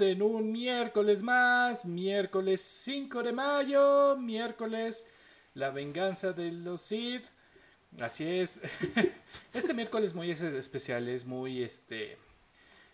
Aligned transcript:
en 0.00 0.22
un 0.22 0.52
miércoles 0.52 1.22
más, 1.22 1.84
miércoles 1.84 2.60
5 2.60 3.22
de 3.22 3.32
mayo, 3.32 4.16
miércoles 4.16 5.06
la 5.54 5.70
venganza 5.70 6.32
de 6.32 6.52
los 6.52 6.82
Sith. 6.82 7.26
Así 8.00 8.24
es. 8.24 8.60
Este 9.54 9.72
miércoles 9.72 10.14
muy 10.14 10.30
especial, 10.30 11.08
es 11.08 11.24
muy 11.24 11.62
este 11.62 12.18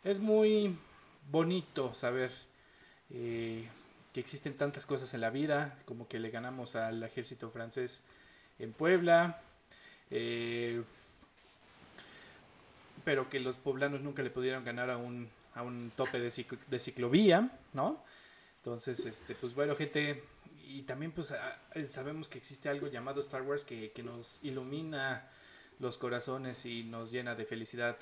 es 0.04 0.20
muy 0.20 0.76
bonito 1.30 1.94
saber 1.94 2.30
eh, 3.10 3.68
que 4.12 4.20
existen 4.20 4.56
tantas 4.56 4.86
cosas 4.86 5.14
en 5.14 5.20
la 5.20 5.30
vida, 5.30 5.78
como 5.84 6.08
que 6.08 6.18
le 6.18 6.30
ganamos 6.30 6.76
al 6.76 7.02
ejército 7.02 7.50
francés 7.50 8.02
en 8.58 8.72
Puebla, 8.72 9.40
eh, 10.10 10.82
pero 13.04 13.28
que 13.28 13.40
los 13.40 13.56
poblanos 13.56 14.00
nunca 14.00 14.22
le 14.22 14.30
pudieron 14.30 14.64
ganar 14.64 14.90
a 14.90 14.96
un, 14.96 15.28
a 15.54 15.62
un 15.62 15.92
tope 15.94 16.20
de, 16.20 16.30
ciclovía, 16.80 17.58
¿no? 17.72 18.02
Entonces, 18.56 19.04
este, 19.06 19.34
pues 19.34 19.54
bueno, 19.54 19.74
gente, 19.76 20.24
y 20.66 20.82
también 20.82 21.12
pues 21.12 21.34
sabemos 21.88 22.28
que 22.28 22.38
existe 22.38 22.68
algo 22.68 22.86
llamado 22.86 23.20
Star 23.20 23.42
Wars 23.42 23.64
que, 23.64 23.90
que 23.92 24.02
nos 24.02 24.38
ilumina 24.42 25.28
los 25.78 25.98
corazones 25.98 26.64
y 26.64 26.84
nos 26.84 27.10
llena 27.10 27.34
de 27.34 27.44
felicidad 27.44 27.96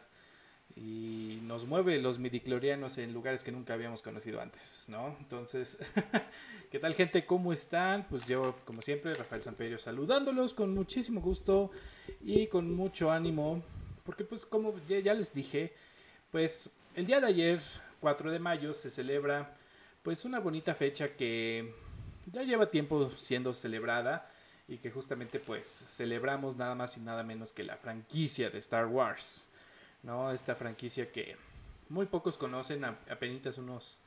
y 0.76 1.40
nos 1.42 1.66
mueve 1.66 1.98
los 1.98 2.18
midiclorianos 2.18 2.98
en 2.98 3.12
lugares 3.12 3.42
que 3.42 3.52
nunca 3.52 3.74
habíamos 3.74 4.02
conocido 4.02 4.40
antes, 4.40 4.86
¿no? 4.88 5.16
Entonces, 5.18 5.78
¿qué 6.70 6.78
tal 6.78 6.94
gente? 6.94 7.26
¿Cómo 7.26 7.52
están? 7.52 8.06
Pues 8.08 8.26
yo, 8.26 8.54
como 8.64 8.82
siempre, 8.82 9.14
Rafael 9.14 9.42
Samperio 9.42 9.78
saludándolos 9.78 10.54
con 10.54 10.72
muchísimo 10.72 11.20
gusto 11.20 11.70
y 12.22 12.46
con 12.46 12.72
mucho 12.74 13.10
ánimo, 13.10 13.62
porque 14.04 14.24
pues 14.24 14.46
como 14.46 14.74
ya, 14.86 15.14
les 15.14 15.32
dije, 15.32 15.72
pues 16.30 16.70
el 16.94 17.06
día 17.06 17.20
de 17.20 17.26
ayer, 17.26 17.60
4 18.00 18.30
de 18.30 18.38
mayo, 18.38 18.72
se 18.72 18.90
celebra 18.90 19.56
pues 20.02 20.24
una 20.24 20.40
bonita 20.40 20.74
fecha 20.74 21.14
que 21.16 21.74
ya 22.32 22.42
lleva 22.42 22.70
tiempo 22.70 23.10
siendo 23.16 23.54
celebrada 23.54 24.30
y 24.68 24.78
que 24.78 24.90
justamente 24.90 25.40
pues 25.40 25.84
celebramos 25.86 26.56
nada 26.56 26.74
más 26.74 26.96
y 26.96 27.00
nada 27.00 27.22
menos 27.22 27.52
que 27.52 27.64
la 27.64 27.76
franquicia 27.76 28.50
de 28.50 28.58
Star 28.58 28.86
Wars. 28.86 29.48
¿no? 30.02 30.32
Esta 30.32 30.54
franquicia 30.54 31.10
que 31.10 31.36
muy 31.88 32.06
pocos 32.06 32.38
conocen, 32.38 32.84
apenas 32.84 33.58
unos 33.58 34.00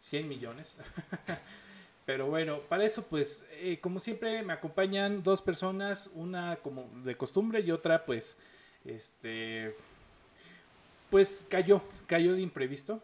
100 0.00 0.28
millones. 0.28 0.78
Pero 2.06 2.26
bueno, 2.26 2.60
para 2.68 2.84
eso 2.84 3.06
pues, 3.06 3.44
eh, 3.52 3.78
como 3.80 4.00
siempre 4.00 4.42
me 4.42 4.52
acompañan 4.52 5.22
dos 5.22 5.42
personas, 5.42 6.10
una 6.14 6.56
como 6.56 6.90
de 7.04 7.16
costumbre 7.16 7.60
y 7.60 7.70
otra 7.70 8.04
pues, 8.04 8.36
este, 8.84 9.76
pues 11.10 11.46
cayó, 11.48 11.82
cayó 12.06 12.34
de 12.34 12.40
imprevisto. 12.40 13.02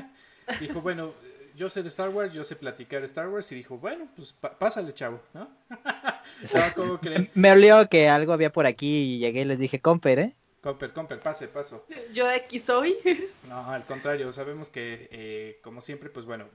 Dijo, 0.60 0.80
bueno, 0.80 1.14
yo 1.56 1.68
sé 1.70 1.82
de 1.82 1.88
Star 1.88 2.08
Wars, 2.08 2.32
yo 2.32 2.44
sé 2.44 2.56
platicar 2.56 3.02
Star 3.04 3.28
Wars 3.28 3.50
y 3.52 3.54
dijo, 3.56 3.78
bueno, 3.78 4.08
pues 4.16 4.32
pásale, 4.32 4.92
chavo, 4.94 5.20
¿no? 5.34 5.50
Me 7.34 7.52
olió 7.52 7.88
que 7.88 8.08
algo 8.08 8.32
había 8.32 8.52
por 8.52 8.66
aquí 8.66 9.14
y 9.14 9.18
llegué 9.18 9.42
y 9.42 9.44
les 9.44 9.58
dije, 9.58 9.80
comper, 9.80 10.18
¿eh? 10.18 10.36
Comper, 10.62 10.92
Comper, 10.92 11.18
pase, 11.18 11.48
paso. 11.48 11.84
Yo 12.12 12.30
aquí 12.30 12.60
soy. 12.60 12.96
No, 13.48 13.68
al 13.68 13.84
contrario, 13.84 14.30
sabemos 14.32 14.70
que, 14.70 15.08
eh, 15.10 15.58
como 15.62 15.82
siempre, 15.82 16.08
pues 16.08 16.24
bueno, 16.24 16.48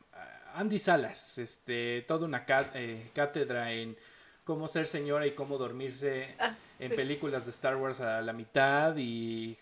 Andy 0.56 0.80
Salas, 0.80 1.38
este, 1.38 2.04
toda 2.08 2.26
una 2.26 2.46
eh, 2.74 3.10
cátedra 3.14 3.72
en 3.74 3.98
cómo 4.46 4.70
ser 4.70 4.88
señora 4.88 5.28
y 5.28 5.32
cómo 5.32 5.58
dormirse 5.58 6.36
ah, 6.40 6.56
en 6.80 6.96
películas 6.96 7.44
de 7.44 7.52
Star 7.52 7.76
Wars 7.76 8.00
a 8.00 8.22
la 8.22 8.32
mitad 8.32 8.96
y 8.96 9.58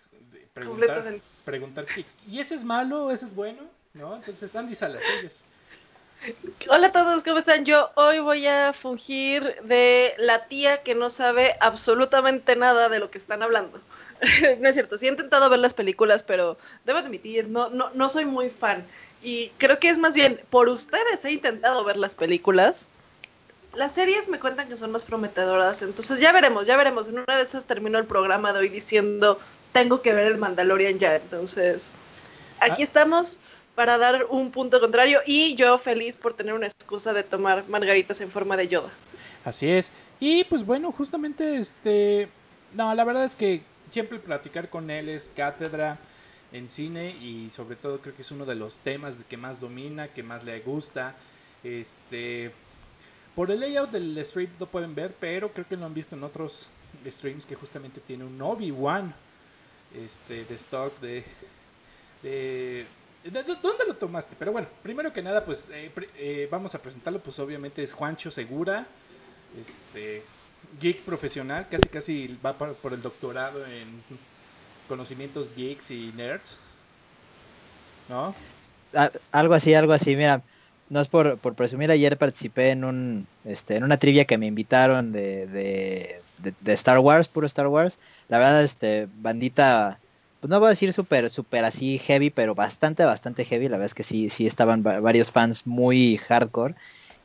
preguntar, 0.56 1.20
preguntar, 1.44 1.86
¿y 2.28 2.40
ese 2.40 2.56
es 2.56 2.64
malo 2.64 3.06
o 3.06 3.12
ese 3.12 3.26
es 3.26 3.36
bueno? 3.36 3.62
¿No? 3.94 4.16
Entonces, 4.16 4.56
Andy 4.56 4.74
Salas, 4.74 5.04
ellos. 5.20 5.44
Hola 6.70 6.88
a 6.88 6.92
todos, 6.92 7.24
¿cómo 7.24 7.38
están? 7.38 7.66
Yo 7.66 7.92
hoy 7.96 8.20
voy 8.20 8.48
a 8.48 8.74
fungir 8.74 9.62
de 9.64 10.14
la 10.18 10.48
tía 10.48 10.82
que 10.82 10.96
no 10.96 11.10
sabe 11.10 11.56
absolutamente 11.60 12.56
nada 12.56 12.90
de 12.90 13.00
lo 13.00 13.12
que 13.12 13.18
están 13.18 13.44
hablando. 13.44 13.80
no 14.60 14.70
es 14.70 14.74
cierto, 14.74 14.98
sí 14.98 15.06
he 15.06 15.10
intentado 15.10 15.50
ver 15.50 15.60
las 15.60 15.74
películas, 15.74 16.24
pero 16.24 16.58
debo 16.86 17.00
admitir, 17.00 17.50
no, 17.50 17.70
no, 17.70 17.92
no 17.94 18.10
soy 18.10 18.26
muy 18.26 18.50
fan. 18.50 18.84
Y 19.22 19.50
creo 19.58 19.78
que 19.78 19.90
es 19.90 20.00
más 20.00 20.16
bien, 20.16 20.42
por 20.50 20.70
ustedes 20.70 21.24
he 21.26 21.32
intentado 21.32 21.84
ver 21.84 21.98
las 21.98 22.16
películas. 22.16 22.90
Las 23.76 23.94
series 23.94 24.30
me 24.30 24.40
cuentan 24.40 24.68
que 24.68 24.78
son 24.78 24.92
más 24.92 25.04
prometedoras, 25.04 25.82
entonces 25.82 26.20
ya 26.20 26.32
veremos, 26.32 26.66
ya 26.66 26.78
veremos. 26.78 27.08
En 27.08 27.20
una 27.20 27.38
de 27.38 27.44
esas 27.44 27.66
termino 27.66 27.98
el 27.98 28.06
programa 28.06 28.54
de 28.54 28.60
hoy 28.60 28.70
diciendo, 28.70 29.40
tengo 29.74 30.02
que 30.02 30.14
ver 30.14 30.28
el 30.28 30.38
Mandalorian 30.38 30.98
ya, 30.98 31.16
entonces 31.16 31.92
aquí 32.60 32.82
ah. 32.82 32.86
estamos 32.86 33.40
para 33.76 33.98
dar 33.98 34.28
un 34.30 34.52
punto 34.52 34.80
contrario 34.80 35.20
y 35.26 35.56
yo 35.56 35.78
feliz 35.78 36.16
por 36.16 36.34
tener 36.34 36.54
una 36.54 36.68
excusa 36.68 37.14
de 37.14 37.24
tomar 37.24 37.66
margaritas 37.68 38.22
en 38.22 38.30
forma 38.30 38.56
de 38.56 38.70
yoda. 38.70 38.90
Así 39.44 39.70
es. 39.70 39.92
Y 40.20 40.46
pues 40.46 40.66
bueno, 40.66 40.92
justamente 40.92 41.58
este, 41.58 42.30
no, 42.74 42.96
la 42.96 43.04
verdad 43.04 43.26
es 43.26 43.36
que 43.36 43.62
siempre 43.92 44.20
platicar 44.20 44.70
con 44.70 44.90
él 44.90 45.10
es 45.10 45.30
cátedra 45.36 46.00
en 46.52 46.70
cine 46.70 47.12
y 47.22 47.50
sobre 47.50 47.76
todo 47.76 48.00
creo 48.00 48.16
que 48.16 48.22
es 48.22 48.32
uno 48.32 48.46
de 48.46 48.56
los 48.56 48.80
temas 48.80 49.16
que 49.30 49.36
más 49.36 49.60
domina, 49.60 50.08
que 50.08 50.24
más 50.24 50.46
le 50.46 50.62
gusta. 50.62 51.16
Este, 51.64 52.52
por 53.36 53.52
el 53.52 53.60
layout 53.60 53.92
del 53.92 54.24
stream 54.26 54.50
no 54.60 54.66
pueden 54.66 54.96
ver, 54.96 55.14
pero 55.20 55.52
creo 55.52 55.68
que 55.68 55.76
lo 55.76 55.86
han 55.86 55.94
visto 55.94 56.16
en 56.16 56.24
otros 56.24 56.70
streams 57.06 57.46
que 57.46 57.56
justamente 57.56 58.02
tiene 58.02 58.24
un 58.24 58.42
Obi-Wan 58.42 59.14
este, 59.94 60.46
de 60.46 60.56
stock 60.56 61.00
de, 61.00 61.24
de 62.24 62.86
¿Dónde 63.32 63.86
lo 63.88 63.96
tomaste? 63.96 64.36
Pero 64.38 64.52
bueno, 64.52 64.68
primero 64.84 65.12
que 65.12 65.24
nada, 65.24 65.44
pues 65.44 65.70
eh, 65.72 65.92
eh, 66.16 66.48
vamos 66.52 66.76
a 66.76 66.82
presentarlo, 66.82 67.20
pues 67.20 67.40
obviamente 67.40 67.82
es 67.82 67.92
Juancho 67.92 68.30
Segura, 68.30 68.86
este 69.60 70.24
geek 70.80 71.02
profesional, 71.02 71.68
casi 71.70 71.90
casi 71.90 72.40
va 72.46 72.56
por, 72.56 72.94
el 72.94 73.02
doctorado 73.02 73.66
en 73.66 74.04
conocimientos 74.88 75.56
geeks 75.56 75.90
y 75.90 76.14
nerds, 76.16 76.60
¿no? 78.10 78.36
algo 79.32 79.56
así, 79.56 79.74
algo 79.74 79.94
así, 79.94 80.16
mira, 80.16 80.44
no 80.90 81.02
es 81.02 81.08
por, 81.08 81.38
presumir, 81.38 81.92
ayer 81.92 82.18
participé 82.18 82.70
en 82.70 82.84
un, 82.84 83.28
este, 83.44 83.76
en 83.76 83.84
una 83.84 83.98
trivia 83.98 84.26
que 84.26 84.38
me 84.38 84.46
invitaron 84.46 85.12
de, 85.12 85.48
de, 85.48 86.22
de 86.60 86.74
Star 86.74 87.00
Wars, 87.00 87.28
puro 87.28 87.48
Star 87.48 87.68
Wars, 87.68 87.98
la 88.30 88.38
verdad, 88.38 88.64
este, 88.64 89.08
bandita 89.18 90.00
pues 90.46 90.52
no 90.52 90.60
voy 90.60 90.68
a 90.68 90.70
decir 90.70 90.94
súper, 90.94 91.32
súper 91.32 91.66
así 91.66 91.98
heavy, 91.98 92.30
pero 92.30 92.54
bastante, 92.54 93.04
bastante 93.04 93.46
heavy. 93.46 93.66
La 93.66 93.78
verdad 93.78 93.88
es 93.88 93.96
que 93.96 94.04
sí, 94.04 94.30
sí 94.30 94.46
estaban 94.46 94.84
varios 94.84 95.32
fans 95.32 95.66
muy 95.66 96.18
hardcore. 96.18 96.76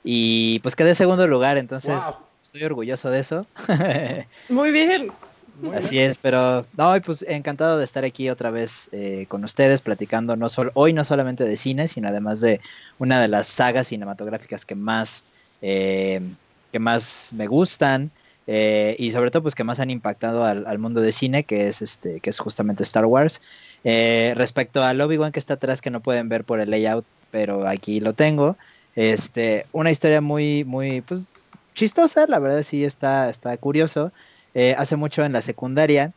Y 0.02 0.60
pues 0.60 0.74
quedé 0.74 0.94
segundo 0.94 1.26
lugar, 1.26 1.58
entonces 1.58 2.00
estoy 2.40 2.64
orgulloso 2.64 3.10
de 3.10 3.18
eso. 3.18 3.46
Muy 4.48 4.70
bien. 4.70 5.08
Así 5.74 5.98
es, 5.98 6.18
pero 6.18 6.66
no, 6.76 6.94
pues 7.04 7.24
encantado 7.28 7.78
de 7.78 7.84
estar 7.84 8.04
aquí 8.04 8.30
otra 8.30 8.50
vez 8.50 8.88
eh, 8.92 9.26
con 9.28 9.44
ustedes 9.44 9.80
platicando 9.80 10.36
no 10.36 10.48
solo 10.48 10.70
hoy 10.74 10.92
no 10.92 11.04
solamente 11.04 11.44
de 11.44 11.56
cine, 11.56 11.88
sino 11.88 12.08
además 12.08 12.40
de 12.40 12.60
una 12.98 13.20
de 13.20 13.28
las 13.28 13.46
sagas 13.46 13.88
cinematográficas 13.88 14.64
que 14.64 14.74
más 14.74 15.24
eh, 15.62 16.20
que 16.72 16.78
más 16.78 17.32
me 17.34 17.46
gustan, 17.46 18.10
eh, 18.46 18.96
y 18.98 19.12
sobre 19.12 19.30
todo 19.30 19.42
pues 19.42 19.54
que 19.54 19.64
más 19.64 19.80
han 19.80 19.90
impactado 19.90 20.44
al, 20.44 20.78
mundo 20.78 21.00
de 21.00 21.12
cine, 21.12 21.44
que 21.44 21.68
es 21.68 21.82
este, 21.82 22.20
que 22.20 22.30
es 22.30 22.38
justamente 22.40 22.82
Star 22.82 23.06
Wars. 23.06 23.40
Eh, 23.84 24.32
respecto 24.36 24.82
al 24.82 25.00
Obi-Wan 25.00 25.32
que 25.32 25.38
está 25.38 25.54
atrás, 25.54 25.80
que 25.80 25.90
no 25.90 26.00
pueden 26.00 26.28
ver 26.28 26.44
por 26.44 26.60
el 26.60 26.70
layout, 26.70 27.04
pero 27.30 27.68
aquí 27.68 28.00
lo 28.00 28.12
tengo. 28.12 28.56
Este, 28.96 29.66
una 29.72 29.90
historia 29.90 30.20
muy, 30.20 30.64
muy, 30.64 31.00
pues, 31.02 31.34
chistosa, 31.74 32.26
la 32.26 32.38
verdad 32.40 32.62
sí 32.62 32.84
está, 32.84 33.28
está 33.28 33.56
curioso. 33.56 34.12
Eh, 34.54 34.74
hace 34.76 34.96
mucho 34.96 35.24
en 35.24 35.32
la 35.32 35.42
secundaria 35.42 36.12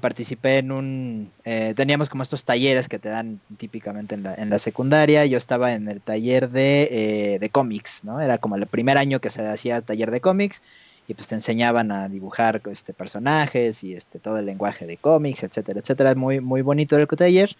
participé 0.00 0.56
en 0.56 0.72
un, 0.72 1.30
teníamos 1.44 2.08
como 2.08 2.22
estos 2.22 2.46
talleres 2.46 2.88
que 2.88 2.98
te 2.98 3.10
dan 3.10 3.40
típicamente 3.58 4.14
en 4.14 4.22
la, 4.22 4.34
en 4.34 4.48
la 4.48 4.58
secundaria. 4.58 5.26
Yo 5.26 5.36
estaba 5.36 5.74
en 5.74 5.86
el 5.88 6.00
taller 6.00 6.48
de, 6.48 7.36
de 7.38 7.50
cómics, 7.50 8.02
¿no? 8.02 8.22
Era 8.22 8.38
como 8.38 8.56
el 8.56 8.66
primer 8.66 8.96
año 8.96 9.20
que 9.20 9.28
se 9.28 9.46
hacía 9.46 9.82
taller 9.82 10.10
de 10.10 10.22
cómics 10.22 10.62
y 11.08 11.14
pues 11.14 11.28
te 11.28 11.34
enseñaban 11.36 11.92
a 11.92 12.08
dibujar 12.08 12.60
este, 12.70 12.92
personajes 12.92 13.84
y 13.84 13.94
este, 13.94 14.18
todo 14.18 14.38
el 14.38 14.46
lenguaje 14.46 14.86
de 14.86 14.96
cómics, 14.96 15.44
etcétera, 15.44 15.80
etcétera. 15.80 16.14
Muy, 16.14 16.40
muy 16.40 16.62
bonito 16.62 16.96
el 16.96 17.06
taller. 17.06 17.56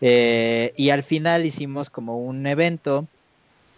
Eh, 0.00 0.72
y 0.76 0.90
al 0.90 1.02
final 1.02 1.44
hicimos 1.44 1.90
como 1.90 2.18
un 2.18 2.46
evento, 2.46 3.06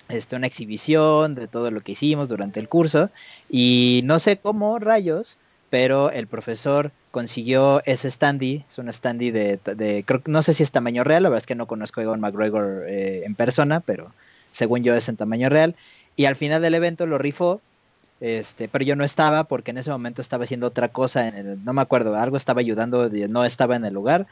este, 0.08 0.36
una 0.36 0.46
exhibición 0.46 1.34
de 1.34 1.48
todo 1.48 1.70
lo 1.70 1.80
que 1.80 1.92
hicimos 1.92 2.28
durante 2.28 2.60
el 2.60 2.68
curso. 2.68 3.10
Y 3.48 4.02
no 4.04 4.18
sé 4.20 4.36
cómo, 4.36 4.78
rayos, 4.78 5.38
pero 5.70 6.10
el 6.10 6.26
profesor 6.26 6.92
consiguió 7.10 7.82
ese 7.86 8.10
standy, 8.10 8.64
es 8.68 8.78
un 8.78 8.92
standy 8.92 9.30
de, 9.30 9.58
de 9.64 10.04
creo, 10.04 10.20
no 10.26 10.42
sé 10.42 10.54
si 10.54 10.62
es 10.62 10.72
tamaño 10.72 11.04
real, 11.04 11.22
la 11.22 11.28
verdad 11.28 11.42
es 11.42 11.46
que 11.46 11.54
no 11.54 11.66
conozco 11.66 12.00
a 12.00 12.04
Egon 12.04 12.20
McGregor 12.20 12.84
eh, 12.88 13.22
en 13.24 13.34
persona, 13.34 13.80
pero 13.80 14.12
según 14.50 14.82
yo 14.82 14.94
es 14.94 15.08
en 15.08 15.16
tamaño 15.16 15.48
real. 15.48 15.74
Y 16.16 16.26
al 16.26 16.36
final 16.36 16.60
del 16.60 16.74
evento 16.74 17.06
lo 17.06 17.18
rifó 17.18 17.60
este, 18.20 18.68
pero 18.68 18.84
yo 18.84 18.96
no 18.96 19.04
estaba 19.04 19.44
porque 19.44 19.70
en 19.70 19.78
ese 19.78 19.90
momento 19.90 20.20
estaba 20.20 20.44
haciendo 20.44 20.66
otra 20.66 20.88
cosa, 20.88 21.32
no 21.64 21.72
me 21.72 21.80
acuerdo, 21.80 22.16
algo 22.16 22.36
estaba 22.36 22.60
ayudando, 22.60 23.08
no 23.28 23.44
estaba 23.44 23.76
en 23.76 23.84
el 23.84 23.94
lugar. 23.94 24.26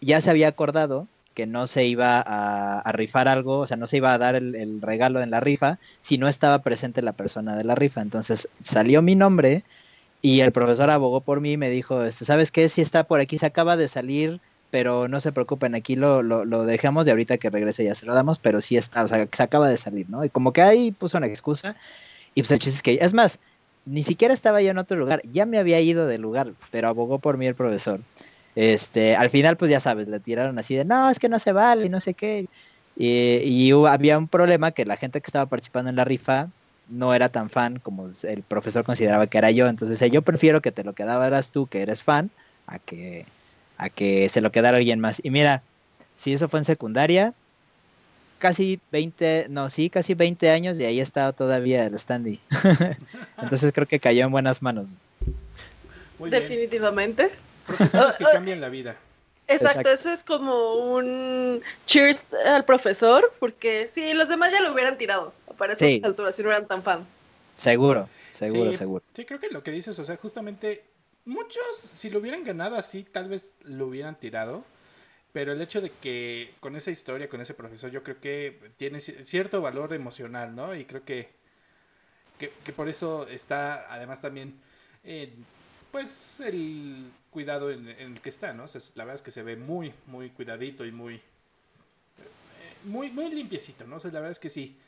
Ya 0.00 0.20
se 0.20 0.30
había 0.30 0.48
acordado 0.48 1.08
que 1.34 1.46
no 1.46 1.66
se 1.66 1.86
iba 1.86 2.22
a, 2.26 2.92
rifar 2.92 3.28
algo, 3.28 3.60
o 3.60 3.66
sea, 3.66 3.76
no 3.78 3.86
se 3.86 3.96
iba 3.96 4.12
a 4.12 4.18
dar 4.18 4.34
el, 4.34 4.82
regalo 4.82 5.22
en 5.22 5.30
la 5.30 5.40
rifa 5.40 5.78
si 6.00 6.18
no 6.18 6.28
estaba 6.28 6.60
presente 6.60 7.02
la 7.02 7.12
persona 7.12 7.56
de 7.56 7.64
la 7.64 7.74
rifa. 7.74 8.02
Entonces 8.02 8.48
salió 8.60 9.00
mi 9.00 9.14
nombre 9.16 9.64
y 10.22 10.40
el 10.40 10.52
profesor 10.52 10.90
abogó 10.90 11.20
por 11.20 11.40
mí 11.40 11.52
y 11.52 11.56
me 11.56 11.70
dijo, 11.70 12.04
este, 12.04 12.24
¿sabes 12.24 12.50
qué? 12.52 12.68
Si 12.68 12.80
está 12.80 13.04
por 13.04 13.20
aquí, 13.20 13.38
se 13.38 13.46
acaba 13.46 13.76
de 13.76 13.88
salir, 13.88 14.40
pero 14.70 15.08
no 15.08 15.20
se 15.20 15.32
preocupen, 15.32 15.74
aquí 15.74 15.96
lo, 15.96 16.22
lo, 16.22 16.64
dejamos 16.64 17.06
y 17.06 17.10
ahorita 17.10 17.38
que 17.38 17.50
regrese 17.50 17.84
ya 17.84 17.94
se 17.94 18.06
lo 18.06 18.14
damos, 18.14 18.38
pero 18.38 18.60
sí 18.60 18.76
está, 18.76 19.04
o 19.04 19.08
sea, 19.08 19.26
se 19.30 19.42
acaba 19.42 19.68
de 19.68 19.76
salir, 19.76 20.08
¿no? 20.08 20.24
Y 20.24 20.30
como 20.30 20.52
que 20.52 20.62
ahí 20.62 20.92
puso 20.92 21.18
una 21.18 21.26
excusa 21.26 21.76
y 22.34 22.42
pues 22.42 22.52
el 22.52 22.58
chiste 22.58 22.76
es 22.76 22.82
que, 22.82 23.04
es 23.04 23.14
más, 23.14 23.40
ni 23.86 24.02
siquiera 24.02 24.34
estaba 24.34 24.62
yo 24.62 24.70
en 24.70 24.78
otro 24.78 24.96
lugar, 24.96 25.22
ya 25.32 25.46
me 25.46 25.58
había 25.58 25.80
ido 25.80 26.06
del 26.06 26.22
lugar, 26.22 26.52
pero 26.70 26.88
abogó 26.88 27.18
por 27.18 27.36
mí 27.38 27.46
el 27.46 27.54
profesor. 27.54 28.00
Este, 28.54 29.16
al 29.16 29.30
final, 29.30 29.56
pues 29.56 29.70
ya 29.70 29.80
sabes, 29.80 30.08
le 30.08 30.20
tiraron 30.20 30.58
así 30.58 30.74
de, 30.74 30.84
no, 30.84 31.10
es 31.10 31.18
que 31.18 31.28
no 31.28 31.38
se 31.38 31.52
vale, 31.52 31.86
y 31.86 31.88
no 31.88 32.00
sé 32.00 32.14
qué. 32.14 32.46
Y, 32.96 33.72
había 33.88 34.18
un 34.18 34.28
problema 34.28 34.72
que 34.72 34.84
la 34.84 34.96
gente 34.96 35.20
que 35.20 35.26
estaba 35.26 35.46
participando 35.46 35.90
en 35.90 35.96
la 35.96 36.04
rifa 36.04 36.48
no 36.90 37.14
era 37.14 37.28
tan 37.28 37.48
fan 37.48 37.78
como 37.78 38.10
el 38.24 38.42
profesor 38.42 38.84
consideraba 38.84 39.26
que 39.26 39.38
era 39.38 39.50
yo. 39.50 39.66
Entonces, 39.66 40.10
yo 40.10 40.22
prefiero 40.22 40.60
que 40.60 40.72
te 40.72 40.84
lo 40.84 40.92
quedaras 40.92 41.52
tú, 41.52 41.66
que 41.66 41.82
eres 41.82 42.02
fan, 42.02 42.30
a 42.66 42.78
que, 42.78 43.26
a 43.78 43.88
que 43.88 44.28
se 44.28 44.40
lo 44.40 44.52
quedara 44.52 44.78
alguien 44.78 45.00
más. 45.00 45.20
Y 45.24 45.30
mira, 45.30 45.62
si 46.16 46.32
eso 46.32 46.48
fue 46.48 46.60
en 46.60 46.64
secundaria, 46.64 47.32
casi 48.38 48.80
20, 48.90 49.46
no, 49.50 49.68
sí, 49.68 49.88
casi 49.88 50.14
20 50.14 50.50
años 50.50 50.78
y 50.80 50.84
ahí 50.84 51.00
está 51.00 51.32
todavía 51.32 51.86
el 51.86 51.98
standy. 51.98 52.40
Entonces 53.40 53.72
creo 53.72 53.86
que 53.86 54.00
cayó 54.00 54.24
en 54.24 54.32
buenas 54.32 54.60
manos. 54.60 54.90
Definitivamente. 56.18 57.30
Profesores 57.66 58.16
que 58.16 58.24
cambian 58.32 58.60
la 58.60 58.68
vida. 58.68 58.96
Exacto, 59.46 59.88
eso 59.88 60.12
es 60.12 60.22
como 60.22 60.74
un 60.74 61.60
cheers 61.84 62.22
al 62.46 62.64
profesor, 62.64 63.32
porque 63.40 63.88
sí, 63.88 64.14
los 64.14 64.28
demás 64.28 64.52
ya 64.52 64.60
lo 64.60 64.72
hubieran 64.72 64.96
tirado 64.96 65.32
para 65.60 65.74
esas 65.74 66.02
alturas 66.02 66.34
si 66.34 66.42
no 66.42 66.48
eran 66.48 66.66
tan 66.66 66.82
fan. 66.82 67.06
Seguro, 67.54 68.08
seguro, 68.30 68.72
seguro. 68.72 69.04
Sí, 69.14 69.26
creo 69.26 69.38
que 69.38 69.50
lo 69.50 69.62
que 69.62 69.70
dices, 69.70 69.98
o 69.98 70.04
sea, 70.04 70.16
justamente 70.16 70.84
muchos, 71.26 71.76
si 71.76 72.08
lo 72.08 72.18
hubieran 72.18 72.42
ganado 72.44 72.76
así, 72.76 73.04
tal 73.04 73.28
vez 73.28 73.54
lo 73.62 73.88
hubieran 73.88 74.18
tirado. 74.18 74.64
Pero 75.32 75.52
el 75.52 75.60
hecho 75.60 75.82
de 75.82 75.90
que 75.90 76.54
con 76.60 76.74
esa 76.76 76.90
historia, 76.90 77.28
con 77.28 77.42
ese 77.42 77.52
profesor, 77.52 77.90
yo 77.90 78.02
creo 78.02 78.18
que 78.20 78.72
tiene 78.78 79.00
cierto 79.00 79.60
valor 79.60 79.92
emocional, 79.92 80.56
¿no? 80.56 80.74
Y 80.74 80.86
creo 80.86 81.04
que, 81.04 81.28
que, 82.38 82.72
por 82.72 82.88
eso 82.88 83.28
está, 83.28 83.92
además 83.92 84.22
también, 84.22 84.58
pues 85.92 86.40
el 86.40 87.12
cuidado 87.30 87.70
en, 87.70 87.86
el 87.86 88.20
que 88.20 88.30
está, 88.30 88.54
¿no? 88.54 88.64
la 88.94 89.04
verdad 89.04 89.14
es 89.16 89.22
que 89.22 89.30
se 89.30 89.42
ve 89.42 89.56
muy, 89.56 89.92
muy 90.06 90.30
cuidadito 90.30 90.84
y 90.84 90.90
muy, 90.90 91.16
eh, 91.16 91.20
muy, 92.84 93.10
muy 93.10 93.30
limpiecito, 93.30 93.86
¿no? 93.86 93.96
O 93.96 94.00
sea, 94.00 94.10
la 94.10 94.20
verdad 94.20 94.32
es 94.32 94.40
que 94.40 94.48
sí, 94.48 94.78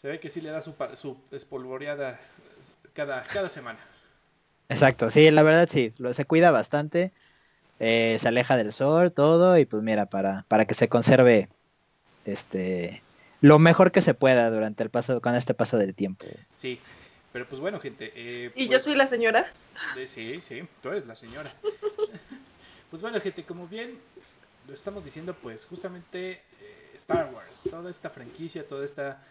se 0.00 0.08
ve 0.08 0.20
que 0.20 0.30
sí 0.30 0.40
le 0.40 0.50
da 0.50 0.62
su, 0.62 0.74
su 0.94 1.16
espolvoreada 1.30 2.18
cada, 2.92 3.22
cada 3.24 3.48
semana. 3.48 3.78
Exacto, 4.68 5.10
sí, 5.10 5.30
la 5.30 5.42
verdad 5.42 5.68
sí, 5.70 5.92
lo, 5.98 6.12
se 6.12 6.24
cuida 6.24 6.50
bastante. 6.50 7.12
Eh, 7.80 8.16
se 8.18 8.28
aleja 8.28 8.56
del 8.56 8.72
sol, 8.72 9.12
todo, 9.12 9.56
y 9.56 9.64
pues 9.64 9.82
mira, 9.82 10.06
para, 10.06 10.44
para 10.48 10.64
que 10.64 10.74
se 10.74 10.88
conserve 10.88 11.48
este 12.24 13.02
lo 13.40 13.60
mejor 13.60 13.92
que 13.92 14.00
se 14.00 14.14
pueda 14.14 14.50
durante 14.50 14.82
el 14.82 14.90
paso, 14.90 15.20
con 15.20 15.36
este 15.36 15.54
paso 15.54 15.78
del 15.78 15.94
tiempo. 15.94 16.26
Sí, 16.56 16.80
pero 17.32 17.48
pues 17.48 17.60
bueno, 17.60 17.78
gente. 17.78 18.12
Eh, 18.16 18.50
¿Y 18.56 18.64
yo 18.64 18.70
pues 18.70 18.84
soy 18.84 18.96
la 18.96 19.06
señora? 19.06 19.46
sí, 20.06 20.40
sí, 20.40 20.62
tú 20.82 20.88
eres 20.88 21.06
la 21.06 21.14
señora. 21.14 21.52
pues 22.90 23.00
bueno, 23.00 23.20
gente, 23.20 23.44
como 23.44 23.68
bien 23.68 23.96
lo 24.66 24.74
estamos 24.74 25.04
diciendo, 25.04 25.36
pues 25.40 25.64
justamente 25.66 26.32
eh, 26.32 26.92
Star 26.96 27.32
Wars, 27.32 27.62
toda 27.70 27.90
esta 27.90 28.10
franquicia, 28.10 28.66
toda 28.66 28.84
esta 28.84 29.22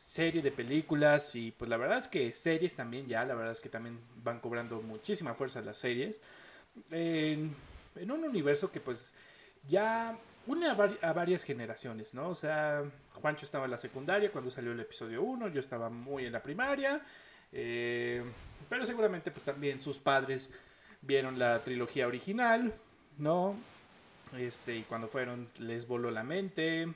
serie 0.00 0.40
de 0.40 0.50
películas 0.50 1.36
y 1.36 1.50
pues 1.52 1.68
la 1.68 1.76
verdad 1.76 1.98
es 1.98 2.08
que 2.08 2.32
series 2.32 2.74
también 2.74 3.06
ya, 3.06 3.24
la 3.24 3.34
verdad 3.34 3.52
es 3.52 3.60
que 3.60 3.68
también 3.68 4.00
van 4.24 4.40
cobrando 4.40 4.80
muchísima 4.80 5.34
fuerza 5.34 5.60
las 5.60 5.76
series 5.76 6.22
en 6.90 7.54
un 8.10 8.24
universo 8.24 8.72
que 8.72 8.80
pues 8.80 9.12
ya 9.68 10.16
une 10.46 10.68
a, 10.68 11.12
varias 11.12 11.44
generaciones, 11.44 12.14
¿no? 12.14 12.30
O 12.30 12.34
sea, 12.34 12.82
Juancho 13.14 13.44
estaba 13.44 13.66
en 13.66 13.70
la 13.70 13.76
secundaria 13.76 14.32
cuando 14.32 14.50
salió 14.50 14.72
el 14.72 14.80
episodio 14.80 15.22
1, 15.22 15.48
yo 15.48 15.60
estaba 15.60 15.90
muy 15.90 16.24
en 16.24 16.32
la 16.32 16.42
primaria, 16.42 17.02
eh, 17.52 18.22
pero 18.68 18.86
seguramente 18.86 19.30
pues 19.30 19.44
también 19.44 19.80
sus 19.80 19.98
padres 19.98 20.50
vieron 21.02 21.38
la 21.38 21.62
trilogía 21.62 22.06
original, 22.06 22.72
¿no? 23.18 23.54
Este, 24.36 24.76
y 24.76 24.82
cuando 24.82 25.08
fueron 25.08 25.48
les 25.58 25.86
voló 25.86 26.10
la 26.10 26.22
mente, 26.22 26.88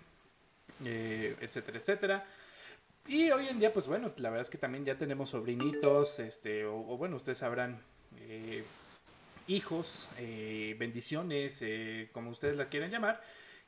eh, 0.85 1.37
etcétera, 1.41 1.79
etcétera. 1.79 2.27
Y 3.07 3.31
hoy 3.31 3.49
en 3.49 3.59
día, 3.59 3.73
pues 3.73 3.87
bueno, 3.87 4.11
la 4.17 4.31
verdad 4.31 4.43
es 4.43 4.51
que 4.51 4.57
también 4.57 4.85
ya 4.85 4.97
tenemos 4.97 5.31
sobrinitos, 5.31 6.19
este, 6.21 6.65
o, 6.65 6.81
bueno, 6.97 7.17
ustedes 7.17 7.39
sabrán, 7.39 7.79
eh, 8.21 8.65
hijos, 9.47 10.09
eh, 10.17 10.75
bendiciones, 10.79 11.59
eh, 11.61 12.09
como 12.13 12.31
ustedes 12.31 12.57
la 12.57 12.71
quieren 12.71 12.91
llamar, 12.91 13.21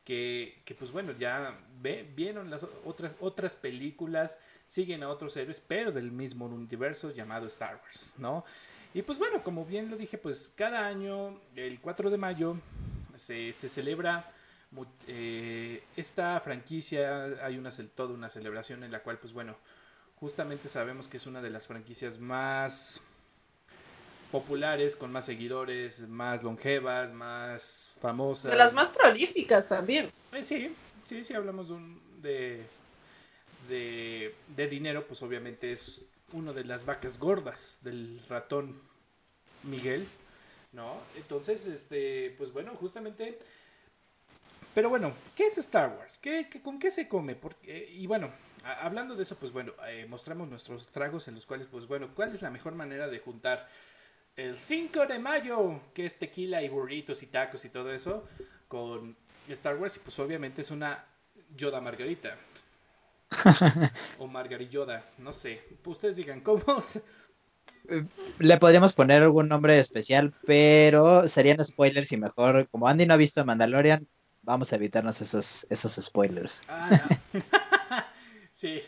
que, 0.05 0.63
que 0.65 0.75
pues 0.75 0.91
bueno, 0.91 1.13
ya 1.13 1.59
ve, 1.83 2.09
vieron 2.17 2.49
las 2.49 2.65
otras, 2.85 3.17
otras 3.21 3.57
películas, 3.57 4.39
siguen 4.65 5.03
a 5.03 5.11
otros 5.11 5.37
héroes, 5.37 5.61
pero 5.61 5.93
del 5.93 6.13
mismo 6.13 6.47
universo 6.47 7.13
llamado 7.13 7.47
Star 7.47 7.79
Wars, 7.83 8.15
¿no? 8.17 8.43
Y 8.95 9.03
pues 9.03 9.19
bueno, 9.19 9.45
como 9.45 9.67
bien 9.67 9.91
lo 9.91 9.99
dije, 9.99 10.17
pues 10.17 10.51
cada 10.57 10.87
año, 10.87 11.39
el 11.55 11.79
4 11.81 12.09
de 12.09 12.17
mayo, 12.17 12.57
se, 13.17 13.53
se 13.53 13.69
celebra 13.69 14.33
eh, 15.07 15.83
esta 15.97 16.39
franquicia, 16.41 17.25
hay 17.43 17.57
una, 17.57 17.71
toda 17.95 18.15
una 18.15 18.29
celebración 18.29 18.85
en 18.85 18.93
la 18.93 19.03
cual, 19.03 19.19
pues 19.19 19.33
bueno, 19.33 19.57
justamente 20.17 20.69
sabemos 20.69 21.09
que 21.09 21.17
es 21.17 21.27
una 21.27 21.41
de 21.41 21.51
las 21.51 21.67
franquicias 21.67 22.19
más 22.19 23.01
populares, 24.31 24.97
con 24.97 25.13
más 25.13 25.25
seguidores, 25.27 26.01
más 26.01 26.43
longevas, 26.43 27.13
más 27.13 27.91
famosas. 28.01 28.51
De 28.51 28.59
las 28.59 28.75
más 28.75 28.93
prolíficas 28.93 29.69
también. 29.69 30.11
Eh, 30.33 30.43
sí, 30.43 30.75
sí, 31.05 31.25
sí, 31.25 31.35
hablamos 31.35 31.69
de, 31.69 31.75
un, 31.75 32.03
de, 32.23 32.67
de, 33.69 34.67
dinero, 34.69 35.07
pues 35.07 35.23
obviamente 35.23 35.73
es 35.73 36.03
una 36.33 36.53
de 36.53 36.65
las 36.65 36.85
vacas 36.85 37.19
gordas 37.19 37.79
del 37.83 38.21
ratón 38.29 38.81
Miguel, 39.63 40.07
¿no? 40.73 40.99
Entonces, 41.17 41.67
este, 41.67 42.35
pues 42.37 42.53
bueno, 42.53 42.75
justamente... 42.75 43.39
Pero 44.77 44.91
bueno, 44.91 45.15
¿qué 45.35 45.47
es 45.47 45.57
Star 45.57 45.97
Wars? 45.99 46.19
¿Qué, 46.19 46.51
con 46.63 46.79
qué 46.79 46.91
se 46.91 47.09
come? 47.09 47.35
Porque, 47.35 47.91
y 47.95 48.07
bueno, 48.07 48.31
hablando 48.83 49.17
de 49.17 49.23
eso, 49.23 49.35
pues 49.37 49.51
bueno, 49.51 49.73
eh, 49.89 50.05
mostramos 50.07 50.51
nuestros 50.51 50.89
tragos 50.89 51.29
en 51.29 51.35
los 51.35 51.47
cuales, 51.47 51.67
pues 51.67 51.87
bueno, 51.87 52.11
¿cuál 52.15 52.29
es 52.29 52.43
la 52.43 52.51
mejor 52.51 52.75
manera 52.75 53.09
de 53.09 53.19
juntar 53.19 53.67
el 54.37 54.59
5 54.59 55.07
de 55.07 55.19
mayo, 55.19 55.81
que 55.95 56.05
es 56.05 56.19
tequila 56.19 56.61
y 56.61 56.69
burritos 56.69 57.23
y 57.23 57.29
tacos 57.29 57.65
y 57.65 57.71
todo 57.71 57.91
eso, 57.91 58.29
con 58.69 59.17
Star 59.49 59.79
Wars, 59.79 59.97
y 59.97 60.01
pues 60.01 60.19
obviamente 60.19 60.61
es 60.61 60.71
una 60.71 61.07
Yoda 61.57 61.81
Margarita. 61.81 62.37
o 64.19 64.27
Margarilloda, 64.27 65.07
no 65.17 65.33
sé. 65.33 65.63
Ustedes 65.87 66.17
digan, 66.17 66.43
¿cómo? 66.43 66.63
Le 68.41 68.59
podríamos 68.59 68.93
poner 68.93 69.23
algún 69.23 69.49
nombre 69.49 69.79
especial, 69.79 70.35
pero 70.45 71.27
serían 71.29 71.65
spoilers 71.65 72.13
y 72.13 72.19
mejor, 72.19 72.69
como 72.69 72.89
Andy 72.89 73.07
no 73.07 73.15
ha 73.15 73.17
visto 73.17 73.43
Mandalorian, 73.43 74.07
vamos 74.47 74.73
a 74.73 74.77
evitarnos 74.77 75.21
esos, 75.21 75.67
esos 75.69 75.93
spoilers. 76.03 76.63
Ah, 76.69 77.09
sí, 78.53 78.83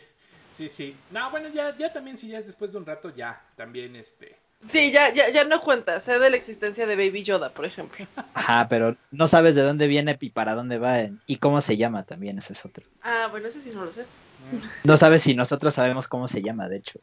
sí, 0.55 0.67
sí. 0.67 0.95
No, 1.11 1.29
bueno, 1.29 1.49
ya, 1.49 1.77
ya 1.77 1.93
también 1.93 2.17
si 2.17 2.29
ya 2.29 2.39
es 2.39 2.47
después 2.47 2.71
de 2.71 2.79
un 2.79 2.85
rato, 2.85 3.13
ya, 3.13 3.39
también 3.55 3.95
este 3.95 4.35
Sí, 4.61 4.91
ya, 4.91 5.13
ya, 5.13 5.29
ya 5.29 5.45
no 5.45 5.61
cuenta. 5.61 5.99
Sé 6.01 6.19
de 6.19 6.29
la 6.29 6.35
existencia 6.35 6.85
de 6.85 6.95
Baby 6.97 7.23
Yoda, 7.23 7.53
por 7.53 7.65
ejemplo. 7.65 8.05
Ajá, 8.33 8.67
pero 8.67 8.97
no 9.11 9.27
sabes 9.27 9.55
de 9.55 9.61
dónde 9.61 9.87
viene 9.87 10.17
y 10.19 10.29
para 10.31 10.53
dónde 10.53 10.77
va 10.77 10.97
y 11.25 11.37
cómo 11.37 11.61
se 11.61 11.77
llama 11.77 12.03
también, 12.03 12.37
ese 12.37 12.53
es 12.53 12.65
otro. 12.65 12.85
Ah, 13.01 13.27
bueno, 13.31 13.47
ese 13.47 13.61
sí 13.61 13.71
no 13.73 13.85
lo 13.85 13.91
sé. 13.91 14.01
Mm. 14.01 14.87
No 14.87 14.97
sabes 14.97 15.21
si 15.21 15.33
nosotros 15.33 15.73
sabemos 15.73 16.09
cómo 16.09 16.27
se 16.27 16.41
llama, 16.41 16.67
de 16.67 16.77
hecho. 16.77 16.99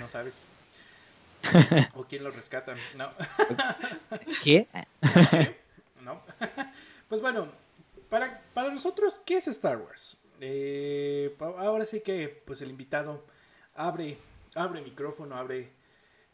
No 0.00 0.08
sabes. 0.08 0.42
¿O 1.94 2.04
quién 2.04 2.24
lo 2.24 2.30
rescata? 2.30 2.74
No. 2.96 3.10
¿Qué? 4.42 4.66
No. 6.02 6.20
Pues 7.08 7.20
bueno, 7.20 7.46
para, 8.12 8.42
para 8.52 8.70
nosotros, 8.70 9.22
¿qué 9.24 9.38
es 9.38 9.48
Star 9.48 9.78
Wars? 9.78 10.18
Eh, 10.38 11.34
ahora 11.40 11.86
sí 11.86 12.00
que, 12.00 12.42
pues 12.44 12.60
el 12.60 12.68
invitado 12.68 13.24
abre, 13.74 14.18
abre 14.54 14.82
micrófono, 14.82 15.34
abre 15.34 15.70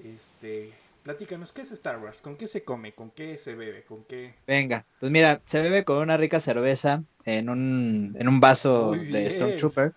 este, 0.00 0.72
platícanos, 1.04 1.52
¿qué 1.52 1.60
es 1.62 1.70
Star 1.70 2.00
Wars? 2.00 2.20
¿Con 2.20 2.36
qué 2.36 2.48
se 2.48 2.64
come? 2.64 2.94
¿Con 2.94 3.12
qué 3.12 3.38
se 3.38 3.54
bebe? 3.54 3.84
¿Con 3.84 4.02
qué? 4.02 4.34
Venga, 4.44 4.84
pues 4.98 5.12
mira, 5.12 5.40
se 5.44 5.62
bebe 5.62 5.84
con 5.84 5.98
una 5.98 6.16
rica 6.16 6.40
cerveza 6.40 7.04
en 7.24 7.48
un, 7.48 8.16
en 8.18 8.26
un 8.26 8.40
vaso 8.40 8.90
de 8.90 9.30
Stormtrooper. 9.30 9.92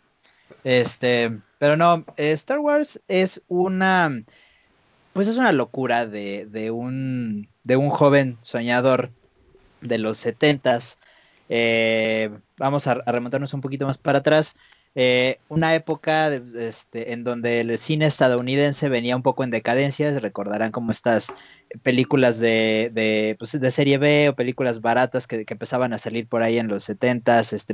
Este, 0.64 1.36
pero 1.58 1.78
no, 1.78 2.06
Star 2.16 2.60
Wars 2.60 3.02
es 3.08 3.42
una, 3.48 4.24
pues 5.14 5.28
es 5.28 5.38
una 5.38 5.52
locura 5.52 6.06
de, 6.06 6.46
de 6.46 6.70
un, 6.70 7.50
de 7.64 7.76
un 7.76 7.90
joven 7.90 8.38
soñador 8.42 9.10
de 9.82 9.98
los 9.98 10.20
setentas 10.20 11.00
vamos 12.58 12.88
a, 12.88 12.96
remontarnos 13.06 13.54
un 13.54 13.62
poquito 13.62 13.86
más 13.86 13.98
para 13.98 14.20
atrás. 14.20 14.56
una 15.50 15.76
época 15.76 16.34
este, 16.34 17.14
en 17.14 17.24
donde 17.24 17.62
el 17.62 17.78
cine 17.78 18.06
estadounidense 18.06 18.90
venía 18.90 19.16
un 19.16 19.24
poco 19.24 19.44
en 19.44 19.50
decadencia, 19.52 20.18
recordarán 20.20 20.72
como 20.72 20.92
estas 20.92 21.34
películas 21.84 22.40
de, 22.40 22.92
de, 22.94 23.36
pues, 23.40 23.60
de, 23.60 23.72
serie 23.72 23.98
B 23.98 24.30
o 24.30 24.36
películas 24.36 24.82
baratas 24.82 25.28
que, 25.28 25.46
empezaban 25.48 25.94
a 25.94 25.98
salir 25.98 26.28
por 26.28 26.44
ahí 26.44 26.58
en 26.58 26.68
los 26.68 26.90
70s, 26.90 27.54
este, 27.54 27.74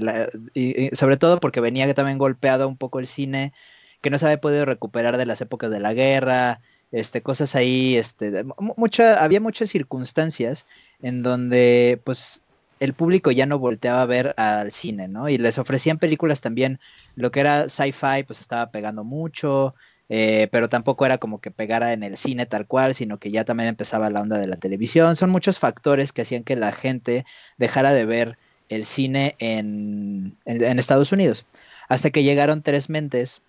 y, 0.54 0.96
sobre 0.96 1.18
todo 1.18 1.40
porque 1.40 1.62
venía 1.62 1.92
también 1.94 2.18
golpeado 2.18 2.68
un 2.68 2.78
poco 2.78 3.00
el 3.00 3.08
cine, 3.08 3.54
que 4.02 4.10
no 4.10 4.18
se 4.20 4.26
había 4.26 4.42
podido 4.42 4.66
recuperar 4.66 5.18
de 5.18 5.26
las 5.26 5.42
épocas 5.42 5.72
de 5.72 5.80
la 5.80 5.94
guerra, 5.94 6.62
este, 6.92 7.22
cosas 7.22 7.56
ahí, 7.56 7.98
este, 7.98 8.46
mucha, 8.60 9.24
había 9.24 9.42
muchas 9.42 9.70
circunstancias 9.70 10.68
en 11.02 11.22
donde 11.24 12.00
pues 12.04 12.42
el 12.80 12.94
público 12.94 13.32
ya 13.32 13.46
no 13.46 13.60
volteaba 13.60 14.02
a 14.02 14.06
ver 14.06 14.34
al 14.38 14.72
cine, 14.72 15.08
¿no? 15.08 15.30
Y 15.30 15.38
les 15.38 15.58
ofrecían 15.58 15.98
películas 15.98 16.42
también, 16.42 16.80
lo 17.16 17.32
que 17.32 17.40
era 17.40 17.70
sci-fi 17.70 18.24
pues 18.26 18.42
estaba 18.42 18.72
pegando 18.72 19.04
mucho, 19.04 19.76
eh, 20.10 20.48
pero 20.52 20.70
tampoco 20.70 21.06
era 21.06 21.18
como 21.18 21.42
que 21.42 21.52
pegara 21.52 21.92
en 21.94 22.04
el 22.04 22.18
cine 22.18 22.46
tal 22.46 22.66
cual, 22.66 22.96
sino 22.96 23.20
que 23.20 23.32
ya 23.32 23.44
también 23.44 23.70
empezaba 23.70 24.10
la 24.10 24.22
onda 24.22 24.38
de 24.38 24.48
la 24.48 24.58
televisión. 24.58 25.16
Son 25.16 25.30
muchos 25.30 25.60
factores 25.60 26.12
que 26.12 26.22
hacían 26.22 26.44
que 26.44 26.56
la 26.56 26.72
gente 26.72 27.26
dejara 27.58 27.94
de 27.94 28.06
ver 28.06 28.38
el 28.70 28.86
cine 28.86 29.36
en, 29.40 30.38
Estados 30.46 31.12
Unidos. 31.12 31.46
Hasta 31.90 32.10
que 32.10 32.24
llegaron 32.24 32.62
tres 32.64 32.90
mentes 32.90 33.42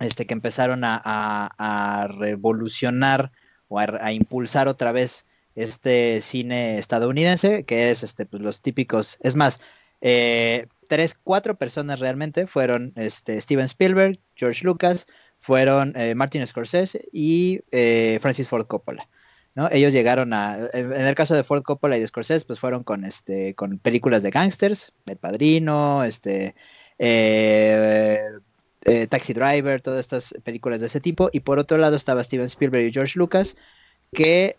este, 0.00 0.26
que 0.26 0.34
empezaron 0.34 0.82
a, 0.84 2.08
revolucionar 2.18 3.32
o 3.68 3.78
a, 3.78 4.12
impulsar 4.12 4.68
otra 4.68 4.92
vez 4.92 5.26
este 5.54 6.20
cine 6.20 6.78
estadounidense, 6.78 7.64
que 7.64 7.90
es 7.90 8.02
este, 8.02 8.26
pues, 8.26 8.42
los 8.42 8.62
típicos, 8.62 9.18
es 9.20 9.36
más, 9.36 9.60
eh, 10.00 10.66
tres, 10.88 11.14
cuatro 11.22 11.56
personas 11.56 12.00
realmente 12.00 12.46
fueron 12.46 12.92
este, 12.96 13.40
Steven 13.40 13.66
Spielberg, 13.66 14.18
George 14.34 14.64
Lucas, 14.64 15.06
fueron 15.38 15.94
eh, 15.96 16.14
Martin 16.14 16.46
Scorsese 16.46 17.08
y 17.12 17.60
eh, 17.70 18.18
Francis 18.20 18.48
Ford 18.48 18.66
Coppola. 18.66 19.08
¿no? 19.54 19.68
Ellos 19.70 19.92
llegaron 19.92 20.32
a, 20.32 20.68
en 20.72 20.92
el 20.92 21.14
caso 21.14 21.34
de 21.34 21.44
Ford 21.44 21.62
Coppola 21.62 21.96
y 21.96 22.00
de 22.00 22.06
Scorsese, 22.06 22.46
pues 22.46 22.58
fueron 22.58 22.84
con, 22.84 23.04
este, 23.04 23.54
con 23.54 23.78
películas 23.78 24.22
de 24.22 24.30
gangsters, 24.30 24.92
El 25.06 25.16
Padrino, 25.16 26.04
este, 26.04 26.54
Taxi 29.08 29.32
Driver, 29.32 29.80
todas 29.80 30.00
estas 30.00 30.34
películas 30.44 30.80
de 30.80 30.86
ese 30.86 31.00
tipo. 31.00 31.30
Y 31.32 31.40
por 31.40 31.58
otro 31.58 31.78
lado 31.78 31.96
estaba 31.96 32.22
Steven 32.22 32.46
Spielberg 32.46 32.86
y 32.86 32.92
George 32.92 33.18
Lucas, 33.18 33.56
que 34.12 34.56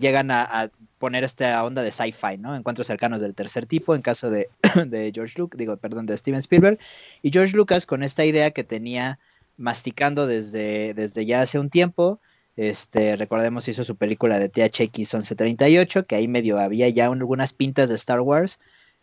llegan 0.00 0.30
a, 0.30 0.70
poner 0.98 1.24
esta 1.24 1.62
onda 1.64 1.82
de 1.82 1.90
sci-fi, 1.90 2.38
¿no? 2.38 2.56
Encuentros 2.56 2.86
cercanos 2.86 3.20
del 3.20 3.34
tercer 3.34 3.66
tipo, 3.66 3.94
en 3.94 4.02
caso 4.02 4.30
de, 4.30 4.48
de 4.86 5.12
George 5.14 5.34
Lucas, 5.38 5.58
digo, 5.58 5.76
perdón, 5.76 6.06
de 6.06 6.16
Steven 6.16 6.40
Spielberg. 6.40 6.78
Y 7.22 7.30
George 7.30 7.56
Lucas 7.56 7.86
con 7.86 8.02
esta 8.02 8.24
idea 8.24 8.50
que 8.50 8.64
tenía 8.64 9.18
masticando 9.56 10.26
desde, 10.26 10.94
desde 10.94 11.26
ya 11.26 11.42
hace 11.42 11.58
un 11.58 11.70
tiempo. 11.70 12.20
Este, 12.56 13.16
recordemos 13.16 13.68
hizo 13.68 13.84
su 13.84 13.96
película 13.96 14.38
de 14.38 14.48
THX 14.48 15.14
1138, 15.14 16.06
que 16.06 16.16
ahí 16.16 16.28
medio 16.28 16.58
había 16.58 16.88
ya 16.88 17.06
algunas 17.06 17.52
pintas 17.52 17.88
de 17.88 17.94
Star 17.96 18.20
Wars. 18.20 18.58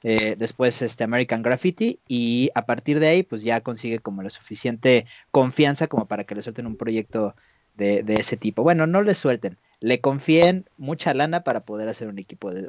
Eh, 0.05 0.35
después 0.37 0.81
este 0.81 1.05
American 1.05 1.41
Graffiti 1.41 1.97
y 2.09 2.49
a 2.55 2.65
partir 2.65 2.99
de 2.99 3.07
ahí 3.07 3.23
pues 3.23 3.41
ya 3.41 3.61
consigue 3.61 3.99
como 3.99 4.21
la 4.21 4.29
suficiente 4.29 5.05
confianza 5.31 5.87
como 5.87 6.07
para 6.07 6.25
que 6.25 6.35
le 6.35 6.41
suelten 6.41 6.67
un 6.67 6.75
proyecto 6.75 7.35
de, 7.75 8.03
ese 8.07 8.37
tipo. 8.37 8.63
Bueno, 8.63 8.87
no 8.87 9.01
le 9.01 9.15
suelten, 9.15 9.57
le 9.79 9.99
confíen 9.99 10.65
mucha 10.77 11.13
lana 11.13 11.43
para 11.43 11.61
poder 11.61 11.89
hacer 11.89 12.07
un 12.07 12.19
equipo 12.19 12.51
de 12.51 12.67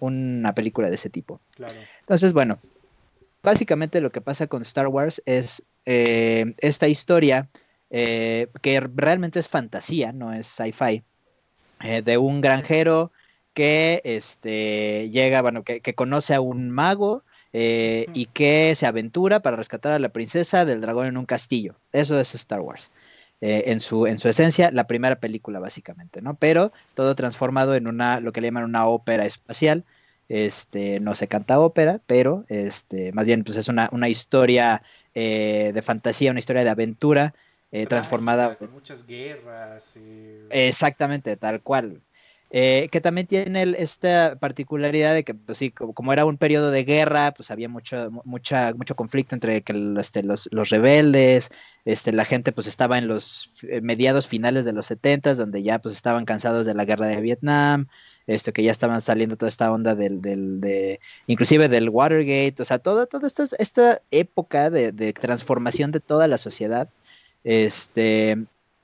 una 0.00 0.54
película 0.54 0.88
de 0.88 0.94
ese 0.94 1.10
tipo. 1.10 1.40
Entonces, 2.00 2.32
bueno, 2.32 2.58
básicamente 3.42 4.00
lo 4.00 4.10
que 4.10 4.20
pasa 4.20 4.46
con 4.46 4.62
Star 4.62 4.88
Wars 4.88 5.22
es 5.24 5.62
eh, 5.86 6.54
esta 6.58 6.88
historia 6.88 7.48
eh, 7.90 8.48
que 8.60 8.80
realmente 8.80 9.40
es 9.40 9.48
fantasía, 9.48 10.12
no 10.12 10.32
es 10.32 10.46
sci-fi, 10.46 11.02
eh, 11.82 12.02
de 12.02 12.18
un 12.18 12.40
granjero 12.40 13.12
que 13.54 14.00
este, 14.04 15.10
llega, 15.10 15.42
bueno, 15.42 15.64
que, 15.64 15.80
conoce 15.94 16.34
a 16.34 16.40
un 16.40 16.70
mago 16.70 17.22
y 17.50 18.26
que 18.26 18.74
se 18.76 18.86
aventura 18.86 19.40
para 19.40 19.56
rescatar 19.56 19.92
a 19.92 19.98
la 19.98 20.10
princesa 20.10 20.64
del 20.64 20.80
dragón 20.80 21.06
en 21.06 21.16
un 21.16 21.26
castillo. 21.26 21.74
Eso 21.92 22.20
es 22.20 22.34
Star 22.34 22.60
Wars. 22.60 22.92
En, 23.40 23.80
su, 23.80 24.06
en 24.06 24.18
su 24.18 24.28
esencia, 24.28 24.70
la 24.72 24.86
primera 24.86 25.20
película 25.20 25.60
básicamente, 25.60 26.20
¿no? 26.20 26.34
Pero 26.34 26.72
todo 26.94 27.14
transformado 27.14 27.74
en 27.74 27.86
una, 27.86 28.20
lo 28.20 28.32
que 28.32 28.40
le 28.40 28.48
llaman 28.48 28.64
una 28.64 28.86
ópera 28.86 29.24
espacial, 29.24 29.84
este, 30.28 31.00
no 31.00 31.14
se 31.14 31.28
canta 31.28 31.60
ópera, 31.60 32.00
pero 32.06 32.44
este, 32.48 33.12
más 33.12 33.26
bien 33.26 33.44
pues 33.44 33.56
es 33.56 33.68
una, 33.68 33.88
una 33.92 34.08
historia 34.08 34.82
eh, 35.14 35.70
de 35.72 35.82
fantasía, 35.82 36.30
una 36.30 36.40
historia 36.40 36.64
de 36.64 36.70
aventura 36.70 37.34
eh, 37.72 37.86
transformada. 37.86 38.56
Con 38.56 38.72
muchas 38.72 39.06
guerras. 39.06 39.98
Exactamente, 40.50 41.36
tal 41.36 41.62
cual. 41.62 42.00
Eh, 42.50 42.88
que 42.90 43.02
también 43.02 43.26
tiene 43.26 43.62
esta 43.76 44.36
particularidad 44.40 45.12
de 45.12 45.22
que, 45.22 45.34
pues 45.34 45.58
sí, 45.58 45.70
como, 45.70 46.12
era 46.14 46.24
un 46.24 46.38
periodo 46.38 46.70
de 46.70 46.84
guerra, 46.84 47.32
pues 47.32 47.50
había 47.50 47.68
mucho, 47.68 48.10
mucha, 48.24 48.72
mucho 48.72 48.96
conflicto 48.96 49.34
entre 49.34 49.62
que 49.62 49.94
este, 50.00 50.22
los, 50.22 50.48
los, 50.50 50.70
rebeldes, 50.70 51.50
este, 51.84 52.10
la 52.12 52.24
gente 52.24 52.52
pues 52.52 52.66
estaba 52.66 52.96
en 52.96 53.06
los 53.06 53.52
mediados 53.82 54.26
finales 54.26 54.64
de 54.64 54.72
los 54.72 54.86
70 54.86 55.34
donde 55.34 55.62
ya 55.62 55.78
pues 55.78 55.94
estaban 55.94 56.24
cansados 56.24 56.64
de 56.64 56.72
la 56.72 56.86
guerra 56.86 57.06
de 57.06 57.20
Vietnam, 57.20 57.88
esto 58.28 58.52
que 58.52 58.62
ya 58.62 58.70
estaban 58.70 59.00
saliendo 59.00 59.36
toda 59.36 59.48
esta 59.48 59.72
onda 59.72 59.94
del, 59.94 60.20
del 60.20 60.60
de, 60.60 61.00
inclusive 61.26 61.68
del 61.68 61.88
Watergate, 61.88 62.56
o 62.60 62.64
sea, 62.64 62.78
toda, 62.78 63.06
toda 63.06 63.26
esta, 63.26 63.46
esta 63.58 64.02
época 64.10 64.70
de, 64.70 65.12
transformación 65.14 65.92
de 65.92 66.00
toda 66.00 66.28
la 66.28 66.38
sociedad, 66.38 66.90
este, 67.44 68.36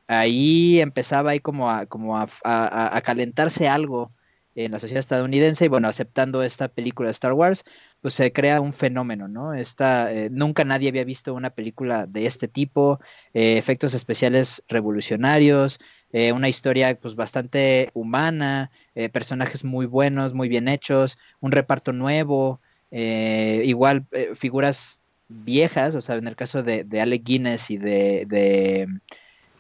ahí 0.06 0.80
empezaba 0.80 1.30
ahí 1.30 1.40
como 1.40 1.70
a, 1.70 1.86
como 1.86 2.18
a, 2.18 3.00
calentarse 3.04 3.68
algo 3.68 4.12
en 4.54 4.72
la 4.72 4.78
sociedad 4.78 5.00
estadounidense 5.00 5.64
y 5.64 5.68
bueno, 5.68 5.88
aceptando 5.88 6.42
esta 6.42 6.68
película 6.68 7.08
de 7.08 7.12
Star 7.12 7.32
Wars, 7.32 7.64
pues 8.00 8.14
se 8.14 8.32
crea 8.32 8.60
un 8.60 8.72
fenómeno, 8.72 9.26
¿no? 9.26 9.52
Esta, 9.54 10.12
eh, 10.12 10.28
nunca 10.30 10.64
nadie 10.64 10.90
había 10.90 11.04
visto 11.04 11.34
una 11.34 11.50
película 11.50 12.06
de 12.06 12.26
este 12.26 12.46
tipo, 12.46 13.00
eh, 13.32 13.58
efectos 13.58 13.94
especiales 13.94 14.62
revolucionarios, 14.68 15.80
eh, 16.12 16.32
una 16.32 16.48
historia 16.48 16.94
pues 17.00 17.16
bastante 17.16 17.90
humana, 17.94 18.70
personajes 19.12 19.64
muy 19.64 19.86
buenos, 19.86 20.34
muy 20.34 20.48
bien 20.48 20.68
hechos, 20.68 21.18
un 21.40 21.50
reparto 21.50 21.92
nuevo, 21.92 22.60
igual 22.92 24.06
figuras 24.36 25.00
viejas, 25.28 25.94
o 25.96 26.00
sea, 26.00 26.14
en 26.16 26.28
el 26.28 26.36
caso 26.36 26.62
de, 26.62 26.84
de 26.84 27.00
Alec 27.00 27.24
Guinness 27.24 27.70
y 27.70 27.78
de, 27.78 28.86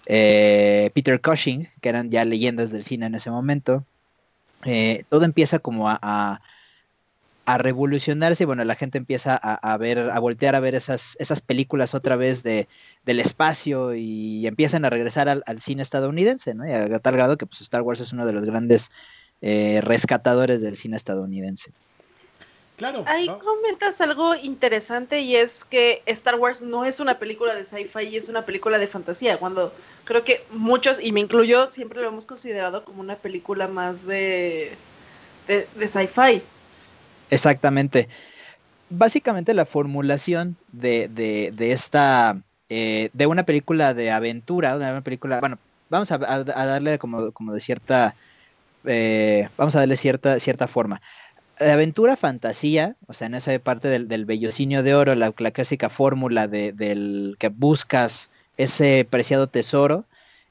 Peter 0.06 1.20
Cushing, 1.20 1.68
que 1.80 1.88
eran 1.88 2.10
ya 2.10 2.24
leyendas 2.24 2.70
del 2.70 2.84
cine 2.84 3.06
en 3.06 3.14
ese 3.14 3.30
momento, 3.30 3.84
todo 5.08 5.24
empieza 5.24 5.58
como 5.58 5.88
a 5.90 7.58
revolucionarse 7.58 8.44
y 8.44 8.46
bueno, 8.46 8.64
la 8.64 8.74
gente 8.74 8.98
empieza 8.98 9.36
a, 9.36 9.76
ver, 9.76 9.98
a 10.10 10.18
voltear 10.18 10.54
a 10.54 10.60
ver 10.60 10.74
esas, 10.74 11.16
esas 11.18 11.40
películas 11.40 11.94
otra 11.94 12.16
vez 12.16 12.42
de, 12.42 12.68
del 13.04 13.20
espacio 13.20 13.94
y 13.94 14.46
empiezan 14.46 14.84
a 14.84 14.90
regresar 14.90 15.28
al, 15.28 15.60
cine 15.60 15.82
estadounidense, 15.82 16.54
¿no? 16.54 16.66
Y 16.66 16.72
a, 16.72 16.98
tal 17.00 17.14
grado 17.14 17.36
que 17.36 17.46
pues 17.46 17.60
Star 17.60 17.82
Wars 17.82 18.00
es 18.00 18.12
uno 18.12 18.24
de 18.24 18.32
los 18.32 18.44
grandes 18.44 18.90
eh, 19.42 19.80
rescatadores 19.82 20.62
del 20.62 20.76
cine 20.76 20.96
estadounidense. 20.96 21.72
Claro. 22.76 23.04
Ahí 23.06 23.28
comentas 23.28 24.00
algo 24.00 24.34
interesante 24.34 25.20
y 25.20 25.36
es 25.36 25.64
que 25.64 26.02
Star 26.06 26.34
Wars 26.34 26.60
no 26.60 26.84
es 26.84 26.98
una 26.98 27.20
película 27.20 27.54
de 27.54 27.64
sci-fi, 27.64 28.16
es 28.16 28.28
una 28.28 28.44
película 28.44 28.78
de 28.78 28.88
fantasía, 28.88 29.38
cuando 29.38 29.72
creo 30.02 30.24
que 30.24 30.44
muchos, 30.50 31.00
y 31.00 31.12
me 31.12 31.20
incluyo, 31.20 31.70
siempre 31.70 32.00
lo 32.00 32.08
hemos 32.08 32.26
considerado 32.26 32.82
como 32.82 33.00
una 33.00 33.14
película 33.14 33.68
más 33.68 34.04
de, 34.04 34.72
de, 35.46 35.68
de 35.76 35.88
sci-fi. 35.88 36.42
Exactamente. 37.30 38.08
Básicamente 38.90 39.54
la 39.54 39.66
formulación 39.66 40.56
de, 40.72 41.08
de, 41.08 41.72
esta, 41.72 42.36
eh, 42.68 43.10
de 43.12 43.26
una 43.26 43.44
película 43.44 43.94
de 43.94 44.10
aventura, 44.10 44.76
una 44.76 45.00
película, 45.00 45.40
bueno, 45.40 45.58
vamos 45.90 46.10
a, 46.12 46.18
darle 46.18 46.98
como, 46.98 47.32
como, 47.32 47.52
de 47.52 47.60
cierta, 47.60 48.14
eh, 48.84 49.48
vamos 49.56 49.74
a 49.74 49.80
darle 49.80 49.96
cierta, 49.96 50.38
cierta 50.38 50.68
forma. 50.68 51.00
Aventura, 51.58 52.16
fantasía, 52.16 52.96
o 53.06 53.12
sea, 53.12 53.26
en 53.26 53.34
esa 53.34 53.58
parte 53.58 53.88
del, 53.88 54.08
del 54.08 54.24
bellocinio 54.24 54.82
de 54.82 54.94
oro, 54.94 55.14
la, 55.14 55.32
clásica 55.32 55.88
fórmula 55.88 56.48
de, 56.48 56.72
del 56.72 57.36
que 57.38 57.48
buscas 57.48 58.30
ese 58.56 59.06
preciado 59.08 59.48
tesoro, 59.48 60.04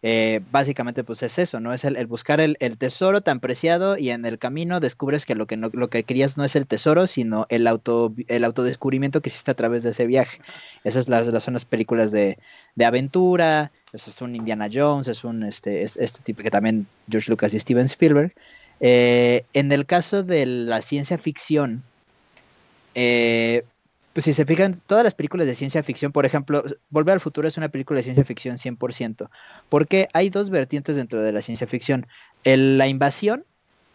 eh, 0.06 0.42
básicamente 0.52 1.06
pues 1.06 1.24
es 1.24 1.40
eso, 1.40 1.62
¿no? 1.62 1.74
Es 1.74 1.86
el, 1.86 2.06
buscar 2.08 2.42
el, 2.42 2.58
tesoro 2.78 3.22
tan 3.22 3.40
preciado 3.40 3.98
y 3.98 4.10
en 4.10 4.26
el 4.26 4.38
camino 4.38 4.82
descubres 4.82 5.26
que 5.26 5.34
lo 5.34 5.48
que, 5.48 5.56
no, 5.56 5.70
lo 5.72 5.90
que 5.90 6.04
querías 6.04 6.36
no 6.38 6.44
es 6.44 6.58
el 6.58 6.68
tesoro, 6.68 7.08
sino 7.08 7.46
el, 7.48 7.66
auto, 7.68 8.14
el 8.28 8.44
autodescubrimiento 8.44 9.22
que 9.22 9.30
hiciste 9.30 9.52
a 9.52 9.54
través 9.54 9.84
de 9.84 9.92
ese 9.92 10.06
viaje. 10.06 10.42
Esas 10.84 11.08
las, 11.08 11.28
son 11.42 11.54
las 11.54 11.64
películas 11.64 12.12
de, 12.12 12.38
aventura, 12.86 13.72
eso 13.94 14.12
es 14.12 14.22
un 14.22 14.36
Indiana 14.36 14.68
Jones, 14.72 15.08
es 15.08 15.24
un 15.24 15.44
este, 15.44 15.84
este 15.84 16.22
tipo 16.22 16.44
que 16.44 16.52
también 16.52 16.86
George 17.10 17.32
Lucas 17.32 17.54
y 17.54 17.60
Steven 17.60 17.86
Spielberg. 17.86 18.34
Eh, 18.80 19.46
en 19.54 19.72
el 19.72 19.86
caso 19.86 20.24
de 20.24 20.46
la 20.46 20.82
ciencia 20.82 21.18
ficción, 21.18 21.84
eh, 22.96 23.64
pues 24.14 24.26
si 24.26 24.34
se 24.34 24.46
fijan, 24.46 24.82
todas 24.86 25.04
las 25.04 25.16
películas 25.16 25.48
de 25.48 25.56
ciencia 25.56 25.82
ficción, 25.84 26.12
por 26.12 26.26
ejemplo, 26.26 26.64
Volver 26.90 27.14
al 27.14 27.20
Futuro 27.20 27.48
es 27.48 27.58
una 27.58 27.70
película 27.70 27.98
de 27.98 28.04
ciencia 28.04 28.24
ficción 28.24 28.58
100%, 28.58 29.30
porque 29.70 30.08
hay 30.14 30.30
dos 30.30 30.50
vertientes 30.50 30.96
dentro 30.96 31.22
de 31.22 31.32
la 31.32 31.42
ciencia 31.42 31.66
ficción, 31.66 32.06
la 32.44 32.88
invasión 32.88 33.46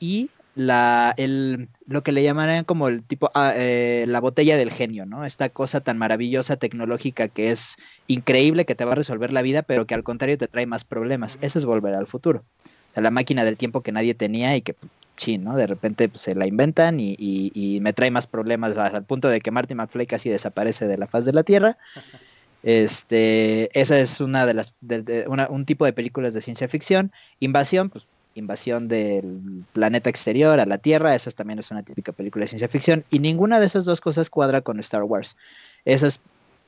y 0.01 0.31
la, 0.59 1.15
el, 1.19 1.69
lo 1.87 2.03
que 2.03 2.11
le 2.11 2.25
llamarían 2.25 2.65
como 2.65 2.89
el 2.89 3.05
tipo, 3.05 3.31
ah, 3.35 3.53
eh, 3.55 4.07
la 4.09 4.21
botella 4.21 4.57
del 4.57 4.73
genio, 4.73 5.07
¿no? 5.07 5.25
Esta 5.25 5.51
cosa 5.51 5.81
tan 5.81 5.99
maravillosa, 5.99 6.57
tecnológica, 6.57 7.29
que 7.29 7.53
es 7.53 7.77
increíble, 8.09 8.65
que 8.65 8.75
te 8.75 8.85
va 8.85 8.93
a 8.93 8.97
resolver 8.97 9.33
la 9.33 9.43
vida, 9.43 9.63
pero 9.63 9.87
que 9.87 9.95
al 9.95 10.03
contrario 10.03 10.37
te 10.37 10.49
trae 10.49 10.67
más 10.67 10.85
problemas. 10.85 11.39
Eso 11.43 11.61
es 11.61 11.65
volver 11.65 11.95
al 11.95 12.09
futuro. 12.09 12.45
O 12.91 12.95
sea, 12.95 13.03
la 13.03 13.11
máquina 13.11 13.45
del 13.45 13.57
tiempo 13.57 13.83
que 13.83 13.93
nadie 13.93 14.15
tenía 14.15 14.57
y 14.57 14.63
que, 14.63 14.75
sí, 15.17 15.39
¿no? 15.39 15.57
De 15.57 15.67
repente 15.67 16.09
pues, 16.09 16.23
se 16.23 16.35
la 16.35 16.47
inventan 16.47 16.99
y, 17.01 17.79
me 17.83 17.93
trae 17.93 18.11
más 18.11 18.27
problemas 18.27 18.77
hasta 18.77 18.99
el 18.99 19.05
punto 19.05 19.29
de 19.29 19.41
que 19.41 19.51
Marty 19.51 19.75
McFly 19.75 20.07
casi 20.07 20.31
desaparece 20.31 20.87
de 20.87 20.99
la 20.99 21.07
faz 21.07 21.25
de 21.25 21.33
la 21.33 21.43
Tierra. 21.43 21.77
Este, 22.63 23.71
esa 23.79 23.99
es 23.99 24.21
una 24.21 24.47
de 24.47 24.55
las, 24.55 24.75
un 25.49 25.65
tipo 25.65 25.85
de 25.85 25.93
películas 25.93 26.35
de 26.35 26.41
ciencia 26.41 26.69
ficción. 26.69 27.13
Invasión, 27.41 27.91
pues 27.91 28.07
invasión 28.39 28.89
del 28.89 29.65
planeta 29.73 30.09
exterior 30.09 30.61
a 30.61 30.67
la 30.67 30.79
Tierra, 30.79 31.15
esa 31.15 31.31
también 31.33 31.59
es 31.59 31.71
una 31.71 31.83
típica 31.83 32.13
película 32.13 32.45
de 32.45 32.49
ciencia 32.49 32.69
ficción, 32.69 33.05
y 33.11 33.19
ninguna 33.19 33.61
de 33.61 33.67
esas 33.67 33.85
dos 33.85 34.01
cosas 34.01 34.31
cuadra 34.31 34.61
con 34.61 34.79
Star 34.81 35.03
Wars. 35.03 35.37
Eso 35.85 36.07
es 36.07 36.21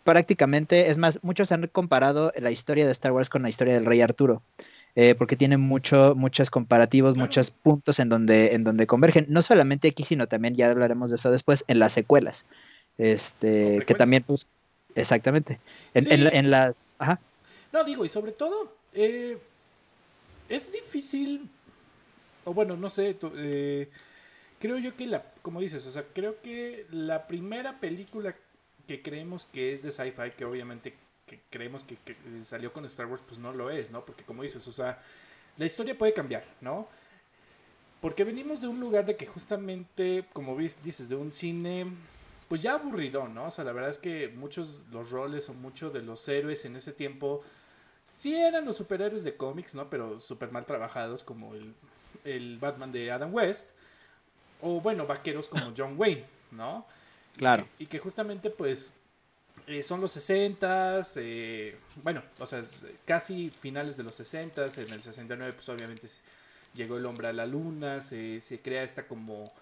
prácticamente, 0.04 0.90
es 0.90 0.98
más, 0.98 1.18
muchos 1.22 1.52
han 1.52 1.66
comparado 1.68 2.32
la 2.36 2.50
historia 2.50 2.86
de 2.86 2.92
Star 2.92 3.12
Wars 3.12 3.30
con 3.30 3.42
la 3.42 3.48
historia 3.48 3.74
del 3.74 3.86
Rey 3.86 4.00
Arturo. 4.00 4.42
Eh, 4.96 5.14
porque 5.14 5.36
tiene 5.36 5.56
mucho, 5.56 6.14
muchos 6.16 6.50
comparativos, 6.50 7.16
muchos 7.16 7.50
puntos 7.52 8.00
en 8.00 8.08
donde, 8.08 8.54
en 8.54 8.64
donde 8.64 8.86
convergen. 8.86 9.26
No 9.28 9.40
solamente 9.40 9.88
aquí, 9.88 10.02
sino 10.02 10.26
también, 10.26 10.54
ya 10.56 10.68
hablaremos 10.68 11.10
de 11.10 11.16
eso 11.16 11.30
después, 11.30 11.64
en 11.68 11.78
las 11.78 11.92
secuelas. 11.92 12.44
Este, 12.98 13.84
que 13.86 13.94
también, 13.94 14.24
pues, 14.24 14.46
exactamente. 14.94 15.60
En, 15.94 16.50
las. 16.50 16.96
Ajá. 16.98 17.20
No, 17.72 17.84
digo, 17.84 18.04
y 18.04 18.08
sobre 18.08 18.32
todo, 18.32 18.74
eh, 18.92 19.38
es 20.48 20.72
difícil 20.72 21.48
o 22.44 22.54
bueno, 22.54 22.76
no 22.76 22.90
sé, 22.90 23.16
eh, 23.36 23.88
creo 24.58 24.78
yo 24.78 24.96
que 24.96 25.06
la, 25.06 25.24
como 25.42 25.60
dices, 25.60 25.86
o 25.86 25.90
sea, 25.90 26.04
creo 26.12 26.40
que 26.42 26.86
la 26.90 27.26
primera 27.26 27.78
película 27.80 28.34
que 28.86 29.02
creemos 29.02 29.44
que 29.44 29.72
es 29.72 29.82
de 29.82 29.92
sci-fi, 29.92 30.32
que 30.36 30.44
obviamente 30.44 30.94
que 31.30 31.40
creemos 31.48 31.84
que, 31.84 31.96
salió 32.42 32.72
con 32.72 32.84
Star 32.86 33.06
Wars, 33.06 33.22
pues 33.26 33.38
no 33.38 33.52
lo 33.52 33.70
es, 33.70 33.90
¿no? 33.90 34.04
Porque 34.04 34.24
como 34.24 34.42
dices, 34.42 34.66
o 34.66 34.72
sea, 34.72 35.00
la 35.56 35.66
historia 35.66 35.96
puede 35.96 36.12
cambiar, 36.12 36.44
¿no? 36.60 36.88
Porque 38.00 38.24
venimos 38.24 38.60
de 38.60 38.66
un 38.66 38.80
lugar 38.80 39.06
de 39.06 39.16
que 39.16 39.26
justamente, 39.26 40.26
como 40.32 40.56
dices, 40.56 41.08
de 41.08 41.14
un 41.14 41.32
cine, 41.32 41.86
pues 42.48 42.62
ya 42.62 42.74
aburrido, 42.74 43.28
¿no? 43.28 43.46
O 43.46 43.50
sea, 43.50 43.64
la 43.64 43.72
verdad 43.72 43.90
es 43.90 43.98
que 43.98 44.28
muchos 44.28 44.80
los 44.90 45.10
roles 45.10 45.48
o 45.48 45.54
muchos 45.54 45.92
de 45.92 46.02
los 46.02 46.26
héroes 46.28 46.64
en 46.64 46.74
ese 46.74 46.92
tiempo 46.92 47.42
sí 48.02 48.34
eran 48.34 48.64
los 48.64 48.76
superhéroes 48.76 49.22
de 49.22 49.36
cómics, 49.36 49.74
¿no? 49.76 49.88
Pero 49.88 50.18
súper 50.18 50.50
mal 50.50 50.66
trabajados, 50.66 51.22
como 51.22 51.54
el 51.54 51.74
el 52.24 52.58
Batman 52.58 52.92
de 52.92 53.10
Adam 53.10 53.32
West, 53.34 53.70
o 54.60 54.80
bueno, 54.80 55.06
vaqueros 55.06 55.48
como 55.48 55.72
John 55.76 55.94
Wayne, 55.96 56.24
¿no? 56.50 56.86
Claro. 57.36 57.66
Y 57.78 57.86
que, 57.86 57.98
justamente 57.98 58.50
pues 58.50 58.94
eh, 59.70 59.82
son 59.82 60.00
los 60.00 60.12
60 60.12 61.00
eh, 61.16 61.76
bueno, 62.02 62.22
o 62.38 62.46
sea, 62.46 62.62
casi 63.04 63.50
finales 63.50 63.96
de 63.96 64.02
los 64.02 64.14
60 64.14 64.64
en 64.64 64.92
el 64.92 65.02
69 65.02 65.52
pues 65.54 65.68
obviamente 65.68 66.08
llegó 66.74 66.96
el 66.96 67.06
hombre 67.06 67.28
a 67.28 67.32
la 67.32 67.46
luna, 67.46 68.00
se, 68.00 68.40
se 68.40 68.60
crea 68.60 68.82
esta 68.82 69.06
como 69.06 69.52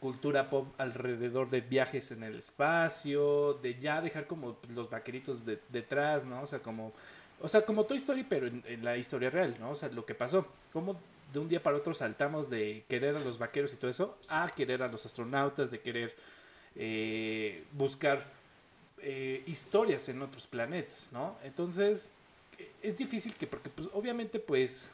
cultura 0.00 0.48
pop 0.48 0.68
alrededor 0.78 1.50
de 1.50 1.60
viajes 1.60 2.10
en 2.12 2.22
el 2.22 2.36
espacio, 2.36 3.54
de 3.54 3.74
ya 3.78 4.00
dejar 4.00 4.26
como 4.26 4.58
los 4.74 4.90
vaqueritos 4.90 5.44
detrás, 5.44 6.24
¿no? 6.24 6.42
O 6.42 6.46
sea, 6.46 6.60
como 6.60 6.92
o 7.40 7.48
sea, 7.48 7.62
como 7.62 7.84
Toy 7.84 7.98
Story, 7.98 8.24
pero 8.24 8.48
en, 8.48 8.84
la 8.84 8.96
historia 8.96 9.30
real, 9.30 9.54
¿no? 9.60 9.70
O 9.70 9.74
sea, 9.74 9.88
lo 9.90 10.04
que 10.04 10.14
pasó. 10.14 10.46
Cómo 10.72 11.00
de 11.32 11.38
un 11.38 11.48
día 11.48 11.62
para 11.62 11.76
otro 11.76 11.94
saltamos 11.94 12.50
de 12.50 12.84
querer 12.88 13.14
a 13.16 13.20
los 13.20 13.38
vaqueros 13.38 13.72
y 13.74 13.76
todo 13.76 13.90
eso 13.90 14.18
a 14.28 14.48
querer 14.48 14.82
a 14.82 14.88
los 14.88 15.06
astronautas, 15.06 15.70
de 15.70 15.80
querer 15.80 16.16
eh, 16.74 17.64
buscar 17.72 18.24
eh, 19.02 19.42
historias 19.46 20.08
en 20.08 20.22
otros 20.22 20.46
planetas, 20.46 21.10
¿no? 21.12 21.36
Entonces, 21.42 22.10
es 22.82 22.96
difícil 22.96 23.34
que, 23.34 23.46
porque 23.46 23.70
pues 23.70 23.88
obviamente 23.92 24.38
pues, 24.38 24.90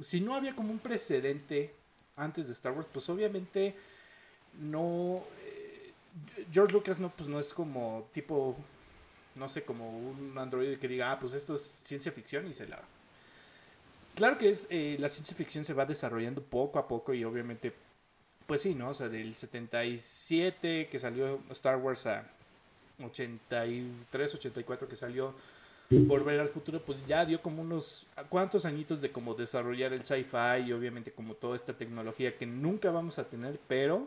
si 0.00 0.20
no 0.20 0.34
había 0.34 0.54
como 0.54 0.72
un 0.72 0.78
precedente 0.78 1.72
antes 2.16 2.46
de 2.46 2.52
Star 2.52 2.72
Wars, 2.72 2.88
pues 2.92 3.08
obviamente 3.08 3.74
no... 4.60 5.22
Eh, 5.44 5.92
George 6.52 6.72
Lucas 6.72 6.98
no, 6.98 7.10
pues 7.10 7.28
no 7.28 7.40
es 7.40 7.52
como 7.52 8.08
tipo 8.12 8.56
no 9.34 9.48
sé, 9.48 9.64
como 9.64 9.98
un 9.98 10.36
androide 10.38 10.78
que 10.78 10.88
diga, 10.88 11.12
ah, 11.12 11.18
pues 11.18 11.32
esto 11.34 11.54
es 11.54 11.62
ciencia 11.62 12.12
ficción 12.12 12.46
y 12.46 12.52
se 12.52 12.66
la... 12.66 12.80
Claro 14.14 14.38
que 14.38 14.50
es, 14.50 14.66
eh, 14.70 14.96
la 15.00 15.08
ciencia 15.08 15.36
ficción 15.36 15.64
se 15.64 15.74
va 15.74 15.86
desarrollando 15.86 16.40
poco 16.42 16.78
a 16.78 16.86
poco 16.86 17.12
y 17.14 17.24
obviamente, 17.24 17.72
pues 18.46 18.62
sí, 18.62 18.74
¿no? 18.74 18.90
O 18.90 18.94
sea, 18.94 19.08
del 19.08 19.34
77 19.34 20.88
que 20.88 20.98
salió 21.00 21.40
Star 21.50 21.78
Wars 21.78 22.06
a 22.06 22.24
83, 23.02 24.34
84 24.34 24.88
que 24.88 24.96
salió 24.96 25.34
Volver 25.90 26.40
al 26.40 26.48
Futuro, 26.48 26.80
pues 26.80 27.06
ya 27.06 27.24
dio 27.24 27.42
como 27.42 27.62
unos 27.62 28.06
cuantos 28.28 28.64
añitos 28.64 29.00
de 29.00 29.10
como 29.10 29.34
desarrollar 29.34 29.92
el 29.92 30.04
sci-fi 30.04 30.66
y 30.66 30.72
obviamente 30.72 31.12
como 31.12 31.34
toda 31.34 31.56
esta 31.56 31.74
tecnología 31.74 32.36
que 32.36 32.46
nunca 32.46 32.90
vamos 32.90 33.18
a 33.18 33.24
tener, 33.24 33.60
pero 33.68 34.06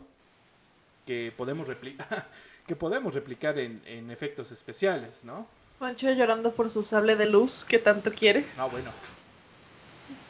que 1.06 1.32
podemos 1.36 1.66
replicar. 1.68 2.28
que 2.66 2.76
podemos 2.76 3.14
replicar 3.14 3.58
en, 3.58 4.10
efectos 4.10 4.52
especiales, 4.52 5.24
¿no? 5.24 5.46
Pancho 5.78 6.12
llorando 6.12 6.52
por 6.52 6.68
su 6.68 6.82
sable 6.82 7.16
de 7.16 7.24
luz 7.24 7.64
que 7.64 7.78
tanto 7.78 8.10
quiere. 8.10 8.44
Ah, 8.58 8.66
bueno. 8.66 8.90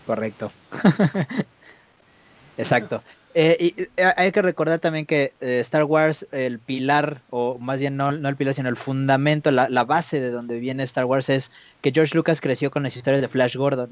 Correcto. 0.06 0.52
Exacto. 2.56 3.02
Eh, 3.34 3.56
y 3.60 3.82
eh, 4.00 4.12
hay 4.16 4.32
que 4.32 4.42
recordar 4.42 4.78
también 4.78 5.06
que 5.06 5.32
eh, 5.40 5.60
Star 5.60 5.84
Wars, 5.84 6.26
el 6.32 6.58
pilar, 6.58 7.20
o 7.30 7.58
más 7.58 7.78
bien 7.78 7.96
no, 7.96 8.08
el 8.08 8.36
pilar, 8.36 8.54
sino 8.54 8.68
el 8.68 8.76
fundamento, 8.76 9.50
la, 9.50 9.84
base 9.84 10.20
de 10.20 10.30
donde 10.30 10.58
viene 10.58 10.82
Star 10.82 11.04
Wars 11.04 11.28
es 11.28 11.52
que 11.80 11.92
George 11.92 12.16
Lucas 12.16 12.40
creció 12.40 12.70
con 12.70 12.82
las 12.82 12.96
historias 12.96 13.22
de 13.22 13.28
Flash 13.28 13.56
Gordon, 13.56 13.90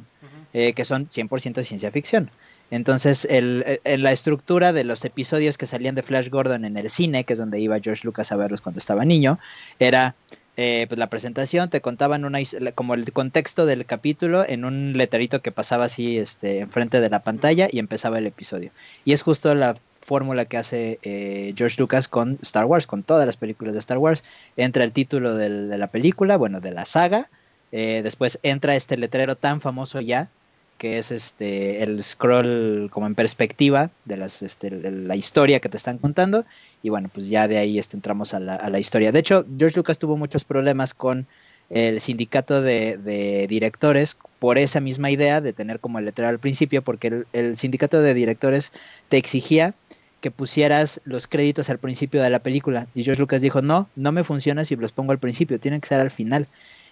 que 0.53 0.85
son 0.85 1.09
100% 1.11 1.63
ciencia 1.65 1.91
ficción. 1.91 2.31
Entonces, 2.71 3.27
el, 3.31 3.81
la 3.85 4.11
estructura 4.11 4.73
de 4.73 4.85
los 4.85 5.05
episodios 5.05 5.59
que 5.59 5.67
salían 5.67 5.95
de 5.95 6.03
Flash 6.03 6.31
Gordon 6.31 6.65
en 6.65 6.77
el 6.77 6.91
cine, 6.91 7.25
que 7.25 7.35
es 7.35 7.39
donde 7.39 7.61
iba 7.61 7.79
George 7.79 8.03
Lucas 8.05 8.33
a 8.33 8.37
verlos 8.37 8.63
cuando 8.63 8.79
estaba 8.79 9.05
niño, 9.05 9.39
era 9.79 10.17
eh, 10.57 10.87
pues 10.89 10.99
la 10.99 11.09
presentación, 11.09 11.69
te 11.69 11.81
contaban 11.81 12.25
una, 12.25 12.39
como 12.75 12.95
el 12.95 13.13
contexto 13.13 13.67
del 13.67 13.85
capítulo 13.85 14.45
en 14.49 14.65
un 14.65 14.95
letrerito 14.97 15.43
que 15.43 15.53
pasaba 15.53 15.85
así 15.85 16.19
este, 16.19 16.61
enfrente 16.61 17.01
de 17.01 17.11
la 17.11 17.21
pantalla 17.21 17.69
y 17.71 17.79
empezaba 17.79 18.19
el 18.19 18.27
episodio. 18.27 18.71
Y 19.05 19.13
es 19.13 19.23
justo 19.23 19.55
la 19.55 19.77
fórmula 20.01 20.45
que 20.45 20.57
hace 20.57 20.99
eh, 21.03 21.53
George 21.57 21.77
Lucas 21.79 22.09
con 22.09 22.39
Star 22.41 22.65
Wars, 22.65 22.87
con 22.87 23.03
todas 23.03 23.27
las 23.27 23.37
películas 23.37 23.75
de 23.75 23.81
Star 23.81 23.99
Wars. 23.99 24.25
Entra 24.57 24.85
el 24.85 24.93
título 24.93 25.35
de 25.35 25.49
la 25.49 25.89
película, 25.89 26.37
bueno, 26.37 26.61
de 26.61 26.71
la 26.71 26.85
saga. 26.85 27.29
Eh, 27.73 28.01
después 28.03 28.39
entra 28.43 28.77
este 28.77 28.97
letrero 28.97 29.37
tan 29.37 29.61
famoso 29.61 30.01
ya 30.01 30.31
que 30.79 30.99
es 30.99 31.11
este 31.11 31.83
el 31.83 32.03
scroll 32.03 32.89
como 32.91 33.07
en 33.07 33.15
perspectiva 33.15 33.91
de 34.05 34.17
las 34.17 34.43
este, 34.43 34.71
la 34.71 35.17
historia 35.17 35.61
que 35.61 35.69
te 35.69 35.77
están 35.77 35.99
contando. 35.99 36.45
Y 36.83 36.91
bueno 36.91 37.11
pues 37.13 37.29
ya 37.29 37.49
de 37.49 37.59
ahí 37.59 37.79
este, 37.79 37.97
entramos 37.97 38.35
a 38.35 38.41
la, 38.41 38.57
a 38.57 38.71
la, 38.71 38.79
historia. 38.79 39.13
De 39.13 39.19
hecho 39.19 39.47
George 39.59 39.77
Lucas 39.77 39.99
tuvo 39.99 40.17
muchos 40.17 40.45
problemas 40.45 40.95
con 40.95 41.27
el 41.71 42.01
sindicato 42.01 42.63
de, 42.63 43.47
directores 43.49 44.17
por 44.39 44.59
esa 44.59 44.81
misma 44.81 45.11
idea 45.11 45.41
de 45.41 45.53
tener 45.53 45.81
como 45.81 45.99
el 45.99 46.05
letrero 46.05 46.29
al 46.29 46.39
principio 46.39 46.83
porque 46.83 47.09
el, 47.09 47.27
el 47.33 47.57
sindicato 47.57 48.01
de 48.01 48.15
directores 48.15 48.73
te 49.09 49.17
exigía 49.17 49.75
que 50.21 50.31
pusieras 50.31 51.01
los 51.05 51.27
créditos 51.27 51.69
al 51.71 51.79
principio 51.79 52.23
de 52.23 52.31
la 52.31 52.39
película. 52.39 52.87
Y 52.95 53.05
George 53.05 53.21
Lucas 53.21 53.41
dijo 53.41 53.63
no 53.63 53.89
no 53.97 54.13
me 54.13 54.25
funciona 54.25 54.65
si 54.65 54.77
los 54.77 54.93
pongo 54.93 55.13
al 55.13 55.19
principio 55.19 55.59
tienen 55.59 55.81
que 55.81 55.89
ser 55.89 56.01
al 56.01 56.11
final 56.11 56.47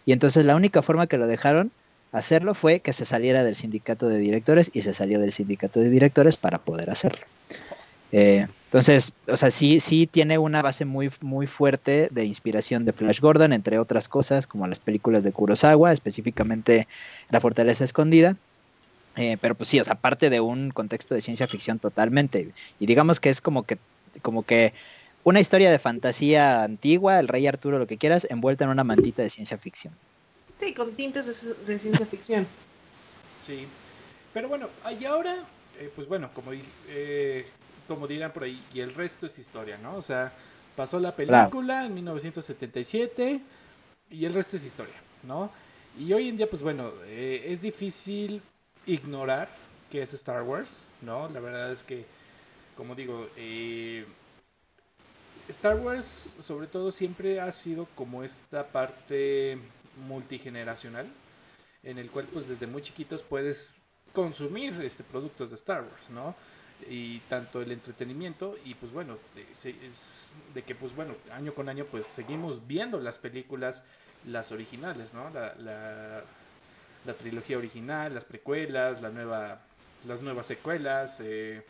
y 0.07 0.13
entonces 0.13 0.45
la 0.45 0.57
única 0.57 0.83
forma 0.83 1.07
que 1.07 1.19
lo 1.19 1.27
dejaron 1.27 1.71
hacerlo 2.15 2.55
fue 2.55 2.81
que 2.81 2.93
se 2.93 3.05
saliera 3.05 3.43
del 3.43 3.57
sindicato 3.57 4.09
de 4.09 4.19
directores 4.19 4.71
y 4.73 4.83
se 4.83 4.93
salió 4.95 5.19
del 5.19 5.33
sindicato 5.33 5.81
de 5.81 5.91
directores 5.91 6.37
para 6.37 6.59
poder 6.59 6.89
hacerlo. 6.89 7.27
Eh, 8.13 8.47
entonces, 8.67 9.13
o 9.27 9.37
sea, 9.37 9.51
sí, 9.51 9.81
sí 9.81 10.07
tiene 10.07 10.39
una 10.39 10.63
base 10.63 10.85
muy, 10.85 11.11
muy 11.21 11.49
fuerte 11.49 12.09
de 12.13 12.25
inspiración 12.25 12.85
de 12.85 12.93
Flash 12.93 13.21
Gordon, 13.21 13.53
entre 13.53 13.81
otras 13.81 14.09
cosas, 14.09 14.47
como 14.47 14.69
las 14.69 14.79
películas 14.79 15.25
de 15.25 15.33
Kurosawa, 15.33 15.93
específicamente 15.93 16.87
La 17.31 17.41
Fortaleza 17.41 17.83
Escondida. 17.83 18.37
Eh, 19.17 19.37
pero 19.41 19.57
pues 19.57 19.69
sí, 19.69 19.81
o 19.81 19.85
sea, 19.85 19.97
parte 19.97 20.31
de 20.31 20.41
un 20.41 20.71
contexto 20.71 21.15
de 21.15 21.21
ciencia 21.21 21.49
ficción 21.49 21.81
totalmente. 21.81 22.49
Y 22.79 22.87
digamos 22.87 23.19
que 23.19 23.31
es 23.31 23.41
como 23.41 23.65
que, 23.65 23.79
como 24.23 24.45
que 24.45 24.73
una 25.25 25.41
historia 25.41 25.73
de 25.73 25.81
fantasía 25.81 26.63
antigua, 26.63 27.19
el 27.19 27.27
rey 27.27 27.47
Arturo, 27.49 27.81
lo 27.81 27.89
que 27.89 27.99
quieras, 27.99 28.27
envuelta 28.31 28.65
en 28.65 28.71
una 28.71 28.85
mantita 28.85 29.23
de 29.23 29.31
ciencia 29.31 29.59
ficción. 29.59 29.95
Sí, 30.59 30.73
con 30.75 30.95
tintes 30.95 31.57
de, 31.67 31.79
ciencia 31.79 32.07
ficción. 32.07 32.47
Sí, 33.45 33.67
pero 34.33 34.49
bueno, 34.49 34.71
y 34.99 35.05
ahora, 35.05 35.37
eh, 35.79 35.93
pues 35.95 36.09
bueno, 36.09 36.31
como, 36.33 36.53
eh, 36.89 37.47
como 37.87 38.07
dirán 38.07 38.33
por 38.33 38.45
ahí, 38.45 38.59
y 38.73 38.81
el 38.81 38.95
resto 38.95 39.27
es 39.27 39.39
historia, 39.39 39.77
¿no? 39.77 39.97
O 39.97 40.01
sea, 40.01 40.33
Pasó 40.77 40.99
la 40.99 41.15
película 41.15 41.87
en 41.87 41.95
1977 41.95 43.41
y 44.11 44.25
el 44.25 44.35
resto 44.35 44.57
es 44.57 44.65
historia, 44.65 44.95
¿no? 45.23 45.51
Y 45.97 46.13
hoy 46.13 46.29
en 46.29 46.37
día, 46.37 46.51
pues 46.51 46.63
bueno, 46.63 46.91
eh, 47.07 47.45
es 47.47 47.63
difícil 47.63 48.43
ignorar 48.85 49.49
que 49.89 50.03
es 50.03 50.13
Star 50.15 50.43
Wars, 50.43 50.89
¿no? 51.01 51.29
La 51.29 51.39
verdad 51.39 51.71
es 51.71 51.85
que, 51.85 52.05
como 52.77 52.97
digo, 52.97 53.29
eh, 53.37 54.05
Star 55.49 55.77
Wars 55.77 56.35
sobre 56.41 56.67
todo 56.67 56.91
siempre 56.91 57.41
ha 57.41 57.53
sido 57.53 57.87
como 57.95 58.25
esta 58.25 58.67
parte 58.67 59.59
multigeneracional 60.09 61.07
en 61.85 61.99
el 61.99 62.11
cual 62.11 62.27
pues 62.33 62.49
desde 62.49 62.67
muy 62.67 62.83
chiquitos 62.83 63.23
puedes 63.23 63.77
consumir 64.13 64.81
este 64.83 65.05
productos 65.05 65.51
de 65.51 65.57
Star 65.57 65.83
Wars, 65.83 66.11
¿no? 66.11 66.35
Y 66.89 67.19
tanto 67.21 67.63
el 67.63 67.73
entretenimiento 67.73 68.57
y 68.65 68.75
pues 68.75 68.93
bueno, 68.93 69.19
de 70.55 70.63
que 70.63 70.75
pues 70.75 70.95
bueno, 70.95 71.15
año 71.33 71.55
con 71.55 71.69
año 71.69 71.85
pues 71.85 72.07
seguimos 72.07 72.67
viendo 72.67 73.01
las 73.01 73.19
películas, 73.19 73.83
las 74.27 74.53
originales, 74.53 75.15
¿no? 75.15 75.31
La, 75.31 75.55
la, 77.05 77.15
trilogía 77.15 77.59
original, 77.59 78.15
las 78.15 78.25
precuelas, 78.25 79.03
la 79.03 79.11
nueva, 79.11 79.61
las 80.07 80.23
nuevas 80.23 80.47
secuelas, 80.47 81.21
eh, 81.21 81.63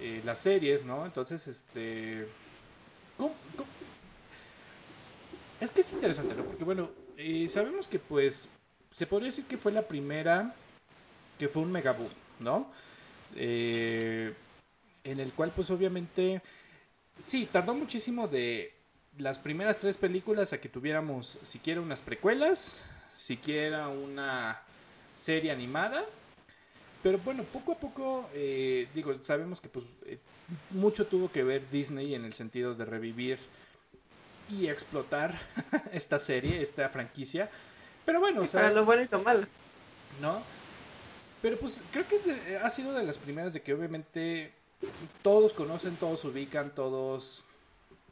eh, 0.00 0.20
las 0.24 0.38
series, 0.38 0.84
¿no? 0.84 1.06
Entonces, 1.06 1.46
este 1.48 2.26
es 5.60 5.70
que 5.70 5.80
es 5.80 5.92
interesante, 5.92 6.34
¿no? 6.34 6.44
Porque 6.44 6.64
bueno, 6.64 6.90
eh, 7.16 7.48
sabemos 7.48 7.88
que 7.88 7.98
pues 7.98 8.48
se 8.92 9.06
podría 9.06 9.28
decir 9.28 9.44
que 9.46 9.56
fue 9.56 9.72
la 9.72 9.82
primera 9.82 10.54
que 11.38 11.48
fue 11.48 11.62
un 11.62 11.72
mega 11.72 11.92
boom, 11.92 12.10
¿no? 12.40 12.70
Eh, 13.34 14.32
en 15.04 15.18
el 15.18 15.32
cual 15.32 15.52
pues 15.54 15.70
obviamente 15.70 16.42
sí, 17.18 17.48
tardó 17.50 17.74
muchísimo 17.74 18.28
de 18.28 18.72
las 19.18 19.38
primeras 19.38 19.78
tres 19.78 19.98
películas 19.98 20.52
a 20.52 20.60
que 20.60 20.68
tuviéramos 20.68 21.38
siquiera 21.42 21.80
unas 21.80 22.00
precuelas, 22.00 22.84
siquiera 23.14 23.88
una 23.88 24.60
serie 25.16 25.50
animada. 25.50 26.04
Pero 27.02 27.18
bueno, 27.18 27.42
poco 27.42 27.72
a 27.72 27.78
poco, 27.78 28.30
eh, 28.32 28.86
digo, 28.94 29.12
sabemos 29.22 29.60
que 29.60 29.68
pues 29.68 29.84
mucho 30.70 31.06
tuvo 31.06 31.30
que 31.30 31.42
ver 31.42 31.68
Disney 31.70 32.14
en 32.14 32.24
el 32.24 32.32
sentido 32.32 32.74
de 32.74 32.84
revivir 32.84 33.38
y 34.52 34.68
explotar 34.68 35.34
esta 35.92 36.18
serie, 36.18 36.62
esta 36.62 36.88
franquicia. 36.88 37.50
Pero 38.04 38.20
bueno, 38.20 38.42
o 38.42 38.46
sea. 38.46 38.62
Para 38.62 38.72
lo 38.74 38.84
bueno 38.84 39.02
y 39.02 39.08
lo 39.10 39.20
malo. 39.20 39.46
¿No? 40.20 40.42
Pero 41.40 41.58
pues 41.58 41.80
creo 41.90 42.04
que 42.06 42.58
ha 42.62 42.70
sido 42.70 42.92
de 42.92 43.02
las 43.02 43.18
primeras 43.18 43.52
de 43.52 43.62
que 43.62 43.74
obviamente 43.74 44.52
todos 45.22 45.52
conocen, 45.52 45.96
todos 45.96 46.24
ubican, 46.24 46.74
todos. 46.74 47.44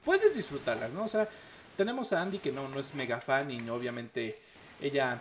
Puedes 0.04 0.34
disfrutarlas, 0.34 0.92
¿no? 0.92 1.04
O 1.04 1.08
sea, 1.08 1.28
tenemos 1.76 2.12
a 2.12 2.22
Andy 2.22 2.38
que 2.38 2.50
no, 2.50 2.68
no 2.68 2.80
es 2.80 2.94
mega 2.94 3.20
fan 3.20 3.50
y 3.50 3.68
obviamente 3.68 4.40
ella 4.80 5.20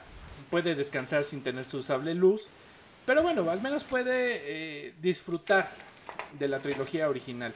puede 0.50 0.74
descansar 0.74 1.24
sin 1.24 1.44
tener 1.44 1.66
su 1.66 1.84
sable 1.84 2.16
luz. 2.16 2.48
Pero 3.06 3.22
bueno, 3.24 3.50
al 3.50 3.62
menos 3.62 3.84
puede 3.84 4.88
eh, 4.88 4.94
disfrutar 5.02 5.70
de 6.38 6.48
la 6.48 6.60
trilogía 6.62 7.10
original. 7.10 7.54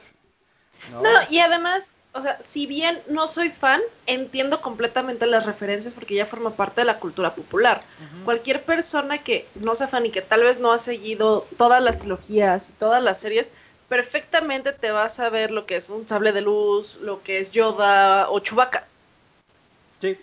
¿no? 0.90 1.02
y 1.30 1.38
además, 1.38 1.92
o 2.14 2.20
sea, 2.20 2.40
si 2.40 2.66
bien 2.66 3.02
no 3.08 3.26
soy 3.26 3.50
fan, 3.50 3.80
entiendo 4.06 4.60
completamente 4.60 5.26
las 5.26 5.46
referencias 5.46 5.94
porque 5.94 6.14
ya 6.14 6.24
forma 6.24 6.50
parte 6.50 6.80
de 6.80 6.84
la 6.84 7.00
cultura 7.00 7.34
popular. 7.34 7.82
Cualquier 8.24 8.62
persona 8.62 9.18
que 9.18 9.48
no 9.56 9.74
sea 9.74 9.88
fan 9.88 10.06
y 10.06 10.10
que 10.10 10.22
tal 10.22 10.42
vez 10.42 10.60
no 10.60 10.70
ha 10.70 10.78
seguido 10.78 11.44
todas 11.56 11.82
las 11.82 11.98
trilogías 11.98 12.70
y 12.70 12.72
todas 12.74 13.02
las 13.02 13.18
series, 13.18 13.50
perfectamente 13.88 14.72
te 14.72 14.92
va 14.92 15.04
a 15.04 15.10
saber 15.10 15.50
lo 15.50 15.66
que 15.66 15.74
es 15.74 15.88
un 15.90 16.06
sable 16.06 16.30
de 16.30 16.40
luz, 16.40 16.98
lo 17.02 17.20
que 17.20 17.40
es 17.40 17.50
Yoda 17.50 18.30
o 18.30 18.38
Chewbacca. 18.38 18.86
Sí. 20.00 20.16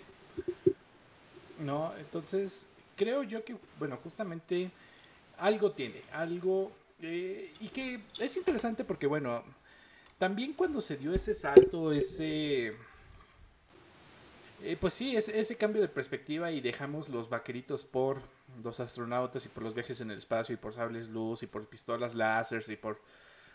No, 1.58 1.92
entonces 1.98 2.68
creo 2.96 3.22
yo 3.22 3.44
que, 3.44 3.54
bueno, 3.78 3.98
justamente 4.02 4.70
algo 5.36 5.72
tiene, 5.72 6.02
algo 6.12 6.72
eh, 7.02 7.52
y 7.60 7.68
que 7.68 8.00
es 8.18 8.34
interesante 8.38 8.82
porque, 8.82 9.06
bueno, 9.06 9.44
también 10.22 10.52
cuando 10.52 10.80
se 10.80 10.96
dio 10.96 11.12
ese 11.12 11.34
salto, 11.34 11.90
ese... 11.90 12.76
Eh, 14.62 14.76
pues 14.80 14.94
sí, 14.94 15.16
ese, 15.16 15.56
cambio 15.56 15.82
de 15.82 15.88
perspectiva 15.88 16.52
y 16.52 16.60
dejamos 16.60 17.08
los 17.08 17.28
vaqueritos 17.28 17.84
por 17.84 18.22
los 18.62 18.78
astronautas 18.78 19.44
y 19.46 19.48
por 19.48 19.64
los 19.64 19.74
viajes 19.74 20.00
en 20.00 20.12
el 20.12 20.18
espacio 20.18 20.54
y 20.54 20.58
por 20.58 20.74
sables 20.74 21.08
luz 21.08 21.42
y 21.42 21.48
por 21.48 21.66
pistolas 21.66 22.14
láser 22.14 22.62
y 22.68 22.76
por 22.76 23.00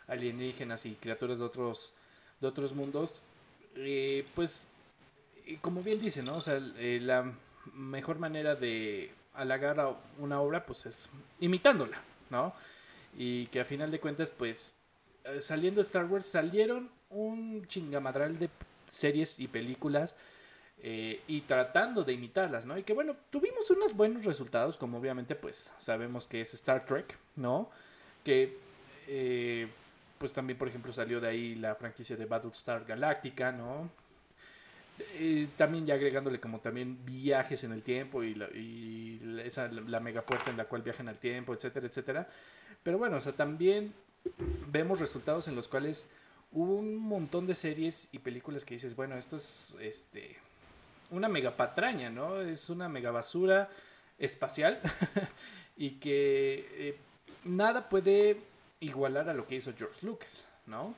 alienígenas 0.07 0.85
y 0.85 0.95
criaturas 0.95 1.39
de 1.39 1.45
otros, 1.45 1.93
de 2.41 2.47
otros 2.47 2.73
mundos, 2.73 3.23
eh, 3.77 4.25
pues 4.35 4.67
como 5.61 5.81
bien 5.81 6.01
dice, 6.01 6.21
¿no? 6.21 6.35
O 6.35 6.41
sea, 6.41 6.59
la 6.59 7.31
mejor 7.75 8.19
manera 8.19 8.55
de 8.55 9.13
halagar 9.35 9.79
a 9.79 9.95
una 10.19 10.41
obra 10.41 10.65
pues 10.65 10.85
es 10.85 11.09
imitándola, 11.39 12.03
¿no? 12.29 12.53
y 13.17 13.47
que 13.47 13.59
a 13.59 13.65
final 13.65 13.89
de 13.89 13.99
cuentas, 13.99 14.29
pues, 14.29 14.75
eh, 14.75 14.76
saliendo 15.39 15.81
Star 15.81 16.05
Wars, 16.05 16.25
salieron 16.25 16.89
un 17.09 17.65
chingamadral 17.67 18.37
de 18.37 18.49
series 18.87 19.39
y 19.39 19.47
películas 19.47 20.15
eh, 20.83 21.21
y 21.27 21.41
tratando 21.41 22.03
de 22.03 22.13
imitarlas, 22.13 22.65
¿no? 22.65 22.77
Y 22.77 22.83
que 22.83 22.93
bueno, 22.93 23.15
tuvimos 23.29 23.69
unos 23.71 23.95
buenos 23.95 24.25
resultados, 24.25 24.77
como 24.77 24.99
obviamente, 24.99 25.35
pues, 25.35 25.73
sabemos 25.77 26.27
que 26.27 26.41
es 26.41 26.53
Star 26.53 26.85
Trek, 26.85 27.17
¿no? 27.35 27.69
Que, 28.23 28.57
eh, 29.07 29.67
pues 30.19 30.33
también, 30.33 30.57
por 30.57 30.67
ejemplo, 30.67 30.93
salió 30.93 31.19
de 31.19 31.27
ahí 31.29 31.55
la 31.55 31.75
franquicia 31.75 32.15
de 32.15 32.25
Battlestar 32.25 32.85
Galactica, 32.85 33.51
¿no? 33.51 33.89
también 35.57 35.85
ya 35.85 35.93
agregándole 35.93 36.39
como 36.39 36.59
también 36.59 37.05
viajes 37.05 37.63
en 37.63 37.71
el 37.71 37.83
tiempo 37.83 38.23
y, 38.23 38.33
la, 38.33 39.67
la 39.67 39.99
mega 39.99 40.23
puerta 40.23 40.49
en 40.49 40.57
la 40.57 40.65
cual 40.65 40.81
viajan 40.81 41.07
al 41.07 41.19
tiempo, 41.19 41.53
etcétera, 41.53 41.85
etcétera. 41.85 42.27
Pero 42.81 42.97
bueno, 42.97 43.17
o 43.17 43.21
sea, 43.21 43.33
también 43.33 43.93
vemos 44.71 44.99
resultados 44.99 45.47
en 45.47 45.55
los 45.55 45.67
cuales 45.67 46.07
hubo 46.51 46.75
un 46.75 46.97
montón 46.97 47.45
de 47.47 47.55
series 47.55 48.09
y 48.11 48.19
películas 48.19 48.65
que 48.65 48.75
dices, 48.75 48.95
bueno, 48.95 49.15
esto 49.15 49.35
es 49.35 49.75
este 49.81 50.37
una 51.09 51.29
mega 51.29 51.55
patraña, 51.55 52.09
¿no? 52.09 52.41
Es 52.41 52.69
una 52.69 52.89
mega 52.89 53.11
basura 53.11 53.69
espacial 54.17 54.79
y 55.77 55.91
que 55.91 56.67
eh, 56.73 56.97
nada 57.45 57.89
puede 57.89 58.37
igualar 58.79 59.29
a 59.29 59.33
lo 59.33 59.47
que 59.47 59.55
hizo 59.55 59.73
George 59.77 60.05
Lucas, 60.05 60.45
¿no? 60.65 60.93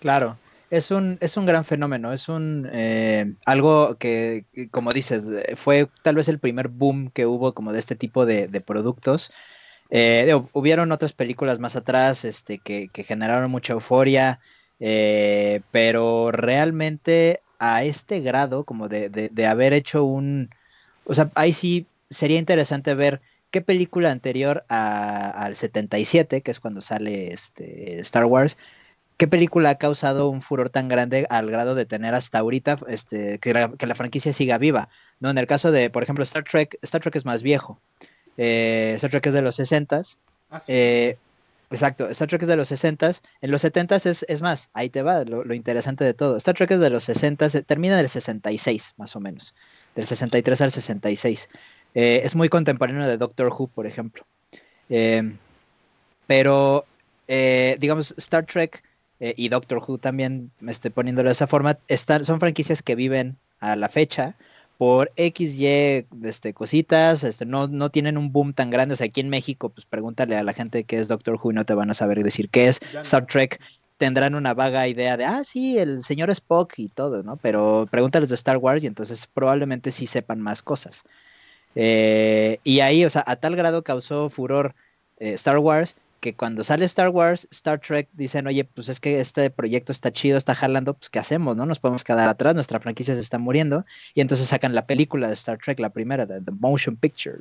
Claro, 0.00 0.38
es 0.70 0.90
un, 0.90 1.18
es 1.20 1.36
un 1.36 1.46
gran 1.46 1.64
fenómeno, 1.64 2.12
es 2.12 2.28
un 2.28 2.68
eh, 2.72 3.34
algo 3.44 3.96
que, 3.96 4.44
como 4.70 4.92
dices, 4.92 5.24
fue 5.56 5.88
tal 6.02 6.16
vez 6.16 6.28
el 6.28 6.38
primer 6.38 6.68
boom 6.68 7.10
que 7.10 7.26
hubo 7.26 7.54
como 7.54 7.72
de 7.72 7.78
este 7.78 7.96
tipo 7.96 8.26
de, 8.26 8.48
de 8.48 8.60
productos 8.60 9.30
eh, 9.90 10.40
hubieron 10.52 10.92
otras 10.92 11.12
películas 11.12 11.58
más 11.58 11.76
atrás 11.76 12.24
este, 12.24 12.58
que, 12.58 12.90
generaron 13.04 13.50
mucha 13.50 13.74
euforia, 13.74 14.40
eh, 14.80 15.60
pero 15.70 16.30
realmente 16.32 17.40
a 17.58 17.84
este 17.84 18.20
grado, 18.20 18.64
como 18.64 18.88
de, 18.88 19.46
haber 19.48 19.72
hecho 19.72 20.04
un... 20.04 20.50
O 21.06 21.14
sea, 21.14 21.30
ahí 21.34 21.52
sí 21.52 21.86
sería 22.10 22.38
interesante 22.38 22.94
ver 22.94 23.20
qué 23.50 23.60
película 23.60 24.10
anterior 24.10 24.64
al 24.68 25.54
77, 25.54 26.42
que 26.42 26.50
es 26.50 26.60
cuando 26.60 26.80
sale 26.80 27.32
este, 27.32 28.00
Star 28.00 28.24
Wars, 28.24 28.56
qué 29.16 29.28
película 29.28 29.70
ha 29.70 29.74
causado 29.76 30.28
un 30.28 30.42
furor 30.42 30.70
tan 30.70 30.88
grande 30.88 31.26
al 31.30 31.50
grado 31.50 31.74
de 31.74 31.86
tener 31.86 32.14
hasta 32.14 32.38
ahorita 32.38 32.78
este, 32.88 33.38
que, 33.38 33.52
la, 33.54 33.70
que 33.72 33.86
la 33.86 33.94
franquicia 33.94 34.32
siga 34.32 34.58
viva. 34.58 34.88
¿no? 35.20 35.30
En 35.30 35.38
el 35.38 35.46
caso 35.46 35.70
de, 35.70 35.90
por 35.90 36.02
ejemplo, 36.02 36.24
Star 36.24 36.44
Trek, 36.44 36.78
Star 36.82 37.00
Trek 37.00 37.16
es 37.16 37.24
más 37.24 37.42
viejo. 37.42 37.80
Eh, 38.36 38.94
Star 38.96 39.10
Trek 39.10 39.26
es 39.26 39.34
de 39.34 39.42
los 39.42 39.56
60 39.56 40.02
ah, 40.50 40.58
eh, 40.66 41.16
exacto, 41.70 42.08
Star 42.08 42.28
Trek 42.28 42.42
es 42.42 42.48
de 42.48 42.56
los 42.56 42.68
60 42.68 43.12
En 43.40 43.50
los 43.50 43.62
70 43.62 43.96
es, 43.96 44.24
es 44.28 44.42
más, 44.42 44.70
ahí 44.72 44.90
te 44.90 45.02
va 45.02 45.24
lo, 45.24 45.54
interesante 45.54 46.04
de 46.04 46.14
todo. 46.14 46.36
Star 46.36 46.54
Trek 46.54 46.72
es 46.72 46.80
de 46.80 46.90
los 46.90 47.04
60 47.04 47.48
termina 47.62 47.96
del 47.96 48.08
66, 48.08 48.94
más 48.96 49.14
o 49.16 49.20
menos. 49.20 49.54
Del 49.94 50.06
63 50.06 50.60
al 50.60 50.72
66. 50.72 51.48
Eh, 51.94 52.22
es 52.24 52.34
muy 52.34 52.48
contemporáneo 52.48 53.06
de 53.06 53.16
Doctor 53.16 53.48
Who, 53.48 53.68
por 53.68 53.86
ejemplo. 53.86 54.24
pero, 56.26 56.84
digamos, 57.28 58.14
Star 58.18 58.46
Trek 58.46 58.82
y 59.20 59.48
Doctor 59.48 59.78
Who 59.78 59.98
también, 59.98 60.50
me 60.60 60.72
estoy 60.72 60.90
poniéndolo 60.90 61.28
de 61.28 61.32
esa 61.32 61.46
forma, 61.46 61.78
están, 61.88 62.24
son 62.24 62.40
franquicias 62.40 62.82
que 62.82 62.94
viven 62.94 63.36
a 63.60 63.76
la 63.76 63.88
fecha 63.88 64.34
por 64.84 65.12
X, 65.16 65.58
Y, 65.58 66.04
este, 66.24 66.52
cositas, 66.52 67.24
este, 67.24 67.46
no, 67.46 67.68
no 67.68 67.88
tienen 67.88 68.18
un 68.18 68.32
boom 68.32 68.52
tan 68.52 68.68
grande. 68.68 68.92
O 68.92 68.96
sea, 68.98 69.06
aquí 69.06 69.22
en 69.22 69.30
México, 69.30 69.70
pues 69.70 69.86
pregúntale 69.86 70.36
a 70.36 70.42
la 70.42 70.52
gente 70.52 70.84
que 70.84 70.98
es 70.98 71.08
Doctor 71.08 71.38
Who 71.42 71.52
y 71.52 71.54
no 71.54 71.64
te 71.64 71.72
van 71.72 71.90
a 71.90 71.94
saber 71.94 72.22
decir 72.22 72.50
qué 72.50 72.68
es. 72.68 72.80
Star 73.00 73.26
Trek 73.26 73.62
tendrán 73.96 74.34
una 74.34 74.52
vaga 74.52 74.86
idea 74.86 75.16
de, 75.16 75.24
ah, 75.24 75.42
sí, 75.42 75.78
el 75.78 76.02
señor 76.02 76.28
Spock 76.28 76.74
y 76.76 76.90
todo, 76.90 77.22
¿no? 77.22 77.38
Pero 77.38 77.88
pregúntales 77.90 78.28
de 78.28 78.34
Star 78.34 78.58
Wars 78.58 78.84
y 78.84 78.86
entonces 78.86 79.26
probablemente 79.26 79.90
sí 79.90 80.04
sepan 80.06 80.42
más 80.42 80.60
cosas. 80.60 81.04
Eh, 81.74 82.58
y 82.62 82.80
ahí, 82.80 83.06
o 83.06 83.10
sea, 83.10 83.24
a 83.26 83.36
tal 83.36 83.56
grado 83.56 83.84
causó 83.84 84.28
furor 84.28 84.74
eh, 85.16 85.32
Star 85.32 85.56
Wars 85.56 85.96
que 86.24 86.34
cuando 86.34 86.64
sale 86.64 86.86
Star 86.86 87.10
Wars, 87.10 87.46
Star 87.50 87.78
Trek 87.78 88.08
dicen, 88.14 88.46
oye, 88.46 88.64
pues 88.64 88.88
es 88.88 88.98
que 88.98 89.20
este 89.20 89.50
proyecto 89.50 89.92
está 89.92 90.10
chido, 90.10 90.38
está 90.38 90.54
jalando, 90.54 90.94
pues 90.94 91.10
¿qué 91.10 91.18
hacemos? 91.18 91.54
¿No? 91.54 91.66
Nos 91.66 91.80
podemos 91.80 92.02
quedar 92.02 92.30
atrás, 92.30 92.54
nuestra 92.54 92.80
franquicia 92.80 93.14
se 93.14 93.20
está 93.20 93.36
muriendo. 93.36 93.84
Y 94.14 94.22
entonces 94.22 94.48
sacan 94.48 94.74
la 94.74 94.86
película 94.86 95.28
de 95.28 95.34
Star 95.34 95.58
Trek, 95.58 95.78
la 95.80 95.90
primera, 95.90 96.26
The 96.26 96.50
Motion 96.58 96.96
Picture. 96.96 97.40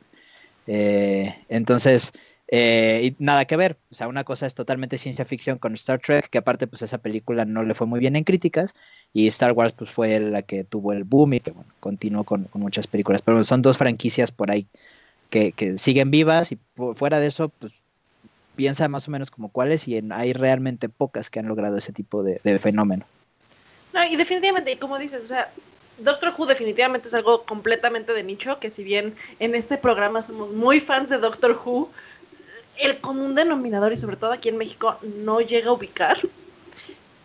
Eh, 0.68 1.34
entonces, 1.48 2.12
eh, 2.50 3.14
y 3.18 3.24
nada 3.24 3.46
que 3.46 3.56
ver, 3.56 3.78
o 3.90 3.96
sea, 3.96 4.10
una 4.10 4.26
cosa 4.26 4.48
es 4.48 4.54
totalmente 4.54 4.98
ciencia 4.98 5.24
ficción 5.24 5.60
con 5.60 5.76
Star 5.76 6.02
Trek, 6.02 6.30
que 6.30 6.40
aparte 6.40 6.68
pues 6.68 6.82
esa 6.82 6.98
película 6.98 7.46
no 7.46 7.64
le 7.64 7.76
fue 7.76 7.88
muy 7.88 8.02
bien 8.02 8.18
en 8.18 8.26
críticas, 8.26 8.76
y 9.14 9.28
Star 9.28 9.54
Wars 9.54 9.72
pues 9.72 9.92
fue 9.92 10.20
la 10.20 10.42
que 10.42 10.66
tuvo 10.66 10.92
el 10.92 11.06
boom 11.06 11.36
y 11.36 11.40
que 11.40 11.52
bueno, 11.52 11.72
continuó 11.80 12.26
con, 12.26 12.50
muchas 12.56 12.88
películas, 12.88 13.22
pero 13.22 13.46
son 13.46 13.62
dos 13.62 13.78
franquicias 13.78 14.34
por 14.34 14.52
ahí 14.52 14.68
que, 15.30 15.54
siguen 15.78 16.12
vivas 16.12 16.52
y 16.52 16.60
fuera 16.96 17.22
de 17.22 17.28
eso 17.28 17.48
pues 17.48 17.83
piensa 18.56 18.88
más 18.88 19.08
o 19.08 19.12
menos 19.12 19.32
como 19.32 19.50
cuáles 19.50 19.88
y 19.88 20.02
hay 20.12 20.34
realmente 20.34 20.90
pocas 20.90 21.30
que 21.30 21.40
han 21.40 21.48
logrado 21.48 21.78
ese 21.78 21.92
tipo 21.94 22.24
de, 22.24 22.40
de 22.44 22.60
fenómeno. 22.60 23.06
No, 23.94 24.04
y 24.06 24.16
definitivamente, 24.16 24.78
como 24.80 24.98
dices, 24.98 25.24
o 25.24 25.28
sea, 25.28 25.52
Doctor 26.00 26.34
Who 26.36 26.48
definitivamente 26.48 27.08
es 27.08 27.14
algo 27.14 27.44
completamente 27.44 28.14
de 28.14 28.24
nicho, 28.24 28.60
que 28.60 28.70
si 28.70 28.84
bien 28.84 29.16
en 29.40 29.56
este 29.56 29.78
programa 29.78 30.22
somos 30.22 30.52
muy 30.52 30.80
fans 30.80 31.10
de 31.10 31.20
Doctor 31.20 31.58
Who, 31.64 31.90
el 32.78 33.00
común 33.00 33.36
denominador 33.36 33.94
y 33.94 33.98
sobre 33.98 34.18
todo 34.18 34.32
aquí 34.32 34.50
en 34.50 34.58
México 34.58 34.98
no 35.02 35.42
llega 35.42 35.70
a 35.70 35.74
ubicar. 35.74 36.18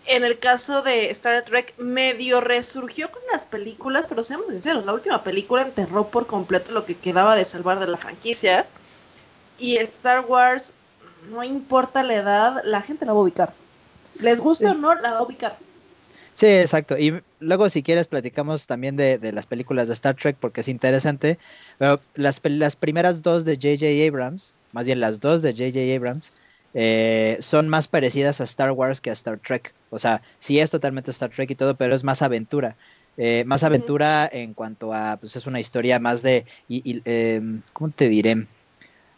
En 0.05 0.25
el 0.25 0.39
caso 0.39 0.83
de 0.83 1.11
Star 1.11 1.45
Trek, 1.45 1.75
medio 1.79 2.41
resurgió 2.41 3.11
con 3.11 3.21
las 3.31 3.45
películas, 3.45 4.07
pero 4.09 4.23
seamos 4.23 4.49
sinceros, 4.49 4.87
la 4.87 4.95
última 4.95 5.23
película 5.23 5.63
enterró 5.63 6.09
por 6.09 6.27
completo 6.27 6.73
lo 6.73 6.85
que 6.85 6.97
quedaba 6.97 7.37
de 7.37 7.45
salvar 7.45 7.79
de 7.79 7.89
la 7.89 7.97
franquicia. 7.97 8.67
Y 9.59 9.77
Star 9.77 10.25
Wars, 10.27 10.73
no 11.31 11.45
importa 11.45 12.03
la 12.03 12.15
edad, 12.15 12.63
la 12.65 12.83
gente 12.83 13.07
la 13.07 13.13
va 13.13 13.19
a 13.19 13.23
ubicar. 13.23 13.53
Les 14.21 14.41
guste 14.41 14.67
o 14.67 14.75
no, 14.75 14.95
la 14.95 15.13
va 15.13 15.19
a 15.19 15.23
ubicar. 15.23 15.57
Sí, 16.35 16.47
exacto. 16.47 16.97
Y 16.97 17.21
luego 17.41 17.69
si 17.69 17.83
quieres 17.83 18.07
platicamos 18.07 18.67
también 18.67 18.97
de, 18.97 19.19
las 19.33 19.47
películas 19.47 19.89
de 19.89 19.95
Star 19.95 20.15
Trek 20.15 20.37
porque 20.39 20.61
es 20.61 20.69
interesante. 20.69 21.39
Pero 21.79 22.01
las, 22.15 22.41
las 22.45 22.77
primeras 22.77 23.23
dos 23.23 23.45
de 23.45 23.57
J.J. 23.57 24.07
Abrams, 24.07 24.55
más 24.73 24.87
bien 24.87 25.01
las 25.01 25.21
dos 25.21 25.43
de 25.43 25.53
J.J. 25.53 25.97
Abrams, 25.97 26.33
eh, 26.75 27.39
son 27.41 27.69
más 27.69 27.89
parecidas 27.89 28.41
a 28.41 28.45
Star 28.45 28.71
Wars 28.71 29.01
que 29.01 29.11
a 29.11 29.15
Star 29.15 29.39
Trek. 29.39 29.75
O 29.91 29.99
sea, 29.99 30.23
sí 30.39 30.61
es 30.61 30.71
totalmente 30.71 31.11
Star 31.11 31.31
Trek 31.31 31.51
y 31.51 31.55
todo, 31.55 31.75
pero 31.75 31.95
es 31.95 32.05
más 32.05 32.23
aventura. 32.23 32.77
Eh, 33.17 33.43
más 33.45 33.65
aventura 33.65 34.29
en 34.33 34.55
cuanto 34.55 34.95
a, 34.95 35.17
pues 35.17 35.35
es 35.35 35.49
una 35.49 35.59
historia 35.59 35.99
más 35.99 36.23
de, 36.23 36.47
y, 36.69 37.03
em, 37.05 37.63
¿cómo 37.73 37.91
te 37.91 38.09
diré? 38.09 38.47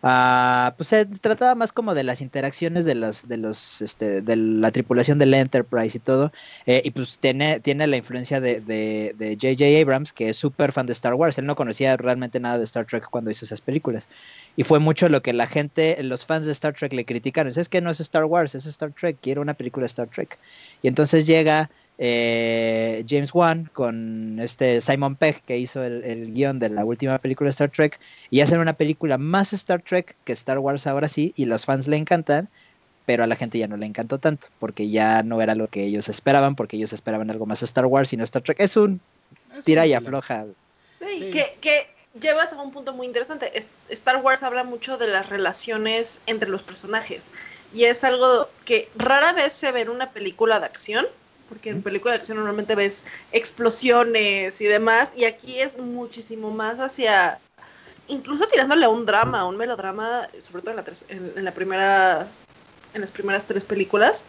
Ah, 0.02 0.74
pues 0.78 0.88
se 0.88 1.04
trataba 1.04 1.54
más 1.54 1.72
como 1.72 1.94
de 1.94 2.04
las 2.04 2.22
interacciones 2.22 2.86
de 2.86 2.94
los, 2.94 3.28
de 3.28 3.36
los, 3.36 3.82
este, 3.82 4.22
de 4.22 4.36
la 4.36 4.70
tripulación 4.70 5.18
del 5.18 5.34
Enterprise 5.34 5.98
y 5.98 6.00
todo. 6.00 6.32
Eh, 6.64 6.80
y 6.84 6.90
pues 6.90 7.18
tiene, 7.18 7.60
tiene 7.60 7.86
la 7.86 7.96
influencia 7.98 8.40
de, 8.40 8.60
de, 8.60 9.38
J.J. 9.40 9.80
Abrams, 9.80 10.12
que 10.14 10.30
es 10.30 10.36
súper 10.36 10.72
fan 10.72 10.86
de 10.86 10.92
Star 10.92 11.14
Wars. 11.14 11.36
Él 11.38 11.44
no 11.46 11.54
conocía 11.54 11.96
realmente 11.98 12.40
nada 12.40 12.56
de 12.56 12.64
Star 12.64 12.86
Trek 12.86 13.08
cuando 13.10 13.30
hizo 13.30 13.44
esas 13.44 13.60
películas. 13.60 14.08
Y 14.56 14.64
fue 14.64 14.78
mucho 14.78 15.08
lo 15.10 15.22
que 15.22 15.34
la 15.34 15.46
gente, 15.46 16.02
los 16.02 16.24
fans 16.24 16.46
de 16.46 16.52
Star 16.52 16.72
Trek 16.72 16.94
le 16.94 17.04
criticaron. 17.04 17.52
Es 17.54 17.68
que 17.68 17.82
no 17.82 17.90
es 17.90 18.00
Star 18.00 18.24
Wars, 18.24 18.54
es 18.54 18.64
Star 18.66 18.92
Trek, 18.92 19.18
quiero 19.20 19.42
una 19.42 19.54
película 19.54 19.84
de 19.84 19.88
Star 19.88 20.08
Trek. 20.08 20.38
Y 20.82 20.88
entonces 20.88 21.26
llega 21.26 21.70
eh, 22.02 23.04
James 23.06 23.34
Wan 23.34 23.68
con 23.74 24.38
este 24.40 24.80
Simon 24.80 25.16
Pegg 25.16 25.42
que 25.42 25.58
hizo 25.58 25.84
el, 25.84 26.32
guion 26.32 26.58
de 26.58 26.70
la 26.70 26.82
última 26.82 27.18
película 27.18 27.48
de 27.48 27.50
Star 27.50 27.70
Trek 27.70 28.00
y 28.30 28.40
hacen 28.40 28.58
una 28.58 28.72
película 28.72 29.18
más 29.18 29.52
Star 29.52 29.82
Trek 29.82 30.16
que 30.24 30.32
Star 30.32 30.58
Wars 30.58 30.86
ahora 30.86 31.08
sí 31.08 31.34
y 31.36 31.44
los 31.44 31.66
fans 31.66 31.88
le 31.88 31.98
encantan 31.98 32.48
pero 33.04 33.22
a 33.22 33.26
la 33.26 33.36
gente 33.36 33.58
ya 33.58 33.68
no 33.68 33.76
le 33.76 33.84
encantó 33.84 34.16
tanto 34.16 34.46
porque 34.58 34.88
ya 34.88 35.22
no 35.22 35.42
era 35.42 35.54
lo 35.54 35.68
que 35.68 35.84
ellos 35.84 36.08
esperaban 36.08 36.56
porque 36.56 36.78
ellos 36.78 36.94
esperaban 36.94 37.30
algo 37.30 37.44
más 37.44 37.62
Star 37.62 37.84
Wars 37.84 38.14
y 38.14 38.16
no 38.16 38.24
Star 38.24 38.40
Trek. 38.40 38.58
Es 38.60 38.78
un 38.78 38.98
tira 39.62 39.84
y 39.84 39.92
afloja. 39.92 40.46
Sí, 41.00 41.28
Que, 41.30 41.58
que 41.60 41.86
llevas 42.18 42.54
a 42.54 42.62
un 42.62 42.70
punto 42.70 42.94
muy 42.94 43.06
interesante. 43.06 43.52
Star 43.90 44.22
Wars 44.22 44.42
habla 44.42 44.64
mucho 44.64 44.96
de 44.96 45.08
las 45.08 45.28
relaciones 45.28 46.20
entre 46.26 46.48
los 46.48 46.62
personajes 46.62 47.30
y 47.74 47.84
es 47.84 48.04
algo 48.04 48.48
que 48.64 48.88
rara 48.96 49.34
vez 49.34 49.52
se 49.52 49.70
ve 49.70 49.82
en 49.82 49.90
una 49.90 50.12
película 50.12 50.60
de 50.60 50.64
acción 50.66 51.06
porque 51.50 51.68
en 51.68 51.82
película 51.82 52.12
de 52.12 52.18
acción 52.18 52.38
normalmente 52.38 52.76
ves 52.76 53.04
explosiones 53.32 54.60
y 54.60 54.64
demás, 54.66 55.12
y 55.16 55.24
aquí 55.24 55.58
es 55.58 55.76
muchísimo 55.78 56.52
más 56.52 56.78
hacia, 56.78 57.40
incluso 58.06 58.46
tirándole 58.46 58.86
a 58.86 58.88
un 58.88 59.04
drama, 59.04 59.40
a 59.40 59.46
un 59.46 59.56
melodrama, 59.56 60.28
sobre 60.40 60.62
todo 60.62 60.76
en, 61.08 61.44
la, 61.44 61.52
primera, 61.52 62.26
en 62.94 63.00
las 63.00 63.10
primeras 63.10 63.46
tres 63.46 63.66
películas, 63.66 64.24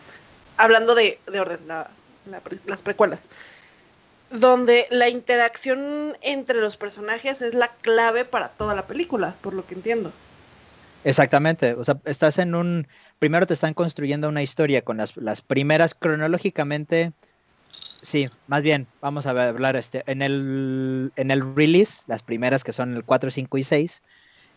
hablando 0.58 0.96
de, 0.96 1.20
orden, 1.40 1.60
las 2.66 2.82
precuelas, 2.82 3.28
donde 4.32 4.88
la 4.90 5.08
interacción 5.08 6.18
entre 6.22 6.60
los 6.60 6.76
personajes 6.76 7.44
es 7.44 7.54
la 7.54 7.68
clave 7.68 8.26
para 8.26 8.50
toda 8.50 8.74
la 8.74 8.88
película, 8.88 9.36
por 9.42 9.54
lo 9.54 9.64
que 9.64 9.76
entiendo. 9.76 10.12
Exactamente, 11.04 11.74
o 11.76 11.84
sea, 11.84 11.98
estás 12.06 12.40
en 12.40 12.56
un, 12.56 12.88
primero 13.22 13.46
te 13.46 13.54
están 13.54 13.76
construyendo 13.76 14.28
una 14.30 14.42
historia 14.42 14.82
con 14.82 14.98
las, 14.98 15.16
las 15.16 15.44
primeras 15.44 15.94
cronológicamente, 15.94 17.14
sí, 18.02 18.26
más 18.48 18.64
bien, 18.64 18.88
vamos 19.00 19.28
a 19.28 19.30
hablar 19.30 19.76
este, 19.76 20.04
en 20.08 20.24
el, 20.24 21.12
en 21.16 21.30
el 21.30 21.56
release, 21.56 22.02
las 22.08 22.24
primeras 22.24 22.64
que 22.64 22.74
son 22.74 22.96
el 22.96 23.04
4, 23.04 23.30
5 23.30 23.60
y 23.60 23.64
6, 23.64 24.02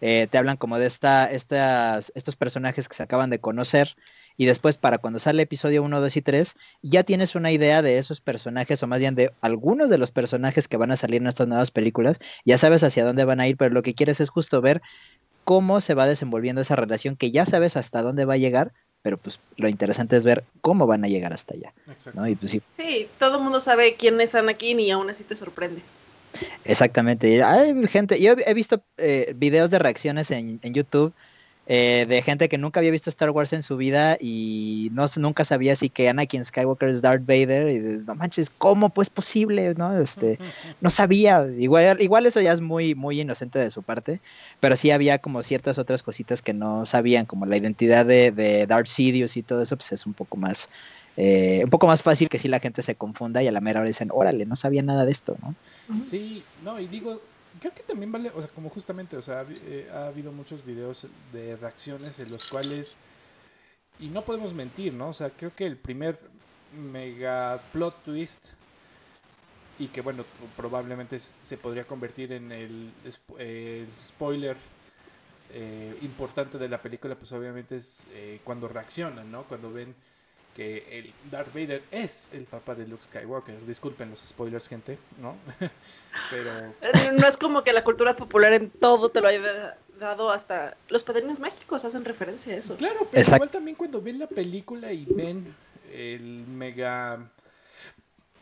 eh, 0.01 0.29
te 0.31 0.39
hablan 0.39 0.57
como 0.57 0.79
de 0.79 0.87
esta, 0.87 1.31
estas, 1.31 2.11
estos 2.15 2.37
personajes 2.37 2.89
que 2.89 2.97
se 2.97 3.03
acaban 3.03 3.29
de 3.29 3.39
conocer 3.39 3.97
y 4.39 4.47
después 4.47 4.79
para 4.79 4.97
cuando 4.97 5.19
sale 5.19 5.43
episodio 5.43 5.83
1, 5.83 6.01
2 6.01 6.17
y 6.17 6.23
3, 6.23 6.55
ya 6.81 7.03
tienes 7.03 7.37
una 7.37 7.53
idea 7.53 7.83
de 7.83 7.99
esos 7.99 8.23
personajes 8.23 8.83
o 8.83 8.87
más 8.87 8.99
bien 8.99 9.15
de 9.15 9.31
algunos 9.43 9.91
de 9.91 9.99
los 9.99 10.11
personajes 10.11 10.69
que 10.69 10.79
van 10.79 10.91
a 10.91 10.97
salir 10.97 11.21
en 11.21 11.29
estas 11.29 11.49
nuevas 11.49 11.71
películas, 11.71 12.19
ya 12.47 12.57
sabes 12.57 12.83
hacia 12.83 13.05
dónde 13.05 13.27
van 13.27 13.41
a 13.41 13.47
ir, 13.47 13.59
pero 13.59 13.75
lo 13.75 13.83
que 13.83 13.95
quieres 13.95 14.23
es 14.23 14.31
justo 14.31 14.63
ver 14.63 14.81
cómo 15.45 15.81
se 15.81 15.95
va 15.95 16.07
desenvolviendo 16.07 16.61
esa 16.61 16.77
relación 16.77 17.17
que 17.17 17.31
ya 17.31 17.47
sabes 17.47 17.77
hasta 17.77 18.03
dónde 18.03 18.25
va 18.25 18.35
a 18.35 18.39
llegar, 18.39 18.73
pero 19.03 19.19
pues 19.19 19.39
lo 19.57 19.69
interesante 19.69 20.17
es 20.17 20.25
ver 20.25 20.45
cómo 20.61 20.87
van 20.87 21.05
a 21.05 21.09
llegar 21.09 21.33
hasta 21.33 21.55
allá. 21.55 21.73
Pues, 21.85 22.51
sí. 22.51 23.09
todo 23.19 23.37
el 23.37 23.43
mundo 23.43 23.61
sabe 23.61 23.97
quién 23.97 24.21
es 24.21 24.35
Anakin 24.35 24.81
y 24.81 24.91
aún 24.91 25.11
así 25.11 25.25
te 25.25 25.37
sorprende. 25.37 25.83
Exactamente. 26.65 27.43
Hay 27.43 27.87
gente, 27.87 28.21
yo 28.21 28.35
he 28.45 28.55
visto 28.55 28.83
eh, 28.97 29.35
videos 29.37 29.71
de 29.71 29.79
reacciones 29.79 30.31
en, 30.31 30.59
en 30.63 30.75
YouTube 30.75 31.13
eh, 31.67 32.05
de 32.07 32.21
gente 32.21 32.51
que 32.51 32.59
nunca 32.59 32.81
había 32.81 32.91
visto 32.91 33.09
Star 33.09 33.31
Wars 33.31 33.55
en 33.55 33.63
su 33.63 33.79
vida 33.79 34.19
y 34.21 34.91
no 34.93 35.07
nunca 35.17 35.47
sabía 35.47 35.75
si 35.77 35.89
que 35.89 36.11
Anakin 36.11 36.45
Skywalker 36.45 36.91
es 36.91 37.01
Darth 37.01 37.25
Vader 37.25 37.71
y 37.71 38.05
no 38.05 38.15
manches, 38.15 38.51
¿cómo 38.51 38.91
pues 38.91 39.09
posible? 39.09 39.75
¿no? 39.75 39.97
Este, 39.97 40.39
no 40.83 40.91
sabía, 40.91 41.47
igual, 41.59 42.03
igual 42.03 42.27
eso 42.27 42.43
ya 42.43 42.53
es 42.53 42.61
muy, 42.61 42.95
muy 42.95 43.21
inocente 43.21 43.59
de 43.59 43.71
su 43.71 43.83
parte, 43.83 44.21
pero 44.61 44.77
sí 44.77 44.91
había 44.91 45.19
como 45.19 45.43
ciertas 45.43 45.79
otras 45.79 46.03
cositas 46.03 46.43
que 46.43 46.53
no 46.53 46.85
sabían, 46.85 47.25
como 47.25 47.47
la 47.47 47.57
identidad 47.57 48.05
de, 48.05 48.31
de 48.31 48.67
Darth 48.67 48.89
Sidious 48.89 49.39
y 49.39 49.43
todo 49.43 49.63
eso, 49.63 49.77
pues 49.77 49.91
es 49.93 50.05
un 50.05 50.13
poco 50.13 50.37
más, 50.37 50.69
eh, 51.17 51.63
un 51.65 51.71
poco 51.71 51.87
más 51.87 52.03
fácil 52.03 52.29
que 52.29 52.39
si 52.39 52.49
la 52.49 52.61
gente 52.61 52.83
se 52.83 52.95
confunda 52.95 53.43
y 53.43 53.49
a 53.49 53.53
la 53.53 53.63
mera 53.63 53.81
hora 53.81 53.87
dicen, 53.87 54.11
órale, 54.13 54.45
no 54.45 54.57
sabía 54.57 54.83
nada 54.83 55.07
de 55.07 55.13
esto, 55.13 55.37
¿no? 55.41 55.55
Sí, 56.11 56.43
no, 56.63 56.79
y 56.79 56.87
digo, 56.89 57.23
creo 57.65 57.75
que 57.75 57.83
también 57.83 58.13
vale, 58.13 58.31
o 58.35 58.43
sea, 58.43 58.51
como 58.51 58.69
justamente, 58.69 59.17
o 59.17 59.23
sea, 59.23 59.47
eh, 59.49 59.89
ha, 59.91 60.09
habido 60.09 60.31
muchos 60.33 60.63
videos 60.63 61.07
de 61.33 61.57
reacciones 61.57 62.19
en 62.19 62.31
los 62.31 62.47
cuales, 62.51 62.99
y 63.99 64.09
no 64.09 64.21
podemos 64.23 64.53
mentir, 64.53 64.93
¿no? 64.93 65.09
O 65.09 65.13
sea, 65.15 65.31
creo 65.31 65.55
que 65.55 65.65
el 65.65 65.79
primer 65.79 66.21
mega 66.77 67.59
plot 67.73 68.05
twist 68.05 68.49
y 69.79 69.87
que 69.87 70.03
bueno, 70.03 70.27
probablemente 70.59 71.19
se 71.19 71.57
podría 71.57 71.85
convertir 71.85 72.33
en 72.33 72.53
el, 72.53 72.93
spoiler 73.99 74.59
eh, 75.55 75.97
importante 76.03 76.59
de 76.59 76.69
la 76.69 76.83
película, 76.83 77.15
pues 77.15 77.33
obviamente 77.33 77.77
es 77.77 78.05
eh, 78.13 78.41
cuando 78.45 78.69
reaccionan, 78.69 79.33
¿no? 79.33 79.45
Cuando 79.45 79.73
ven 79.73 79.95
que 80.55 80.87
el 80.99 81.31
Darth 81.31 81.53
Vader 81.53 81.83
es 81.91 82.29
el 82.33 82.45
papá 82.45 82.75
de 82.75 82.87
Luke 82.87 83.03
Skywalker. 83.03 83.67
Disculpen 83.67 84.11
los 84.11 84.21
spoilers, 84.21 84.69
gente, 84.69 84.99
¿no? 85.21 85.37
Pero... 86.31 86.51
Eh, 86.81 87.13
no 87.13 87.27
es 87.27 87.37
como 87.37 87.65
que 87.65 87.73
la 87.73 87.83
cultura 87.83 88.17
popular 88.17 88.53
en 88.53 88.71
todo 88.71 89.09
te 89.09 89.21
lo 89.21 89.29
haya 89.29 89.77
dado 89.99 90.31
hasta... 90.31 90.77
Los 90.89 91.03
padrinos 91.03 91.41
mágicos 91.41 91.85
hacen 91.85 92.05
referencia 92.05 92.55
a 92.55 92.57
eso. 92.57 92.77
Claro, 92.77 93.07
pero 93.11 93.35
igual 93.35 93.51
también 93.51 93.77
cuando 93.77 94.01
ven 94.01 94.19
la 94.19 94.29
película 94.29 94.93
y 94.93 95.05
ven 95.05 95.55
el 95.93 96.47
mega 96.47 97.31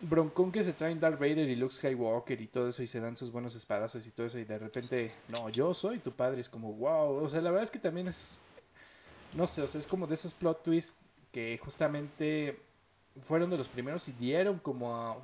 broncón 0.03 0.51
que 0.51 0.65
se 0.65 0.73
traen 0.73 0.99
Darth 0.99 1.19
Vader 1.19 1.49
y 1.49 1.57
Luke 1.57 1.75
Skywalker 1.75 2.41
y 2.41 2.49
todo 2.49 2.69
eso 2.69 2.83
y 2.83 2.87
se 2.87 3.01
dan 3.01 3.17
sus 3.17 3.31
buenos 3.31 3.55
espadazos 3.55 4.07
y 4.07 4.11
todo 4.11 4.27
eso 4.27 4.39
y 4.39 4.45
de 4.45 4.59
repente, 4.59 5.13
no, 5.29 5.49
yo 5.49 5.73
soy 5.73 6.01
tu 6.01 6.11
padre, 6.11 6.41
es 6.41 6.49
como, 6.49 6.73
wow, 6.73 7.23
o 7.23 7.29
sea, 7.29 7.41
la 7.41 7.51
verdad 7.51 7.65
es 7.65 7.71
que 7.71 7.79
también 7.79 8.09
es, 8.09 8.39
no 9.33 9.47
sé, 9.47 9.63
o 9.63 9.69
sea, 9.69 9.79
es 9.79 9.87
como 9.87 10.07
de 10.09 10.15
esos 10.15 10.35
plot 10.35 10.65
twists 10.65 10.97
que 11.33 11.59
justamente 11.59 12.61
fueron 13.21 13.51
de 13.51 13.57
los 13.57 13.69
primeros 13.69 14.09
y 14.09 14.13
dieron 14.13 14.59
como 14.59 14.97
a, 14.97 15.17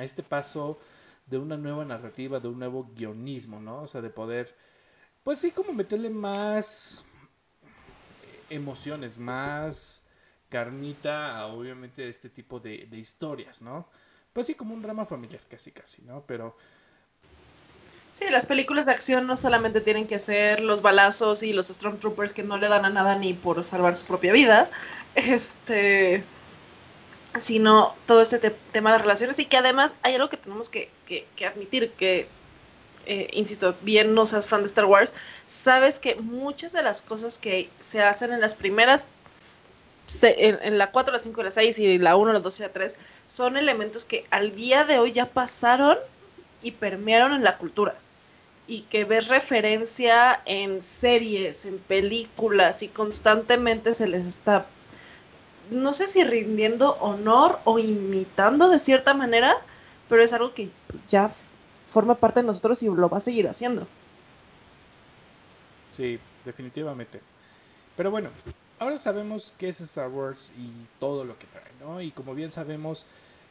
este 0.00 0.22
paso 0.22 0.78
de 1.26 1.38
una 1.38 1.56
nueva 1.56 1.84
narrativa, 1.84 2.38
de 2.38 2.48
un 2.48 2.58
nuevo 2.58 2.88
guionismo, 2.94 3.58
¿no? 3.60 3.82
O 3.82 3.88
sea, 3.88 4.00
de 4.00 4.10
poder, 4.10 4.54
pues 5.24 5.38
sí, 5.38 5.50
como 5.50 5.72
meterle 5.72 6.10
más 6.10 7.04
emociones, 8.48 9.18
más 9.18 10.02
carnita 10.48 11.38
a 11.38 11.46
obviamente 11.46 12.08
este 12.08 12.28
tipo 12.28 12.60
de, 12.60 12.86
de 12.86 12.98
historias, 12.98 13.62
¿no? 13.62 13.88
Pues 14.32 14.46
sí, 14.46 14.54
como 14.54 14.74
un 14.74 14.82
drama 14.82 15.04
familiar, 15.04 15.42
casi, 15.48 15.72
casi, 15.72 16.02
¿no? 16.02 16.24
Pero 16.26 16.56
Sí, 18.20 18.28
las 18.28 18.44
películas 18.44 18.84
de 18.84 18.92
acción 18.92 19.26
no 19.26 19.34
solamente 19.34 19.80
tienen 19.80 20.06
que 20.06 20.18
ser 20.18 20.60
los 20.60 20.82
balazos 20.82 21.42
y 21.42 21.54
los 21.54 21.68
Stormtroopers 21.68 22.34
que 22.34 22.42
no 22.42 22.58
le 22.58 22.68
dan 22.68 22.84
a 22.84 22.90
nada 22.90 23.16
ni 23.16 23.32
por 23.32 23.64
salvar 23.64 23.96
su 23.96 24.04
propia 24.04 24.30
vida, 24.30 24.68
este, 25.14 26.22
sino 27.38 27.94
todo 28.04 28.20
este 28.20 28.38
te 28.38 28.50
tema 28.50 28.92
de 28.92 28.98
relaciones 28.98 29.38
y 29.38 29.46
que 29.46 29.56
además 29.56 29.94
hay 30.02 30.16
algo 30.16 30.28
que 30.28 30.36
tenemos 30.36 30.68
que, 30.68 30.90
que, 31.06 31.26
que 31.34 31.46
admitir, 31.46 31.92
que, 31.92 32.28
eh, 33.06 33.30
insisto, 33.32 33.74
bien 33.80 34.12
no 34.12 34.26
seas 34.26 34.46
fan 34.46 34.60
de 34.60 34.66
Star 34.66 34.84
Wars, 34.84 35.14
sabes 35.46 35.98
que 35.98 36.16
muchas 36.16 36.72
de 36.72 36.82
las 36.82 37.00
cosas 37.00 37.38
que 37.38 37.70
se 37.80 38.02
hacen 38.02 38.34
en 38.34 38.42
las 38.42 38.54
primeras 38.54 39.08
en, 40.20 40.58
en, 40.60 40.76
la 40.76 40.90
4, 40.90 41.10
la 41.10 41.20
5, 41.20 41.42
la 41.42 41.50
6 41.50 41.78
y 41.78 41.96
la 41.96 42.16
1, 42.16 42.34
la 42.34 42.40
2 42.40 42.58
y 42.58 42.62
la 42.64 42.68
3 42.68 42.96
son 43.28 43.56
elementos 43.56 44.04
que 44.04 44.26
al 44.30 44.54
día 44.54 44.84
de 44.84 44.98
hoy 44.98 45.12
ya 45.12 45.24
pasaron 45.24 45.96
y 46.62 46.72
permearon 46.72 47.32
en 47.32 47.44
la 47.44 47.56
cultura 47.56 47.94
y 48.66 48.82
que 48.82 49.04
ves 49.04 49.28
referencia 49.28 50.40
en 50.44 50.82
series, 50.82 51.64
en 51.64 51.78
películas 51.78 52.82
y 52.82 52.88
constantemente 52.88 53.94
se 53.94 54.06
les 54.06 54.26
está, 54.26 54.66
no 55.70 55.92
sé 55.92 56.06
si 56.06 56.24
rindiendo 56.24 56.96
honor 57.00 57.58
o 57.64 57.78
imitando 57.78 58.68
de 58.68 58.78
cierta 58.78 59.14
manera, 59.14 59.54
pero 60.08 60.22
es 60.22 60.32
algo 60.32 60.54
que 60.54 60.70
ya 61.08 61.30
forma 61.86 62.14
parte 62.14 62.40
de 62.40 62.46
nosotros 62.46 62.82
y 62.82 62.86
lo 62.86 63.08
va 63.08 63.18
a 63.18 63.20
seguir 63.20 63.48
haciendo. 63.48 63.86
Sí, 65.96 66.18
definitivamente. 66.44 67.20
Pero 67.96 68.10
bueno, 68.10 68.30
ahora 68.78 68.96
sabemos 68.98 69.52
qué 69.58 69.68
es 69.68 69.80
Star 69.80 70.08
Wars 70.08 70.52
y 70.56 70.70
todo 70.98 71.24
lo 71.24 71.38
que 71.38 71.46
trae, 71.46 71.70
¿no? 71.80 72.00
Y 72.00 72.12
como 72.12 72.34
bien 72.34 72.52
sabemos, 72.52 73.06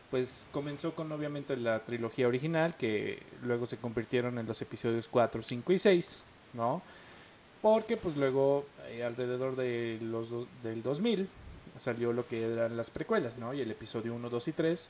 pues 0.10 0.50
comenzó 0.52 0.96
con 0.96 1.12
obviamente 1.12 1.56
la 1.56 1.80
trilogía 1.86 2.28
original, 2.28 2.76
que 2.76 3.22
luego 3.44 3.66
se 3.66 3.78
convirtieron 3.78 4.40
en 4.40 4.48
los 4.48 4.62
episodios 4.62 5.08
4, 5.08 5.44
5 5.44 5.74
y 5.74 5.80
6, 5.80 6.24
¿no? 6.54 6.82
Porque 7.62 7.98
pues 7.98 8.18
luego 8.18 8.66
eh, 8.88 9.04
alrededor 9.04 9.56
de 9.56 10.00
los 10.02 10.30
do 10.30 10.48
del 10.64 10.82
2000 10.82 11.28
salió 11.78 12.12
lo 12.12 12.28
que 12.28 12.44
eran 12.44 12.76
las 12.76 12.90
precuelas, 12.90 13.38
¿no? 13.38 13.54
Y 13.54 13.62
el 13.62 13.72
episodio 13.72 14.14
1, 14.16 14.30
2 14.30 14.48
y 14.48 14.52
3, 14.52 14.90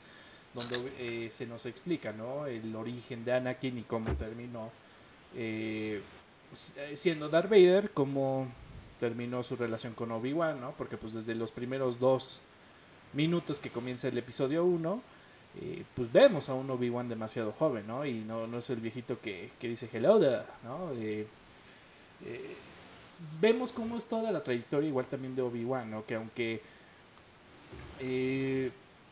donde 0.54 0.92
eh, 0.98 1.30
se 1.30 1.46
nos 1.46 1.66
explica, 1.66 2.12
¿no? 2.12 2.46
El 2.46 2.74
origen 2.74 3.24
de 3.24 3.34
Anakin 3.34 3.78
y 3.78 3.82
cómo 3.82 4.12
terminó 4.14 4.70
eh, 5.36 6.00
siendo 6.94 7.28
Darth 7.28 7.50
Vader, 7.50 7.90
cómo 7.92 8.48
terminó 8.98 9.42
su 9.42 9.56
relación 9.56 9.94
con 9.94 10.10
Obi-Wan, 10.12 10.60
¿no? 10.60 10.72
Porque 10.72 10.96
pues 10.96 11.12
desde 11.12 11.34
los 11.34 11.52
primeros 11.52 11.98
dos 11.98 12.40
minutos 13.12 13.58
que 13.58 13.70
comienza 13.70 14.08
el 14.08 14.18
episodio 14.18 14.64
1, 14.64 15.02
eh, 15.60 15.84
pues 15.94 16.12
vemos 16.12 16.48
a 16.48 16.54
un 16.54 16.70
Obi-Wan 16.70 17.08
demasiado 17.08 17.52
joven, 17.52 17.86
¿no? 17.86 18.06
Y 18.06 18.20
no, 18.20 18.46
es 18.56 18.70
el 18.70 18.80
viejito 18.80 19.20
que, 19.20 19.50
que 19.58 19.68
dice 19.68 19.88
hello 19.92 20.20
there, 20.20 20.44
¿no? 20.62 20.92
Eh, 20.92 21.26
eh, 22.24 22.56
vemos 23.40 23.72
cómo 23.72 23.96
es 23.96 24.06
toda 24.06 24.30
la 24.30 24.42
trayectoria 24.42 24.88
igual 24.88 25.06
también 25.06 25.34
de 25.34 25.42
Obi-Wan, 25.42 25.90
¿no? 25.90 26.06
Que 26.06 26.14
aunque 26.14 26.62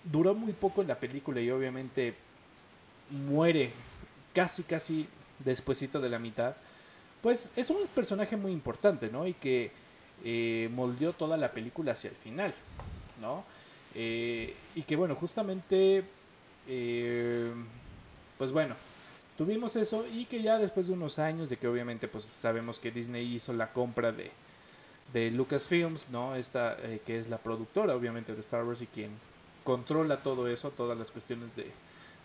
duró 0.04 0.32
muy 0.34 0.52
poco 0.52 0.80
en 0.80 0.88
la 0.88 0.98
película 0.98 1.40
y 1.40 1.50
obviamente 1.50 2.14
muere 3.10 3.70
casi 4.32 4.62
casi 4.62 5.06
despuesito 5.44 6.00
de 6.00 6.08
la 6.08 6.18
mitad, 6.18 6.56
pues 7.20 7.50
es 7.56 7.68
un 7.68 7.86
personaje 7.88 8.36
muy 8.36 8.52
importante, 8.52 9.10
¿no? 9.10 9.26
Y 9.26 9.34
que 9.34 9.72
moldeó 10.70 11.12
toda 11.12 11.36
la 11.36 11.50
película 11.50 11.92
hacia 11.92 12.10
el 12.10 12.16
final, 12.16 12.54
¿no? 13.20 13.44
Eh, 14.00 14.54
y 14.76 14.82
que 14.82 14.94
bueno, 14.94 15.16
justamente, 15.16 16.04
eh, 16.68 17.52
pues 18.38 18.52
bueno, 18.52 18.76
tuvimos 19.36 19.74
eso 19.74 20.06
y 20.06 20.24
que 20.26 20.40
ya 20.40 20.56
después 20.56 20.86
de 20.86 20.92
unos 20.92 21.18
años 21.18 21.48
de 21.48 21.56
que 21.56 21.66
obviamente 21.66 22.06
pues 22.06 22.28
sabemos 22.30 22.78
que 22.78 22.92
Disney 22.92 23.34
hizo 23.34 23.52
la 23.52 23.72
compra 23.72 24.12
de, 24.12 24.30
de 25.12 25.32
Lucasfilms, 25.32 26.10
¿no? 26.10 26.36
Esta 26.36 26.76
eh, 26.80 27.00
que 27.04 27.18
es 27.18 27.28
la 27.28 27.38
productora 27.38 27.96
obviamente 27.96 28.32
de 28.36 28.40
Star 28.40 28.64
Wars 28.64 28.82
y 28.82 28.86
quien 28.86 29.10
controla 29.64 30.22
todo 30.22 30.46
eso, 30.46 30.70
todas 30.70 30.96
las 30.96 31.10
cuestiones 31.10 31.56
de, 31.56 31.66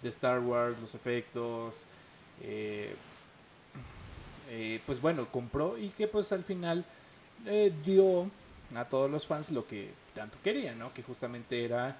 de 0.04 0.10
Star 0.10 0.42
Wars, 0.42 0.80
los 0.80 0.94
efectos, 0.94 1.86
eh, 2.44 2.94
pues 4.86 5.02
bueno, 5.02 5.28
compró 5.32 5.76
y 5.76 5.90
que 5.90 6.08
pues 6.08 6.32
al 6.32 6.44
final 6.44 6.86
dio 7.84 8.30
a 8.78 8.86
todos 8.86 9.10
los 9.10 9.26
fans 9.26 9.52
lo 9.52 9.68
que 9.68 9.92
tanto 10.14 10.38
querían, 10.44 10.80
¿no? 10.80 10.94
Que 10.94 11.04
justamente 11.04 11.64
era 11.64 11.98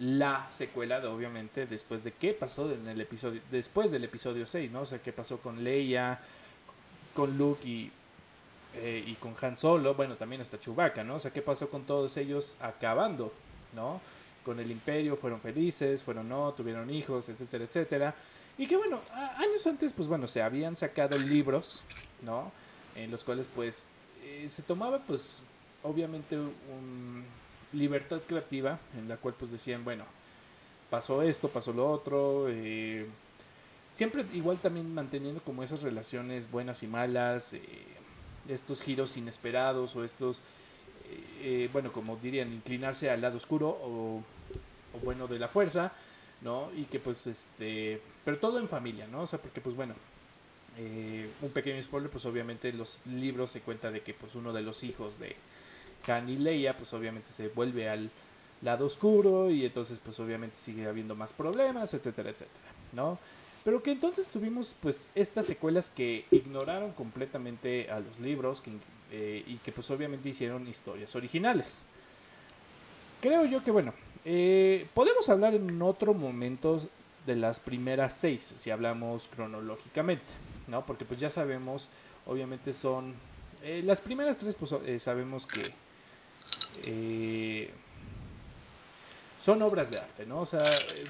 la 0.00 0.46
secuela 0.50 1.00
de 1.00 1.06
obviamente 1.06 1.66
después 1.66 2.02
de 2.02 2.12
qué 2.12 2.34
pasó 2.34 2.70
en 2.72 2.88
el 2.88 3.00
episodio 3.00 3.40
después 3.50 3.90
del 3.90 4.04
episodio 4.04 4.46
6, 4.46 4.70
¿no? 4.70 4.82
O 4.82 4.86
sea, 4.86 4.98
qué 4.98 5.12
pasó 5.12 5.38
con 5.38 5.62
Leia, 5.62 6.18
con 7.14 7.38
Luke 7.38 7.66
y 7.68 7.90
eh, 8.76 9.04
y 9.06 9.14
con 9.14 9.34
Han 9.40 9.56
Solo, 9.56 9.94
bueno, 9.94 10.16
también 10.16 10.40
hasta 10.40 10.58
Chewbacca, 10.58 11.04
¿no? 11.04 11.16
O 11.16 11.20
sea, 11.20 11.32
qué 11.32 11.42
pasó 11.42 11.70
con 11.70 11.84
todos 11.84 12.16
ellos 12.16 12.56
acabando, 12.60 13.32
¿no? 13.72 14.00
Con 14.44 14.58
el 14.58 14.70
Imperio, 14.70 15.16
fueron 15.16 15.40
felices, 15.40 16.02
fueron 16.02 16.28
no, 16.28 16.52
tuvieron 16.54 16.90
hijos, 16.90 17.28
etcétera, 17.28 17.64
etcétera. 17.64 18.14
Y 18.58 18.66
que 18.66 18.76
bueno, 18.76 19.00
años 19.36 19.64
antes, 19.68 19.92
pues 19.92 20.08
bueno, 20.08 20.26
se 20.26 20.42
habían 20.42 20.76
sacado 20.76 21.16
libros, 21.18 21.84
¿no? 22.22 22.50
En 22.96 23.12
los 23.12 23.22
cuales 23.22 23.48
pues 23.54 23.86
eh, 24.24 24.48
se 24.48 24.62
tomaba 24.62 24.98
pues 24.98 25.42
obviamente 25.84 26.36
un 26.36 27.24
libertad 27.72 28.20
creativa 28.26 28.78
en 28.96 29.08
la 29.08 29.16
cual 29.16 29.34
pues 29.38 29.50
decían, 29.50 29.84
bueno, 29.84 30.04
pasó 30.90 31.22
esto, 31.22 31.48
pasó 31.48 31.72
lo 31.72 31.90
otro, 31.90 32.46
eh, 32.48 33.06
siempre 33.94 34.24
igual 34.34 34.58
también 34.58 34.92
manteniendo 34.92 35.40
como 35.42 35.62
esas 35.62 35.82
relaciones 35.82 36.50
buenas 36.50 36.82
y 36.82 36.86
malas, 36.86 37.54
eh, 37.54 37.62
estos 38.48 38.82
giros 38.82 39.16
inesperados 39.16 39.96
o 39.96 40.04
estos, 40.04 40.38
eh, 41.08 41.24
eh, 41.42 41.70
bueno, 41.72 41.92
como 41.92 42.16
dirían, 42.16 42.52
inclinarse 42.52 43.08
al 43.08 43.22
lado 43.22 43.38
oscuro 43.38 43.68
o, 43.68 44.22
bueno 45.02 45.26
de 45.26 45.40
la 45.40 45.48
fuerza, 45.48 45.92
¿no? 46.40 46.70
Y 46.76 46.84
que 46.84 47.00
pues 47.00 47.26
este, 47.26 48.00
pero 48.24 48.38
todo 48.38 48.60
en 48.60 48.68
familia, 48.68 49.08
¿no? 49.08 49.22
O 49.22 49.26
sea, 49.26 49.40
porque 49.40 49.60
pues 49.60 49.74
bueno, 49.74 49.94
un 51.42 51.50
pequeño 51.50 51.82
spoiler, 51.82 52.10
pues 52.10 52.24
obviamente 52.26 52.68
en 52.68 52.78
los 52.78 53.00
libros 53.06 53.50
se 53.50 53.60
cuenta 53.60 53.90
de 53.90 54.02
que 54.02 54.14
pues 54.14 54.36
uno 54.36 54.52
de 54.52 54.62
los 54.62 54.84
hijos 54.84 55.18
de 55.18 55.34
Han 56.12 56.42
Leia, 56.42 56.76
pues 56.76 56.92
obviamente 56.92 57.32
se 57.32 57.48
vuelve 57.48 57.88
al 57.88 58.10
lado 58.62 58.86
oscuro 58.86 59.50
y 59.50 59.64
entonces 59.64 60.00
pues 60.02 60.18
obviamente 60.20 60.56
sigue 60.56 60.86
habiendo 60.86 61.14
más 61.14 61.32
problemas, 61.32 61.92
etcétera, 61.92 62.30
etcétera, 62.30 62.72
¿no? 62.92 63.18
Pero 63.62 63.82
que 63.82 63.92
entonces 63.92 64.28
tuvimos 64.28 64.74
pues 64.80 65.10
estas 65.14 65.46
secuelas 65.46 65.90
que 65.90 66.26
ignoraron 66.30 66.92
completamente 66.92 67.90
a 67.90 68.00
los 68.00 68.18
libros 68.18 68.62
eh, 69.10 69.42
y 69.46 69.56
que 69.56 69.72
pues 69.72 69.90
obviamente 69.90 70.28
hicieron 70.28 70.66
historias 70.68 71.14
originales. 71.14 71.84
Creo 73.20 73.44
yo 73.46 73.62
que 73.62 73.70
bueno, 73.70 73.94
eh, 74.24 74.86
podemos 74.94 75.28
hablar 75.28 75.54
en 75.54 75.80
otro 75.80 76.12
momento 76.14 76.80
de 77.26 77.36
las 77.36 77.58
primeras 77.58 78.12
seis, 78.14 78.42
si 78.42 78.70
hablamos 78.70 79.28
cronológicamente, 79.28 80.32
¿no? 80.68 80.84
Porque 80.84 81.04
pues 81.06 81.20
ya 81.20 81.30
sabemos, 81.30 81.88
obviamente 82.26 82.72
son... 82.72 83.14
eh, 83.62 83.82
las 83.82 84.00
primeras 84.00 84.36
tres 84.36 84.54
pues 84.54 84.72
eh, 84.84 85.00
sabemos 85.00 85.46
que... 85.46 85.62
eh, 86.84 87.70
son 89.44 89.60
obras 89.60 89.90
de 89.90 89.98
arte, 89.98 90.24
¿no? 90.24 90.40
O 90.40 90.46
sea, 90.46 90.62
eh, 90.62 91.04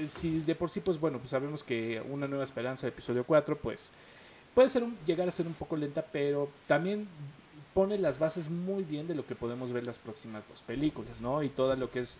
eh, 0.00 0.08
si 0.08 0.40
de 0.40 0.54
por 0.54 0.68
sí, 0.68 0.80
pues 0.80 1.00
bueno, 1.00 1.16
pues 1.18 1.30
sabemos 1.30 1.64
que 1.64 2.02
Una 2.10 2.28
Nueva 2.28 2.44
Esperanza, 2.44 2.86
episodio 2.86 3.24
4, 3.24 3.56
pues 3.56 3.92
puede 4.54 4.68
ser 4.68 4.84
llegar 5.06 5.26
a 5.26 5.30
ser 5.30 5.46
un 5.46 5.54
poco 5.54 5.74
lenta, 5.74 6.04
pero 6.04 6.50
también 6.66 7.08
pone 7.72 7.96
las 7.96 8.18
bases 8.18 8.50
muy 8.50 8.84
bien 8.84 9.08
de 9.08 9.14
lo 9.14 9.26
que 9.26 9.34
podemos 9.34 9.72
ver 9.72 9.86
las 9.86 9.98
próximas 9.98 10.46
dos 10.46 10.60
películas, 10.60 11.22
¿no? 11.22 11.42
Y 11.42 11.48
todo 11.48 11.74
lo 11.76 11.90
que 11.90 12.00
es 12.00 12.18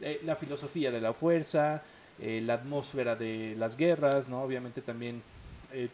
eh, 0.00 0.18
la 0.24 0.34
filosofía 0.34 0.90
de 0.90 1.02
la 1.02 1.12
fuerza, 1.12 1.82
la 2.18 2.54
atmósfera 2.54 3.16
de 3.16 3.56
las 3.58 3.76
guerras, 3.76 4.28
¿no? 4.28 4.42
Obviamente 4.42 4.82
también 4.82 5.22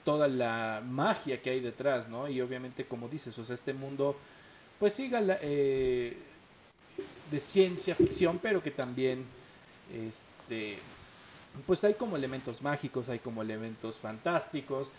toda 0.04 0.26
la 0.26 0.82
magia 0.84 1.40
que 1.40 1.50
hay 1.50 1.60
detrás, 1.60 2.08
¿no? 2.08 2.28
Y 2.28 2.40
obviamente, 2.40 2.84
como 2.84 3.08
dices, 3.08 3.36
o 3.38 3.44
sea, 3.44 3.54
este 3.54 3.72
mundo, 3.72 4.16
pues 4.78 4.94
siga 4.94 5.20
la, 5.20 5.38
eh, 5.42 6.16
de 7.30 7.40
ciencia 7.40 7.94
ficción, 7.94 8.38
pero 8.42 8.62
que 8.62 8.70
también, 8.70 9.24
este, 9.92 10.78
pues 11.66 11.82
hay 11.84 11.94
como 11.94 12.16
elementos 12.16 12.62
mágicos, 12.62 13.08
hay 13.08 13.18
como 13.18 13.42
elementos 13.42 13.96
fantásticos, 13.96 14.92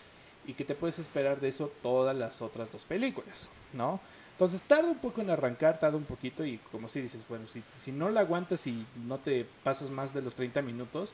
y 0.46 0.54
que 0.54 0.64
te 0.64 0.74
puedes 0.74 0.98
esperar 0.98 1.40
de 1.40 1.48
eso 1.48 1.70
todas 1.82 2.16
las 2.16 2.40
otras 2.40 2.72
dos 2.72 2.84
películas, 2.84 3.50
¿no? 3.74 4.00
Entonces 4.32 4.62
tarda 4.62 4.88
un 4.88 4.98
poco 4.98 5.20
en 5.20 5.30
arrancar, 5.30 5.78
tarda 5.78 5.96
un 5.96 6.04
poquito 6.04 6.44
y 6.44 6.58
como 6.70 6.88
si 6.88 7.02
dices, 7.02 7.26
bueno, 7.28 7.46
si, 7.46 7.62
si 7.76 7.92
no 7.92 8.08
la 8.08 8.20
aguantas 8.20 8.66
y 8.66 8.86
no 9.06 9.18
te 9.18 9.44
pasas 9.62 9.90
más 9.90 10.14
de 10.14 10.22
los 10.22 10.34
30 10.34 10.62
minutos, 10.62 11.12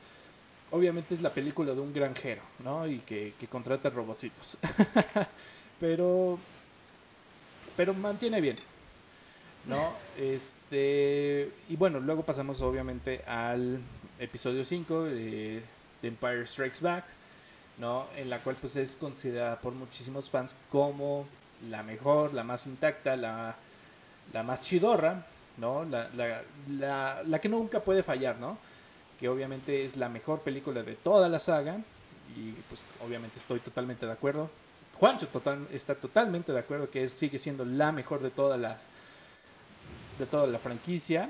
obviamente 0.71 1.15
es 1.15 1.21
la 1.21 1.31
película 1.31 1.73
de 1.73 1.81
un 1.81 1.91
granjero, 1.93 2.41
¿no? 2.63 2.87
Y 2.87 2.99
que, 2.99 3.33
que 3.39 3.47
contrata 3.47 3.89
robotcitos. 3.89 4.57
pero, 5.79 6.39
pero 7.75 7.93
mantiene 7.93 8.41
bien. 8.41 8.57
¿no? 9.67 9.93
Este, 10.17 11.51
y 11.69 11.75
bueno, 11.75 11.99
luego 11.99 12.23
pasamos 12.23 12.61
obviamente 12.61 13.23
al 13.25 13.79
episodio 14.19 14.63
5 14.63 15.03
de, 15.05 15.63
The 16.01 16.07
Empire 16.07 16.45
Strikes 16.45 16.81
Back, 16.81 17.05
¿no? 17.77 18.07
En 18.15 18.29
la 18.29 18.39
cual 18.39 18.55
pues 18.59 18.75
es 18.75 18.95
considerada 18.95 19.59
por 19.59 19.73
muchísimos 19.73 20.29
fans 20.29 20.55
como 20.69 21.25
la 21.69 21.83
mejor, 21.83 22.33
la 22.33 22.43
más 22.43 22.67
intacta, 22.67 23.15
la, 23.15 23.55
la 24.33 24.43
más 24.43 24.61
chidorra, 24.61 25.25
¿no? 25.57 25.83
La, 25.85 26.09
la, 26.15 26.43
la, 26.69 27.23
la 27.25 27.41
que 27.41 27.49
nunca 27.49 27.79
puede 27.79 28.03
fallar, 28.03 28.37
¿no? 28.37 28.57
Que 29.19 29.29
obviamente 29.29 29.85
es 29.85 29.95
la 29.97 30.09
mejor 30.09 30.41
película 30.41 30.83
de 30.83 30.95
toda 30.95 31.29
la 31.29 31.39
saga 31.39 31.77
y 32.35 32.51
pues 32.69 32.81
obviamente 33.05 33.39
estoy 33.39 33.59
totalmente 33.59 34.05
de 34.05 34.11
acuerdo. 34.11 34.49
Juancho 34.99 35.27
está 35.71 35.95
totalmente 35.95 36.51
de 36.53 36.59
acuerdo 36.59 36.89
que 36.89 37.03
es, 37.03 37.11
sigue 37.11 37.37
siendo 37.37 37.65
la 37.65 37.91
mejor 37.91 38.21
de 38.21 38.29
todas 38.29 38.59
las 38.59 38.81
de 40.17 40.25
toda 40.25 40.47
la 40.47 40.59
franquicia. 40.59 41.29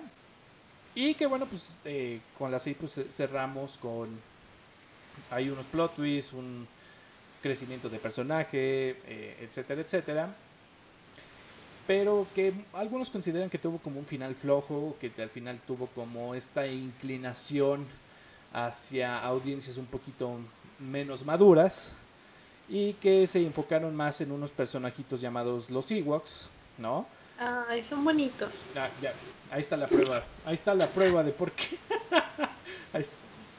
Y 0.93 1.15
que 1.15 1.25
bueno 1.25 1.45
pues 1.47 1.75
eh, 1.83 2.19
con 2.37 2.51
la 2.51 2.59
6 2.59 2.77
pues 2.79 3.01
cerramos 3.09 3.77
con 3.77 4.09
hay 5.31 5.49
unos 5.49 5.65
plot 5.65 5.95
twists 5.95 6.33
un 6.33 6.67
crecimiento 7.41 7.89
de 7.89 7.99
personaje 7.99 8.97
eh, 9.07 9.37
etcétera 9.41 9.81
etcétera. 9.81 10.35
Pero 11.87 12.27
que 12.33 12.53
algunos 12.73 13.09
consideran 13.09 13.49
que 13.49 13.57
tuvo 13.57 13.79
como 13.79 13.99
un 13.99 14.05
final 14.05 14.35
flojo 14.35 14.95
que 14.99 15.11
al 15.17 15.29
final 15.29 15.59
tuvo 15.65 15.87
como 15.87 16.35
esta 16.35 16.67
inclinación 16.67 17.85
hacia 18.53 19.19
audiencias 19.19 19.77
un 19.77 19.85
poquito 19.87 20.39
menos 20.79 21.25
maduras 21.25 21.93
y 22.67 22.93
que 22.93 23.27
se 23.27 23.45
enfocaron 23.45 23.95
más 23.95 24.21
en 24.21 24.31
unos 24.31 24.51
personajitos 24.51 25.21
llamados 25.21 25.69
los 25.69 25.91
Ewoks, 25.91 26.49
¿no? 26.77 27.05
Ay, 27.37 27.83
son 27.83 28.03
bonitos. 28.03 28.63
Ah, 28.75 28.89
ya, 29.01 29.13
ahí 29.51 29.61
está 29.61 29.77
la 29.77 29.87
prueba, 29.87 30.23
ahí 30.45 30.53
está 30.53 30.73
la 30.73 30.87
prueba 30.87 31.23
de 31.23 31.31
por 31.31 31.51
qué. 31.51 31.77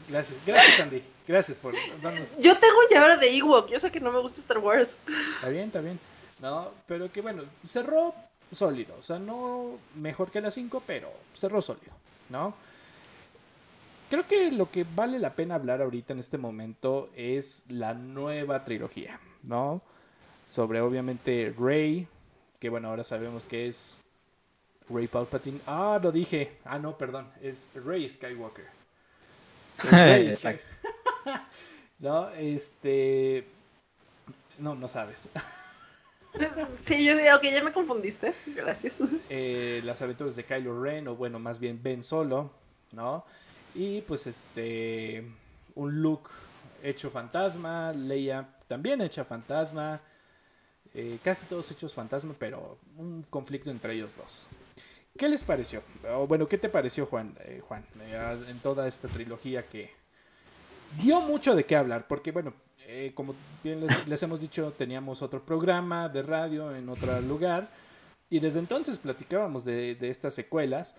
Gracias, 0.09 0.39
gracias 0.47 0.81
Andy, 0.81 1.03
gracias 1.27 1.59
por 1.59 1.75
darnos... 2.01 2.39
Yo 2.39 2.57
tengo 2.57 2.79
un 2.79 2.87
llavero 2.89 3.19
de 3.19 3.37
Ewok, 3.37 3.69
yo 3.69 3.81
sé 3.81 3.91
que 3.91 3.99
no 3.99 4.13
me 4.13 4.21
gusta 4.21 4.41
Star 4.41 4.59
Wars. 4.59 4.97
Está 5.35 5.49
bien, 5.49 5.65
está 5.65 5.81
bien. 5.81 5.99
No, 6.41 6.71
pero 6.87 7.11
que 7.11 7.21
bueno, 7.21 7.43
cerró 7.65 8.15
sólido, 8.53 8.95
o 8.99 9.03
sea, 9.03 9.19
no 9.19 9.79
mejor 9.97 10.31
que 10.31 10.41
la 10.41 10.53
5, 10.53 10.83
pero 10.87 11.13
cerró 11.35 11.61
sólido, 11.61 11.93
¿no? 12.29 12.55
Creo 14.09 14.27
que 14.27 14.53
lo 14.53 14.71
que 14.71 14.87
vale 14.95 15.19
la 15.19 15.35
pena 15.35 15.57
hablar 15.57 15.83
ahorita 15.83 16.13
en 16.13 16.21
este 16.21 16.39
momento 16.39 17.11
es 17.17 17.65
la 17.69 17.93
nueva 17.95 18.65
trilogía, 18.65 19.19
¿no? 19.43 19.83
Sobre 20.49 20.81
obviamente 20.81 21.53
Rey, 21.59 22.07
que 22.61 22.69
bueno, 22.69 22.89
ahora 22.89 23.03
sabemos 23.03 23.47
que 23.47 23.67
es 23.67 24.01
Rey 24.89 25.09
Palpatine. 25.09 25.61
Ah, 25.67 25.99
lo 26.01 26.13
dije. 26.13 26.59
Ah, 26.65 26.79
no, 26.79 26.97
perdón, 26.97 27.29
es 27.43 27.69
Rey 27.75 28.09
Skywalker. 28.09 28.67
Exacto. 29.93 30.65
no, 31.99 32.31
este... 32.31 33.45
No, 34.59 34.77
no 34.77 34.87
sabes. 34.87 35.29
sí, 36.77 37.05
yo 37.05 37.17
digo, 37.17 37.37
ok, 37.37 37.43
ya 37.43 37.65
me 37.65 37.73
confundiste. 37.73 38.33
Gracias. 38.47 39.01
Eh, 39.29 39.81
las 39.85 40.01
aventuras 40.01 40.37
de 40.37 40.45
Kylo 40.45 40.81
Ren, 40.81 41.09
o 41.09 41.17
bueno, 41.17 41.41
más 41.41 41.59
bien 41.59 41.83
Ben 41.83 42.05
Solo, 42.05 42.53
¿no? 42.93 43.25
Y 43.77 44.01
pues 44.01 44.27
este, 44.27 45.22
un 45.74 46.01
look 46.01 46.31
hecho 46.83 47.11
fantasma, 47.11 47.93
Leia 47.93 48.49
también 48.68 49.03
hecha 49.03 49.22
fantasma, 49.22 50.01
eh, 50.95 51.18
casi 51.22 51.45
todos 51.45 51.70
hechos 51.70 51.93
fantasma, 51.93 52.35
pero 52.39 52.79
un 52.97 53.22
conflicto 53.29 53.70
entre 53.70 53.93
ellos 53.93 54.16
dos. 54.16 54.47
¿Qué 55.18 55.29
les 55.29 55.45
pareció? 55.45 55.83
O 56.14 56.27
bueno, 56.27 56.49
¿qué 56.49 56.57
te 56.57 56.70
pareció, 56.70 57.05
Juan? 57.05 57.37
Eh, 57.41 57.61
Juan, 57.68 57.85
eh, 58.01 58.45
en 58.49 58.59
toda 58.61 58.89
esta 58.89 59.09
trilogía 59.09 59.66
que 59.68 59.91
dio 61.03 61.20
mucho 61.20 61.55
de 61.55 61.66
qué 61.66 61.77
hablar, 61.77 62.09
porque 62.09 62.33
bueno, 62.33 62.55
como 63.14 63.35
bien 63.62 63.87
les, 64.07 64.22
hemos 64.22 64.41
dicho, 64.41 64.72
teníamos 64.79 65.20
otro 65.20 65.45
programa 65.45 66.09
de 66.09 66.22
radio 66.22 66.74
en 66.74 66.89
otro 66.89 67.20
lugar, 67.20 67.68
y 68.31 68.39
desde 68.39 68.59
entonces 68.61 68.97
platicábamos 68.97 69.64
de, 69.66 69.97
de 69.97 70.09
estas 70.09 70.33
secuelas. 70.35 70.95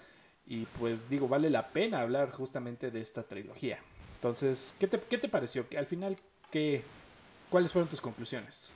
Y 0.48 0.66
pues 0.80 1.10
digo, 1.10 1.28
vale 1.28 1.50
la 1.50 1.68
pena 1.68 2.02
hablar 2.02 2.32
justamente 2.32 2.90
de 2.90 3.02
esta 3.02 3.24
trilogía. 3.24 3.80
Entonces, 4.16 4.74
¿qué 4.80 4.88
te, 4.88 5.00
qué 5.00 5.18
te 5.18 5.28
pareció? 5.28 5.66
Al 5.78 5.86
final, 5.86 6.18
¿qué, 6.50 6.84
¿cuáles 7.50 7.72
fueron 7.72 7.90
tus 7.90 8.00
conclusiones? 8.00 8.74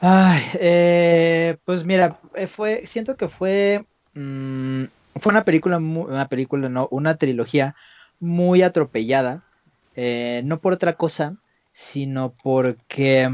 Ay, 0.00 0.42
eh, 0.54 1.56
pues 1.64 1.84
mira, 1.84 2.18
eh, 2.34 2.46
fue, 2.46 2.86
siento 2.86 3.16
que 3.16 3.28
fue, 3.28 3.86
mm, 4.14 4.84
fue 5.20 5.30
una 5.30 5.44
película, 5.44 5.78
una 5.78 6.28
película, 6.28 6.68
no, 6.68 6.88
una 6.90 7.16
trilogía 7.16 7.76
muy 8.18 8.62
atropellada, 8.62 9.44
eh, 9.94 10.42
no 10.44 10.60
por 10.60 10.72
otra 10.74 10.94
cosa, 10.94 11.36
sino 11.72 12.34
porque 12.42 13.30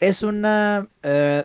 es 0.00 0.22
una, 0.22 0.88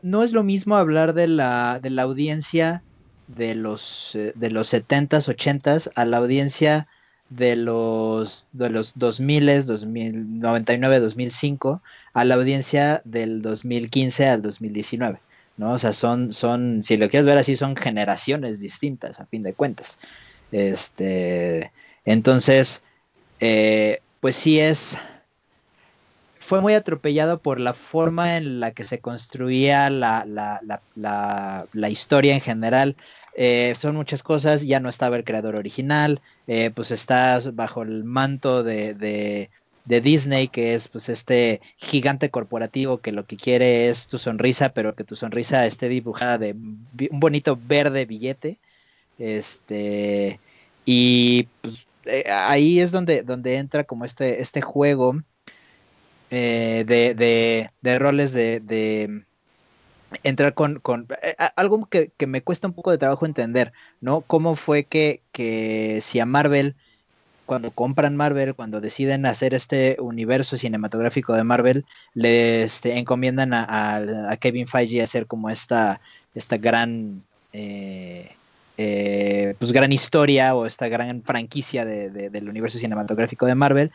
no 0.02 0.24
es 0.24 0.32
lo 0.32 0.44
mismo 0.44 0.76
hablar 0.76 1.14
de 1.14 1.28
la, 1.28 1.80
de 1.82 1.90
la 1.90 2.04
audiencia 2.04 2.84
de 3.28 3.56
los, 3.56 4.16
eh, 4.16 4.34
de 4.36 4.50
los 4.50 4.74
70s, 4.74 5.28
80s 5.28 5.92
a 5.96 6.06
la 6.06 6.18
audiencia 6.18 6.88
de 7.30 7.56
los, 7.56 8.48
de 8.54 8.70
los 8.70 8.98
2000, 8.98 9.66
2099, 9.66 11.00
2005 11.00 11.82
a 12.14 12.26
la 12.26 12.36
audiencia 12.36 13.02
del 13.04 13.42
2015 13.42 14.28
al 14.28 14.42
2019. 14.42 15.20
¿no? 15.58 15.74
O 15.74 15.78
sea, 15.78 15.92
son, 15.92 16.32
son, 16.32 16.84
si 16.84 16.98
lo 16.98 17.10
quieres 17.10 17.26
ver 17.26 17.38
así, 17.38 17.56
son 17.56 17.76
generaciones 17.76 18.60
distintas, 18.60 19.20
a 19.20 19.26
fin 19.26 19.44
de 19.44 19.54
cuentas. 19.54 20.00
Este, 20.52 21.72
entonces, 22.06 22.84
eh, 23.40 24.00
pues 24.22 24.36
sí 24.36 24.60
es, 24.60 24.98
fue 26.40 26.62
muy 26.62 26.74
atropellado 26.74 27.40
por 27.40 27.60
la 27.60 27.74
forma 27.74 28.38
en 28.38 28.60
la 28.60 28.72
que 28.72 28.84
se 28.84 29.00
construía 29.00 29.90
la, 29.90 30.24
la, 30.26 30.62
la, 30.96 31.66
la 31.74 31.90
historia 31.90 32.36
en 32.36 32.42
general. 32.42 32.96
Eh, 33.40 33.76
son 33.76 33.96
muchas 33.96 34.24
cosas, 34.24 34.64
ya 34.64 34.80
no 34.80 34.90
estaba 34.90 35.16
el 35.16 35.24
creador 35.24 35.56
original, 35.58 36.22
eh, 36.48 36.72
pues 36.74 36.90
estás 36.90 37.56
bajo 37.56 37.84
el 37.84 38.04
manto 38.04 38.64
de, 38.64 38.96
de, 38.96 40.02
Disney, 40.02 40.48
que 40.48 40.74
es 40.74 40.88
pues 40.88 41.08
este 41.08 41.62
gigante 41.78 42.32
corporativo 42.32 42.98
que 42.98 43.12
lo 43.12 43.26
que 43.26 43.38
quiere 43.38 43.90
es 43.90 44.08
tu 44.08 44.18
sonrisa, 44.18 44.70
pero 44.70 44.96
que 44.96 45.04
tu 45.04 45.16
sonrisa 45.16 45.68
esté 45.68 45.88
dibujada 45.88 46.40
de 46.40 46.54
un 46.54 47.20
bonito 47.20 47.60
verde 47.62 48.06
billete. 48.06 48.58
Este, 49.20 50.40
y 50.86 51.48
pues, 51.62 51.86
eh, 52.06 52.24
ahí 52.32 52.80
es 52.80 52.92
donde, 52.92 53.22
donde 53.22 53.58
entra 53.58 53.84
como 53.84 54.04
este, 54.04 54.42
este 54.42 54.62
juego 54.62 55.22
de, 56.32 57.70
de, 57.82 58.00
roles 58.00 58.34
de, 58.34 59.24
entrar 60.24 60.54
con, 60.54 60.82
eh, 61.22 61.36
algo 61.56 61.88
que, 61.88 62.12
me 62.28 62.42
cuesta 62.42 62.68
un 62.68 62.74
poco 62.74 62.92
de 62.92 62.98
trabajo 62.98 63.26
entender, 63.26 63.74
¿no? 64.02 64.22
¿Cómo 64.22 64.56
fue 64.56 64.84
que, 64.84 65.22
que 65.32 66.00
si 66.02 66.20
a 66.20 66.26
Marvel, 66.26 66.76
cuando 67.46 67.72
compran 67.72 68.16
Marvel, 68.16 68.56
cuando 68.56 68.82
deciden 68.82 69.26
hacer 69.26 69.54
este 69.54 69.98
universo 70.00 70.58
cinematográfico 70.58 71.34
de 71.34 71.44
Marvel, 71.44 71.86
le 72.14 72.64
este, 72.64 72.98
encomiendan 72.98 73.54
a, 73.54 74.38
Kevin 74.40 74.68
Feige 74.68 75.02
hacer 75.02 75.28
como 75.28 75.50
esta, 75.50 76.02
esta 76.36 76.58
gran... 76.58 77.24
Eh, 77.54 78.32
pues 79.58 79.72
gran 79.72 79.92
historia 79.92 80.54
o 80.54 80.68
esta 80.68 80.88
gran 80.88 81.24
franquicia 81.24 81.84
del 81.84 82.48
universo 82.48 82.78
cinematográfico 82.78 83.48
de 83.48 83.56
Marvel 83.56 83.92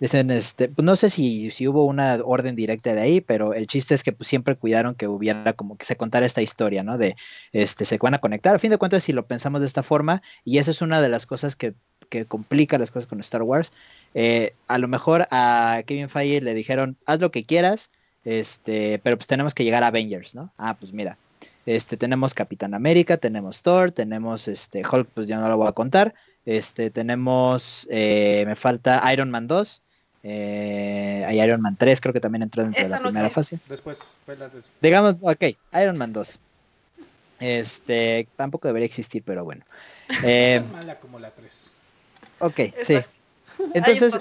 Dicen, 0.00 0.30
este, 0.30 0.68
pues 0.68 0.84
no 0.84 0.96
sé 0.96 1.10
si, 1.10 1.50
si, 1.50 1.68
hubo 1.68 1.84
una 1.84 2.18
orden 2.24 2.56
directa 2.56 2.94
de 2.94 3.02
ahí, 3.02 3.20
pero 3.20 3.52
el 3.52 3.66
chiste 3.66 3.94
es 3.94 4.02
que 4.02 4.12
pues, 4.12 4.28
siempre 4.28 4.56
cuidaron 4.56 4.94
que 4.94 5.06
hubiera 5.06 5.52
como 5.52 5.76
que 5.76 5.84
se 5.84 5.96
contara 5.96 6.24
esta 6.24 6.40
historia, 6.40 6.82
¿no? 6.82 6.96
De, 6.96 7.16
este, 7.52 7.84
se 7.84 7.98
van 7.98 8.14
a 8.14 8.18
conectar. 8.18 8.54
A 8.54 8.58
fin 8.58 8.70
de 8.70 8.78
cuentas, 8.78 9.04
si 9.04 9.12
lo 9.12 9.26
pensamos 9.26 9.60
de 9.60 9.66
esta 9.66 9.82
forma, 9.82 10.22
y 10.42 10.56
esa 10.56 10.70
es 10.70 10.80
una 10.80 11.02
de 11.02 11.10
las 11.10 11.26
cosas 11.26 11.54
que, 11.54 11.74
que 12.08 12.24
complica 12.24 12.78
las 12.78 12.90
cosas 12.90 13.06
con 13.06 13.20
Star 13.20 13.42
Wars, 13.42 13.72
eh, 14.14 14.54
a 14.68 14.78
lo 14.78 14.88
mejor 14.88 15.26
a 15.30 15.82
Kevin 15.86 16.08
Feige 16.08 16.40
le 16.40 16.54
dijeron, 16.54 16.96
haz 17.04 17.20
lo 17.20 17.30
que 17.30 17.44
quieras, 17.44 17.90
este, 18.24 19.00
pero 19.00 19.18
pues 19.18 19.26
tenemos 19.26 19.54
que 19.54 19.64
llegar 19.64 19.84
a 19.84 19.88
Avengers, 19.88 20.34
¿no? 20.34 20.50
Ah, 20.56 20.76
pues 20.78 20.94
mira, 20.94 21.18
este, 21.66 21.98
tenemos 21.98 22.32
Capitán 22.32 22.72
América, 22.72 23.18
tenemos 23.18 23.60
Thor, 23.62 23.92
tenemos 23.92 24.48
este, 24.48 24.82
Hulk, 24.82 25.08
pues 25.12 25.28
ya 25.28 25.38
no 25.38 25.48
lo 25.48 25.58
voy 25.58 25.68
a 25.68 25.72
contar, 25.72 26.14
este, 26.46 26.90
tenemos, 26.90 27.86
eh, 27.90 28.44
me 28.46 28.56
falta 28.56 29.12
Iron 29.12 29.30
Man 29.30 29.46
2, 29.46 29.82
eh, 30.22 31.24
hay 31.26 31.40
Iron 31.40 31.60
Man 31.60 31.76
3, 31.76 32.00
creo 32.00 32.12
que 32.12 32.20
también 32.20 32.42
entró 32.42 32.62
dentro 32.62 32.82
de 32.82 32.88
la 32.88 33.00
primera 33.00 33.30
fase. 33.30 33.58
Después, 33.68 34.10
fue 34.26 34.36
la 34.36 34.50
Digamos, 34.80 35.16
ok, 35.20 35.44
Iron 35.80 35.96
Man 35.96 36.12
2. 36.12 36.38
Este, 37.40 38.28
tampoco 38.36 38.68
debería 38.68 38.86
existir, 38.86 39.22
pero 39.24 39.44
bueno. 39.44 39.64
Eh, 40.24 40.60
mala 40.72 40.98
como 40.98 41.20
la 41.20 41.30
3. 41.30 41.72
Ok, 42.40 42.60
sí. 42.82 42.98
Entonces, 43.74 44.12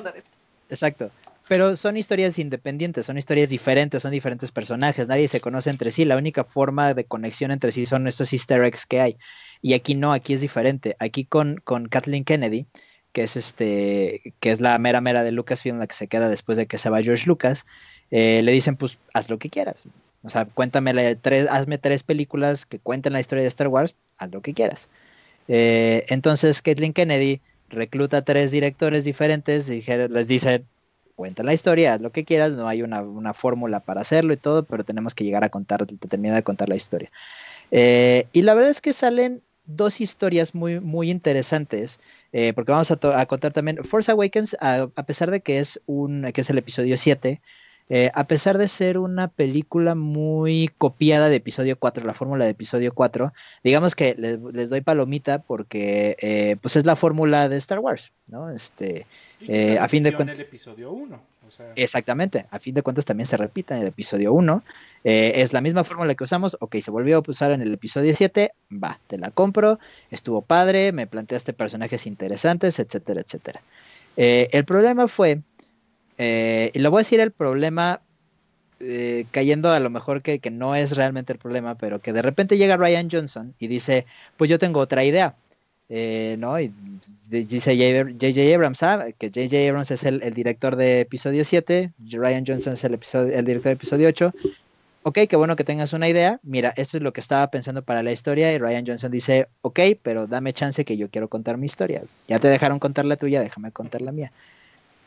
exacto. 0.69 1.09
pero 1.47 1.75
son 1.75 1.97
historias 1.97 2.37
independientes, 2.37 3.07
son 3.07 3.17
historias 3.17 3.49
diferentes, 3.49 4.03
son 4.03 4.11
diferentes 4.11 4.51
personajes, 4.51 5.07
nadie 5.07 5.27
se 5.27 5.41
conoce 5.41 5.71
entre 5.71 5.89
sí, 5.89 6.05
la 6.05 6.15
única 6.15 6.43
forma 6.43 6.93
de 6.93 7.05
conexión 7.05 7.49
entre 7.49 7.71
sí 7.71 7.87
son 7.87 8.07
estos 8.07 8.31
easter 8.33 8.63
eggs 8.63 8.85
que 8.85 9.01
hay. 9.01 9.17
Y 9.63 9.73
aquí 9.73 9.95
no, 9.95 10.13
aquí 10.13 10.33
es 10.33 10.41
diferente. 10.41 10.95
Aquí 10.99 11.25
con, 11.25 11.59
con 11.63 11.87
Kathleen 11.87 12.23
Kennedy, 12.23 12.67
que 13.11 13.23
es 13.23 13.35
este, 13.35 14.33
que 14.39 14.51
es 14.51 14.61
la 14.61 14.77
mera 14.77 15.01
mera 15.01 15.23
de 15.23 15.31
Lucasfilm, 15.31 15.79
la 15.79 15.87
que 15.87 15.95
se 15.95 16.07
queda 16.07 16.29
después 16.29 16.57
de 16.57 16.67
que 16.67 16.77
se 16.77 16.89
va 16.89 17.01
George 17.01 17.27
Lucas, 17.27 17.65
eh, 18.11 18.41
le 18.43 18.51
dicen, 18.51 18.75
pues, 18.75 18.97
haz 19.13 19.29
lo 19.29 19.39
que 19.39 19.49
quieras. 19.49 19.85
O 20.23 20.29
sea, 20.29 20.45
cuéntame 20.45 21.15
tres, 21.15 21.47
hazme 21.49 21.77
tres 21.77 22.03
películas 22.03 22.65
que 22.65 22.79
cuenten 22.79 23.13
la 23.13 23.19
historia 23.19 23.41
de 23.41 23.47
Star 23.47 23.67
Wars, 23.67 23.95
haz 24.17 24.31
lo 24.31 24.41
que 24.41 24.53
quieras. 24.53 24.89
Eh, 25.47 26.05
entonces, 26.09 26.61
Kathleen 26.61 26.93
Kennedy 26.93 27.41
recluta 27.69 28.23
tres 28.23 28.51
directores 28.51 29.03
diferentes, 29.03 29.69
les 29.69 30.27
dice, 30.27 30.63
cuenta 31.15 31.43
la 31.43 31.53
historia, 31.53 31.93
haz 31.93 32.01
lo 32.01 32.11
que 32.11 32.25
quieras, 32.25 32.53
no 32.53 32.67
hay 32.67 32.81
una, 32.81 33.01
una 33.01 33.33
fórmula 33.33 33.79
para 33.79 34.01
hacerlo 34.01 34.33
y 34.33 34.37
todo, 34.37 34.63
pero 34.63 34.83
tenemos 34.83 35.15
que 35.15 35.23
llegar 35.23 35.43
a 35.43 35.49
contar, 35.49 35.85
terminar 35.85 36.35
de 36.35 36.43
contar 36.43 36.69
la 36.69 36.75
historia. 36.75 37.11
Eh, 37.71 38.27
y 38.33 38.41
la 38.41 38.53
verdad 38.53 38.71
es 38.71 38.81
que 38.81 38.93
salen 38.93 39.41
dos 39.75 40.01
historias 40.01 40.55
muy, 40.55 40.79
muy 40.79 41.11
interesantes, 41.11 41.99
eh, 42.33 42.53
porque 42.53 42.71
vamos 42.71 42.91
a, 42.91 43.25
contar 43.25 43.53
también 43.53 43.83
Force 43.83 44.11
Awakens, 44.11 44.57
a, 44.59 44.87
pesar 45.05 45.31
de 45.31 45.41
que 45.41 45.59
es, 45.59 45.79
un, 45.85 46.31
que 46.33 46.41
es 46.41 46.49
el 46.49 46.57
episodio 46.57 46.97
7, 46.97 47.41
eh, 47.91 48.11
a 48.13 48.25
pesar 48.25 48.57
de 48.57 48.67
ser 48.67 48.97
una 48.97 49.29
película 49.29 49.95
muy 49.95 50.69
copiada 50.77 51.29
de 51.29 51.37
episodio 51.37 51.77
4, 51.77 52.05
la 52.05 52.13
fórmula 52.13 52.45
de 52.45 52.51
episodio 52.51 52.93
4, 52.93 53.33
digamos 53.63 53.95
que 53.95 54.15
les, 54.15 54.69
doy 54.69 54.81
palomita 54.81 55.39
porque 55.41 56.15
eh, 56.19 56.57
pues 56.61 56.75
es 56.75 56.85
la 56.85 56.95
fórmula 56.95 57.49
de 57.49 57.57
Star 57.57 57.79
Wars, 57.79 58.11
¿no? 58.27 58.51
Este, 58.51 59.05
a 59.79 59.87
fin 59.87 60.03
de 60.03 60.13
cuentas... 60.13 60.35
el 60.35 60.41
episodio 60.41 60.91
1. 60.91 61.19
Exactamente, 61.75 62.45
a 62.51 62.59
fin 62.59 62.75
de 62.75 62.83
cuentas 62.83 63.05
también 63.05 63.25
se 63.25 63.37
repite 63.37 63.73
en 63.73 63.81
el 63.81 63.87
episodio 63.87 64.33
1. 64.33 64.63
Eh, 65.03 65.33
es 65.35 65.53
la 65.53 65.61
misma 65.61 65.83
fórmula 65.83 66.13
que 66.15 66.23
usamos, 66.23 66.57
ok, 66.59 66.77
se 66.77 66.91
volvió 66.91 67.17
a 67.17 67.23
usar 67.25 67.51
en 67.51 67.61
el 67.61 67.73
episodio 67.73 68.13
7, 68.15 68.51
va, 68.71 68.99
te 69.07 69.17
la 69.17 69.31
compro, 69.31 69.79
estuvo 70.11 70.41
padre, 70.41 70.91
me 70.91 71.07
planteaste 71.07 71.53
personajes 71.53 72.05
interesantes, 72.05 72.79
etcétera, 72.79 73.21
etcétera. 73.21 73.61
Eh, 74.17 74.49
el 74.51 74.65
problema 74.65 75.07
fue, 75.07 75.41
eh, 76.17 76.71
y 76.73 76.79
lo 76.79 76.91
voy 76.91 76.99
a 76.99 77.01
decir 77.01 77.19
el 77.19 77.31
problema 77.31 78.01
cayendo 79.31 79.73
a 79.73 79.79
lo 79.81 79.89
mejor 79.89 80.21
que, 80.21 80.39
que, 80.39 80.51
no 80.51 80.73
es 80.73 80.95
realmente 80.95 81.33
el 81.33 81.39
problema, 81.39 81.75
pero 81.75 81.99
que 81.99 82.13
de 82.13 82.21
repente 82.21 82.57
llega 82.57 82.77
Ryan 82.77 83.09
Johnson 83.11 83.53
y 83.59 83.67
dice, 83.67 84.05
pues 84.37 84.49
yo 84.49 84.57
tengo 84.57 84.79
otra 84.79 85.03
idea. 85.03 85.35
¿no? 86.37 86.57
Y 86.61 86.71
dice 87.29 87.75
J.J. 87.75 88.55
Abrams, 88.55 88.81
¿ah? 88.83 89.07
que 89.17 89.27
J.J. 89.27 89.67
Abrams 89.67 89.91
es 89.91 90.05
el, 90.05 90.33
director 90.33 90.77
de 90.77 91.01
episodio 91.01 91.43
7, 91.43 91.91
Ryan 92.09 92.45
Johnson 92.47 92.71
es 92.71 92.83
el, 92.85 92.93
episodio, 92.93 93.37
el 93.37 93.43
director 93.43 93.71
de 93.71 93.73
episodio 93.73 94.07
8, 94.07 94.33
ok, 95.03 95.19
qué 95.29 95.35
bueno 95.35 95.55
que 95.55 95.63
tengas 95.63 95.93
una 95.93 96.09
idea, 96.09 96.39
mira, 96.43 96.73
esto 96.75 96.97
es 96.97 97.03
lo 97.03 97.13
que 97.13 97.21
estaba 97.21 97.49
pensando 97.51 97.81
para 97.81 98.03
la 98.03 98.11
historia 98.11 98.53
y 98.53 98.57
Ryan 98.57 98.85
Johnson 98.85 99.11
dice, 99.11 99.47
ok, 99.61 99.79
pero 100.01 100.27
dame 100.27 100.53
chance 100.53 100.85
que 100.85 100.97
yo 100.97 101.09
quiero 101.09 101.27
contar 101.27 101.57
mi 101.57 101.65
historia. 101.65 102.03
Ya 102.27 102.39
te 102.39 102.47
dejaron 102.47 102.79
contar 102.79 103.05
la 103.05 103.15
tuya, 103.15 103.41
déjame 103.41 103.71
contar 103.71 104.01
la 104.01 104.11
mía. 104.11 104.31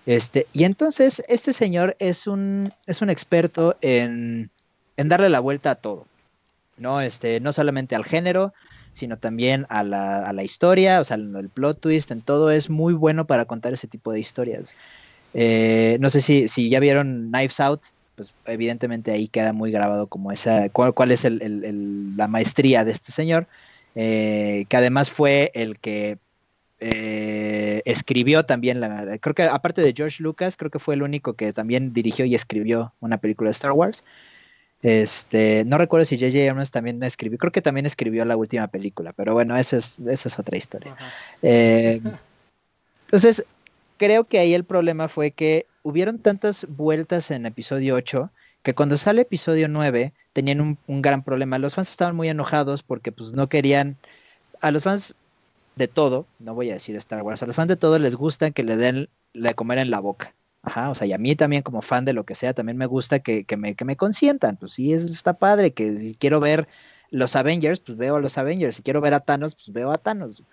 Este, 0.06 0.46
y 0.52 0.64
entonces 0.64 1.22
este 1.28 1.52
señor 1.52 1.96
es 2.00 2.26
un, 2.26 2.72
es 2.86 3.02
un 3.02 3.10
experto 3.10 3.76
en, 3.82 4.50
en 4.96 5.08
darle 5.08 5.28
la 5.28 5.40
vuelta 5.40 5.72
a 5.72 5.74
todo, 5.76 6.06
¿no? 6.76 7.00
Este, 7.00 7.38
no 7.40 7.52
solamente 7.52 7.94
al 7.94 8.04
género, 8.04 8.52
sino 8.92 9.16
también 9.18 9.66
a 9.68 9.84
la, 9.84 10.20
a 10.20 10.32
la 10.32 10.42
historia, 10.42 11.00
o 11.00 11.04
sea, 11.04 11.16
el, 11.16 11.48
plot 11.48 11.80
twist, 11.80 12.10
en 12.10 12.20
todo 12.20 12.50
es 12.50 12.68
muy 12.68 12.94
bueno 12.94 13.26
para 13.26 13.44
contar 13.44 13.72
ese 13.72 13.88
tipo 13.88 14.12
de 14.12 14.20
historias. 14.20 14.74
Eh, 15.34 15.96
no 16.00 16.10
sé 16.10 16.20
si, 16.20 16.48
si 16.48 16.68
ya 16.68 16.80
vieron 16.80 17.30
Knives 17.30 17.60
Out, 17.60 17.82
pues 18.14 18.32
evidentemente 18.46 19.10
ahí 19.10 19.28
queda 19.28 19.52
muy 19.52 19.70
grabado 19.70 20.06
como 20.06 20.32
esa, 20.32 20.68
cuál, 20.68 20.94
cuál 20.94 21.12
es 21.12 21.24
el, 21.24 22.16
la 22.16 22.28
maestría 22.28 22.84
de 22.84 22.92
este 22.92 23.12
señor, 23.12 23.46
eh, 23.94 24.64
que 24.68 24.76
además 24.76 25.10
fue 25.10 25.50
el 25.54 25.78
que 25.78 26.18
eh, 26.80 27.82
escribió 27.84 28.44
también, 28.44 28.80
la, 28.80 29.18
creo 29.18 29.34
que 29.34 29.44
aparte 29.44 29.82
de 29.82 29.94
George 29.96 30.22
Lucas, 30.22 30.56
creo 30.56 30.70
que 30.70 30.78
fue 30.78 30.94
el 30.94 31.02
único 31.02 31.34
que 31.34 31.52
también 31.52 31.92
dirigió 31.92 32.24
y 32.24 32.34
escribió 32.34 32.92
una 33.00 33.18
película 33.18 33.48
de 33.48 33.52
Star 33.52 33.72
Wars. 33.72 34.04
Este, 34.82 35.62
no 35.64 35.78
recuerdo 35.78 36.04
si 36.04 36.18
J.J. 36.18 36.50
Abrams 36.50 36.72
también 36.72 37.00
escribió, 37.04 37.38
creo 37.38 37.52
que 37.52 37.62
también 37.62 37.86
escribió 37.86 38.24
la 38.24 38.36
última 38.36 38.66
película, 38.66 39.12
pero 39.12 39.32
bueno, 39.32 39.56
esa 39.56 39.76
es, 39.76 40.00
esa 40.00 40.28
es 40.28 40.38
otra 40.40 40.56
historia. 40.56 40.96
Eh, 41.40 42.00
entonces, 43.04 43.44
creo 43.96 44.24
que 44.24 44.40
ahí 44.40 44.52
el 44.52 44.64
problema 44.64 45.06
fue 45.06 45.30
que 45.30 45.66
hubieron 45.82 46.18
tantas 46.18 46.66
vueltas 46.68 47.30
en 47.30 47.46
episodio 47.46 47.94
8 47.94 48.30
que 48.62 48.74
cuando 48.74 48.96
sale 48.96 49.22
episodio 49.22 49.68
9 49.68 50.12
tenían 50.32 50.78
un, 50.86 51.02
gran 51.02 51.22
problema. 51.22 51.58
Los 51.58 51.74
fans 51.74 51.90
estaban 51.90 52.16
muy 52.16 52.28
enojados 52.28 52.82
porque 52.82 53.12
pues 53.12 53.32
no 53.32 53.48
querían, 53.48 53.96
a 54.60 54.70
los 54.70 54.84
fans 54.84 55.14
de 55.76 55.88
todo, 55.88 56.26
no 56.38 56.54
voy 56.54 56.70
a 56.70 56.74
decir 56.74 56.96
Star 56.96 57.22
Wars, 57.22 57.42
a 57.42 57.46
los 57.46 57.56
fans 57.56 57.68
de 57.68 57.76
todo 57.76 57.98
les 57.98 58.14
gusta 58.14 58.50
que 58.50 58.62
le 58.62 58.76
den 58.76 59.08
de 59.34 59.54
comer 59.54 59.78
en 59.78 59.90
la 59.90 60.00
boca. 60.00 60.34
Ajá, 60.62 60.90
o 60.90 60.94
sea, 60.94 61.08
y 61.08 61.12
a 61.12 61.18
mí 61.18 61.34
también 61.34 61.62
como 61.62 61.82
fan 61.82 62.04
de 62.04 62.12
lo 62.12 62.24
que 62.24 62.36
sea, 62.36 62.54
también 62.54 62.78
me 62.78 62.86
gusta 62.86 63.18
que, 63.18 63.44
me, 63.56 63.74
que 63.74 63.84
me 63.84 63.96
consientan. 63.96 64.56
Pues 64.56 64.72
sí, 64.72 64.92
eso 64.92 65.06
está 65.06 65.32
padre, 65.34 65.72
que 65.72 65.96
si 65.96 66.14
quiero 66.14 66.38
ver 66.38 66.68
los 67.10 67.34
Avengers, 67.34 67.80
pues 67.80 67.98
veo 67.98 68.16
a 68.16 68.20
los 68.20 68.38
Avengers. 68.38 68.76
Si 68.76 68.82
quiero 68.82 69.00
ver 69.00 69.14
a 69.14 69.20
Thanos, 69.20 69.56
pues 69.56 69.72
veo 69.72 69.90
a 69.90 69.98
Thanos. 69.98 70.44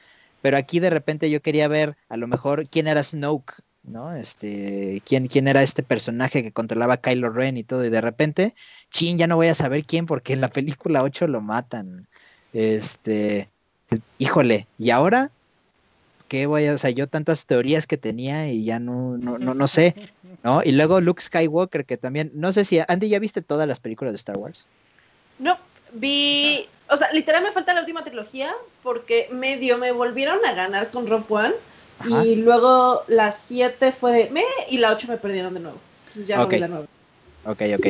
Pero 0.42 0.58
aquí 0.58 0.80
de 0.80 0.90
repente 0.90 1.30
yo 1.30 1.42
quería 1.42 1.68
ver 1.68 1.96
a 2.10 2.18
lo 2.18 2.28
mejor 2.28 2.68
quién 2.70 2.88
era 2.88 3.04
Snoke, 3.04 3.62
¿no? 3.90 4.16
Este, 4.16 5.02
quién, 5.06 5.28
quién 5.28 5.48
era 5.48 5.62
este 5.64 5.84
personaje 5.84 6.44
que 6.44 6.52
controlaba 6.52 6.96
a 6.96 7.02
Kylo 7.02 7.30
Ren 7.30 7.58
y 7.58 7.64
todo, 7.64 7.84
y 7.84 7.90
de 7.90 8.02
repente, 8.02 8.56
chin, 8.92 9.18
ya 9.18 9.28
no 9.28 9.36
voy 9.36 9.48
a 9.48 9.56
saber 9.56 9.84
quién, 9.84 10.06
porque 10.06 10.34
en 10.34 10.42
la 10.42 10.50
película 10.50 11.04
8 11.04 11.28
lo 11.28 11.42
matan. 11.42 12.08
Este, 12.54 13.50
híjole, 14.18 14.68
¿y 14.78 14.92
ahora? 14.92 15.32
¿Qué 16.28 16.46
voy 16.46 16.68
a, 16.68 16.74
o 16.74 16.78
sea, 16.78 16.92
yo 16.92 17.08
tantas 17.08 17.46
teorías 17.48 17.88
que 17.88 17.98
tenía 17.98 18.50
y 18.50 18.64
ya 18.64 18.80
no, 18.80 19.18
no, 19.18 19.40
no, 19.40 19.56
no 19.56 19.68
sé, 19.68 19.96
¿no? 20.44 20.62
Y 20.64 20.72
luego 20.72 21.02
Luke 21.02 21.22
Skywalker, 21.22 21.86
que 21.86 21.98
también, 21.98 22.32
no 22.36 22.52
sé 22.52 22.64
si, 22.64 22.80
Andy, 22.88 23.10
¿ya 23.10 23.20
viste 23.20 23.42
todas 23.42 23.68
las 23.68 23.80
películas 23.80 24.14
de 24.14 24.18
Star 24.18 24.38
Wars? 24.38 24.68
No, 25.40 25.58
vi, 25.94 26.68
o 26.88 26.98
sea, 26.98 27.12
literal 27.14 27.44
me 27.44 27.52
falta 27.52 27.74
la 27.74 27.82
última 27.82 28.04
trilogía 28.04 28.54
porque 28.84 29.28
medio 29.32 29.78
me 29.80 29.92
volvieron 29.92 30.46
a 30.46 30.54
ganar 30.54 30.92
con 30.92 31.08
Rob 31.08 31.26
One 31.32 31.56
y 32.06 32.36
luego 32.36 33.04
la 33.08 33.32
7 33.32 33.92
fue 33.92 34.12
de 34.12 34.30
me 34.30 34.44
y 34.70 34.78
la 34.78 34.92
8 34.92 35.08
me 35.08 35.18
perdieron 35.18 35.54
de 35.54 35.60
nuevo. 35.60 35.78
Entonces 36.00 36.28
ya 36.28 36.38
no 36.38 36.48
vi 36.48 36.60
la 36.60 36.68
nueva. 36.68 36.86
Ok, 37.46 37.62
ok. 37.78 37.88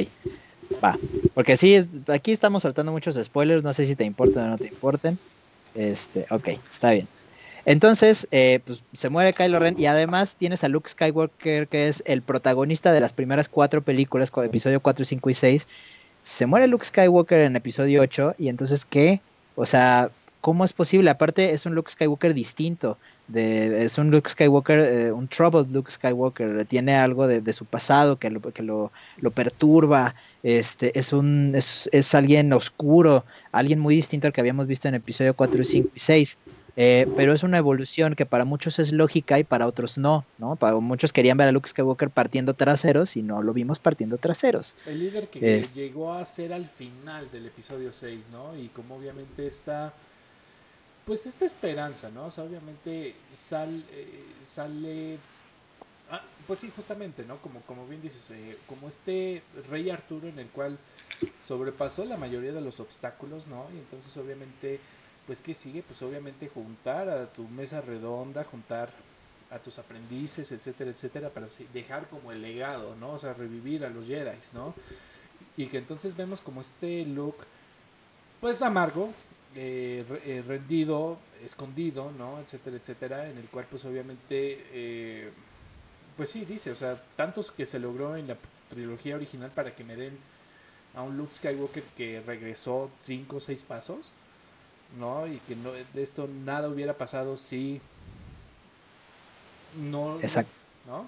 Va. 0.83 0.97
Porque 1.33 1.57
sí, 1.57 1.79
aquí 2.07 2.31
estamos 2.31 2.63
soltando 2.63 2.91
muchos 2.91 3.15
spoilers. 3.15 3.63
No 3.63 3.73
sé 3.73 3.85
si 3.85 3.95
te 3.95 4.03
importan 4.03 4.45
o 4.45 4.47
no 4.49 4.57
te 4.57 4.67
importen. 4.67 5.17
Este, 5.75 6.25
ok, 6.29 6.49
está 6.69 6.91
bien. 6.91 7.07
Entonces, 7.65 8.27
eh, 8.31 8.61
pues 8.65 8.81
se 8.93 9.09
muere 9.09 9.33
Kylo 9.33 9.59
Ren 9.59 9.75
y 9.77 9.85
además 9.85 10.35
tienes 10.35 10.63
a 10.63 10.69
Luke 10.69 10.89
Skywalker, 10.89 11.67
que 11.67 11.87
es 11.87 12.01
el 12.05 12.21
protagonista 12.21 12.91
de 12.91 12.99
las 12.99 13.13
primeras 13.13 13.49
cuatro 13.49 13.81
películas, 13.81 14.31
con 14.31 14.45
episodio 14.45 14.79
4, 14.79 15.05
5 15.05 15.29
y 15.29 15.33
6. 15.33 15.67
Se 16.23 16.45
muere 16.45 16.67
Luke 16.67 16.85
Skywalker 16.85 17.41
en 17.41 17.55
episodio 17.55 18.01
8 18.01 18.35
y 18.37 18.49
entonces, 18.49 18.85
¿qué? 18.85 19.21
O 19.55 19.65
sea, 19.65 20.09
¿cómo 20.41 20.65
es 20.65 20.73
posible? 20.73 21.09
Aparte, 21.09 21.51
es 21.51 21.65
un 21.65 21.75
Luke 21.75 21.91
Skywalker 21.91 22.33
distinto 22.33 22.97
es 23.33 23.97
un 23.97 24.11
Luke 24.11 24.29
Skywalker, 24.29 24.79
eh, 24.79 25.11
un 25.11 25.27
troubled 25.27 25.71
Luke 25.71 25.91
Skywalker, 25.91 26.65
tiene 26.65 26.95
algo 26.95 27.27
de, 27.27 27.53
su 27.53 27.65
pasado 27.65 28.17
que 28.17 28.29
lo, 28.29 28.41
que 28.41 28.63
lo, 28.63 28.91
perturba, 29.33 30.15
este, 30.43 30.97
es 30.97 31.13
un, 31.13 31.53
es, 31.55 32.15
alguien 32.15 32.51
oscuro, 32.53 33.25
alguien 33.51 33.79
muy 33.79 33.95
distinto 33.95 34.27
al 34.27 34.33
que 34.33 34.41
habíamos 34.41 34.67
visto 34.67 34.87
en 34.87 34.95
episodio 34.95 35.33
4, 35.33 35.63
5 35.63 35.89
y 35.95 35.99
6. 35.99 36.37
Eh, 36.81 37.07
pero 37.17 37.33
es 37.33 37.43
una 37.43 37.57
evolución 37.57 38.15
que 38.15 38.25
para 38.25 38.45
muchos 38.45 38.79
es 38.79 38.93
lógica 38.93 39.37
y 39.37 39.43
para 39.43 39.67
otros 39.67 39.97
no, 39.97 40.23
¿no? 40.37 40.55
Para 40.55 40.77
muchos 40.77 41.11
querían 41.11 41.35
ver 41.35 41.49
a 41.49 41.51
Luke 41.51 41.67
Skywalker 41.67 42.09
partiendo 42.09 42.53
traseros 42.53 43.17
y 43.17 43.21
no 43.21 43.43
lo 43.43 43.51
vimos 43.51 43.79
partiendo 43.79 44.17
traseros. 44.17 44.75
El 44.85 44.99
líder 44.99 45.27
que 45.27 45.61
llegó 45.73 46.13
a 46.13 46.25
ser 46.25 46.53
al 46.53 46.67
final 46.67 47.29
del 47.31 47.47
episodio 47.47 47.91
6, 47.91 48.27
¿no? 48.31 48.55
Y 48.57 48.67
como 48.67 48.95
obviamente 48.95 49.45
está 49.45 49.93
pues 51.09 51.25
esta 51.25 51.43
esperanza, 51.43 52.11
¿no? 52.11 52.27
O 52.27 52.29
sea, 52.29 52.43
obviamente 52.43 53.15
sal, 53.33 53.83
eh, 53.93 54.25
sale, 54.45 55.17
ah, 56.11 56.21
pues 56.45 56.59
sí, 56.59 56.71
justamente, 56.75 57.25
¿no? 57.25 57.37
Como, 57.37 57.61
como 57.61 57.87
bien 57.87 57.99
dices, 57.99 58.29
eh, 58.29 58.59
como 58.67 58.87
este 58.87 59.41
rey 59.71 59.89
Arturo 59.89 60.27
en 60.27 60.37
el 60.37 60.49
cual 60.49 60.77
sobrepasó 61.41 62.05
la 62.05 62.15
mayoría 62.15 62.51
de 62.51 62.61
los 62.61 62.79
obstáculos, 62.79 63.47
¿no? 63.47 63.65
Y 63.73 63.79
entonces 63.79 64.15
obviamente, 64.17 64.79
pues 65.25 65.41
¿qué 65.41 65.55
sigue? 65.55 65.81
Pues 65.81 65.99
obviamente 66.03 66.47
juntar 66.47 67.09
a 67.09 67.25
tu 67.25 67.47
mesa 67.47 67.81
redonda, 67.81 68.43
juntar 68.43 68.91
a 69.49 69.57
tus 69.57 69.79
aprendices, 69.79 70.51
etcétera, 70.51 70.91
etcétera, 70.91 71.31
para 71.31 71.47
dejar 71.73 72.07
como 72.07 72.31
el 72.31 72.43
legado, 72.43 72.95
¿no? 72.97 73.13
O 73.13 73.19
sea, 73.19 73.33
revivir 73.33 73.83
a 73.83 73.89
los 73.89 74.05
Jedi, 74.05 74.37
¿no? 74.53 74.75
Y 75.57 75.65
que 75.65 75.79
entonces 75.79 76.15
vemos 76.15 76.39
como 76.39 76.61
este 76.61 77.03
look, 77.07 77.37
pues 78.41 78.61
amargo, 78.61 79.11
eh, 79.55 80.03
eh, 80.25 80.43
rendido, 80.47 81.17
escondido, 81.43 82.11
¿no? 82.17 82.39
Etcétera, 82.39 82.77
etcétera, 82.77 83.29
en 83.29 83.37
el 83.37 83.45
cual 83.45 83.65
pues 83.69 83.83
obviamente 83.85 84.65
eh, 84.71 85.29
pues 86.17 86.29
sí, 86.29 86.45
dice, 86.45 86.71
o 86.71 86.75
sea, 86.75 87.01
tantos 87.15 87.51
que 87.51 87.65
se 87.65 87.79
logró 87.79 88.15
en 88.15 88.27
la 88.27 88.37
trilogía 88.69 89.15
original 89.15 89.49
para 89.51 89.75
que 89.75 89.83
me 89.83 89.95
den 89.95 90.17
a 90.95 91.01
un 91.01 91.17
Luke 91.17 91.33
Skywalker 91.33 91.83
que 91.97 92.21
regresó 92.25 92.89
cinco 93.01 93.37
o 93.37 93.39
seis 93.39 93.63
pasos, 93.63 94.11
¿no? 94.99 95.25
Y 95.27 95.37
que 95.47 95.55
no, 95.55 95.71
de 95.71 96.03
esto 96.03 96.27
nada 96.45 96.67
hubiera 96.69 96.93
pasado 96.97 97.37
si 97.37 97.79
no... 99.77 100.19
Exacto. 100.21 100.51
¿No? 100.87 101.07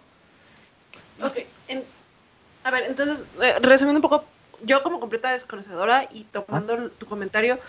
Ok, 1.25 1.39
en- 1.67 1.83
a 2.63 2.71
ver, 2.71 2.83
entonces, 2.85 3.25
eh, 3.41 3.55
resumiendo 3.61 3.97
un 3.97 4.09
poco, 4.09 4.25
yo 4.63 4.83
como 4.83 4.99
completa 4.99 5.31
desconocedora 5.31 6.07
y 6.11 6.23
tomando 6.25 6.73
el- 6.73 6.91
tu 6.91 7.05
comentario, 7.07 7.59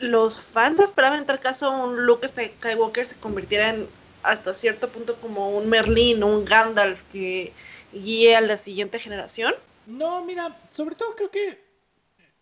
los 0.00 0.40
fans 0.40 0.80
esperaban 0.80 1.20
en 1.20 1.26
tal 1.26 1.40
caso 1.40 1.70
un 1.70 2.04
Luke 2.04 2.26
Skywalker 2.26 3.06
se 3.06 3.16
convirtiera 3.16 3.70
en 3.70 3.88
hasta 4.22 4.54
cierto 4.54 4.88
punto 4.88 5.16
como 5.16 5.50
un 5.50 5.68
Merlin 5.68 6.22
o 6.22 6.28
un 6.28 6.44
Gandalf 6.44 7.02
que 7.10 7.52
guíe 7.92 8.36
a 8.36 8.40
la 8.40 8.56
siguiente 8.56 8.98
generación. 8.98 9.54
No, 9.86 10.24
mira, 10.24 10.56
sobre 10.70 10.94
todo 10.94 11.14
creo 11.16 11.30
que 11.30 11.60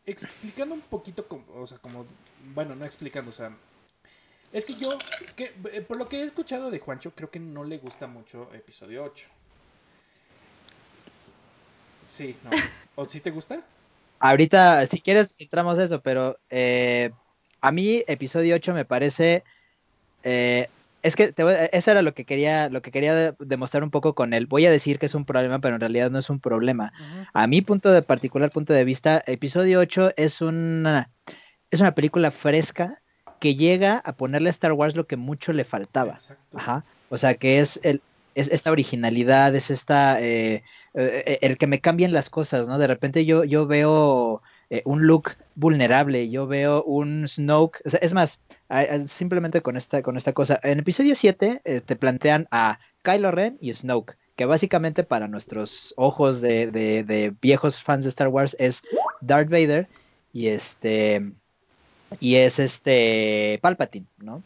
explicando 0.05 0.75
un 0.75 0.81
poquito, 0.81 1.27
como, 1.27 1.45
o 1.55 1.67
sea, 1.67 1.79
como, 1.79 2.07
bueno, 2.55 2.75
no 2.75 2.85
explicando, 2.85 3.31
o 3.31 3.35
sea, 3.35 3.53
es 4.53 4.65
que 4.65 4.75
yo, 4.75 4.91
que, 5.37 5.55
eh, 5.73 5.81
por 5.81 5.97
lo 5.97 6.09
que 6.09 6.21
he 6.21 6.25
escuchado 6.25 6.71
de 6.71 6.81
Juancho, 6.81 7.13
creo 7.15 7.31
que 7.31 7.39
no 7.39 7.65
le 7.65 7.79
gusta 7.79 8.07
mucho 8.07 8.51
episodio 8.53 9.05
8. 9.05 9.27
Sí, 12.09 12.37
no. 12.43 12.51
¿O 12.97 13.09
sí 13.09 13.21
te 13.21 13.31
gusta? 13.31 13.63
Ahorita, 14.19 14.85
si 14.87 15.01
quieres, 15.01 15.37
entramos 15.39 15.79
a 15.79 15.85
eso, 15.85 16.03
pero 16.03 16.39
eh, 16.51 17.11
a 17.61 17.73
mí 17.73 18.03
episodio 18.07 18.57
8 18.57 18.75
me 18.75 18.85
parece... 18.85 19.43
eh, 20.23 20.69
es 21.03 21.17
que 21.17 21.33
te 21.33 21.43
voy- 21.45 21.55
eso 21.73 21.91
era 21.91 22.03
lo 22.03 22.13
que 22.13 22.27
quería, 22.27 22.69
lo 22.69 22.83
que 22.83 22.91
quería 22.91 23.15
de- 23.15 23.35
demostrar 23.39 23.83
un 23.83 23.91
poco 23.91 24.15
con 24.15 24.35
él. 24.35 24.47
Voy 24.47 24.67
a 24.67 24.71
decir 24.71 24.99
que 24.99 25.07
es 25.07 25.15
un 25.15 25.25
problema, 25.25 25.59
pero 25.59 25.77
en 25.77 25.81
realidad 25.81 26.11
no 26.11 26.19
es 26.19 26.29
un 26.29 26.41
problema. 26.41 26.93
A 27.33 27.47
mi 27.47 27.63
punto 27.63 27.91
de 27.91 28.03
particular 28.03 28.51
punto 28.51 28.75
de 28.75 28.85
vista, 28.85 29.23
episodio 29.27 29.81
8 29.81 30.11
es 30.17 30.43
una, 30.43 31.09
es 31.71 31.81
una 31.81 31.95
película 31.95 32.31
fresca 32.31 33.01
que 33.39 33.55
llega 33.55 33.97
a 34.05 34.13
ponerle 34.13 34.51
a 34.51 34.51
Star 34.51 34.73
Wars 34.73 34.95
lo 34.95 35.07
que 35.07 35.17
mucho 35.17 35.55
le 35.55 35.65
faltaba. 35.65 36.13
Exacto. 36.13 36.59
Ajá. 36.59 36.85
O 37.09 37.17
sea, 37.17 37.35
que 37.35 37.61
es, 37.61 37.81
el, 37.83 38.03
es 38.35 38.49
esta 38.49 38.71
originalidad, 38.71 39.55
es 39.55 39.71
esta. 39.71 40.21
eh, 40.21 40.63
eh, 40.93 41.39
el 41.41 41.57
que 41.57 41.67
me 41.67 41.81
cambien 41.81 42.13
las 42.13 42.29
cosas, 42.29 42.69
¿no? 42.69 42.79
De 42.79 42.87
repente 42.89 43.25
yo, 43.25 43.45
yo 43.45 43.67
veo 43.67 44.43
eh, 44.71 44.83
un 44.85 45.07
look 45.07 45.33
vulnerable, 45.57 46.31
yo 46.31 46.47
veo 46.47 46.83
un 46.85 47.27
Snoke. 47.27 47.81
O 47.85 47.91
sea, 47.91 47.99
es 48.03 48.13
más, 48.15 48.41
simplemente 49.07 49.61
con 49.63 49.77
esta, 49.77 50.01
con 50.03 50.17
esta 50.17 50.33
cosa. 50.33 50.59
En 50.63 50.79
episodio 50.79 51.15
7 51.15 51.61
eh, 51.65 51.81
te 51.81 51.97
plantean 51.97 52.47
a 52.51 52.79
Kylo 53.03 53.31
Ren 53.33 53.59
y 53.61 53.73
Snoke, 53.75 54.17
que 54.37 54.45
básicamente 54.47 55.03
para 55.03 55.29
nuestros 55.29 55.93
ojos 55.97 56.41
de, 56.41 56.69
de- 56.71 57.35
viejos 57.43 57.83
fans 57.83 58.05
de 58.05 58.11
Star 58.11 58.29
Wars 58.29 58.57
es 58.59 58.83
Darth 59.21 59.51
Vader 59.51 59.89
y 60.33 60.49
este. 60.49 61.33
Y 62.19 62.37
es 62.37 62.59
este. 62.59 63.59
Palpatine, 63.63 64.07
¿no? 64.19 64.43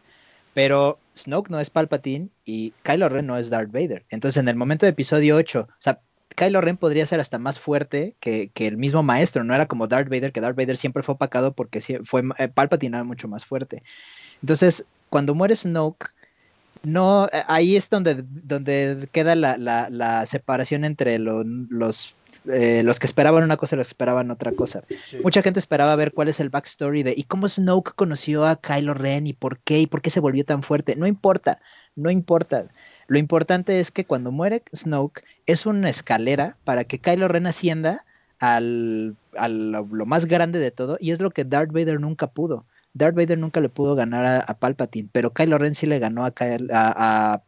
Pero 0.55 0.99
Snoke 1.17 1.51
no 1.51 1.61
es 1.61 1.71
Palpatine 1.71 2.29
y 2.45 2.73
Kylo 2.83 3.09
Ren 3.09 3.27
no 3.27 3.37
es 3.37 3.51
Darth 3.51 3.73
Vader. 3.73 4.05
Entonces, 4.09 4.41
en 4.41 4.49
el 4.49 4.57
momento 4.57 4.87
de 4.87 4.91
episodio 4.91 5.37
8, 5.37 5.69
o 5.69 5.75
sea, 5.79 6.01
Kylo 6.35 6.61
Ren 6.61 6.77
podría 6.77 7.07
ser 7.07 7.21
hasta 7.21 7.39
más 7.39 7.61
fuerte 7.61 8.15
que, 8.21 8.51
que 8.53 8.67
el 8.67 8.77
mismo 8.77 9.03
maestro. 9.03 9.45
No 9.45 9.55
era 9.55 9.67
como 9.67 9.87
Darth 9.87 10.09
Vader, 10.09 10.33
que 10.33 10.41
Darth 10.41 10.57
Vader 10.57 10.77
siempre 10.77 11.03
fue 11.03 11.15
opacado 11.15 11.53
porque 11.53 11.81
fue, 12.05 12.23
eh, 12.39 12.49
Palpatine 12.49 12.97
era 12.97 13.05
mucho 13.05 13.29
más 13.29 13.45
fuerte. 13.45 13.83
Entonces, 14.43 14.85
cuando 15.11 15.35
muere 15.35 15.55
Snoke, 15.57 16.11
no, 16.83 17.27
eh, 17.33 17.43
ahí 17.47 17.77
es 17.77 17.89
donde, 17.89 18.25
donde 18.27 19.09
queda 19.13 19.35
la, 19.37 19.57
la- 19.57 19.89
la 19.91 20.27
separación 20.27 20.85
entre 20.85 21.19
lo- 21.19 21.45
los, 21.45 22.15
eh, 22.53 22.83
los 22.85 22.99
que 22.99 23.07
esperaban 23.07 23.43
una 23.45 23.57
cosa 23.57 23.75
y 23.75 23.79
los 23.79 23.87
que 23.87 23.93
esperaban 23.93 24.31
otra 24.31 24.53
cosa. 24.53 24.83
Sí. 25.07 25.19
Mucha 25.23 25.41
gente 25.41 25.61
esperaba 25.61 25.97
ver 25.97 26.13
cuál 26.13 26.29
es 26.29 26.41
el 26.41 26.51
backstory 26.51 27.03
de 27.03 27.15
y 27.17 27.23
cómo 27.23 27.49
Snoke 27.49 27.95
conoció 27.95 28.45
a 28.45 28.57
Kylo 28.57 28.93
Ren 28.93 29.27
y 29.27 29.33
por 29.33 29.61
qué 29.61 29.79
y 29.79 29.87
por 29.87 30.03
qué 30.03 30.11
se 30.11 30.21
volvió 30.21 30.45
tan 30.45 30.63
fuerte. 30.63 30.95
No 30.97 31.07
importa, 31.07 31.59
no 31.97 32.11
importa. 32.11 32.67
Lo 33.07 33.19
importante 33.19 33.81
es 33.81 33.91
que 33.91 34.05
cuando 34.05 34.31
muere 34.33 34.63
Snoke 34.75 35.25
es 35.47 35.67
una 35.67 35.91
escalera 35.91 36.57
para 36.65 36.85
que 36.85 36.99
Kylo 36.99 37.29
Ren 37.29 37.47
ascienda 37.47 38.05
al, 38.39 39.17
al- 39.37 39.71
lo 39.73 40.07
más 40.07 40.27
grande 40.27 40.59
de 40.59 40.71
todo 40.71 40.97
y 41.01 41.11
es 41.13 41.21
lo 41.21 41.31
que 41.31 41.45
Darth 41.45 41.73
Vader 41.73 42.01
nunca 42.01 42.29
pudo. 42.29 42.65
Darth 42.95 43.17
Vader 43.17 43.39
nunca 43.39 43.61
le 43.61 43.69
pudo 43.69 43.95
ganar 43.95 44.45
a, 44.47 44.55
Palpatine, 44.55 45.09
pero 45.11 45.33
Kylo 45.33 45.59
Ren 45.59 45.75
sí 45.75 45.87
le 45.87 45.99
ganó 45.99 46.25
a, 46.25 46.33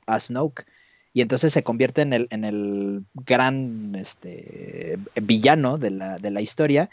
a, 0.06 0.18
Snoke. 0.20 0.64
Y 1.12 1.22
entonces 1.22 1.52
se 1.52 1.62
convierte 1.62 2.02
en 2.02 2.12
el, 2.12 2.26
en 2.30 2.44
el 2.44 3.04
gran 3.14 3.94
este, 3.94 4.98
villano 5.14 5.78
de 5.78 5.90
la, 5.90 6.18
de 6.18 6.30
la 6.30 6.42
historia. 6.42 6.90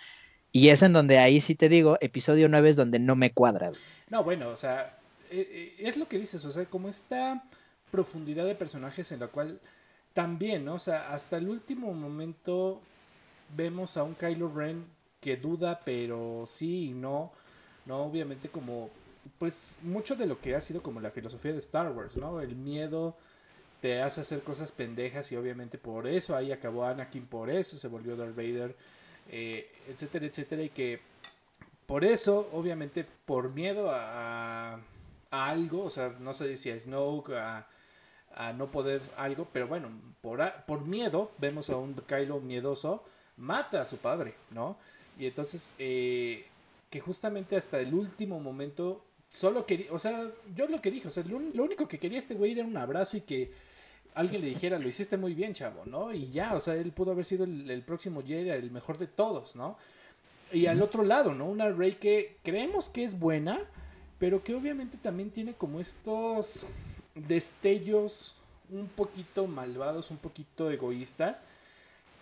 Y 0.53 0.69
es 0.69 0.83
en 0.83 0.93
donde 0.93 1.17
ahí 1.17 1.41
sí 1.41 1.55
te 1.55 1.67
digo, 1.67 1.97
episodio 1.99 2.47
9 2.47 2.69
es 2.69 2.75
donde 2.75 2.99
no 2.99 3.15
me 3.15 3.31
cuadra. 3.31 3.71
No, 4.09 4.23
bueno, 4.23 4.49
o 4.49 4.55
sea, 4.55 4.97
eh, 5.31 5.47
eh, 5.51 5.75
es 5.79 5.97
lo 5.97 6.07
que 6.07 6.19
dices, 6.19 6.45
o 6.45 6.51
sea, 6.51 6.63
como 6.65 6.87
esta 6.87 7.43
profundidad 7.93 8.45
de 8.45 8.55
personajes 8.55 9.11
en 9.11 9.19
la 9.19 9.27
cual 9.27 9.59
también. 10.13 10.67
O 10.67 10.79
sea, 10.79 11.13
hasta 11.13 11.37
el 11.37 11.47
último 11.47 11.93
momento 11.93 12.81
vemos 13.55 13.97
a 13.97 14.03
un 14.03 14.15
Kylo 14.15 14.51
Ren 14.51 14.83
que 15.21 15.37
duda, 15.37 15.79
pero 15.85 16.45
sí 16.47 16.89
y 16.89 16.93
no, 16.93 17.31
no, 17.85 17.97
obviamente 17.97 18.49
como, 18.49 18.89
pues, 19.37 19.77
mucho 19.83 20.15
de 20.15 20.25
lo 20.25 20.41
que 20.41 20.55
ha 20.55 20.59
sido 20.59 20.81
como 20.81 20.99
la 21.01 21.11
filosofía 21.11 21.51
de 21.51 21.59
Star 21.59 21.91
Wars, 21.91 22.17
¿no? 22.17 22.41
El 22.41 22.55
miedo 22.55 23.15
te 23.79 24.01
hace 24.01 24.21
hacer 24.21 24.41
cosas 24.41 24.71
pendejas 24.71 25.31
y 25.31 25.35
obviamente 25.35 25.77
por 25.77 26.07
eso 26.07 26.35
ahí 26.35 26.51
acabó 26.51 26.85
Anakin, 26.85 27.27
por 27.27 27.51
eso 27.51 27.77
se 27.77 27.87
volvió 27.87 28.15
Darth 28.15 28.35
Vader, 28.35 28.75
eh, 29.29 29.71
etcétera, 29.87 30.25
etcétera, 30.25 30.63
y 30.63 30.69
que 30.69 30.99
por 31.85 32.03
eso, 32.03 32.49
obviamente, 32.53 33.05
por 33.25 33.53
miedo 33.53 33.91
a, 33.91 34.79
a 35.29 35.47
algo, 35.47 35.83
o 35.83 35.89
sea, 35.91 36.15
no 36.19 36.33
sé 36.33 36.55
si 36.55 36.71
a 36.71 36.79
Snoke, 36.79 37.33
a, 37.35 37.67
a 38.35 38.53
no 38.53 38.71
poder 38.71 39.01
algo, 39.17 39.47
pero 39.51 39.67
bueno, 39.67 39.89
por, 40.21 40.39
por 40.65 40.85
miedo, 40.85 41.31
vemos 41.37 41.69
a 41.69 41.77
un 41.77 41.93
Kylo 41.93 42.39
miedoso, 42.39 43.03
mata 43.37 43.81
a 43.81 43.85
su 43.85 43.97
padre, 43.97 44.35
¿no? 44.51 44.77
Y 45.19 45.27
entonces, 45.27 45.73
eh, 45.79 46.45
que 46.89 46.99
justamente 46.99 47.55
hasta 47.55 47.79
el 47.79 47.93
último 47.93 48.39
momento, 48.39 49.03
solo 49.29 49.65
quería, 49.65 49.91
o 49.91 49.99
sea, 49.99 50.27
yo 50.55 50.67
lo 50.67 50.81
que 50.81 50.91
dije, 50.91 51.07
o 51.07 51.11
sea, 51.11 51.23
lo 51.23 51.63
único 51.63 51.87
que 51.87 51.99
quería 51.99 52.17
este 52.17 52.33
güey 52.33 52.53
era 52.53 52.63
un 52.63 52.77
abrazo 52.77 53.17
y 53.17 53.21
que 53.21 53.51
alguien 54.15 54.41
le 54.41 54.47
dijera, 54.47 54.79
lo 54.79 54.87
hiciste 54.87 55.17
muy 55.17 55.33
bien, 55.33 55.53
chavo, 55.53 55.83
¿no? 55.85 56.13
Y 56.13 56.29
ya, 56.29 56.55
o 56.55 56.59
sea, 56.59 56.75
él 56.75 56.91
pudo 56.91 57.11
haber 57.11 57.25
sido 57.25 57.43
el, 57.43 57.69
el 57.69 57.81
próximo 57.81 58.23
Jedi, 58.23 58.49
el 58.49 58.71
mejor 58.71 58.97
de 58.97 59.07
todos, 59.07 59.55
¿no? 59.55 59.77
Y 60.51 60.67
al 60.67 60.81
otro 60.81 61.03
lado, 61.03 61.33
¿no? 61.33 61.45
Una 61.45 61.69
Rey 61.69 61.93
que 61.93 62.37
creemos 62.43 62.89
que 62.89 63.03
es 63.03 63.17
buena, 63.17 63.59
pero 64.19 64.43
que 64.43 64.53
obviamente 64.53 64.97
también 64.97 65.31
tiene 65.31 65.53
como 65.55 65.79
estos 65.79 66.67
destellos 67.15 68.35
un 68.69 68.87
poquito 68.87 69.47
malvados, 69.47 70.11
un 70.11 70.17
poquito 70.17 70.71
egoístas, 70.71 71.43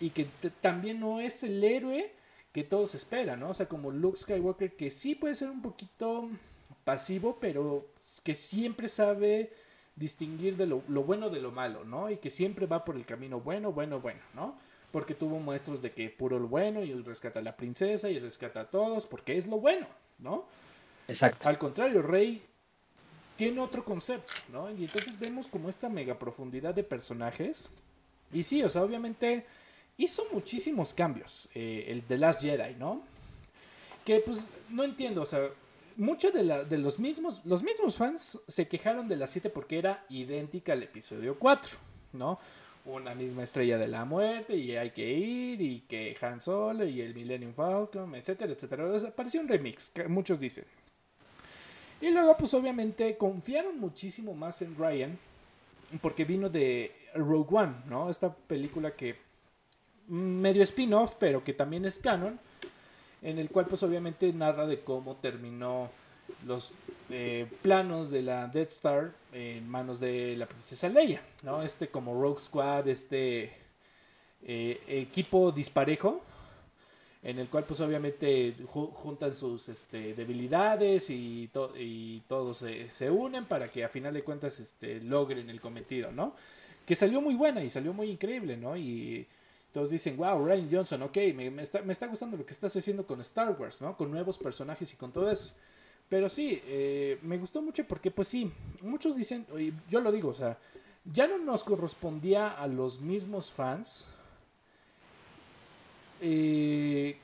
y 0.00 0.10
que 0.10 0.26
también 0.60 1.00
no 1.00 1.20
es 1.20 1.42
el 1.42 1.62
héroe 1.62 2.12
que 2.52 2.64
todos 2.64 2.94
esperan, 2.94 3.40
¿no? 3.40 3.50
O 3.50 3.54
sea, 3.54 3.66
como 3.66 3.90
Luke 3.90 4.18
Skywalker, 4.18 4.76
que 4.76 4.90
sí 4.90 5.14
puede 5.14 5.34
ser 5.34 5.48
un 5.50 5.62
poquito 5.62 6.28
pasivo, 6.84 7.38
pero 7.40 7.86
que 8.22 8.34
siempre 8.34 8.88
sabe 8.88 9.52
distinguir 9.96 10.56
de 10.56 10.66
lo, 10.66 10.82
lo 10.88 11.02
bueno 11.04 11.30
de 11.30 11.40
lo 11.40 11.52
malo, 11.52 11.84
¿no? 11.84 12.10
Y 12.10 12.18
que 12.18 12.30
siempre 12.30 12.66
va 12.66 12.84
por 12.84 12.96
el 12.96 13.06
camino 13.06 13.40
bueno, 13.40 13.72
bueno, 13.72 14.00
bueno, 14.00 14.20
¿no? 14.34 14.56
Porque 14.90 15.14
tuvo 15.14 15.38
muestros 15.38 15.80
de 15.80 15.92
que 15.92 16.10
puro 16.10 16.38
lo 16.38 16.48
bueno 16.48 16.82
y 16.82 16.92
rescata 16.92 17.40
a 17.40 17.42
la 17.42 17.56
princesa 17.56 18.10
y 18.10 18.18
rescata 18.18 18.62
a 18.62 18.70
todos, 18.70 19.06
porque 19.06 19.36
es 19.36 19.46
lo 19.46 19.58
bueno, 19.58 19.86
¿no? 20.18 20.44
Exacto. 21.08 21.48
Al 21.48 21.58
contrario, 21.58 22.02
Rey 22.02 22.42
tiene 23.42 23.60
otro 23.60 23.84
concepto, 23.84 24.32
¿no? 24.52 24.70
Y 24.70 24.84
entonces 24.84 25.18
vemos 25.18 25.48
como 25.48 25.68
esta 25.68 25.88
mega 25.88 26.16
profundidad 26.16 26.74
de 26.74 26.84
personajes. 26.84 27.72
Y 28.32 28.44
sí, 28.44 28.62
o 28.62 28.70
sea, 28.70 28.84
obviamente 28.84 29.44
hizo 29.96 30.24
muchísimos 30.32 30.94
cambios 30.94 31.48
eh, 31.52 31.86
el 31.88 32.02
The 32.02 32.18
Last 32.18 32.40
Jedi, 32.40 32.76
¿no? 32.76 33.02
Que 34.04 34.20
pues 34.20 34.48
no 34.70 34.84
entiendo, 34.84 35.22
o 35.22 35.26
sea, 35.26 35.48
muchos 35.96 36.32
de, 36.32 36.64
de 36.64 36.78
los 36.78 37.00
mismos 37.00 37.42
los 37.44 37.64
mismos 37.64 37.96
fans 37.96 38.38
se 38.46 38.68
quejaron 38.68 39.08
de 39.08 39.16
la 39.16 39.26
7 39.26 39.50
porque 39.50 39.78
era 39.78 40.06
idéntica 40.08 40.74
al 40.74 40.84
episodio 40.84 41.36
4, 41.36 41.76
¿no? 42.12 42.38
Una 42.84 43.12
misma 43.16 43.42
estrella 43.42 43.76
de 43.76 43.88
la 43.88 44.04
muerte 44.04 44.54
y 44.54 44.76
hay 44.76 44.90
que 44.90 45.08
ir 45.08 45.60
y 45.60 45.80
que 45.80 46.16
Han 46.20 46.40
Solo 46.40 46.84
y 46.84 47.00
el 47.00 47.12
Millennium 47.12 47.54
Falcon, 47.54 48.14
etcétera, 48.14 48.52
etcétera. 48.52 48.86
O 48.86 48.98
sea, 49.00 49.10
parecía 49.10 49.40
un 49.40 49.48
remix, 49.48 49.90
que 49.90 50.06
muchos 50.06 50.38
dicen. 50.38 50.64
Y 52.02 52.10
luego, 52.10 52.36
pues 52.36 52.52
obviamente 52.52 53.16
confiaron 53.16 53.78
muchísimo 53.78 54.34
más 54.34 54.60
en 54.60 54.76
Ryan 54.76 55.16
porque 56.00 56.24
vino 56.24 56.50
de 56.50 56.92
Rogue 57.14 57.56
One, 57.56 57.74
¿no? 57.88 58.10
Esta 58.10 58.34
película 58.34 58.96
que 58.96 59.16
medio 60.08 60.64
spin-off, 60.64 61.14
pero 61.18 61.44
que 61.44 61.52
también 61.52 61.84
es 61.84 62.00
canon, 62.00 62.40
en 63.22 63.38
el 63.38 63.50
cual 63.50 63.66
pues 63.66 63.84
obviamente 63.84 64.32
narra 64.32 64.66
de 64.66 64.80
cómo 64.80 65.14
terminó 65.16 65.90
los 66.44 66.72
eh, 67.08 67.46
planos 67.62 68.10
de 68.10 68.22
la 68.22 68.48
Death 68.48 68.72
Star 68.72 69.12
en 69.32 69.68
manos 69.68 70.00
de 70.00 70.36
la 70.36 70.46
princesa 70.46 70.88
Leia, 70.88 71.22
¿no? 71.42 71.62
Este 71.62 71.88
como 71.88 72.20
Rogue 72.20 72.40
Squad, 72.40 72.88
este 72.88 73.52
eh, 74.42 74.80
equipo 74.88 75.52
disparejo, 75.52 76.20
en 77.22 77.38
el 77.38 77.48
cual 77.48 77.64
pues 77.64 77.80
obviamente 77.80 78.54
juntan 78.66 79.34
sus 79.36 79.68
este, 79.68 80.14
debilidades 80.14 81.08
y, 81.10 81.48
y 81.78 82.20
todos 82.26 82.64
se, 82.88 83.10
unen 83.10 83.44
para 83.46 83.68
que 83.68 83.84
a 83.84 83.88
final 83.88 84.12
de 84.12 84.24
cuentas 84.24 84.58
este, 84.58 85.00
logren 85.00 85.48
el 85.48 85.60
cometido, 85.60 86.10
¿no? 86.10 86.34
Que 86.84 86.96
salió 86.96 87.20
muy 87.20 87.34
buena 87.34 87.62
y 87.62 87.70
salió 87.70 87.92
muy 87.92 88.10
increíble, 88.10 88.56
¿no? 88.56 88.76
Y 88.76 89.24
todos 89.72 89.90
dicen, 89.90 90.16
wow, 90.16 90.44
Ryan 90.44 90.68
Johnson, 90.70 91.02
ok, 91.02 91.16
me, 91.34 91.62
está, 91.62 91.80
me 91.82 91.92
está 91.92 92.08
gustando 92.08 92.36
lo 92.36 92.44
que 92.44 92.52
estás 92.52 92.74
haciendo 92.74 93.06
con 93.06 93.20
Star 93.20 93.56
Wars, 93.58 93.80
¿no? 93.80 93.96
Con 93.96 94.10
nuevos 94.10 94.36
personajes 94.36 94.92
y 94.92 94.96
con 94.96 95.12
todo 95.12 95.30
eso. 95.30 95.54
Pero 96.08 96.28
sí, 96.28 96.60
eh, 96.66 97.18
me 97.22 97.38
gustó 97.38 97.62
mucho 97.62 97.86
porque 97.86 98.10
pues 98.10 98.26
sí, 98.26 98.52
muchos 98.82 99.14
dicen, 99.16 99.46
yo 99.88 100.00
lo 100.00 100.10
digo, 100.10 100.30
o 100.30 100.34
sea, 100.34 100.58
ya 101.04 101.28
no 101.28 101.38
nos 101.38 101.62
correspondía 101.62 102.48
a 102.48 102.66
los 102.66 103.00
mismos 103.00 103.52
fans 103.52 104.08
eh, 106.22 107.16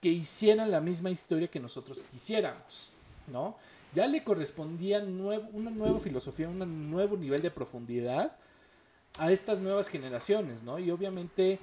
que 0.00 0.08
hicieran 0.08 0.70
la 0.70 0.80
misma 0.80 1.10
historia 1.10 1.48
que 1.48 1.60
nosotros 1.60 2.02
quisiéramos, 2.10 2.90
¿no? 3.26 3.56
Ya 3.94 4.06
le 4.06 4.24
correspondía 4.24 4.98
una 4.98 5.70
nueva 5.70 6.00
filosofía, 6.00 6.48
un 6.48 6.90
nuevo 6.90 7.16
nivel 7.16 7.40
de 7.40 7.50
profundidad 7.50 8.36
a 9.18 9.32
estas 9.32 9.60
nuevas 9.60 9.88
generaciones, 9.88 10.62
¿no? 10.62 10.78
Y 10.78 10.90
obviamente, 10.90 11.58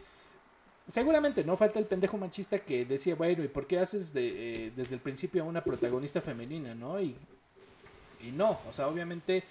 seguramente 0.88 1.44
no 1.44 1.58
falta 1.58 1.80
el 1.80 1.86
pendejo 1.86 2.18
machista 2.18 2.60
que 2.60 2.86
decía, 2.86 3.16
bueno, 3.16 3.44
¿y 3.44 3.48
por 3.48 3.68
qué 3.68 3.80
haces 3.80 4.14
de, 4.14 4.68
eh, 4.68 4.72
desde 4.76 4.96
el 4.96 5.02
principio 5.02 5.44
a 5.44 5.46
una 5.46 5.64
protagonista 5.64 6.22
femenina, 6.22 6.74
¿no? 6.74 7.00
Y, 7.02 7.16
y 8.22 8.32
no, 8.32 8.60
o 8.70 8.74
sea, 8.74 8.88
obviamente 8.88 9.44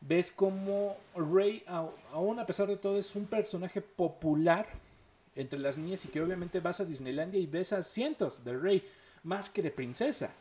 ves 0.00 0.30
como 0.30 0.96
Rey, 1.14 1.64
aún 2.12 2.38
a 2.38 2.46
pesar 2.46 2.68
de 2.68 2.76
todo, 2.76 2.98
es 2.98 3.14
un 3.16 3.26
personaje 3.26 3.80
popular 3.80 4.68
entre 5.38 5.58
las 5.58 5.78
niñas 5.78 6.04
y 6.04 6.08
que 6.08 6.20
obviamente 6.20 6.60
vas 6.60 6.80
a 6.80 6.84
Disneylandia 6.84 7.40
y 7.40 7.46
ves 7.46 7.72
a 7.72 7.82
cientos 7.82 8.44
de 8.44 8.56
Rey, 8.56 8.82
más 9.22 9.48
que 9.48 9.62
de 9.62 9.70
princesa, 9.70 10.34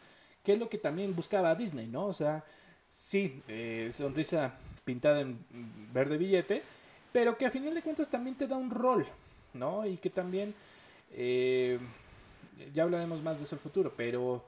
que 0.44 0.54
es 0.54 0.60
lo 0.60 0.70
que 0.70 0.80
también 0.80 1.16
buscaba 1.16 1.54
Disney, 1.56 1.88
¿no? 1.88 2.08
O 2.08 2.14
sea, 2.14 2.44
sí, 2.90 3.42
eh, 3.48 3.90
sonrisa 3.92 4.58
pintada 4.84 5.22
en 5.22 5.38
verde 5.94 6.18
billete, 6.18 6.64
pero 7.12 7.38
que 7.38 7.46
a 7.46 7.52
final 7.52 7.76
de 7.76 7.84
cuentas 7.84 8.10
también 8.10 8.36
te 8.36 8.48
da 8.48 8.58
un 8.58 8.72
rol, 8.72 9.06
¿no? 9.54 9.86
Y 9.86 9.98
que 9.98 10.10
también, 10.10 10.54
eh, 11.12 11.78
ya 12.74 12.84
hablaremos 12.84 13.22
más 13.22 13.38
de 13.38 13.44
eso 13.44 13.56
en 13.56 13.60
el 13.60 13.64
futuro, 13.64 13.94
pero 13.96 14.44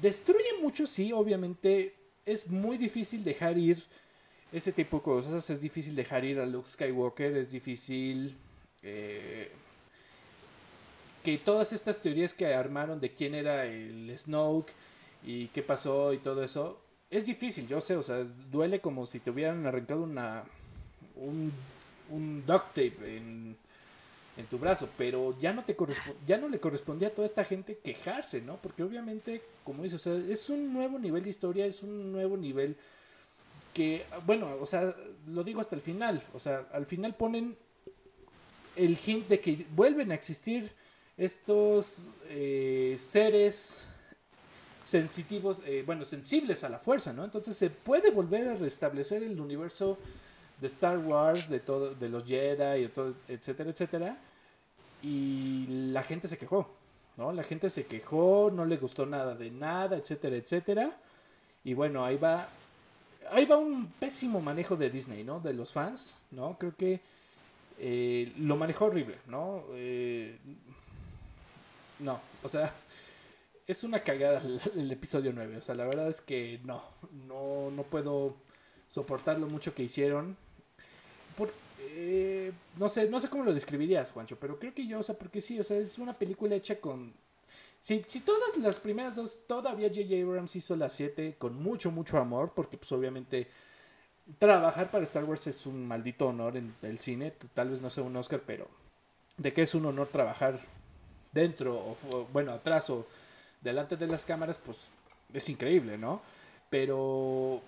destruye 0.00 0.60
mucho, 0.60 0.86
sí, 0.86 1.12
obviamente 1.12 1.94
es 2.24 2.46
muy 2.46 2.78
difícil 2.78 3.24
dejar 3.24 3.58
ir 3.58 3.82
ese 4.52 4.70
tipo 4.70 4.98
de 4.98 5.02
cosas, 5.02 5.50
es 5.50 5.60
difícil 5.60 5.96
dejar 5.96 6.24
ir 6.24 6.38
a 6.38 6.46
Luke 6.46 6.68
Skywalker, 6.68 7.36
es 7.36 7.50
difícil... 7.50 8.36
Eh, 8.84 9.50
que 11.22 11.38
todas 11.38 11.72
estas 11.72 12.00
teorías 12.00 12.34
que 12.34 12.46
armaron 12.52 13.00
de 13.00 13.12
quién 13.12 13.34
era 13.34 13.66
el 13.66 14.12
Snoke 14.18 14.72
y 15.24 15.48
qué 15.48 15.62
pasó 15.62 16.12
y 16.12 16.18
todo 16.18 16.42
eso, 16.42 16.80
es 17.10 17.26
difícil, 17.26 17.68
yo 17.68 17.80
sé, 17.80 17.96
o 17.96 18.02
sea, 18.02 18.24
duele 18.50 18.80
como 18.80 19.06
si 19.06 19.20
te 19.20 19.30
hubieran 19.30 19.66
arrancado 19.66 20.02
una 20.02 20.44
un, 21.16 21.52
un 22.10 22.44
duct 22.46 22.68
tape 22.68 23.16
en, 23.16 23.56
en 24.36 24.46
tu 24.46 24.58
brazo, 24.58 24.88
pero 24.96 25.38
ya 25.38 25.52
no 25.52 25.64
te 25.64 25.76
ya 26.26 26.38
no 26.38 26.48
le 26.48 26.58
correspondía 26.58 27.08
a 27.08 27.12
toda 27.12 27.26
esta 27.26 27.44
gente 27.44 27.78
quejarse, 27.78 28.40
¿no? 28.40 28.56
Porque 28.56 28.82
obviamente, 28.82 29.42
como 29.64 29.82
dices, 29.82 30.06
o 30.06 30.10
sea, 30.10 30.32
es 30.32 30.48
un 30.48 30.72
nuevo 30.72 30.98
nivel 30.98 31.22
de 31.22 31.30
historia, 31.30 31.66
es 31.66 31.82
un 31.82 32.12
nuevo 32.12 32.36
nivel 32.36 32.76
que, 33.74 34.04
bueno, 34.26 34.48
o 34.60 34.66
sea, 34.66 34.94
lo 35.28 35.44
digo 35.44 35.60
hasta 35.60 35.74
el 35.74 35.82
final, 35.82 36.22
o 36.34 36.40
sea, 36.40 36.66
al 36.72 36.86
final 36.86 37.14
ponen 37.14 37.56
el 38.76 38.98
hint 39.04 39.28
de 39.28 39.40
que 39.40 39.66
vuelven 39.74 40.12
a 40.12 40.14
existir 40.14 40.72
estos 41.24 42.10
eh, 42.30 42.96
seres 42.98 43.86
sensitivos, 44.84 45.60
eh, 45.64 45.84
bueno, 45.86 46.04
sensibles 46.04 46.64
a 46.64 46.68
la 46.68 46.80
fuerza, 46.80 47.12
¿no? 47.12 47.24
Entonces 47.24 47.56
se 47.56 47.70
puede 47.70 48.10
volver 48.10 48.48
a 48.48 48.54
restablecer 48.56 49.22
el 49.22 49.40
universo 49.40 49.98
de 50.60 50.66
Star 50.66 50.98
Wars, 50.98 51.48
de 51.48 51.60
todo, 51.60 51.94
de 51.94 52.08
los 52.08 52.24
Jedi, 52.24 52.84
y 52.84 52.88
todo, 52.88 53.14
etcétera, 53.28 53.70
etcétera. 53.70 54.18
Y 55.02 55.66
la 55.92 56.02
gente 56.02 56.26
se 56.26 56.36
quejó, 56.36 56.68
¿no? 57.16 57.32
La 57.32 57.44
gente 57.44 57.70
se 57.70 57.86
quejó, 57.86 58.50
no 58.52 58.64
le 58.64 58.76
gustó 58.76 59.06
nada 59.06 59.36
de 59.36 59.50
nada, 59.50 59.96
etcétera, 59.96 60.34
etcétera. 60.34 60.90
Y 61.62 61.74
bueno, 61.74 62.04
ahí 62.04 62.16
va, 62.16 62.48
ahí 63.30 63.44
va 63.44 63.58
un 63.58 63.86
pésimo 63.92 64.40
manejo 64.40 64.76
de 64.76 64.90
Disney, 64.90 65.22
¿no? 65.22 65.38
De 65.38 65.52
los 65.52 65.72
fans, 65.72 66.16
¿no? 66.32 66.56
Creo 66.58 66.74
que 66.76 67.00
eh, 67.78 68.32
lo 68.38 68.56
manejó 68.56 68.86
horrible, 68.86 69.18
¿no? 69.28 69.62
Eh, 69.74 70.36
no, 72.02 72.20
o 72.42 72.48
sea, 72.48 72.74
es 73.66 73.84
una 73.84 74.00
cagada 74.00 74.42
el, 74.74 74.90
episodio 74.90 75.32
9. 75.32 75.58
O 75.58 75.62
sea, 75.62 75.74
la 75.74 75.84
verdad 75.84 76.08
es 76.08 76.20
que 76.20 76.60
no, 76.64 76.82
no, 77.26 77.70
no 77.70 77.82
puedo 77.84 78.36
soportar 78.88 79.38
lo 79.38 79.46
mucho 79.46 79.74
que 79.74 79.82
hicieron. 79.82 80.36
Eh, 81.94 82.52
no 82.78 82.88
sé, 82.88 83.08
no 83.08 83.20
sé 83.20 83.28
cómo 83.28 83.44
lo 83.44 83.52
describirías, 83.52 84.12
Juancho, 84.12 84.38
pero 84.40 84.58
creo 84.58 84.72
que 84.72 84.86
yo, 84.86 85.00
o 85.00 85.02
sea, 85.02 85.14
porque 85.16 85.42
sí, 85.42 85.60
o 85.60 85.64
sea, 85.64 85.76
es 85.76 85.98
una 85.98 86.14
película 86.14 86.54
hecha 86.54 86.80
con... 86.80 87.12
Si, 87.78 88.02
si 88.06 88.20
todas 88.20 88.56
las 88.56 88.80
primeras 88.80 89.16
dos, 89.16 89.42
todavía 89.46 89.88
J.J. 89.88 90.22
Abrams 90.22 90.56
hizo 90.56 90.74
las 90.74 90.94
siete 90.94 91.36
con 91.36 91.54
mucho, 91.62 91.90
mucho 91.90 92.16
amor, 92.16 92.52
porque 92.54 92.78
pues 92.78 92.90
obviamente 92.92 93.46
trabajar 94.38 94.90
para 94.90 95.04
Star 95.04 95.24
Wars 95.24 95.46
es 95.48 95.66
un 95.66 95.86
maldito 95.86 96.28
honor 96.28 96.56
en 96.56 96.74
el 96.80 96.98
cine, 96.98 97.34
tal 97.52 97.68
vez 97.70 97.82
no 97.82 97.90
sea 97.90 98.04
un 98.04 98.16
Oscar, 98.16 98.42
pero 98.46 98.68
de 99.36 99.52
qué 99.52 99.62
es 99.62 99.74
un 99.74 99.84
honor 99.84 100.08
trabajar 100.08 100.60
dentro, 101.32 101.74
o 101.74 102.28
bueno, 102.32 102.52
atrás 102.52 102.88
o 102.90 103.06
delante 103.60 103.96
de 103.96 104.06
las 104.06 104.24
cámaras, 104.24 104.58
pues 104.58 104.90
es 105.32 105.48
increíble, 105.48 105.96
¿no? 105.98 106.20
Pero 106.70 107.62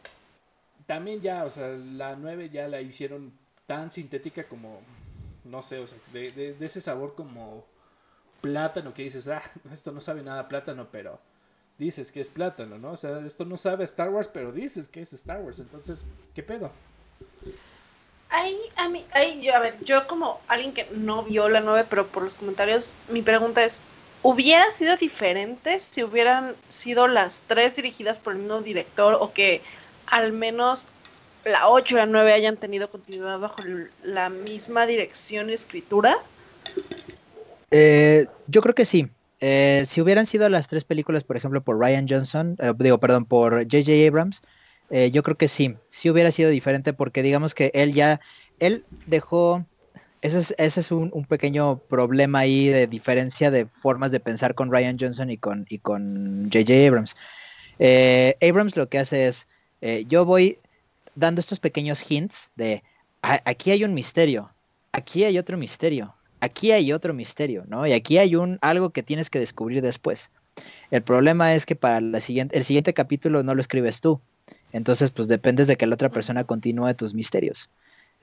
también 0.87 1.21
ya, 1.21 1.45
o 1.45 1.51
sea, 1.51 1.69
la 1.69 2.17
9 2.17 2.51
ya 2.51 2.69
la 2.69 2.81
hicieron 2.81 3.33
tan 3.67 3.91
sintética 3.91 4.45
como, 4.45 4.81
no 5.45 5.63
sé, 5.63 5.79
o 5.79 5.87
sea, 5.87 5.99
de, 6.13 6.31
de, 6.31 6.67
ese 6.67 6.81
sabor 6.81 7.15
como 7.15 7.65
plátano 8.41 8.93
que 8.93 9.05
dices, 9.05 9.27
ah, 9.29 9.43
esto 9.73 9.93
no 9.93 10.01
sabe 10.01 10.23
nada 10.23 10.49
plátano, 10.49 10.89
pero 10.91 11.19
dices 11.79 12.13
que 12.13 12.21
es 12.21 12.31
plátano, 12.31 12.79
¿no? 12.79 12.93
O 12.93 12.97
sea, 12.97 13.21
esto 13.25 13.45
no 13.45 13.57
sabe 13.57 13.85
Star 13.85 14.11
Wars, 14.11 14.29
pero 14.33 14.53
dices 14.53 14.89
que 14.89 15.01
es 15.01 15.13
Star 15.13 15.41
Wars, 15.41 15.59
entonces, 15.61 16.05
¿qué 16.35 16.43
pedo? 16.43 16.71
Ahí, 18.29 18.59
a 18.85 18.89
mí, 18.89 19.05
ahí, 19.13 19.41
yo, 19.43 19.55
a 19.55 19.61
ver, 19.61 19.77
yo 19.85 20.07
como 20.07 20.41
alguien 20.49 20.73
que 20.73 20.87
no 20.93 21.23
vio 21.23 21.49
la 21.49 21.61
9, 21.61 21.87
pero 21.89 22.07
por 22.07 22.23
los 22.23 22.35
comentarios, 22.35 22.93
mi 23.09 23.23
pregunta 23.23 23.65
es, 23.65 23.81
¿hubiera 24.23 24.71
sido 24.71 24.97
diferente 24.97 25.79
si 25.81 26.03
hubieran 26.03 26.55
sido 26.69 27.09
las 27.09 27.45
tres 27.47 27.77
dirigidas 27.77 28.19
por 28.19 28.35
el 28.35 28.41
mismo 28.41 28.61
director 28.61 29.17
o 29.21 29.33
que 29.33 29.63
al 30.07 30.33
menos 30.33 30.87
la 31.45 31.69
8 31.69 31.95
y 31.95 31.99
la 31.99 32.07
9 32.07 32.33
hayan 32.33 32.57
tenido 32.57 32.91
continuidad 32.91 33.39
bajo 33.39 33.63
la 34.03 34.31
misma 34.31 34.87
dirección 34.87 35.51
y 35.51 35.53
escritura? 35.53 36.19
Eh, 37.71 38.27
yo 38.47 38.61
creo 38.63 38.75
que 38.75 38.85
sí. 38.85 39.09
Eh, 39.41 39.83
si 39.87 40.01
hubieran 40.01 40.27
sido 40.27 40.49
las 40.49 40.69
tres 40.69 40.85
películas, 40.85 41.25
por 41.25 41.37
ejemplo, 41.37 41.63
por 41.63 41.79
Ryan 41.79 42.07
Johnson, 42.09 42.57
eh, 42.61 42.73
digo, 42.79 42.99
perdón, 42.99 43.27
por 43.27 43.65
J.J. 43.65 43.93
Abrams, 44.09 44.43
yo 45.11 45.25
creo 45.25 45.37
que 45.37 45.49
sí, 45.49 45.75
sí 45.89 46.09
hubiera 46.09 46.31
sido 46.31 46.51
diferente 46.51 46.93
porque 46.93 47.25
digamos 47.25 47.53
que 47.55 47.73
él 47.75 47.95
ya, 47.95 48.21
él 48.61 48.85
dejó, 49.07 49.65
ese 50.23 50.39
es, 50.39 50.55
ese 50.59 50.81
es 50.81 50.91
un, 50.91 51.11
pequeño 51.29 51.79
problema 51.79 52.41
ahí 52.41 52.69
de 52.69 52.87
diferencia 52.87 53.51
de 53.51 53.67
formas 53.67 54.13
de 54.13 54.21
pensar 54.21 54.55
con 54.55 54.71
Ryan 54.71 54.97
Johnson 54.99 55.31
y 55.31 55.39
con 55.39 55.67
y 55.69 55.79
con 55.79 56.51
J.J. 56.53 56.87
Abrams. 56.87 57.17
Eh, 57.79 58.37
Abrams 58.41 58.77
lo 58.77 58.89
que 58.89 58.99
hace 58.99 59.27
es, 59.27 59.49
eh, 59.81 60.05
yo 60.09 60.25
voy 60.25 60.59
dando 61.15 61.41
estos 61.41 61.61
pequeños 61.61 62.05
hints 62.09 62.53
de, 62.57 62.83
aquí 63.23 63.71
hay 63.71 63.85
un 63.85 63.95
misterio, 63.95 64.51
aquí 64.93 65.25
hay 65.25 65.39
otro 65.39 65.57
misterio, 65.57 66.15
aquí 66.41 66.73
hay 66.73 66.93
otro 66.93 67.15
misterio, 67.15 67.65
¿no? 67.69 67.87
Y 67.87 67.93
aquí 67.93 68.19
hay 68.19 68.37
un 68.37 68.59
algo 68.63 68.91
que 68.91 69.03
tienes 69.03 69.31
que 69.31 69.39
descubrir 69.39 69.83
después. 69.83 70.31
El 70.91 71.03
problema 71.03 71.55
es 71.55 71.67
que 71.67 71.75
para 71.75 72.01
la 72.01 72.21
siguiente, 72.21 72.57
el 72.57 72.65
siguiente 72.65 72.95
capítulo 72.95 73.43
no 73.43 73.55
lo 73.55 73.61
escribes 73.61 74.01
tú, 74.01 74.21
entonces, 74.73 75.13
pues 75.13 75.29
dependes 75.29 75.69
de 75.69 75.77
que 75.77 75.87
la 75.87 75.95
otra 75.95 76.09
persona 76.09 76.43
continúe 76.45 76.95
tus 76.95 77.15
misterios. 77.15 77.71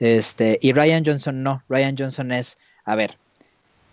Este, 0.02 0.58
y 0.60 0.72
Ryan 0.72 1.04
Johnson 1.06 1.44
no. 1.44 1.62
Ryan 1.68 1.94
Johnson 1.96 2.32
es, 2.32 2.58
a 2.84 2.96
ver, 2.96 3.18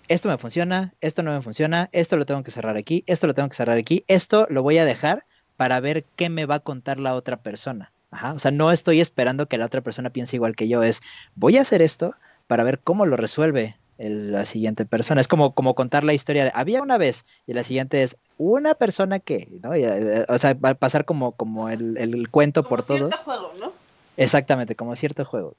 esto 0.08 0.28
me 0.28 0.40
funciona, 0.40 0.92
esto 1.02 1.22
no 1.22 1.32
me 1.32 1.44
funciona, 1.44 1.88
esto 1.92 2.18
lo 2.18 2.26
tengo 2.26 2.42
que 2.42 2.50
cerrar 2.50 2.78
aquí, 2.78 3.04
esto 3.06 3.28
lo 3.28 3.36
tengo 3.36 3.48
que 3.48 3.56
cerrar 3.56 3.78
aquí, 3.78 4.04
esto 4.08 4.48
lo 4.50 4.64
voy 4.64 4.80
a 4.80 4.86
dejar 4.86 5.28
para 5.56 5.80
ver 5.80 6.06
qué 6.16 6.30
me 6.30 6.48
va 6.48 6.56
a 6.56 6.60
contar 6.62 7.00
la 7.00 7.14
otra 7.14 7.38
persona. 7.38 7.92
Ajá, 8.10 8.34
o 8.34 8.40
sea, 8.40 8.50
no 8.50 8.72
estoy 8.72 9.02
esperando 9.02 9.46
que 9.46 9.60
la 9.60 9.68
otra 9.68 9.82
persona 9.82 10.10
piense 10.10 10.36
igual 10.36 10.56
que 10.56 10.68
yo, 10.68 10.82
es 10.82 11.02
voy 11.36 11.58
a 11.58 11.62
hacer 11.62 11.84
esto 11.84 12.16
para 12.48 12.64
ver 12.64 12.80
cómo 12.80 13.06
lo 13.06 13.16
resuelve 13.16 13.78
la 14.00 14.46
siguiente 14.46 14.86
persona. 14.86 15.22
Es 15.22 15.28
como, 15.28 15.54
como 15.54 15.76
contar 15.76 16.04
la 16.04 16.14
historia 16.14 16.46
de 16.46 16.52
había 16.56 16.82
una 16.82 16.98
vez 16.98 17.24
y 17.46 17.54
la 17.54 17.62
siguiente 17.62 18.02
es 18.02 18.18
una 18.40 18.74
persona 18.74 19.20
que, 19.20 19.48
¿no? 19.62 19.76
Eh, 19.76 20.26
o 20.28 20.40
sea, 20.40 20.56
va 20.56 20.70
a 20.70 20.74
pasar 20.74 21.06
como, 21.06 21.34
como 21.34 21.70
el, 21.70 21.98
el 21.98 22.30
cuento 22.30 22.64
por 22.64 22.84
todos. 22.84 23.14
juego, 23.18 23.54
¿no? 23.60 23.74
Exactamente, 24.18 24.74
como 24.74 24.96
cierto 24.96 25.24
juego. 25.24 25.56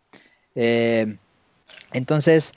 Eh, 0.54 1.16
entonces, 1.92 2.52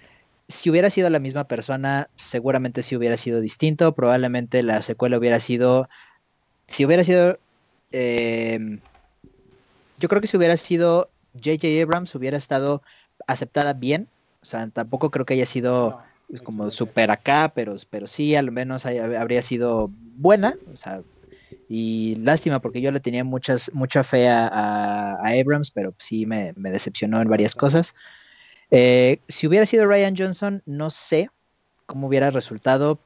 si 0.48 0.70
hubiera 0.70 0.90
sido 0.90 1.10
la 1.10 1.20
misma 1.20 1.46
persona, 1.46 2.10
seguramente 2.16 2.82
sí 2.82 2.96
hubiera 2.96 3.18
sido 3.18 3.42
distinto. 3.42 3.94
Probablemente 3.96 4.64
la 4.64 4.82
secuela 4.82 5.18
hubiera 5.18 5.40
sido. 5.40 5.90
Si 6.68 6.86
hubiera 6.86 7.04
sido. 7.04 7.40
Eh, 7.92 8.80
yo 10.00 10.10
creo 10.10 10.22
que 10.22 10.28
si 10.28 10.38
hubiera 10.38 10.58
sido 10.58 11.10
J.J. 11.34 11.82
Abrams, 11.82 12.14
hubiera 12.16 12.38
estado 12.38 12.82
aceptada 13.28 13.74
bien. 13.74 14.08
O 14.42 14.46
sea, 14.46 14.68
tampoco 14.68 15.10
creo 15.10 15.26
que 15.26 15.36
haya 15.36 15.46
sido 15.46 16.02
como 16.44 16.70
super 16.70 17.12
acá, 17.12 17.52
pero, 17.56 17.76
pero 17.90 18.08
sí, 18.08 18.36
al 18.36 18.52
menos 18.52 18.86
habría 18.86 19.42
sido 19.42 19.90
buena. 20.18 20.56
O 20.72 20.76
sea, 20.76 21.02
y 21.70 22.16
lástima 22.16 22.60
porque 22.60 22.82
yo 22.82 22.92
le 22.92 23.00
tenía 23.00 23.24
muchas, 23.24 23.72
mucha 23.74 24.04
fe 24.04 24.30
a, 24.30 25.16
Abrams, 25.24 25.72
pero 25.72 25.94
sí 25.98 26.26
me, 26.26 26.54
decepcionó 26.56 27.22
en 27.22 27.30
varias 27.30 27.56
cosas. 27.56 27.96
Eh, 28.72 29.20
si 29.28 29.48
hubiera 29.48 29.66
sido 29.66 29.86
Ryan 29.86 30.16
Johnson, 30.18 30.62
no 30.66 30.90
sé 30.90 31.30
cómo 31.86 32.08
hubiera 32.08 32.30
resultado. 32.30 33.00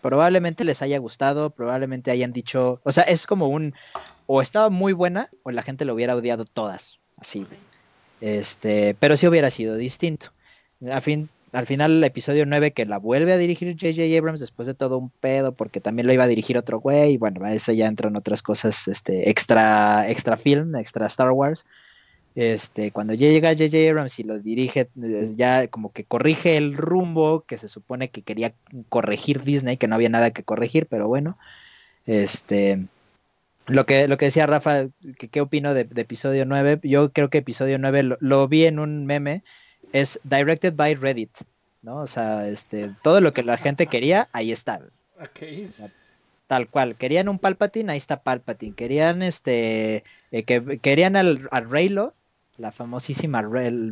Probablemente 0.00 0.64
les 0.64 0.82
haya 0.82 0.98
gustado, 0.98 1.50
probablemente 1.50 2.10
hayan 2.10 2.32
dicho, 2.32 2.80
o 2.84 2.92
sea, 2.92 3.04
es 3.04 3.26
como 3.26 3.48
un, 3.48 3.74
o 4.26 4.40
estaba 4.40 4.70
muy 4.70 4.92
buena 4.92 5.28
o 5.42 5.50
la 5.50 5.62
gente 5.62 5.84
lo 5.84 5.94
hubiera 5.94 6.14
odiado 6.14 6.44
todas, 6.44 6.98
así. 7.16 7.46
Este, 8.20 8.96
pero 8.98 9.16
sí 9.16 9.26
hubiera 9.26 9.50
sido 9.50 9.76
distinto. 9.76 10.32
A 10.92 11.00
fin, 11.00 11.28
al 11.52 11.66
final 11.66 11.98
el 11.98 12.04
episodio 12.04 12.46
9 12.46 12.72
que 12.72 12.86
la 12.86 12.98
vuelve 12.98 13.32
a 13.32 13.38
dirigir 13.38 13.72
J.J. 13.72 14.16
Abrams 14.18 14.40
después 14.40 14.66
de 14.66 14.74
todo 14.74 14.98
un 14.98 15.10
pedo 15.10 15.52
porque 15.52 15.80
también 15.80 16.06
lo 16.06 16.12
iba 16.12 16.24
a 16.24 16.28
dirigir 16.28 16.58
otro 16.58 16.80
güey 16.80 17.12
y 17.12 17.16
bueno, 17.16 17.46
eso 17.46 17.72
ya 17.72 17.86
entran 17.86 18.16
otras 18.16 18.42
cosas 18.42 18.88
este 18.88 19.30
extra 19.30 20.08
extra 20.08 20.36
film, 20.36 20.76
extra 20.76 21.06
Star 21.06 21.30
Wars. 21.30 21.64
Este, 22.34 22.92
cuando 22.92 23.14
llega 23.14 23.50
J.J. 23.50 23.90
Abrams 23.90 24.18
y 24.20 24.22
lo 24.22 24.38
dirige, 24.38 24.88
eh, 25.02 25.32
ya 25.34 25.66
como 25.66 25.92
que 25.92 26.04
corrige 26.04 26.56
el 26.56 26.76
rumbo 26.76 27.40
que 27.40 27.58
se 27.58 27.68
supone 27.68 28.10
que 28.10 28.22
quería 28.22 28.54
corregir 28.88 29.42
Disney, 29.42 29.76
que 29.76 29.88
no 29.88 29.96
había 29.96 30.08
nada 30.08 30.30
que 30.30 30.44
corregir, 30.44 30.86
pero 30.86 31.08
bueno. 31.08 31.36
Este, 32.06 32.86
lo 33.66 33.86
que, 33.86 34.08
lo 34.08 34.18
que 34.18 34.26
decía 34.26 34.46
Rafa, 34.46 34.86
que 35.18 35.28
qué 35.28 35.40
opino 35.40 35.74
de, 35.74 35.88
episodio 35.96 36.46
9, 36.46 36.80
yo 36.84 37.12
creo 37.12 37.28
que 37.28 37.38
episodio 37.38 37.78
9 37.78 38.16
lo 38.20 38.48
vi 38.48 38.66
en 38.66 38.78
un 38.78 39.04
meme 39.04 39.42
es 39.92 40.20
directed 40.24 40.74
by 40.74 40.94
Reddit, 40.94 41.36
¿no? 41.82 42.00
O 42.00 42.06
sea, 42.06 42.48
este, 42.48 42.94
todo 43.02 43.20
lo 43.20 43.32
que 43.32 43.42
la 43.42 43.56
gente 43.56 43.86
quería, 43.86 44.28
ahí 44.32 44.52
está. 44.52 44.80
Tal 46.46 46.68
cual. 46.68 46.96
Querían 46.96 47.28
un 47.28 47.38
Palpatine, 47.38 47.92
ahí 47.92 47.98
está 47.98 48.22
Palpatine. 48.22 48.74
Querían 48.74 49.22
este, 49.22 50.04
eh, 50.30 50.42
que 50.44 50.78
querían 50.78 51.16
al, 51.16 51.48
Reylo, 51.68 52.14
la 52.56 52.72
famosísima 52.72 53.42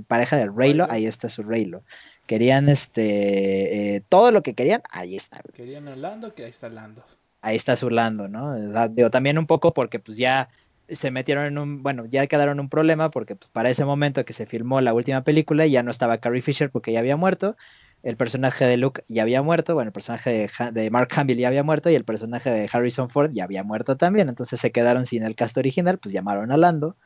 pareja 0.09 0.36
del 0.36 0.55
Reylo, 0.55 0.86
ahí 0.90 1.07
está 1.07 1.28
su 1.28 1.42
Reylo. 1.42 1.82
Querían 2.26 2.68
este, 2.68 3.97
eh, 3.97 4.03
todo 4.09 4.30
lo 4.30 4.42
que 4.42 4.55
querían, 4.55 4.82
ahí 4.90 5.14
está. 5.14 5.40
Querían 5.55 5.86
a 5.88 5.97
Lando, 5.97 6.34
que 6.34 6.44
ahí 6.44 6.51
está 6.51 6.68
Lando. 6.68 7.05
Ahí 7.42 7.55
está 7.55 7.76
su 7.76 7.90
Lando, 7.90 8.26
¿no? 8.26 8.88
Digo, 8.88 9.11
también 9.11 9.38
un 9.38 9.47
poco 9.47 9.72
porque 9.72 10.01
pues 10.01 10.16
ya 10.16 10.49
se 10.89 11.11
metieron 11.11 11.47
en 11.47 11.59
un, 11.59 11.82
bueno, 11.82 12.05
ya 12.07 12.26
quedaron 12.26 12.61
un 12.61 12.68
problema 12.68 13.11
porque 13.11 13.37
pues, 13.37 13.51
para 13.51 13.70
ese 13.70 13.84
momento 13.84 14.24
que 14.24 14.32
se 14.32 14.47
filmó 14.47 14.80
la 14.80 14.95
última 14.95 15.22
película 15.22 15.66
ya 15.66 15.82
no 15.82 15.91
estaba 15.91 16.18
Carrie 16.18 16.43
Fisher 16.43 16.70
porque 16.70 16.93
ya 16.93 17.01
había 17.01 17.16
muerto, 17.16 17.57
el 18.03 18.16
personaje 18.16 18.64
de 18.64 18.76
Luke 18.76 19.03
ya 19.09 19.22
había 19.22 19.43
muerto, 19.43 19.74
bueno, 19.74 19.89
el 19.89 19.93
personaje 19.93 20.49
de, 20.72 20.91
Mark 20.91 21.09
Hamill 21.16 21.39
ya 21.39 21.49
había 21.49 21.64
muerto 21.64 21.91
y 21.91 21.95
el 21.95 22.05
personaje 22.05 22.51
de 22.51 22.68
Harrison 22.72 23.11
Ford 23.11 23.32
ya 23.32 23.45
había 23.45 23.64
muerto 23.64 23.97
también, 23.97 24.28
entonces 24.28 24.61
se 24.61 24.70
quedaron 24.70 25.07
sin 25.07 25.24
el 25.24 25.34
cast 25.34 25.59
original, 25.59 25.99
pues 25.99 26.12
llamaron 26.12 26.53
a 26.53 26.57
Lando, 26.57 26.97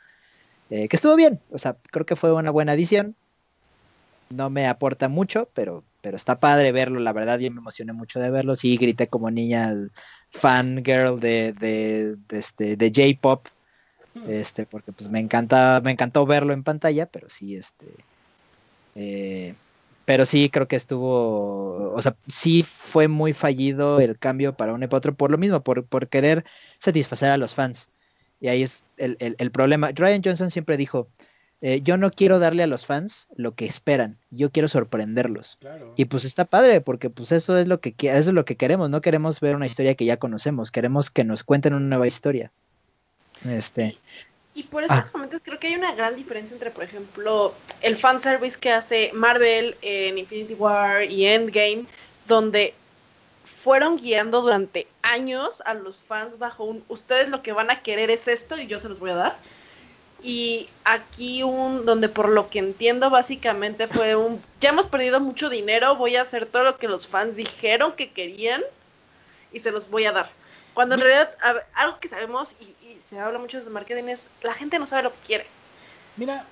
eh, 0.69 0.89
que 0.89 0.97
estuvo 0.97 1.17
bien, 1.17 1.41
o 1.51 1.59
sea, 1.59 1.77
creo 1.91 2.05
que 2.05 2.17
fue 2.17 2.33
una 2.33 2.51
buena 2.51 2.73
adición, 2.73 3.17
no 4.29 4.51
me 4.51 4.69
aporta 4.69 5.09
mucho, 5.09 5.49
pero, 5.55 5.85
pero 6.03 6.17
está 6.17 6.39
padre 6.39 6.71
verlo, 6.71 7.01
la 7.01 7.13
verdad 7.13 7.39
yo 7.39 7.51
me 7.51 7.61
emocioné 7.61 7.93
mucho 7.93 8.21
de 8.21 8.31
verlo, 8.31 8.55
sí 8.55 8.77
grité 8.77 9.09
como 9.09 9.31
niña 9.31 9.75
fangirl 10.29 11.19
de, 11.19 11.53
de, 11.53 12.17
de, 12.29 12.39
este, 12.39 12.77
de 12.77 12.93
J-Pop 12.95 13.49
este, 14.29 14.67
porque 14.67 14.93
pues 14.93 15.09
me 15.09 15.21
encanta, 15.21 15.81
me 15.83 15.93
encantó 15.93 16.27
verlo 16.27 16.53
en 16.53 16.65
pantalla, 16.65 17.07
pero 17.07 17.29
sí, 17.29 17.57
este, 17.57 17.87
eh, 18.95 19.55
pero 20.05 20.25
sí 20.25 20.51
creo 20.51 20.67
que 20.67 20.77
estuvo, 20.77 21.93
o 21.95 22.03
sea, 22.03 22.17
sí 22.27 22.65
fue 22.65 23.07
muy 23.07 23.33
fallido 23.33 24.01
el 24.01 24.19
cambio 24.19 24.55
para 24.55 24.75
un 24.75 24.83
y 24.83 24.89
otro 24.91 25.15
por 25.15 25.31
lo 25.31 25.39
mismo, 25.39 25.61
por, 25.61 25.85
por 25.85 26.09
querer 26.09 26.45
satisfacer 26.79 27.31
a 27.31 27.37
los 27.37 27.55
fans. 27.55 27.91
Y 28.41 28.49
ahí 28.49 28.63
es 28.63 28.83
el, 28.97 29.17
el, 29.21 29.51
problema. 29.51 29.91
Ryan 29.95 30.23
Johnson 30.25 30.51
siempre 30.51 30.77
dijo, 30.77 31.09
eh, 31.61 31.83
yo 31.83 31.99
no 31.99 32.11
quiero 32.11 32.39
darle 32.39 32.63
a 32.63 32.67
los 32.67 32.87
fans 32.87 33.29
lo 33.37 33.55
que 33.55 33.67
esperan, 33.67 34.19
yo 34.31 34.51
quiero 34.51 34.67
sorprenderlos. 34.67 35.59
Y 35.95 36.07
pues 36.07 36.25
está 36.25 36.47
padre, 36.47 36.81
porque 36.81 37.11
pues 37.11 37.33
eso 37.33 37.59
es 37.59 37.69
lo 37.69 37.81
que 37.81 37.95
eso 38.01 38.31
es 38.31 38.35
lo 38.35 38.45
que 38.47 38.57
queremos, 38.57 38.89
no 38.89 39.03
queremos 39.03 39.41
ver 39.41 39.55
una 39.55 39.67
historia 39.67 39.95
que 39.95 40.07
ya 40.07 40.17
conocemos, 40.17 40.71
queremos 40.71 41.11
que 41.11 41.23
nos 41.23 41.45
cuenten 41.45 41.75
una 41.75 41.87
nueva 41.87 42.07
historia. 42.07 42.51
Este. 43.49 43.97
Y, 44.55 44.65
por 44.65 44.85
eso 44.85 44.93
ah. 44.93 45.07
creo 45.43 45.59
que 45.59 45.69
hay 45.69 45.75
una 45.75 45.95
gran 45.95 46.17
diferencia 46.17 46.55
entre, 46.55 46.71
por 46.71 46.85
ejemplo, 46.85 47.55
el 47.83 47.97
fanservice 47.97 48.59
que 48.59 48.73
hace 48.73 49.11
Marvel 49.15 49.77
en 49.81 50.19
Infinity 50.19 50.55
War 50.55 51.05
y 51.05 51.27
Endgame, 51.27 51.87
donde 52.27 52.75
fueron 53.45 53.97
guiando 53.97 54.43
durante 54.43 54.87
años 55.03 55.63
a 55.67 55.75
los 55.75 55.99
fans 55.99 56.39
bajo 56.39 56.65
un 56.65 56.85
ustedes 56.89 57.29
lo 57.29 57.43
que 57.43 57.53
van 57.53 57.71
a 57.71 57.81
querer 57.81 58.11
es 58.11 58.27
esto 58.27 58.59
y 58.59 58.67
yo 58.67 58.79
se 58.79 58.89
los 58.89 59.01
voy 59.01 59.11
a 59.11 59.15
dar. 59.15 59.37
Y 60.23 60.69
aquí 60.85 61.43
un 61.43 61.87
donde 61.87 62.09
por 62.09 62.29
lo 62.29 62.51
que 62.51 62.59
entiendo 62.59 63.09
básicamente 63.09 63.87
fue 63.87 64.17
un 64.17 64.43
ya 64.61 64.71
hemos 64.71 64.87
perdido 64.87 65.21
mucho 65.21 65.49
dinero, 65.49 65.97
voy 65.97 66.17
a 66.17 66.23
hacer 66.23 66.47
todo 66.47 66.65
lo 66.65 66.77
que 66.77 66.89
los 66.89 67.07
fans 67.07 67.37
dijeron 67.37 67.93
que 67.93 68.11
querían 68.11 68.63
y 69.53 69.61
se 69.61 69.73
los 69.73 69.89
voy 69.89 70.07
a 70.07 70.13
dar. 70.13 70.31
Cuando 70.75 70.95
en 70.95 71.01
realidad, 71.01 71.37
algo 71.75 71.99
que 71.99 72.09
sabemos 72.09 72.57
y, 72.61 72.97
se 73.05 73.19
habla 73.19 73.39
mucho 73.39 73.63
de 73.63 73.71
marketing 73.71 74.05
es 74.05 74.29
la 74.43 74.55
gente 74.55 74.79
no 74.79 74.87
sabe 74.87 75.05
lo 75.05 75.13
que 75.13 75.19
quiere. 75.27 75.47
Mira, 76.17 76.45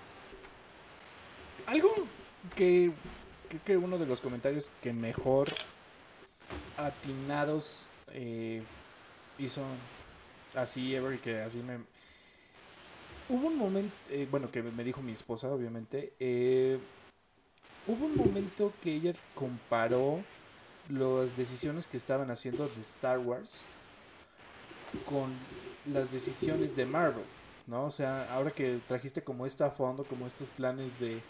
algo 1.66 1.92
que 2.56 2.90
creo 3.48 3.60
que 3.64 3.76
uno 3.76 3.98
de 3.98 4.06
los 4.06 4.20
comentarios 4.20 4.70
que 4.82 4.92
mejor 4.92 5.48
atinados 6.76 7.86
eh, 8.12 8.62
hizo 9.38 9.62
así 10.54 10.94
Ever 10.94 11.18
que 11.18 11.40
así 11.40 11.58
me 11.58 11.78
hubo 13.28 13.48
un 13.48 13.58
momento 13.58 13.94
eh, 14.10 14.26
bueno 14.30 14.50
que 14.50 14.62
me 14.62 14.84
dijo 14.84 15.02
mi 15.02 15.12
esposa 15.12 15.48
obviamente 15.48 16.12
eh, 16.18 16.78
hubo 17.86 18.06
un 18.06 18.16
momento 18.16 18.72
que 18.82 18.94
ella 18.94 19.12
comparó 19.34 20.22
las 20.88 21.36
decisiones 21.36 21.86
que 21.86 21.96
estaban 21.96 22.30
haciendo 22.30 22.68
de 22.68 22.80
Star 22.80 23.18
Wars 23.18 23.66
con 25.08 25.32
las 25.92 26.12
decisiones 26.12 26.76
de 26.76 26.86
Marvel, 26.86 27.24
¿no? 27.66 27.86
O 27.86 27.90
sea, 27.90 28.32
ahora 28.32 28.50
que 28.50 28.80
trajiste 28.86 29.22
como 29.22 29.46
esto 29.46 29.64
a 29.64 29.70
fondo, 29.70 30.04
como 30.04 30.26
estos 30.26 30.48
planes 30.50 30.98
de 30.98 31.20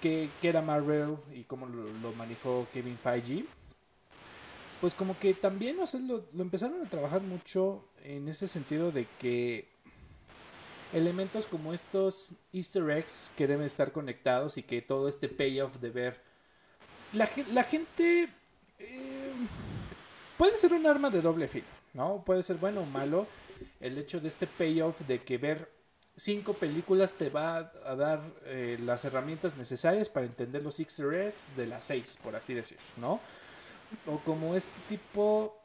qué, 0.00 0.28
era 0.42 0.62
Marvel 0.62 1.16
y 1.34 1.44
cómo 1.44 1.66
lo, 1.66 2.12
manejó 2.12 2.66
Kevin 2.72 2.98
Feige, 2.98 3.44
pues 4.80 4.94
como 4.94 5.18
que 5.18 5.34
también, 5.34 5.78
o 5.80 5.84
lo, 6.06 6.24
empezaron 6.42 6.84
a 6.84 6.88
trabajar 6.88 7.22
mucho 7.22 7.84
en 8.04 8.28
ese 8.28 8.46
sentido 8.46 8.92
de 8.92 9.06
que 9.18 9.68
elementos 10.92 11.46
como 11.46 11.74
estos 11.74 12.30
easter 12.52 12.88
eggs 12.90 13.30
que 13.36 13.46
deben 13.46 13.66
estar 13.66 13.92
conectados 13.92 14.56
y 14.56 14.62
que 14.62 14.80
todo 14.80 15.08
este 15.08 15.28
payoff 15.28 15.76
de 15.76 15.90
ver 15.90 16.22
la, 17.12 17.28
la 17.52 17.62
gente 17.62 18.28
eh, 18.78 19.32
puede 20.38 20.56
ser 20.56 20.72
un 20.72 20.86
arma 20.86 21.10
de 21.10 21.20
doble 21.20 21.46
filo 21.46 21.77
¿no? 21.94 22.22
Puede 22.24 22.42
ser 22.42 22.56
bueno 22.56 22.82
o 22.82 22.86
malo 22.86 23.26
el 23.80 23.98
hecho 23.98 24.20
de 24.20 24.28
este 24.28 24.46
payoff 24.46 25.00
de 25.02 25.22
que 25.22 25.38
ver 25.38 25.70
cinco 26.16 26.52
películas 26.52 27.14
te 27.14 27.30
va 27.30 27.70
a 27.84 27.94
dar 27.94 28.20
eh, 28.44 28.76
las 28.80 29.04
herramientas 29.04 29.56
necesarias 29.56 30.08
para 30.08 30.26
entender 30.26 30.62
los 30.62 30.80
easter 30.80 31.14
eggs 31.14 31.56
de 31.56 31.66
las 31.66 31.84
seis, 31.84 32.18
por 32.22 32.34
así 32.34 32.54
decir, 32.54 32.78
¿no? 32.96 33.20
O 34.06 34.18
como 34.18 34.54
este 34.54 34.78
tipo 34.88 35.56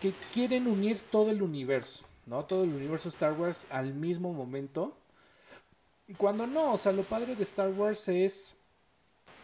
que 0.00 0.12
quieren 0.32 0.66
unir 0.66 1.00
todo 1.10 1.30
el 1.30 1.42
universo, 1.42 2.04
¿no? 2.26 2.44
Todo 2.44 2.64
el 2.64 2.70
universo 2.70 3.08
Star 3.08 3.32
Wars 3.32 3.66
al 3.70 3.94
mismo 3.94 4.32
momento. 4.32 4.96
Cuando 6.16 6.46
no, 6.46 6.74
o 6.74 6.78
sea, 6.78 6.92
lo 6.92 7.02
padre 7.02 7.34
de 7.34 7.42
Star 7.42 7.70
Wars 7.70 8.08
es 8.08 8.54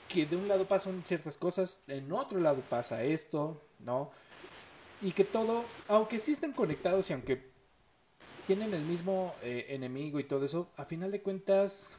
que 0.08 0.26
de 0.26 0.36
un 0.36 0.46
lado 0.46 0.66
pasan 0.66 1.02
ciertas 1.04 1.36
cosas, 1.36 1.80
en 1.88 2.12
otro 2.12 2.38
lado 2.38 2.62
pasa 2.68 3.02
esto, 3.02 3.60
¿no? 3.80 4.10
Y 5.02 5.12
que 5.12 5.24
todo, 5.24 5.64
aunque 5.88 6.18
sí 6.20 6.32
estén 6.32 6.52
conectados 6.52 7.10
y 7.10 7.12
aunque 7.12 7.50
tienen 8.46 8.72
el 8.74 8.82
mismo 8.82 9.34
eh, 9.42 9.66
enemigo 9.70 10.20
y 10.20 10.24
todo 10.24 10.44
eso, 10.44 10.68
a 10.76 10.84
final 10.84 11.10
de 11.10 11.20
cuentas 11.20 11.96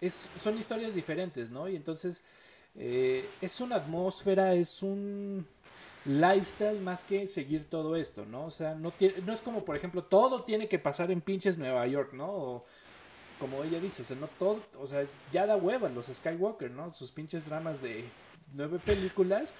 es, 0.00 0.28
son 0.40 0.56
historias 0.58 0.94
diferentes, 0.94 1.50
¿no? 1.50 1.68
Y 1.68 1.76
entonces 1.76 2.22
Eh, 2.76 3.28
es 3.40 3.60
una 3.60 3.76
atmósfera, 3.76 4.54
es 4.54 4.80
un 4.82 5.44
lifestyle 6.04 6.80
más 6.80 7.02
que 7.02 7.26
seguir 7.26 7.68
todo 7.68 7.96
esto, 7.96 8.24
¿no? 8.24 8.46
O 8.46 8.50
sea, 8.50 8.76
no, 8.76 8.92
tiene, 8.92 9.14
no 9.26 9.32
es 9.32 9.40
como, 9.40 9.64
por 9.64 9.74
ejemplo, 9.76 10.04
todo 10.04 10.44
tiene 10.44 10.68
que 10.68 10.78
pasar 10.78 11.10
en 11.10 11.20
pinches 11.20 11.58
Nueva 11.58 11.84
York, 11.88 12.12
¿no? 12.12 12.28
O, 12.30 12.64
como 13.40 13.64
ella 13.64 13.80
dice, 13.80 14.02
o 14.02 14.04
sea, 14.04 14.16
no 14.16 14.28
todo, 14.38 14.60
o 14.78 14.86
sea, 14.86 15.04
ya 15.32 15.46
da 15.46 15.56
hueva 15.56 15.88
los 15.88 16.06
Skywalker, 16.06 16.70
¿no? 16.70 16.92
Sus 16.92 17.10
pinches 17.10 17.44
dramas 17.44 17.82
de 17.82 18.04
nueve 18.54 18.78
películas. 18.78 19.52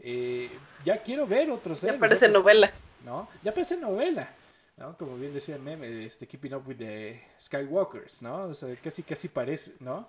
Eh, 0.00 0.48
ya 0.84 1.02
quiero 1.02 1.26
ver 1.26 1.50
otros. 1.50 1.82
Ya 1.82 1.98
parece 1.98 2.28
novela. 2.28 2.70
¿No? 3.04 3.28
Ya 3.42 3.52
parece 3.52 3.76
novela. 3.76 4.28
¿no? 4.76 4.96
Como 4.96 5.16
bien 5.16 5.32
decía 5.34 5.56
el 5.56 5.62
meme, 5.62 6.06
este, 6.06 6.26
Keeping 6.26 6.54
Up 6.54 6.66
with 6.66 6.76
the 6.76 7.22
Skywalkers, 7.40 8.22
¿no? 8.22 8.44
O 8.44 8.54
sea, 8.54 8.74
casi, 8.76 9.02
casi 9.02 9.28
parece, 9.28 9.74
¿no? 9.80 10.08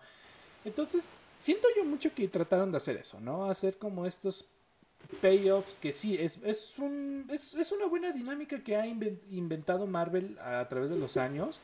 Entonces, 0.64 1.06
siento 1.42 1.68
yo 1.76 1.84
mucho 1.84 2.14
que 2.16 2.28
trataron 2.30 2.72
de 2.72 2.78
hacer 2.78 2.96
eso, 2.96 3.20
¿no? 3.20 3.46
Hacer 3.46 3.78
como 3.78 4.06
estos 4.06 4.46
payoffs 5.22 5.78
que 5.78 5.92
sí, 5.92 6.16
es, 6.18 6.40
es, 6.44 6.80
un, 6.80 7.28
es, 7.30 7.54
es 7.54 7.72
una 7.72 7.86
buena 7.88 8.12
dinámica 8.12 8.64
que 8.64 8.78
ha 8.78 8.88
inventado 8.88 9.88
Marvel 9.88 10.38
a, 10.40 10.68
través 10.70 10.90
de 10.90 10.98
los 10.98 11.18
años 11.18 11.60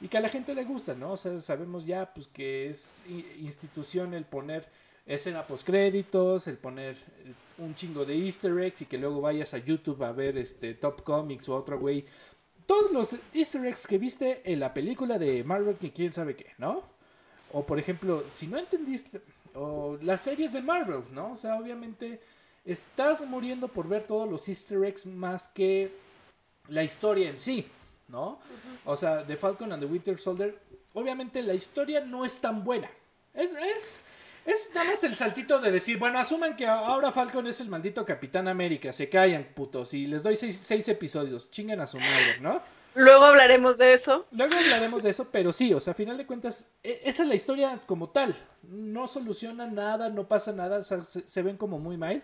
y 0.00 0.08
que 0.08 0.18
a 0.18 0.20
la 0.20 0.28
gente 0.28 0.54
le 0.54 0.64
gusta, 0.64 0.94
¿no? 0.94 1.12
O 1.12 1.16
sea, 1.16 1.40
sabemos 1.40 1.84
ya 1.86 2.12
pues 2.12 2.28
que 2.28 2.68
es 2.68 3.02
institución 3.40 4.14
el 4.14 4.24
poner 4.24 4.68
escena 5.06 5.46
post 5.46 5.66
créditos, 5.66 6.46
el 6.48 6.58
poner 6.58 6.96
un 7.58 7.74
chingo 7.74 8.04
de 8.04 8.16
easter 8.16 8.58
eggs 8.58 8.82
y 8.82 8.86
que 8.86 8.98
luego 8.98 9.20
vayas 9.20 9.54
a 9.54 9.58
YouTube 9.58 10.02
a 10.02 10.12
ver 10.12 10.36
este 10.36 10.74
Top 10.74 11.02
Comics 11.02 11.48
o 11.48 11.56
otro 11.56 11.78
güey 11.78 12.04
todos 12.66 12.90
los 12.90 13.16
easter 13.32 13.64
eggs 13.64 13.86
que 13.86 13.98
viste 13.98 14.42
en 14.44 14.60
la 14.60 14.74
película 14.74 15.18
de 15.18 15.42
Marvel 15.44 15.76
que 15.76 15.92
quién 15.92 16.12
sabe 16.12 16.36
qué, 16.36 16.52
¿no? 16.58 16.82
O 17.52 17.64
por 17.64 17.78
ejemplo, 17.78 18.24
si 18.28 18.46
no 18.46 18.58
entendiste, 18.58 19.20
o 19.54 19.98
las 20.02 20.22
series 20.22 20.52
de 20.52 20.60
Marvel, 20.60 21.02
¿no? 21.12 21.32
O 21.32 21.36
sea, 21.36 21.56
obviamente 21.56 22.20
estás 22.64 23.24
muriendo 23.26 23.68
por 23.68 23.88
ver 23.88 24.02
todos 24.02 24.28
los 24.28 24.48
easter 24.48 24.84
eggs 24.84 25.06
más 25.06 25.48
que 25.48 25.92
la 26.68 26.82
historia 26.82 27.30
en 27.30 27.38
sí, 27.38 27.66
¿no? 28.08 28.40
O 28.84 28.96
sea, 28.96 29.24
The 29.24 29.36
Falcon 29.36 29.72
and 29.72 29.82
the 29.82 29.88
Winter 29.88 30.18
Soldier, 30.18 30.58
obviamente 30.92 31.42
la 31.42 31.54
historia 31.54 32.00
no 32.00 32.24
es 32.24 32.40
tan 32.40 32.64
buena. 32.64 32.90
Es, 33.32 33.52
es, 33.52 34.02
es 34.46 34.70
nada 34.74 34.90
más 34.90 35.02
el 35.04 35.16
saltito 35.16 35.58
de 35.60 35.72
decir, 35.72 35.98
bueno, 35.98 36.18
asuman 36.18 36.54
que 36.56 36.66
ahora 36.66 37.10
Falcon 37.10 37.46
es 37.48 37.60
el 37.60 37.68
maldito 37.68 38.04
Capitán 38.04 38.46
América, 38.46 38.92
se 38.92 39.08
callan, 39.08 39.44
putos, 39.54 39.92
y 39.92 40.06
les 40.06 40.22
doy 40.22 40.36
seis, 40.36 40.62
seis 40.64 40.88
episodios, 40.88 41.50
chinguen 41.50 41.80
a 41.80 41.86
su 41.86 41.98
madre, 41.98 42.40
¿no? 42.40 42.62
Luego 42.96 43.24
hablaremos 43.24 43.76
de 43.76 43.92
eso. 43.92 44.24
Luego 44.30 44.54
hablaremos 44.54 45.02
de 45.02 45.10
eso, 45.10 45.28
pero 45.30 45.52
sí, 45.52 45.74
o 45.74 45.80
sea, 45.80 45.90
a 45.90 45.94
final 45.94 46.16
de 46.16 46.26
cuentas, 46.26 46.70
e, 46.82 47.02
esa 47.04 47.24
es 47.24 47.28
la 47.28 47.34
historia 47.34 47.78
como 47.86 48.08
tal. 48.08 48.34
No 48.62 49.06
soluciona 49.06 49.66
nada, 49.66 50.08
no 50.08 50.26
pasa 50.28 50.52
nada, 50.52 50.78
o 50.78 50.82
sea, 50.82 51.04
se, 51.04 51.42
ven 51.42 51.58
como 51.58 51.78
muy 51.78 51.98
mal. 51.98 52.22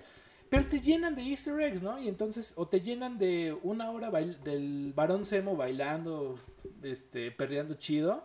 Pero 0.49 0.65
te 0.65 0.81
llenan 0.81 1.15
de 1.15 1.23
easter 1.23 1.61
eggs, 1.61 1.83
¿no? 1.83 1.99
Y 1.99 2.09
entonces, 2.09 2.55
o 2.57 2.69
te 2.69 2.81
llenan 2.81 3.19
de 3.19 3.57
una 3.63 3.91
hora 3.91 4.11
del 4.11 4.93
varón 4.95 5.27
Semo 5.27 5.57
bailando, 5.57 6.39
este, 6.83 7.31
perreando 7.31 7.75
chido, 7.75 8.25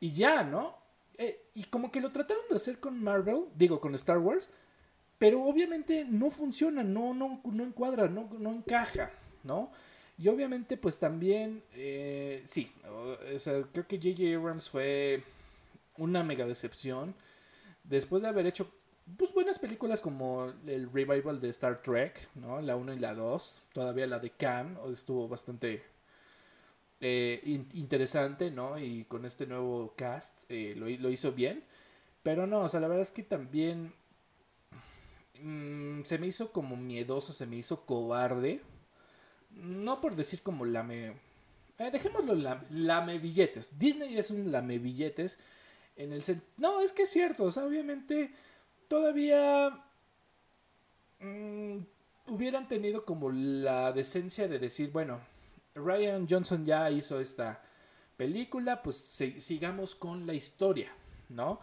y 0.00 0.12
ya, 0.12 0.42
¿no? 0.42 0.85
Eh, 1.18 1.48
y 1.54 1.64
como 1.64 1.90
que 1.90 2.00
lo 2.00 2.10
trataron 2.10 2.42
de 2.50 2.56
hacer 2.56 2.78
con 2.78 3.02
Marvel, 3.02 3.44
digo, 3.54 3.80
con 3.80 3.94
Star 3.94 4.18
Wars, 4.18 4.50
pero 5.18 5.42
obviamente 5.44 6.04
no 6.04 6.28
funciona, 6.30 6.82
no, 6.82 7.14
no, 7.14 7.40
no 7.44 7.64
encuadra, 7.64 8.08
no, 8.08 8.28
no 8.38 8.52
encaja, 8.52 9.10
¿no? 9.44 9.70
Y 10.18 10.28
obviamente, 10.28 10.76
pues 10.76 10.98
también, 10.98 11.62
eh, 11.74 12.42
sí, 12.46 12.72
creo 13.72 13.86
que 13.86 13.98
J.J. 13.98 14.36
Abrams 14.36 14.70
fue 14.70 15.22
una 15.98 16.22
mega 16.22 16.46
decepción. 16.46 17.14
Después 17.84 18.22
de 18.22 18.28
haber 18.28 18.46
hecho, 18.46 18.70
pues, 19.16 19.32
buenas 19.32 19.58
películas 19.58 20.00
como 20.00 20.52
el 20.66 20.90
revival 20.90 21.40
de 21.40 21.50
Star 21.50 21.82
Trek, 21.82 22.28
¿no? 22.34 22.60
La 22.60 22.76
1 22.76 22.94
y 22.94 22.98
la 22.98 23.14
2. 23.14 23.62
Todavía 23.72 24.06
la 24.06 24.18
de 24.18 24.30
Khan 24.30 24.78
estuvo 24.90 25.28
bastante 25.28 25.82
eh, 27.00 27.40
interesante, 27.74 28.50
¿no? 28.50 28.78
Y 28.78 29.04
con 29.04 29.24
este 29.24 29.46
nuevo 29.46 29.94
cast 29.96 30.44
eh, 30.48 30.74
lo, 30.76 31.10
hizo 31.10 31.32
bien. 31.32 31.64
Pero 32.22 32.46
no, 32.46 32.60
o 32.60 32.68
sea, 32.68 32.80
la 32.80 32.88
verdad 32.88 33.02
es 33.02 33.12
que 33.12 33.22
también 33.22 33.92
mm, 35.40 36.02
se 36.04 36.18
me 36.18 36.26
hizo 36.26 36.52
como 36.52 36.76
miedoso, 36.76 37.32
se 37.32 37.46
me 37.46 37.56
hizo 37.56 37.86
cobarde 37.86 38.62
no 39.56 40.00
por 40.00 40.16
decir 40.16 40.42
como 40.42 40.64
lame, 40.64 41.14
eh, 41.78 41.90
dejémoslo 41.90 42.34
lame 42.70 43.18
billetes. 43.18 43.78
Disney 43.78 44.18
es 44.18 44.30
un 44.30 44.52
lame 44.52 44.78
billetes 44.78 45.38
en 45.96 46.12
el 46.12 46.22
no, 46.58 46.80
es 46.80 46.92
que 46.92 47.02
es 47.02 47.10
cierto, 47.10 47.44
o 47.44 47.50
sea, 47.50 47.64
obviamente 47.64 48.30
todavía 48.88 49.82
mm, 51.20 51.78
hubieran 52.28 52.68
tenido 52.68 53.04
como 53.04 53.30
la 53.30 53.92
decencia 53.92 54.46
de 54.46 54.58
decir, 54.58 54.90
bueno, 54.92 55.20
Ryan 55.76 56.26
Johnson 56.28 56.64
ya 56.64 56.90
hizo 56.90 57.20
esta 57.20 57.62
película, 58.16 58.82
pues 58.82 58.96
sigamos 58.96 59.94
con 59.94 60.26
la 60.26 60.34
historia, 60.34 60.92
¿no? 61.28 61.60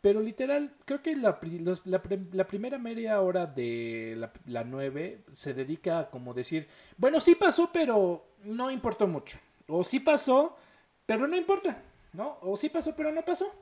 Pero 0.00 0.20
literal, 0.20 0.74
creo 0.84 1.00
que 1.00 1.14
la, 1.14 1.38
primera 1.38 2.78
media 2.78 3.20
hora 3.20 3.46
de 3.46 4.14
la, 4.18 4.32
la 4.46 4.64
9 4.64 5.24
se 5.30 5.54
dedica 5.54 6.00
a 6.00 6.10
como 6.10 6.34
decir, 6.34 6.66
bueno, 6.96 7.20
sí 7.20 7.36
pasó, 7.36 7.70
pero 7.72 8.26
no 8.42 8.70
importó 8.70 9.06
mucho. 9.06 9.38
O 9.68 9.84
sí 9.84 10.00
pasó, 10.00 10.56
pero 11.06 11.28
no 11.28 11.36
importa, 11.36 11.80
¿no? 12.12 12.38
O 12.42 12.56
sí 12.56 12.68
pasó, 12.68 12.96
pero 12.96 13.12
no 13.12 13.24
pasó. 13.24 13.54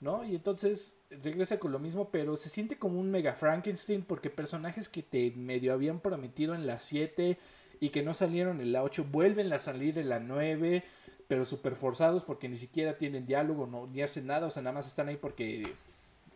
¿No? 0.00 0.24
Y 0.24 0.36
entonces 0.36 1.00
regresa 1.10 1.58
con 1.58 1.72
lo 1.72 1.80
mismo, 1.80 2.08
pero 2.12 2.36
se 2.36 2.48
siente 2.48 2.78
como 2.78 3.00
un 3.00 3.10
mega 3.10 3.34
Frankenstein 3.34 4.04
porque 4.04 4.30
personajes 4.30 4.88
que 4.88 5.02
te 5.02 5.32
medio 5.32 5.72
habían 5.72 5.98
prometido 5.98 6.54
en 6.54 6.68
la 6.68 6.78
7 6.78 7.36
y 7.80 7.90
que 7.90 8.02
no 8.02 8.14
salieron 8.14 8.60
en 8.60 8.72
la 8.72 8.82
8 8.82 9.06
vuelven 9.10 9.52
a 9.52 9.58
salir 9.58 9.98
en 9.98 10.08
la 10.08 10.18
9 10.18 10.84
pero 11.28 11.44
súper 11.44 11.74
forzados 11.74 12.24
porque 12.24 12.48
ni 12.48 12.56
siquiera 12.56 12.96
tienen 12.96 13.26
diálogo, 13.26 13.66
no, 13.66 13.86
ni 13.86 14.00
hacen 14.00 14.26
nada, 14.26 14.46
o 14.46 14.50
sea, 14.50 14.62
nada 14.62 14.74
más 14.74 14.86
están 14.86 15.08
ahí 15.08 15.16
porque 15.16 15.74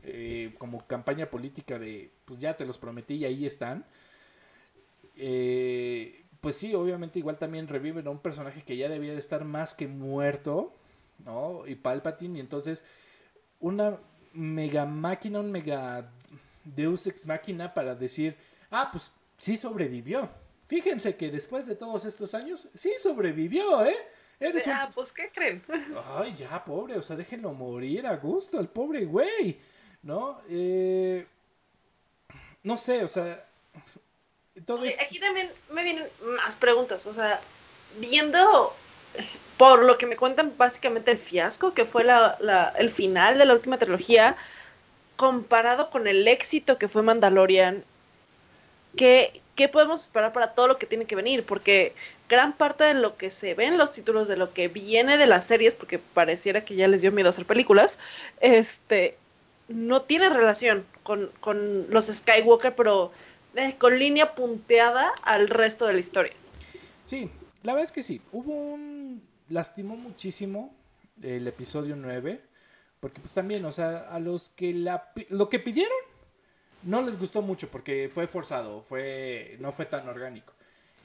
eh, 0.04 0.54
como 0.58 0.86
campaña 0.86 1.30
política 1.30 1.78
de, 1.78 2.10
pues 2.26 2.38
ya 2.38 2.56
te 2.56 2.66
los 2.66 2.76
prometí 2.76 3.14
y 3.14 3.24
ahí 3.24 3.46
están. 3.46 3.86
Eh, 5.16 6.22
pues 6.42 6.56
sí, 6.56 6.74
obviamente 6.74 7.18
igual 7.18 7.38
también 7.38 7.68
reviven 7.68 8.06
a 8.06 8.10
un 8.10 8.18
personaje 8.18 8.62
que 8.62 8.76
ya 8.76 8.88
debía 8.88 9.12
de 9.12 9.18
estar 9.18 9.44
más 9.44 9.74
que 9.74 9.88
muerto, 9.88 10.74
¿no? 11.24 11.66
Y 11.66 11.74
Palpatine, 11.74 12.38
y 12.38 12.40
entonces 12.40 12.84
una 13.60 13.98
mega 14.34 14.84
máquina, 14.84 15.40
un 15.40 15.52
mega 15.52 16.10
Deus 16.64 17.06
ex 17.06 17.26
máquina 17.26 17.72
para 17.72 17.94
decir, 17.94 18.36
ah, 18.70 18.90
pues 18.92 19.12
sí 19.38 19.56
sobrevivió. 19.56 20.28
Fíjense 20.72 21.16
que 21.16 21.30
después 21.30 21.66
de 21.66 21.76
todos 21.76 22.06
estos 22.06 22.32
años, 22.32 22.66
sí 22.74 22.94
sobrevivió, 22.98 23.84
¿eh? 23.84 23.94
Ah, 24.68 24.90
pues, 24.94 25.12
¿qué 25.12 25.30
creen? 25.30 25.62
Ay, 26.16 26.34
ya, 26.34 26.64
pobre, 26.64 26.96
o 26.96 27.02
sea, 27.02 27.14
déjenlo 27.14 27.52
morir 27.52 28.06
a 28.06 28.16
gusto, 28.16 28.58
el 28.58 28.68
pobre 28.68 29.04
güey, 29.04 29.60
¿no? 30.02 30.40
Eh... 30.48 31.26
No 32.62 32.78
sé, 32.78 33.04
o 33.04 33.08
sea... 33.08 33.46
Todo 34.64 34.82
Aquí 34.98 35.20
también 35.20 35.50
me 35.72 35.84
vienen 35.84 36.08
más 36.42 36.56
preguntas, 36.56 37.06
o 37.06 37.12
sea, 37.12 37.38
viendo 37.98 38.74
por 39.58 39.84
lo 39.84 39.98
que 39.98 40.06
me 40.06 40.16
cuentan 40.16 40.54
básicamente 40.56 41.10
el 41.10 41.18
fiasco 41.18 41.74
que 41.74 41.84
fue 41.84 42.02
la, 42.02 42.72
el 42.78 42.88
final 42.88 43.36
de 43.36 43.44
la 43.44 43.52
última 43.52 43.78
trilogía, 43.78 44.38
comparado 45.16 45.90
con 45.90 46.06
el 46.06 46.26
éxito 46.26 46.78
que 46.78 46.88
fue 46.88 47.02
Mandalorian, 47.02 47.84
¿qué, 48.96 49.40
¿qué 49.54 49.68
podemos 49.68 50.02
esperar 50.02 50.32
para 50.32 50.54
todo 50.54 50.68
lo 50.68 50.78
que 50.78 50.86
tiene 50.86 51.04
que 51.04 51.16
venir? 51.16 51.44
Porque 51.44 51.94
gran 52.28 52.52
parte 52.54 52.84
de 52.84 52.94
lo 52.94 53.16
que 53.16 53.30
se 53.30 53.54
ve 53.54 53.66
en 53.66 53.78
los 53.78 53.92
títulos, 53.92 54.28
de 54.28 54.36
lo 54.36 54.52
que 54.52 54.68
viene 54.68 55.18
de 55.18 55.26
las 55.26 55.44
series, 55.44 55.74
porque 55.74 55.98
pareciera 55.98 56.64
que 56.64 56.74
ya 56.74 56.88
les 56.88 57.02
dio 57.02 57.12
miedo 57.12 57.28
hacer 57.28 57.44
películas, 57.44 57.98
este, 58.40 59.18
no 59.68 60.02
tiene 60.02 60.28
relación 60.30 60.86
con, 61.02 61.30
los 61.90 62.06
Skywalker, 62.06 62.74
pero 62.74 63.12
eh, 63.54 63.74
con 63.78 63.98
línea 63.98 64.34
punteada 64.34 65.12
al 65.22 65.48
resto 65.48 65.86
de 65.86 65.92
la 65.94 65.98
historia. 65.98 66.32
Sí, 67.04 67.30
la 67.62 67.72
verdad 67.72 67.84
es 67.84 67.92
que 67.92 68.02
sí. 68.02 68.20
Hubo 68.32 68.52
un... 68.52 69.22
lastimó 69.48 69.96
muchísimo 69.96 70.74
el 71.20 71.46
episodio 71.46 71.96
9, 71.96 72.40
porque 73.00 73.20
pues 73.20 73.34
también, 73.34 73.64
o 73.64 73.72
sea, 73.72 74.08
a 74.10 74.18
los 74.20 74.48
que 74.48 74.72
la... 74.72 75.12
lo 75.28 75.48
que 75.48 75.58
pidieron 75.58 76.11
no 76.82 77.02
les 77.02 77.18
gustó 77.18 77.42
mucho 77.42 77.68
porque 77.68 78.10
fue 78.12 78.26
forzado, 78.26 78.82
fue 78.82 79.56
no 79.60 79.72
fue 79.72 79.86
tan 79.86 80.08
orgánico. 80.08 80.52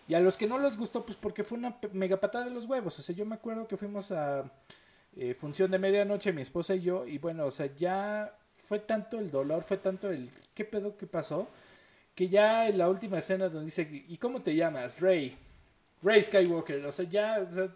Y 0.07 0.13
a 0.13 0.19
los 0.19 0.37
que 0.37 0.47
no 0.47 0.57
les 0.57 0.77
gustó, 0.77 1.05
pues 1.05 1.17
porque 1.17 1.43
fue 1.43 1.57
una 1.57 1.77
mega 1.91 2.17
patada 2.17 2.45
de 2.45 2.51
los 2.51 2.65
huevos. 2.65 2.97
O 2.97 3.01
sea, 3.01 3.13
yo 3.13 3.25
me 3.25 3.35
acuerdo 3.35 3.67
que 3.67 3.75
fuimos 3.75 4.11
a 4.11 4.49
eh, 5.15 5.33
función 5.33 5.69
de 5.69 5.79
medianoche, 5.79 6.31
mi 6.31 6.41
esposa 6.41 6.75
y 6.75 6.81
yo, 6.81 7.05
y 7.05 7.17
bueno, 7.17 7.45
o 7.45 7.51
sea, 7.51 7.65
ya 7.75 8.33
fue 8.55 8.79
tanto 8.79 9.19
el 9.19 9.29
dolor, 9.29 9.63
fue 9.63 9.77
tanto 9.77 10.09
el 10.09 10.31
qué 10.53 10.63
pedo 10.63 10.95
que 10.97 11.07
pasó, 11.07 11.47
que 12.15 12.29
ya 12.29 12.67
en 12.67 12.77
la 12.77 12.89
última 12.89 13.17
escena 13.17 13.49
donde 13.49 13.65
dice, 13.65 13.87
¿y 14.07 14.17
cómo 14.17 14.41
te 14.41 14.55
llamas? 14.55 15.01
Rey. 15.01 15.37
Rey 16.01 16.21
Skywalker. 16.23 16.85
O 16.85 16.91
sea, 16.91 17.05
ya, 17.05 17.39
o 17.41 17.45
sea, 17.45 17.69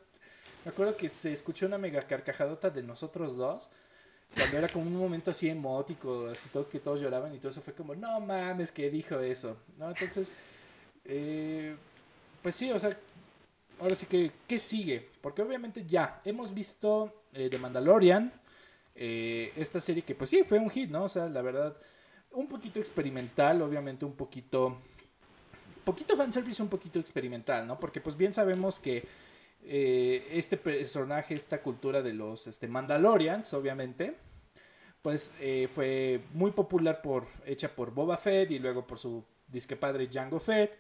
me 0.66 0.72
acuerdo 0.72 0.96
que 0.96 1.10
se 1.10 1.32
escuchó 1.32 1.66
una 1.66 1.78
mega 1.78 2.02
carcajadota 2.02 2.70
de 2.70 2.84
nosotros 2.84 3.36
dos. 3.36 3.70
Cuando 4.36 4.58
era 4.58 4.68
como 4.70 4.86
un 4.86 4.96
momento 4.96 5.32
así 5.32 5.50
emótico, 5.50 6.28
así 6.28 6.50
todo 6.50 6.68
que 6.68 6.80
todos 6.80 7.02
lloraban 7.02 7.34
y 7.36 7.38
todo 7.38 7.50
eso 7.50 7.62
fue 7.62 7.74
como, 7.74 7.96
no 7.96 8.20
mames, 8.22 8.72
que 8.72 8.90
dijo 8.90 9.20
eso, 9.20 9.58
¿no? 9.78 9.90
Entonces, 9.90 10.34
eh, 11.06 11.76
pues 12.42 12.56
sí, 12.56 12.72
o 12.72 12.80
sea, 12.80 12.98
ahora 13.80 13.96
sí 13.96 14.06
que, 14.06 14.32
¿qué 14.48 14.58
sigue? 14.58 15.10
Porque 15.22 15.42
obviamente 15.42 15.86
ya, 15.86 16.22
hemos 16.24 16.54
visto 16.54 17.24
eh, 17.34 17.50
The 17.50 17.58
Mandalorian, 17.58 18.32
eh, 18.96 19.52
esta 19.56 19.82
serie 19.82 20.04
que 20.04 20.16
pues 20.16 20.30
sí, 20.30 20.44
fue 20.44 20.60
un 20.60 20.70
hit, 20.70 20.90
¿no? 20.90 21.04
O 21.06 21.10
sea, 21.10 21.28
la 21.28 21.42
verdad, 21.42 21.76
un 22.32 22.48
poquito 22.48 22.80
experimental, 22.80 23.62
obviamente 23.62 24.06
un 24.06 24.14
poquito, 24.14 24.78
poquito 25.84 26.16
fanservice, 26.16 26.62
un 26.62 26.70
poquito 26.70 27.00
experimental, 27.00 27.68
¿no? 27.68 27.80
Porque 27.80 28.00
pues 28.00 28.16
bien 28.16 28.34
sabemos 28.34 28.80
que 28.80 29.04
eh, 29.64 30.28
este 30.32 30.58
personaje, 30.58 31.34
esta 31.34 31.62
cultura 31.62 32.02
de 32.02 32.14
los 32.14 32.48
este, 32.48 32.68
Mandalorians, 32.68 33.54
obviamente, 33.54 34.16
pues 35.02 35.32
eh, 35.40 35.68
fue 35.74 36.22
muy 36.34 36.52
popular 36.52 37.02
por, 37.02 37.28
hecha 37.46 37.74
por 37.74 37.94
Boba 37.94 38.18
Fett 38.18 38.52
y 38.52 38.60
luego 38.60 38.86
por 38.86 39.00
su 39.00 39.24
disque 39.48 39.76
padre 39.76 40.08
Django 40.08 40.40
Fett, 40.40 40.78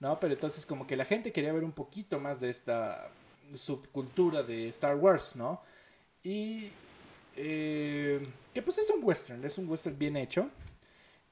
¿no? 0.00 0.18
Pero 0.18 0.34
entonces 0.34 0.64
como 0.66 0.86
que 0.86 0.96
la 0.96 1.04
gente 1.04 1.32
quería 1.32 1.52
ver 1.52 1.64
un 1.64 1.72
poquito 1.72 2.18
más 2.18 2.40
de 2.40 2.50
esta 2.50 3.10
subcultura 3.54 4.42
de 4.42 4.68
Star 4.68 4.96
Wars, 4.96 5.36
¿no? 5.36 5.62
Y 6.22 6.70
eh, 7.36 8.20
que 8.52 8.62
pues 8.62 8.78
es 8.78 8.90
un 8.90 9.02
western, 9.02 9.44
es 9.44 9.58
un 9.58 9.68
western 9.68 9.98
bien 9.98 10.16
hecho. 10.16 10.50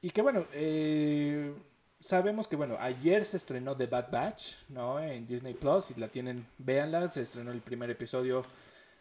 Y 0.01 0.11
que 0.11 0.22
bueno, 0.22 0.47
eh, 0.53 1.53
sabemos 2.01 2.46
que, 2.46 2.57
bueno, 2.57 2.76
ayer 2.80 3.24
se 3.24 3.36
estrenó 3.36 3.76
The 3.76 3.86
Bad 3.86 4.11
Batch, 4.11 4.55
¿no? 4.68 5.01
En 5.01 5.26
Disney 5.26 5.55
Plus, 5.55 5.90
y 5.90 6.01
la 6.01 6.09
tienen, 6.09 6.46
véanla, 6.59 7.11
se 7.11 7.22
estrenó 7.22 7.53
el 7.53 7.61
primer 7.61 7.90
episodio 7.90 8.42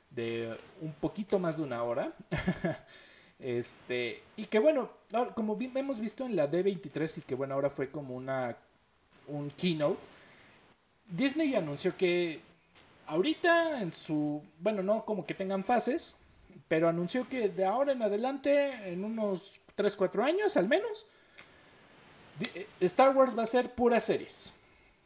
de 0.10 0.58
un 0.82 0.94
poquito 0.94 1.40
más 1.40 1.58
de 1.58 1.64
una 1.64 1.84
hora. 1.84 2.14
este, 3.40 4.24
y 4.36 4.46
que 4.46 4.60
bueno, 4.60 4.90
como 5.36 5.58
hemos 5.60 6.00
visto 6.00 6.26
en 6.26 6.36
la 6.36 6.50
D23 6.50 7.20
y 7.20 7.22
que 7.22 7.36
bueno, 7.36 7.54
ahora 7.54 7.70
fue 7.70 7.90
como 7.90 8.16
una 8.16 8.56
un 9.28 9.50
keynote, 9.52 10.00
Disney 11.10 11.56
anunció 11.56 11.96
que 11.96 12.40
ahorita 13.06 13.82
en 13.82 13.92
su, 13.92 14.42
bueno, 14.60 14.84
no 14.84 15.06
como 15.06 15.26
que 15.26 15.34
tengan 15.34 15.64
fases, 15.64 16.16
pero 16.68 16.90
anunció 16.90 17.28
que 17.28 17.50
de 17.50 17.66
ahora 17.66 17.94
en 17.94 18.02
adelante, 18.02 18.92
en 18.92 19.04
unos 19.04 19.60
3, 19.76 19.96
4 19.96 20.24
años 20.24 20.58
al 20.58 20.68
menos, 20.68 21.06
Star 22.80 23.16
Wars 23.16 23.38
va 23.38 23.44
a 23.44 23.48
ser 23.48 23.74
puras 23.74 24.04
series. 24.04 24.54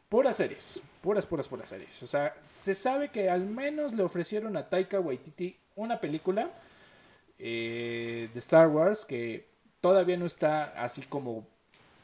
Puras 0.08 0.36
series. 0.36 0.82
Puras, 1.00 1.26
puras, 1.26 1.48
puras 1.48 1.68
series. 1.68 2.02
O 2.02 2.06
sea, 2.06 2.36
se 2.44 2.74
sabe 2.74 3.08
que 3.08 3.30
al 3.30 3.44
menos 3.44 3.94
le 3.94 4.02
ofrecieron 4.02 4.56
a 4.56 4.68
Taika 4.68 5.00
Waititi 5.00 5.56
una 5.74 6.00
película 6.00 6.50
eh, 7.38 8.28
de 8.32 8.38
Star 8.38 8.68
Wars 8.68 9.04
que 9.04 9.48
todavía 9.80 10.16
no 10.16 10.26
está 10.26 10.64
así 10.82 11.02
como 11.02 11.46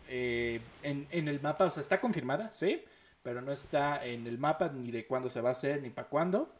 eh, 0.09 0.61
en, 0.83 1.07
en, 1.11 1.29
el 1.29 1.41
mapa. 1.41 1.66
O 1.66 1.70
sea, 1.70 1.83
está 1.83 2.01
confirmada, 2.01 2.51
sí, 2.51 2.83
pero 3.22 3.41
no 3.43 3.53
está 3.53 4.05
en 4.05 4.26
el 4.26 4.39
mapa 4.39 4.68
ni 4.68 4.91
de 4.91 5.07
cuándo 5.07 5.29
se 5.31 5.41
va 5.41 5.51
a 5.51 5.53
hacer 5.53 5.83
ni 5.83 5.91
para 5.91 6.09
cuándo. 6.09 6.51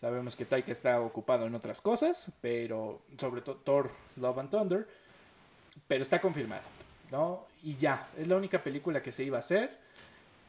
Sabemos 0.00 0.36
que 0.36 0.44
Taika 0.44 0.72
está 0.72 1.00
ocupado 1.00 1.46
en 1.46 1.54
otras 1.54 1.80
cosas, 1.80 2.30
pero 2.40 3.02
sobre 3.18 3.40
todo 3.40 3.56
Thor, 3.56 3.90
Love 4.16 4.38
and 4.38 4.50
Thunder, 4.50 4.88
pero 5.88 6.02
está 6.02 6.20
confirmado, 6.20 6.62
¿no? 7.14 7.46
Y 7.62 7.76
ya, 7.76 8.08
es 8.18 8.26
la 8.26 8.36
única 8.36 8.64
película 8.64 9.00
que 9.00 9.12
se 9.12 9.22
iba 9.22 9.36
a 9.36 9.40
hacer, 9.40 9.78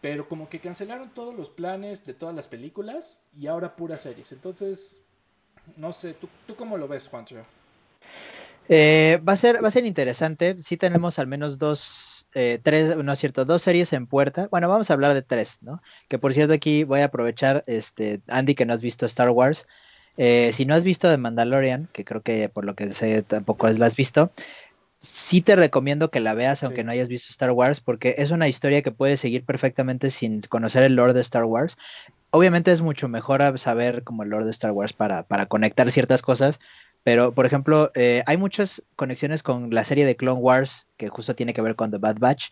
pero 0.01 0.27
como 0.27 0.49
que 0.49 0.59
cancelaron 0.59 1.11
todos 1.11 1.35
los 1.35 1.47
planes 1.47 2.03
de 2.05 2.15
todas 2.15 2.33
las 2.33 2.47
películas 2.47 3.21
y 3.39 3.45
ahora 3.45 3.75
puras 3.75 4.01
series. 4.01 4.31
Entonces, 4.31 5.03
no 5.77 5.93
sé, 5.93 6.15
¿tú, 6.15 6.27
tú 6.47 6.55
cómo 6.55 6.75
lo 6.75 6.87
ves, 6.87 7.07
Juancho? 7.07 7.37
Eh, 8.67 9.21
va, 9.27 9.33
a 9.33 9.37
ser, 9.37 9.63
va 9.63 9.67
a 9.67 9.71
ser 9.71 9.85
interesante. 9.85 10.55
Sí 10.59 10.75
tenemos 10.75 11.19
al 11.19 11.27
menos 11.27 11.59
dos 11.59 12.25
eh, 12.33 12.59
tres, 12.63 12.97
no 12.97 13.13
es 13.13 13.19
cierto, 13.19 13.45
dos 13.45 13.61
series 13.61 13.93
en 13.93 14.07
puerta. 14.07 14.47
Bueno, 14.49 14.67
vamos 14.67 14.89
a 14.89 14.93
hablar 14.93 15.13
de 15.13 15.21
tres, 15.21 15.59
¿no? 15.61 15.83
Que 16.07 16.17
por 16.17 16.33
cierto 16.33 16.55
aquí 16.55 16.83
voy 16.83 17.01
a 17.01 17.05
aprovechar, 17.05 17.63
este, 17.67 18.21
Andy, 18.27 18.55
que 18.55 18.65
no 18.65 18.73
has 18.73 18.81
visto 18.81 19.05
Star 19.05 19.29
Wars. 19.29 19.67
Eh, 20.17 20.51
si 20.53 20.65
no 20.65 20.73
has 20.73 20.83
visto 20.83 21.09
The 21.09 21.17
Mandalorian, 21.17 21.89
que 21.91 22.05
creo 22.05 22.21
que 22.21 22.49
por 22.49 22.65
lo 22.65 22.73
que 22.73 22.89
sé 22.89 23.21
tampoco 23.21 23.67
la 23.67 23.85
has 23.85 23.95
visto, 23.95 24.31
sí 24.99 25.41
te 25.41 25.55
recomiendo 25.55 26.09
que 26.09 26.19
la 26.19 26.33
veas 26.33 26.63
aunque 26.63 26.83
no 26.83 26.91
hayas 26.91 27.07
visto 27.07 27.29
Star 27.29 27.51
Wars, 27.51 27.79
porque 27.79 28.15
es 28.17 28.31
una 28.31 28.47
historia 28.47 28.81
que 28.81 28.91
puedes 28.91 29.19
seguir 29.19 29.43
perfectamente 29.43 30.09
sin 30.09 30.41
conocer 30.41 30.83
el 30.83 30.95
lore 30.95 31.13
de 31.13 31.21
Star 31.21 31.45
Wars. 31.45 31.77
Obviamente 32.31 32.71
es 32.71 32.81
mucho 32.81 33.07
mejor 33.07 33.57
saber 33.57 34.03
como 34.03 34.23
el 34.23 34.29
lore 34.29 34.45
de 34.45 34.51
Star 34.51 34.71
Wars 34.71 34.93
para, 34.93 35.23
para 35.23 35.45
conectar 35.45 35.91
ciertas 35.91 36.21
cosas, 36.21 36.59
pero, 37.05 37.33
por 37.33 37.45
ejemplo, 37.45 37.91
eh, 37.93 38.23
hay 38.25 38.35
muchas 38.35 38.83
conexiones 38.95 39.43
con 39.43 39.69
la 39.69 39.83
serie 39.83 40.07
de 40.07 40.15
Clone 40.15 40.41
Wars, 40.41 40.87
que 40.97 41.07
justo 41.07 41.35
tiene 41.35 41.53
que 41.53 41.61
ver 41.61 41.75
con 41.75 41.91
The 41.91 41.99
Bad 41.99 42.17
Batch, 42.17 42.49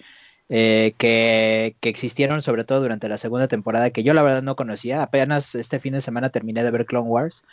eh, 0.48 0.94
que, 1.00 1.76
existieron 1.82 2.44
sobre 2.44 2.64
todo 2.64 2.80
durante 2.80 3.10
la 3.10 3.18
segunda 3.18 3.48
temporada, 3.48 3.90
que 3.90 4.04
yo 4.04 4.14
la 4.14 4.22
verdad 4.22 4.44
no 4.44 4.56
conocía. 4.56 5.02
Apenas 5.02 5.56
este 5.56 5.80
fin 5.80 5.94
de 5.94 6.02
semana 6.02 6.30
terminé 6.30 6.64
de 6.64 6.70
ver 6.70 6.86
Clone 6.86 7.10
Wars. 7.10 7.44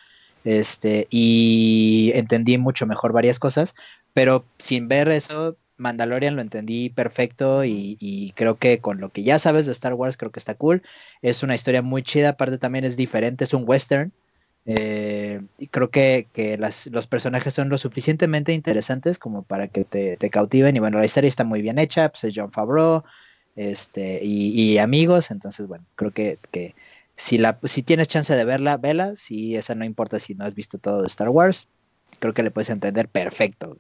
Este, 0.45 1.07
y 1.11 2.13
entendí 2.15 2.59
mucho 2.59 2.87
mejor 2.87 3.13
varias 3.13 3.39
cosas, 3.39 3.75
pero 4.15 4.45
sin 4.59 4.89
ver 4.89 5.09
eso, 5.09 5.57
Mandalorian 5.77 6.37
lo 6.37 6.43
entendí 6.43 6.91
perfecto 6.91 7.65
y, 7.65 7.97
y, 8.01 8.33
creo 8.33 8.57
que 8.57 8.81
con 8.81 9.01
lo 9.01 9.11
que 9.11 9.23
ya 9.23 9.39
sabes 9.39 9.67
de 9.67 9.73
Star 9.73 9.95
Wars 9.95 10.17
creo 10.17 10.31
que 10.31 10.39
está 10.39 10.55
cool. 10.55 10.83
Es 11.23 11.43
una 11.43 11.55
historia 11.55 11.83
muy 11.83 12.03
chida, 12.03 12.31
aparte 12.31 12.59
también 12.59 12.85
es 12.85 12.97
diferente, 12.97 13.45
es 13.45 13.55
un 13.55 13.65
western, 13.67 14.13
eh, 14.67 15.41
y 15.59 15.67
creo 15.69 15.91
que, 15.91 16.27
los 16.91 17.07
personajes 17.07 17.55
son 17.55 17.69
lo 17.69 17.79
suficientemente 17.79 18.53
interesantes 18.53 19.19
como 19.19 19.43
para 19.43 19.69
que 19.69 19.85
te, 19.85 20.31
cautiven. 20.31 20.77
Y 20.77 20.81
bueno, 20.81 20.99
la 20.99 21.05
historia 21.05 21.29
está 21.29 21.45
muy 21.45 21.63
bien 21.63 21.79
hecha, 21.79 22.09
pues 22.11 22.25
es 22.25 22.35
John 22.37 22.53
Favreau 22.53 23.03
este, 23.57 24.21
y, 24.23 24.79
amigos. 24.79 25.31
Entonces, 25.31 25.67
bueno, 25.67 25.85
creo 25.97 26.13
que, 26.13 26.75
si, 27.21 27.37
la, 27.37 27.59
si 27.65 27.83
tienes 27.83 28.09
chance 28.09 28.35
de 28.35 28.45
verla, 28.45 28.79
vela. 28.79 29.15
Si 29.15 29.55
esa 29.55 29.75
no 29.75 29.85
importa 29.85 30.19
si 30.19 30.35
no 30.35 30.45
has 30.45 30.55
visto 30.55 30.79
todo 30.79 31.03
de 31.03 31.07
Star 31.07 31.29
Wars, 31.29 31.69
creo 32.19 32.33
que 32.33 32.43
le 32.43 32.51
puedes 32.51 32.71
entender 32.71 33.09
perfecto. 33.09 33.77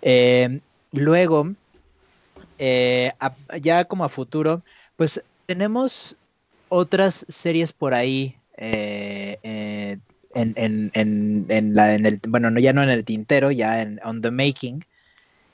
Eh, 0.00 0.60
luego, 0.92 1.52
eh, 2.58 3.12
ya 3.60 3.84
como 3.84 4.04
a 4.04 4.08
futuro, 4.08 4.62
pues 4.96 5.20
tenemos 5.46 6.16
otras 6.68 7.26
series 7.28 7.72
por 7.72 7.94
ahí 7.94 8.36
eh, 8.56 9.38
eh, 9.42 9.98
en, 10.34 10.54
en, 10.56 11.46
en, 11.48 11.74
la, 11.74 11.94
en 11.94 12.06
el, 12.06 12.20
bueno, 12.28 12.50
no, 12.50 12.60
ya 12.60 12.72
no 12.72 12.82
en 12.82 12.90
el 12.90 13.04
tintero, 13.04 13.50
ya 13.50 13.82
en 13.82 14.00
On 14.04 14.22
the 14.22 14.30
Making. 14.30 14.84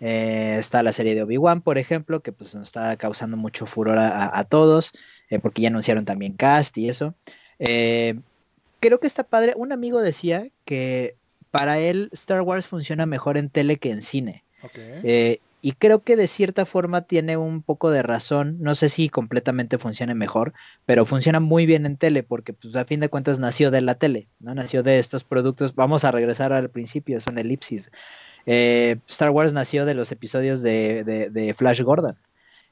Eh, 0.05 0.57
está 0.59 0.83
la 0.83 0.93
serie 0.93 1.15
de 1.15 1.23
Obi-Wan, 1.23 1.63
por 1.63 1.79
ejemplo, 1.79 2.21
que 2.21 2.33
pues 2.33 2.55
nos 2.55 2.69
está 2.69 2.97
causando 2.97 3.37
mucho 3.37 3.67
furor 3.67 3.99
a, 3.99 4.45
todos, 4.45 4.93
porque 5.41 5.63
ya 5.63 5.69
anunciaron 5.69 6.05
también 6.05 6.33
cast 6.35 6.77
y 6.77 6.89
eso. 6.89 7.15
creo 7.59 9.01
que 9.01 9.07
está 9.07 9.23
padre. 9.23 9.55
Un 9.57 9.71
amigo 9.73 10.03
decía 10.03 10.49
que 10.65 11.15
para 11.53 11.79
él 11.79 12.09
Star 12.13 12.41
Wars 12.41 12.67
funciona 12.67 13.07
mejor 13.07 13.37
en 13.37 13.49
tele 13.49 13.77
que 13.77 13.91
en 13.91 14.03
cine. 14.03 14.45
Okay. 14.65 15.39
Y 15.65 15.73
creo 15.73 16.03
que 16.03 16.17
de 16.17 16.27
cierta 16.27 16.67
forma 16.67 17.03
tiene 17.03 17.37
un 17.37 17.63
poco 17.63 17.93
de 17.93 18.03
razón. 18.03 18.57
No 18.59 18.75
sé 18.75 18.89
si 18.89 19.09
completamente 19.09 19.79
funcione 19.79 20.13
mejor, 20.17 20.55
pero 20.87 21.07
funciona 21.07 21.39
muy 21.39 21.67
bien 21.67 21.87
en 21.87 21.97
tele 21.97 22.25
porque 22.25 22.53
pues 22.53 22.75
a 22.75 22.85
fin 22.85 22.99
de 22.99 23.09
cuentas 23.09 23.39
nació 23.39 23.71
de 23.71 23.81
la 23.81 23.95
tele, 23.95 24.27
¿no? 24.41 24.57
Nació 24.57 24.83
de 24.83 24.99
estos 24.99 25.23
productos. 25.23 25.77
Vamos 25.77 26.03
a 26.03 26.11
regresar 26.11 26.53
al 26.53 26.69
principio, 26.69 27.21
son 27.21 27.39
elipsis. 27.39 27.93
Eh, 28.47 28.97
Star 29.09 29.31
Wars 29.31 29.53
nació 29.53 29.85
de 29.85 29.95
los 29.95 30.13
episodios 30.13 30.63
de, 30.63 31.55
Flash 31.57 31.83
Gordon. 31.83 32.17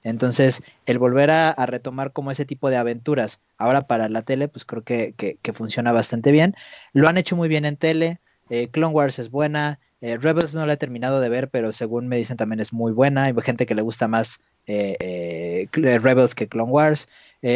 Entonces, 0.03 0.63
el 0.87 0.99
volver 0.99 1.31
a, 1.31 1.55
retomar 1.67 2.13
como 2.13 2.31
ese 2.31 2.47
tipo 2.47 2.71
de 2.71 2.77
aventuras 2.77 3.41
ahora 3.59 3.87
para 3.87 4.09
la 4.09 4.23
tele, 4.23 4.49
pues 4.49 4.65
creo 4.65 4.83
que, 4.83 5.39
funciona 5.53 5.93
bastante 5.93 6.33
bien. 6.33 6.55
Lo 6.93 7.09
han 7.09 7.19
hecho 7.19 7.37
muy 7.37 7.49
bien 7.49 7.65
en 7.65 7.77
tele. 7.77 8.19
Eh, 8.49 8.69
Clone 8.69 8.95
Wars 8.95 9.19
es 9.19 9.31
buena. 9.31 9.79
Eh, 10.01 10.17
Rebels 10.17 10.55
no 10.55 10.65
la 10.65 10.73
he 10.73 10.79
terminado 10.79 11.21
de 11.21 11.29
ver, 11.29 11.51
pero 11.51 11.73
según 11.73 12.09
me 12.09 12.17
dicen 12.17 12.39
también 12.39 12.61
es 12.61 12.73
muy 12.73 12.93
buena. 12.93 13.25
Hay 13.25 13.35
gente 13.43 13.67
que 13.67 13.75
le 13.75 13.83
gusta 13.83 14.09
más 14.09 14.41
Rebels 14.67 16.35
que 16.35 16.49
Clone 16.49 16.73
Wars. 16.73 17.09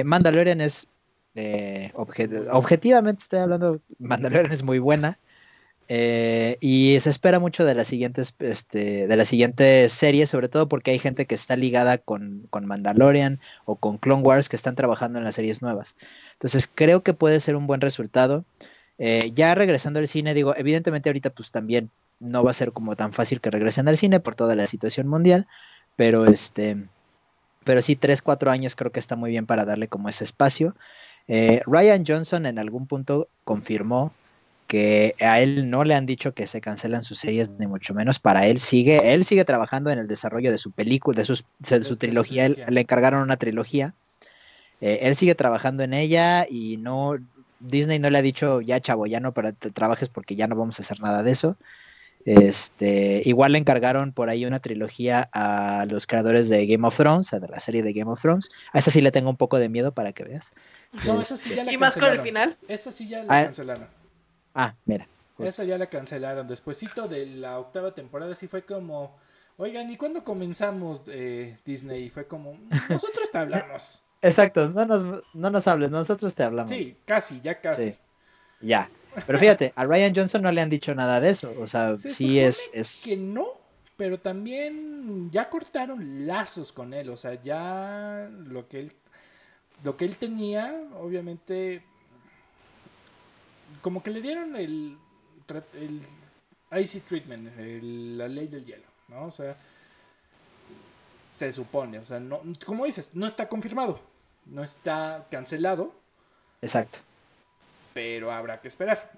Mandalorian 0.05 0.61
es, 0.61 0.87
objetivamente 1.95 3.23
estoy 3.23 3.39
hablando, 3.39 3.81
Mandalorian 3.99 4.53
es 4.53 4.63
muy 4.63 4.79
buena. 4.79 5.19
Y 5.89 6.97
se 7.01 7.11
espera 7.11 7.39
mucho 7.39 7.65
de 7.65 7.75
las 7.75 7.87
siguientes, 7.87 8.35
este, 8.39 9.07
de 9.07 9.17
la 9.17 9.25
siguiente 9.25 9.89
serie, 9.89 10.27
sobre 10.27 10.49
todo 10.49 10.69
porque 10.69 10.91
hay 10.91 10.99
gente 10.99 11.27
que 11.27 11.35
está 11.35 11.57
ligada 11.57 11.99
con, 11.99 12.47
con 12.51 12.67
Mandalorian 12.67 13.41
o 13.65 13.77
con 13.77 13.99
Clone 13.99 14.23
Wars 14.23 14.49
que 14.49 14.57
están 14.57 14.77
trabajando 14.77 15.19
en 15.19 15.25
las 15.25 15.35
series 15.35 15.63
nuevas. 15.63 15.97
Entonces 16.35 16.71
creo 16.73 17.03
que 17.03 17.15
puede 17.15 17.41
ser 17.41 17.57
un 17.57 17.67
buen 17.67 17.81
resultado. 17.81 18.45
ya 18.99 19.55
regresando 19.55 20.01
al 20.01 20.09
cine, 20.09 20.35
digo, 20.35 20.55
evidentemente 20.57 21.09
ahorita 21.09 21.31
pues 21.31 21.51
también 21.51 21.91
no 22.21 22.43
va 22.43 22.51
a 22.51 22.55
ser 22.55 22.73
como 22.73 22.97
tan 22.97 23.13
fácil 23.13 23.41
que 23.41 23.51
regresen 23.51 23.89
al 23.89 23.97
cine 23.97 24.21
por 24.21 24.35
toda 24.35 24.55
la 24.57 24.67
situación 24.67 25.09
mundial, 25.09 25.47
pero 25.97 26.27
este, 26.27 26.77
pero 27.65 27.83
sí, 27.83 27.97
tres, 27.97 28.23
cuatro 28.23 28.51
años 28.51 28.75
creo 28.75 28.93
que 28.93 29.01
está 29.01 29.17
muy 29.17 29.31
bien 29.31 29.47
para 29.47 29.65
darle 29.65 29.89
como 29.89 30.09
ese 30.09 30.25
espacio. 30.25 30.77
Eh, 31.27 31.63
Ryan 31.67 32.05
Johnson 32.07 32.47
en 32.47 32.59
algún 32.59 32.87
punto 32.87 33.29
confirmó 33.45 34.13
que 34.75 35.15
a 35.21 35.41
él 35.41 35.71
no 35.71 35.85
le 35.85 35.95
han 35.95 36.05
dicho 36.05 36.35
que 36.35 36.49
se 36.49 36.61
cancelan 36.61 37.05
sus 37.05 37.21
series, 37.21 37.49
ni 37.49 37.69
mucho 37.69 37.95
menos. 37.95 38.19
Para 38.19 38.49
él 38.49 38.59
sigue, 38.59 39.15
él 39.15 39.25
sigue 39.25 39.45
trabajando 39.45 39.91
en 39.91 40.01
el 40.01 40.09
desarrollo 40.09 40.51
de 40.51 40.59
su 40.59 40.73
película, 40.73 41.19
de, 41.19 41.25
sus, 41.25 41.45
de 41.61 41.85
su 41.85 41.97
trilogía. 41.97 42.47
Él, 42.47 42.65
le 42.69 42.81
encargaron 42.81 43.23
una 43.23 43.37
trilogía. 43.37 43.95
Eh, 44.81 44.99
él 45.03 45.15
sigue 45.15 45.37
trabajando 45.37 45.85
en 45.85 45.95
ella 45.95 46.45
y 46.51 46.77
no, 46.79 47.15
Disney 47.61 48.01
no 48.01 48.11
le 48.11 48.19
ha 48.19 48.23
dicho 48.23 48.63
ya 48.63 48.81
chavo, 48.81 49.07
ya 49.07 49.21
no 49.21 49.33
para 49.33 49.53
te 49.53 49.71
trabajes 49.71 50.09
porque 50.09 50.35
ya 50.35 50.49
no 50.49 50.57
vamos 50.57 50.81
a 50.81 50.83
hacer 50.83 51.01
nada 51.01 51.23
de 51.23 51.31
eso. 51.31 51.57
Este, 52.25 53.23
igual 53.27 53.53
le 53.53 53.59
encargaron 53.59 54.13
por 54.13 54.29
ahí 54.29 54.45
una 54.45 54.59
trilogía 54.59 55.29
a 55.33 55.87
los 55.89 56.09
creadores 56.09 56.49
de 56.49 56.67
Game 56.67 56.85
of 56.85 56.97
Thrones, 56.97 57.31
de 57.31 57.47
la 57.47 57.61
serie 57.61 57.85
de 57.85 57.93
Game 57.93 58.11
of 58.11 58.21
Thrones. 58.21 58.49
A 58.73 58.79
esa 58.79 58.91
sí 58.91 59.01
le 59.01 59.13
tengo 59.13 59.31
un 59.31 59.37
poco 59.37 59.61
de 59.61 59.69
miedo 59.69 59.93
para 59.93 60.13
que 60.13 60.25
veas. 60.25 60.53
No, 61.07 61.21
esa 61.21 61.37
sí 61.37 61.55
ya 61.55 61.63
la 61.63 61.73
Y 61.73 61.79
más 61.79 61.97
con 61.97 62.11
el 62.11 62.19
final. 62.19 62.57
Esa 62.67 62.91
sí 62.91 63.07
ya 63.07 63.23
la 63.23 63.39
Ah, 63.39 63.45
cancelaron. 63.45 64.04
Ah, 64.55 64.75
mira. 64.85 65.07
justo. 65.37 65.51
Esa 65.51 65.65
ya 65.65 65.79
la 65.79 65.87
cancelaron. 65.87 66.47
Despuésito 66.47 67.09
de 67.09 67.27
la 67.27 67.59
octava 67.59 67.93
temporada 67.95 68.35
sí 68.35 68.47
fue 68.47 68.63
como, 68.65 69.17
oigan, 69.57 69.91
¿y 69.91 69.97
cuándo 69.97 70.25
comenzamos 70.25 71.03
eh, 71.09 71.59
Disney? 71.65 72.05
Y 72.05 72.11
fue 72.11 72.27
como, 72.27 72.59
nosotros 72.89 73.31
te 73.31 73.39
hablamos. 73.39 74.03
Exacto, 74.23 74.71
no 74.71 74.87
nos, 74.87 75.25
no 75.35 75.51
nos 75.51 75.69
hables, 75.69 75.91
nosotros 75.91 76.35
te 76.35 76.45
hablamos. 76.45 76.71
Sí, 76.71 76.97
casi, 77.05 77.41
ya 77.43 77.61
casi. 77.61 77.91
Sí. 77.91 77.97
Ya. 78.63 78.89
Pero 79.27 79.39
fíjate, 79.39 79.73
a 79.77 79.85
Ryan 79.85 80.15
Johnson 80.15 80.43
no 80.43 80.51
le 80.51 80.61
han 80.61 80.71
dicho 80.71 80.95
nada 80.95 81.21
de 81.21 81.31
eso. 81.31 81.55
O 81.61 81.67
sea, 81.67 81.97
Se 81.97 82.09
sí 82.09 82.41
es, 82.41 82.71
es. 82.73 83.03
Que 83.05 83.17
no, 83.19 83.47
pero 83.97 84.19
también 84.19 85.31
ya 85.31 85.49
cortaron 85.51 86.27
lazos 86.27 86.73
con 86.73 86.95
él. 86.95 87.11
O 87.11 87.17
sea, 87.17 87.41
ya 87.43 88.29
lo 88.47 88.67
que 88.67 88.81
él, 88.81 88.93
lo 89.85 89.97
que 89.97 90.07
él 90.07 90.17
tenía, 90.19 90.75
obviamente, 90.99 91.85
como 93.85 94.03
que 94.03 94.11
le 94.11 94.23
dieron 94.23 94.57
el, 94.57 94.97
el 95.75 96.01
icy 96.81 97.01
treatment, 97.01 97.47
el- 97.59 98.17
la 98.17 98.29
ley 98.29 98.49
del 98.49 98.65
hielo, 98.65 98.87
¿no? 99.09 99.27
O 99.27 99.31
sea, 99.31 99.55
se 101.35 101.53
supone, 101.53 101.99
o 101.99 102.05
sea, 102.07 102.19
no, 102.19 102.41
como 102.65 102.87
dices, 102.87 103.11
no 103.13 103.27
está 103.27 103.47
confirmado, 103.47 104.01
no 104.47 104.65
está 104.65 105.27
cancelado, 105.31 105.93
Exacto. 106.63 107.01
pero 107.93 108.33
habrá 108.33 108.59
que 108.63 108.69
esperar. 108.69 109.13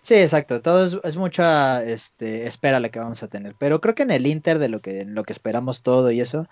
Sí, 0.00 0.14
exacto. 0.16 0.60
Todo 0.62 0.84
es, 0.84 0.98
es 1.04 1.16
mucha 1.16 1.84
este, 1.84 2.46
espera 2.46 2.80
la 2.80 2.88
que 2.88 2.98
vamos 2.98 3.22
a 3.22 3.28
tener. 3.28 3.54
Pero 3.56 3.80
creo 3.80 3.94
que 3.94 4.02
en 4.02 4.10
el 4.10 4.26
Inter 4.26 4.58
de 4.58 4.68
lo 4.68 4.80
que, 4.80 5.02
en 5.02 5.14
lo 5.14 5.22
que 5.22 5.32
esperamos 5.32 5.82
todo 5.82 6.10
y 6.10 6.20
eso, 6.20 6.48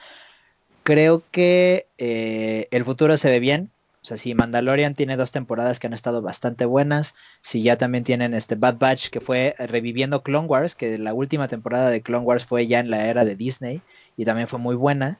creo 0.85 1.23
que 1.33 1.87
eh, 1.99 2.69
el 2.71 2.85
futuro 2.85 3.17
se 3.17 3.29
ve 3.31 3.41
bien. 3.41 3.71
O 4.03 4.07
sea, 4.07 4.17
si 4.17 4.35
Mandalorian 4.35 4.95
tiene 4.95 5.17
dos 5.17 5.31
temporadas 5.31 5.79
que 5.79 5.87
han 5.87 5.93
estado 5.93 6.23
bastante 6.23 6.65
buenas, 6.65 7.15
si 7.43 7.63
ya 7.63 7.77
también 7.77 8.05
tienen 8.05 8.33
este 8.33 8.55
Bad 8.55 8.79
Batch 8.79 9.11
que 9.11 9.21
fue 9.21 9.55
reviviendo 9.59 10.23
Clone 10.23 10.49
Wars, 10.49 10.75
que 10.75 10.97
la 10.97 11.13
última 11.13 11.49
temporada 11.49 11.91
de 11.91 12.01
Clone 12.01 12.25
Wars 12.25 12.47
fue 12.47 12.67
ya 12.67 12.81
en 12.81 12.91
la 12.91 13.07
era 13.07 13.25
de 13.25 13.37
Disney 13.37 13.83
y 14.17 14.25
también 14.25 14.49
fue 14.49 14.59
muy 14.59 14.75
buena. 14.75 15.19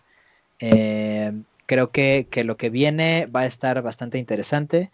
eh, 0.61 1.33
creo 1.71 1.93
que, 1.93 2.27
que 2.29 2.43
lo 2.43 2.57
que 2.57 2.69
viene 2.69 3.27
va 3.27 3.43
a 3.43 3.47
estar 3.47 3.81
bastante 3.81 4.19
interesante. 4.19 4.91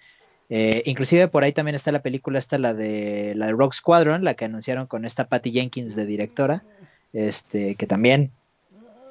Eh, 0.50 0.82
inclusive 0.84 1.26
por 1.26 1.42
ahí 1.42 1.52
también 1.52 1.74
está 1.74 1.90
la 1.90 2.02
película 2.02 2.38
esta, 2.38 2.58
la 2.58 2.74
de 2.74 3.32
la 3.34 3.46
de 3.46 3.52
Rogue 3.52 3.72
Squadron, 3.74 4.24
la 4.24 4.34
que 4.34 4.44
anunciaron 4.44 4.86
con 4.86 5.06
esta 5.06 5.24
Patty 5.26 5.52
Jenkins 5.52 5.96
de 5.96 6.04
directora, 6.04 6.64
este, 7.14 7.76
que 7.76 7.86
también 7.86 8.30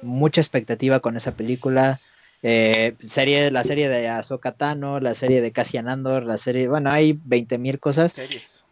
mucha 0.00 0.40
expectativa 0.40 1.00
con 1.00 1.16
esa 1.16 1.32
película. 1.32 1.98
Eh, 2.42 2.94
serie, 3.02 3.50
la 3.50 3.64
serie 3.64 3.88
de 3.88 4.08
Ahsoka 4.08 4.52
Tano, 4.52 5.00
la 5.00 5.14
serie 5.14 5.40
de 5.40 5.52
Cassian 5.52 5.88
Andor, 5.88 6.24
la 6.24 6.36
serie, 6.36 6.68
bueno, 6.68 6.90
hay 6.90 7.18
20 7.24 7.58
mil 7.58 7.80
cosas. 7.80 8.12
Series. 8.12 8.64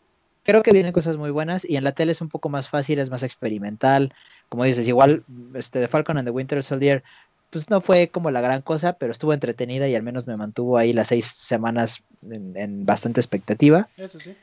Creo 0.43 0.63
que 0.63 0.73
vienen 0.73 0.93
cosas 0.93 1.17
muy 1.17 1.31
buenas 1.31 1.65
y 1.65 1.77
en 1.77 1.85
la 1.85 1.93
tele 1.93 2.13
es 2.13 2.21
un 2.21 2.29
poco 2.29 2.51
más 2.51 2.69
fácil, 2.69 2.99
es 2.99 3.11
más 3.11 3.23
experimental. 3.23 4.13
Como 4.51 4.65
dices, 4.65 4.87
igual 4.87 5.25
este 5.55 5.79
de 5.79 5.89
Falcon 5.89 6.19
and 6.19 6.27
the 6.27 6.31
Winter 6.31 6.63
Soldier, 6.63 7.03
pues 7.49 7.71
no 7.71 7.81
fue 7.81 8.09
como 8.09 8.31
la 8.31 8.43
gran 8.43 8.61
cosa, 8.61 8.95
pero 8.95 9.13
estuvo 9.13 9.33
entretenida 9.33 9.89
y 9.89 9.95
al 9.95 10.03
menos 10.03 10.27
me 10.27 10.37
mantuvo 10.37 10.77
ahí 10.77 10.93
las 10.93 11.09
seis 11.09 11.25
semanas 11.25 12.03
en, 12.23 12.57
en 12.57 12.85
bastante 12.85 13.21
expectativa. 13.21 13.89
Eso 13.97 14.21
sí. 14.21 14.37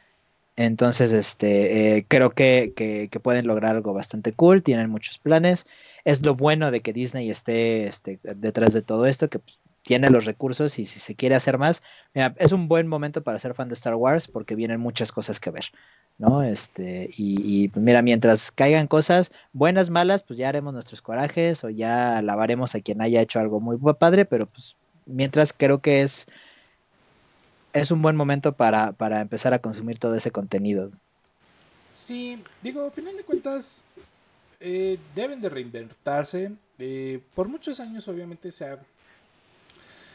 Entonces, 0.65 1.13
este, 1.13 1.97
eh, 1.97 2.05
creo 2.07 2.31
que, 2.31 2.73
que- 2.75 3.09
pueden 3.21 3.47
lograr 3.47 3.75
algo 3.75 3.93
bastante 3.93 4.33
cool, 4.33 4.63
tienen 4.63 4.89
muchos 4.89 5.17
planes. 5.19 5.65
Es 6.03 6.23
lo 6.25 6.35
bueno 6.35 6.71
de 6.71 6.81
que 6.81 6.93
Disney 6.93 7.29
esté 7.29 7.87
este, 7.87 8.19
detrás 8.23 8.73
de 8.73 8.81
todo 8.81 9.05
esto, 9.05 9.29
que 9.29 9.39
pues, 9.39 9.59
tiene 9.83 10.09
los 10.09 10.25
recursos 10.25 10.77
y 10.79 10.85
si 10.85 10.99
se 10.99 11.15
quiere 11.15 11.35
hacer 11.35 11.57
más, 11.57 11.81
mira, 12.13 12.35
es 12.37 12.51
un 12.51 12.67
buen 12.67 12.87
momento 12.87 13.23
para 13.23 13.39
ser 13.39 13.53
fan 13.55 13.67
de 13.69 13.73
Star 13.75 13.95
Wars 13.95 14.27
porque 14.27 14.55
vienen 14.55 14.79
muchas 14.79 15.11
cosas 15.11 15.39
que 15.39 15.49
ver, 15.51 15.65
¿no? 16.17 16.43
Este, 16.43 17.09
y, 17.17 17.63
y, 17.63 17.67
pues 17.69 17.83
mira, 17.83 18.01
mientras 18.03 18.51
caigan 18.51 18.87
cosas 18.87 19.31
buenas, 19.53 19.89
malas, 19.89 20.23
pues 20.23 20.37
ya 20.37 20.49
haremos 20.49 20.73
nuestros 20.73 21.01
corajes 21.01 21.63
o 21.63 21.69
ya 21.69 22.17
alabaremos 22.17 22.75
a 22.75 22.81
quien 22.81 23.01
haya 23.01 23.21
hecho 23.21 23.39
algo 23.39 23.59
muy 23.59 23.77
padre, 23.95 24.25
pero 24.25 24.47
pues 24.47 24.77
mientras 25.05 25.53
creo 25.53 25.81
que 25.81 26.01
es 26.03 26.27
es 27.73 27.91
un 27.91 28.01
buen 28.01 28.15
momento 28.15 28.53
para, 28.53 28.91
para 28.93 29.21
empezar 29.21 29.53
a 29.53 29.59
consumir 29.59 29.99
todo 29.99 30.15
ese 30.15 30.31
contenido. 30.31 30.91
Sí, 31.93 32.41
digo, 32.61 32.85
a 32.85 32.91
final 32.91 33.15
de 33.17 33.23
cuentas, 33.23 33.83
eh, 34.59 34.97
deben 35.15 35.41
de 35.41 35.49
reinventarse. 35.49 36.51
Eh, 36.79 37.21
por 37.35 37.47
muchos 37.47 37.79
años, 37.79 38.07
obviamente, 38.07 38.51
se 38.51 38.65
ha, 38.65 38.79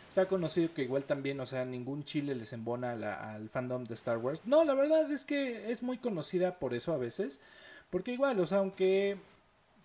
se 0.09 0.21
ha 0.21 0.27
conocido 0.27 0.73
que 0.73 0.83
igual 0.83 1.05
también, 1.05 1.39
o 1.41 1.47
sea, 1.47 1.65
ningún 1.65 2.05
chile 2.05 2.35
les 2.35 2.53
embona 2.53 2.93
al 2.93 3.49
fandom 3.49 3.85
de 3.85 3.95
Star 3.95 4.19
Wars. 4.19 4.43
No, 4.45 4.65
la 4.65 4.75
verdad 4.75 5.11
es 5.11 5.25
que 5.25 5.71
es 5.71 5.83
muy 5.83 5.99
conocida 5.99 6.59
por 6.59 6.75
eso 6.75 6.93
a 6.93 6.99
veces. 6.99 7.41
Porque 7.91 8.13
igual, 8.13 8.41
o 8.41 8.47
sea, 8.47 8.59
aunque 8.59 9.17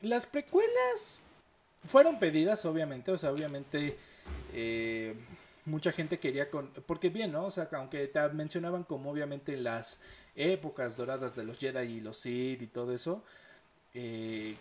las 0.01 0.25
precuelas 0.25 1.21
fueron 1.85 2.19
pedidas, 2.19 2.65
obviamente, 2.65 3.11
o 3.11 3.17
sea, 3.17 3.31
obviamente 3.31 3.97
eh, 4.53 5.15
mucha 5.65 5.91
gente 5.91 6.19
quería 6.19 6.49
con... 6.49 6.69
Porque 6.85 7.09
bien, 7.09 7.31
¿no? 7.31 7.45
O 7.45 7.51
sea, 7.51 7.69
aunque 7.73 8.07
te 8.07 8.29
mencionaban 8.29 8.83
como 8.83 9.11
obviamente 9.11 9.57
las 9.57 9.99
épocas 10.35 10.97
doradas 10.97 11.35
de 11.35 11.43
los 11.43 11.57
Jedi 11.57 11.97
y 11.97 12.01
los 12.01 12.17
Sith 12.17 12.61
y 12.61 12.67
todo 12.67 12.93
eso, 12.93 13.23
eh, 13.93 14.55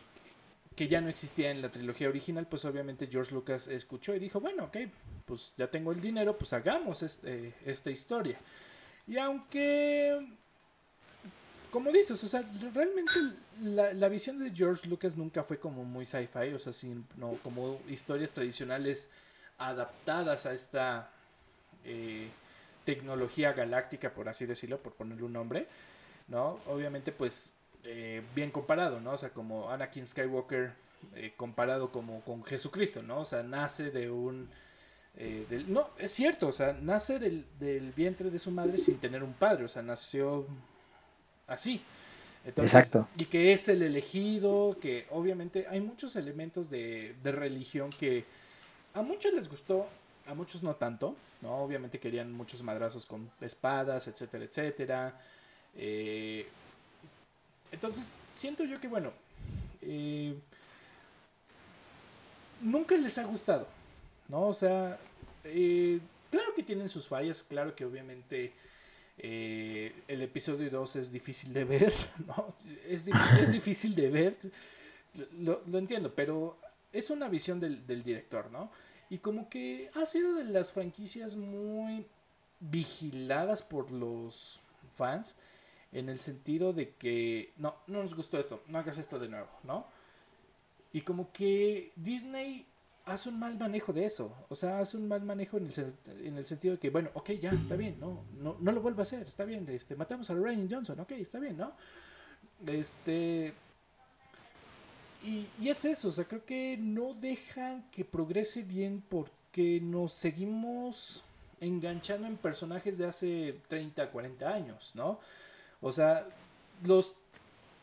que 0.77 0.89
ya 0.89 1.01
no 1.01 1.09
existía 1.09 1.51
en 1.51 1.63
la 1.63 1.71
trilogía 1.71 2.09
original, 2.09 2.47
pues 2.47 2.65
obviamente 2.65 3.09
George 3.11 3.35
Lucas 3.35 3.69
escuchó 3.69 4.15
y 4.15 4.19
dijo, 4.19 4.41
bueno, 4.41 4.65
ok, 4.65 4.77
pues 5.27 5.53
ya 5.57 5.71
tengo 5.71 5.93
el 5.93 6.01
dinero, 6.01 6.37
pues 6.37 6.53
hagamos 6.53 7.03
este, 7.03 7.55
esta 7.65 7.91
historia. 7.91 8.39
Y 9.07 9.19
aunque, 9.19 10.27
como 11.71 11.91
dices, 11.91 12.23
o 12.23 12.27
sea, 12.27 12.43
realmente 12.73 13.13
la, 13.63 13.93
la 13.93 14.09
visión 14.09 14.39
de 14.39 14.51
George 14.51 14.89
Lucas 14.89 15.17
nunca 15.17 15.43
fue 15.43 15.59
como 15.59 15.85
muy 15.85 16.05
sci-fi, 16.05 16.53
o 16.55 16.59
sea, 16.59 16.73
sino 16.73 17.05
como 17.43 17.81
historias 17.89 18.33
tradicionales 18.33 19.09
adaptadas 19.61 20.47
a 20.47 20.55
esta 20.55 21.11
eh, 21.85 22.29
tecnología 22.85 23.53
galáctica, 23.53 24.11
por 24.11 24.29
así 24.29 24.47
decirlo, 24.47 24.79
por 24.79 24.95
ponerle 24.95 25.25
un 25.25 25.35
nombre, 25.35 25.69
¿no? 26.29 26.59
Obviamente, 26.67 27.13
pues, 27.13 27.53
eh, 27.85 28.23
bien 28.35 28.51
comparado, 28.51 29.01
¿no? 29.01 29.13
O 29.13 29.19
sea, 29.19 29.31
como 29.31 29.71
Anakin 29.71 30.07
Skywalker 30.07 30.73
eh, 31.17 31.33
comparado 31.37 31.93
como 31.93 32.23
con 32.23 32.45
Jesucristo, 32.45 33.03
¿no? 33.03 33.21
O 33.21 33.25
sea, 33.25 33.43
nace 33.43 33.91
de 33.91 34.11
un... 34.11 34.51
del- 35.15 35.73
no, 35.73 35.91
es 35.99 36.13
cierto, 36.13 36.49
o 36.49 36.53
sea, 36.53 36.73
nace 36.81 37.19
del, 37.19 37.47
del 37.59 37.93
vientre 37.93 38.31
de 38.31 38.39
su 38.39 38.51
madre 38.51 38.79
sin 38.79 38.99
tener 38.99 39.23
un 39.23 39.35
padre, 39.35 39.65
o 39.65 39.69
sea, 39.69 39.83
nació 39.83 40.47
así. 41.47 41.83
Entonces, 42.45 42.75
Exacto. 42.75 43.09
Y 43.17 43.27
que 43.27 43.53
es 43.53 43.69
el 43.69 43.83
elegido, 43.83 44.79
que 44.81 45.07
obviamente 45.11 45.67
hay 45.69 45.81
muchos 45.81 46.17
elementos 46.17 46.71
de, 46.71 47.15
de 47.23 47.33
religión 47.33 47.91
que 47.99 48.25
a 48.95 49.03
muchos 49.03 49.33
les 49.33 49.49
gustó, 49.49 49.87
a 50.27 50.35
muchos 50.35 50.63
no 50.63 50.75
tanto, 50.77 51.15
¿no? 51.43 51.57
Obviamente 51.59 51.99
querían 51.99 52.33
muchos 52.33 52.63
madrazos 52.63 53.07
con 53.07 53.31
espadas, 53.41 54.07
etcétera, 54.09 54.45
etcétera. 54.45 55.21
Eh, 55.77 56.47
entonces, 57.73 58.17
siento 58.37 58.65
yo 58.65 58.81
que, 58.81 58.89
bueno, 58.89 59.13
eh, 59.83 60.35
nunca 62.61 62.97
les 62.97 63.17
ha 63.19 63.25
gustado, 63.25 63.67
¿no? 64.29 64.49
O 64.49 64.55
sea, 64.55 64.99
eh, 65.45 66.01
claro 66.31 66.55
que 66.55 66.63
tienen 66.63 66.89
sus 66.89 67.09
fallas, 67.09 67.43
claro 67.43 67.75
que 67.75 67.85
obviamente 67.85 68.53
eh, 69.19 69.95
el 70.09 70.23
episodio 70.23 70.69
2 70.71 70.97
es 70.97 71.13
difícil 71.13 71.53
de 71.53 71.65
ver, 71.65 71.93
¿no? 72.27 72.55
Es, 72.89 73.05
di- 73.05 73.13
es 73.41 73.53
difícil 73.53 73.95
de 73.95 74.11
ver, 74.11 74.37
lo 75.39 75.79
entiendo, 75.79 76.13
pero 76.15 76.59
es 76.93 77.11
una 77.11 77.29
visión 77.29 77.61
del, 77.61 77.87
del 77.87 78.03
director, 78.03 78.51
¿no? 78.51 78.71
Y 79.09 79.19
como 79.19 79.49
que 79.49 79.91
ha 79.95 80.07
sido 80.07 80.35
de 80.35 80.45
las 80.45 80.73
franquicias 80.73 81.37
muy 81.37 82.07
vigiladas 82.61 83.63
por 83.63 83.91
los 83.91 84.61
fans 84.93 85.37
en 85.93 86.09
el 86.09 86.19
sentido 86.19 86.73
de 86.73 86.95
que 86.95 87.53
no, 87.57 87.75
no 87.87 88.03
nos 88.03 88.15
gustó 88.15 88.39
esto, 88.39 88.63
no 88.69 88.79
hagas 88.79 88.99
esto 88.99 89.19
de 89.19 89.29
nuevo, 89.29 89.49
¿no? 89.65 89.87
Y 90.93 91.01
como 91.03 91.33
que 91.33 91.93
Disney 91.97 92.67
hace 93.05 93.29
un 93.29 93.39
mal 93.39 93.59
manejo 93.59 93.93
de 93.93 94.05
eso. 94.05 94.33
O 94.49 94.55
sea, 94.55 94.79
hace 94.79 94.97
un 94.97 95.09
mal 95.09 95.23
manejo 95.23 95.57
en 95.57 95.67
el, 95.67 95.95
en 96.27 96.37
el 96.37 96.45
sentido 96.45 96.75
de 96.75 96.81
que, 96.81 96.91
bueno, 96.91 97.11
ok, 97.15 97.31
ya, 97.33 97.51
está 97.51 97.77
bien, 97.77 97.99
no, 97.99 98.25
no, 98.39 98.57
no 98.61 98.73
lo 98.73 98.81
vuelvo 98.81 99.01
a 99.01 99.03
hacer, 99.03 99.27
está 99.27 99.45
bien, 99.45 99.69
este, 99.69 99.97
matamos 99.97 100.31
a 100.31 100.35
Ryan 100.35 100.69
Johnson, 100.71 101.01
ok, 101.01 101.13
está 101.13 101.39
bien, 101.39 101.57
¿no? 101.57 101.73
Este... 102.67 103.55
Y, 105.23 105.47
y 105.61 105.69
es 105.69 105.85
eso, 105.85 106.09
o 106.09 106.13
sea, 106.13 106.25
creo 106.25 106.45
que 106.45 106.77
no 106.79 107.15
dejan 107.15 107.85
que 107.91 108.05
progrese 108.05 108.63
bien 108.63 109.03
porque 109.09 109.81
nos 109.83 110.13
seguimos 110.13 111.23
enganchando 111.61 112.27
en 112.27 112.37
personajes 112.37 112.97
de 112.97 113.07
hace 113.07 113.61
30, 113.69 114.11
40 114.11 114.49
años, 114.49 114.93
¿no? 114.95 115.21
O 115.83 115.93
sea, 115.93 116.27
los 116.85 117.15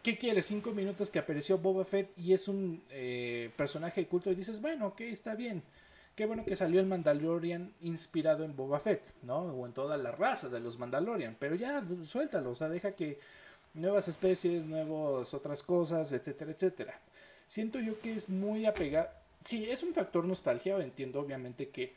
¿qué 0.07 0.17
quieres? 0.17 0.45
Cinco 0.45 0.71
minutos 0.71 1.09
que 1.09 1.19
apareció 1.19 1.57
Boba 1.57 1.83
Fett 1.83 2.17
y 2.17 2.31
es 2.31 2.47
un 2.47 2.81
eh, 2.91 3.51
personaje 3.57 4.07
culto 4.07 4.31
y 4.31 4.35
dices, 4.35 4.61
bueno, 4.61 4.87
ok, 4.87 5.01
está 5.01 5.35
bien. 5.35 5.61
Qué 6.15 6.25
bueno 6.25 6.45
que 6.45 6.55
salió 6.55 6.79
el 6.79 6.85
Mandalorian 6.85 7.73
inspirado 7.81 8.45
en 8.45 8.55
Boba 8.55 8.79
Fett, 8.79 9.03
¿no? 9.23 9.39
O 9.39 9.65
en 9.65 9.73
toda 9.73 9.97
la 9.97 10.11
raza 10.11 10.47
de 10.47 10.61
los 10.61 10.79
Mandalorian. 10.79 11.35
Pero 11.37 11.55
ya, 11.55 11.83
suéltalo, 12.05 12.51
o 12.51 12.55
sea, 12.55 12.69
deja 12.69 12.93
que 12.93 13.19
nuevas 13.73 14.07
especies, 14.07 14.63
nuevas 14.63 15.33
otras 15.33 15.61
cosas, 15.61 16.09
etcétera, 16.13 16.51
etcétera. 16.51 17.01
Siento 17.47 17.79
yo 17.79 17.99
que 18.01 18.15
es 18.15 18.29
muy 18.29 18.65
apegado. 18.65 19.09
Sí, 19.39 19.69
es 19.69 19.83
un 19.83 19.93
factor 19.93 20.25
nostalgia, 20.25 20.77
entiendo 20.79 21.19
obviamente 21.19 21.69
que 21.69 21.93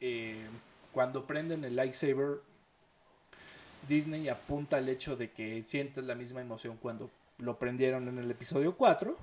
eh, 0.00 0.46
cuando 0.92 1.26
prenden 1.26 1.64
el 1.64 1.76
lightsaber 1.76 2.40
Disney 3.88 4.28
apunta 4.28 4.76
al 4.76 4.88
hecho 4.88 5.16
de 5.16 5.30
que 5.30 5.62
sientes 5.62 6.04
la 6.04 6.14
misma 6.14 6.40
emoción 6.40 6.76
cuando 6.76 7.10
lo 7.38 7.58
prendieron 7.58 8.08
en 8.08 8.18
el 8.18 8.30
episodio 8.30 8.76
4. 8.76 9.16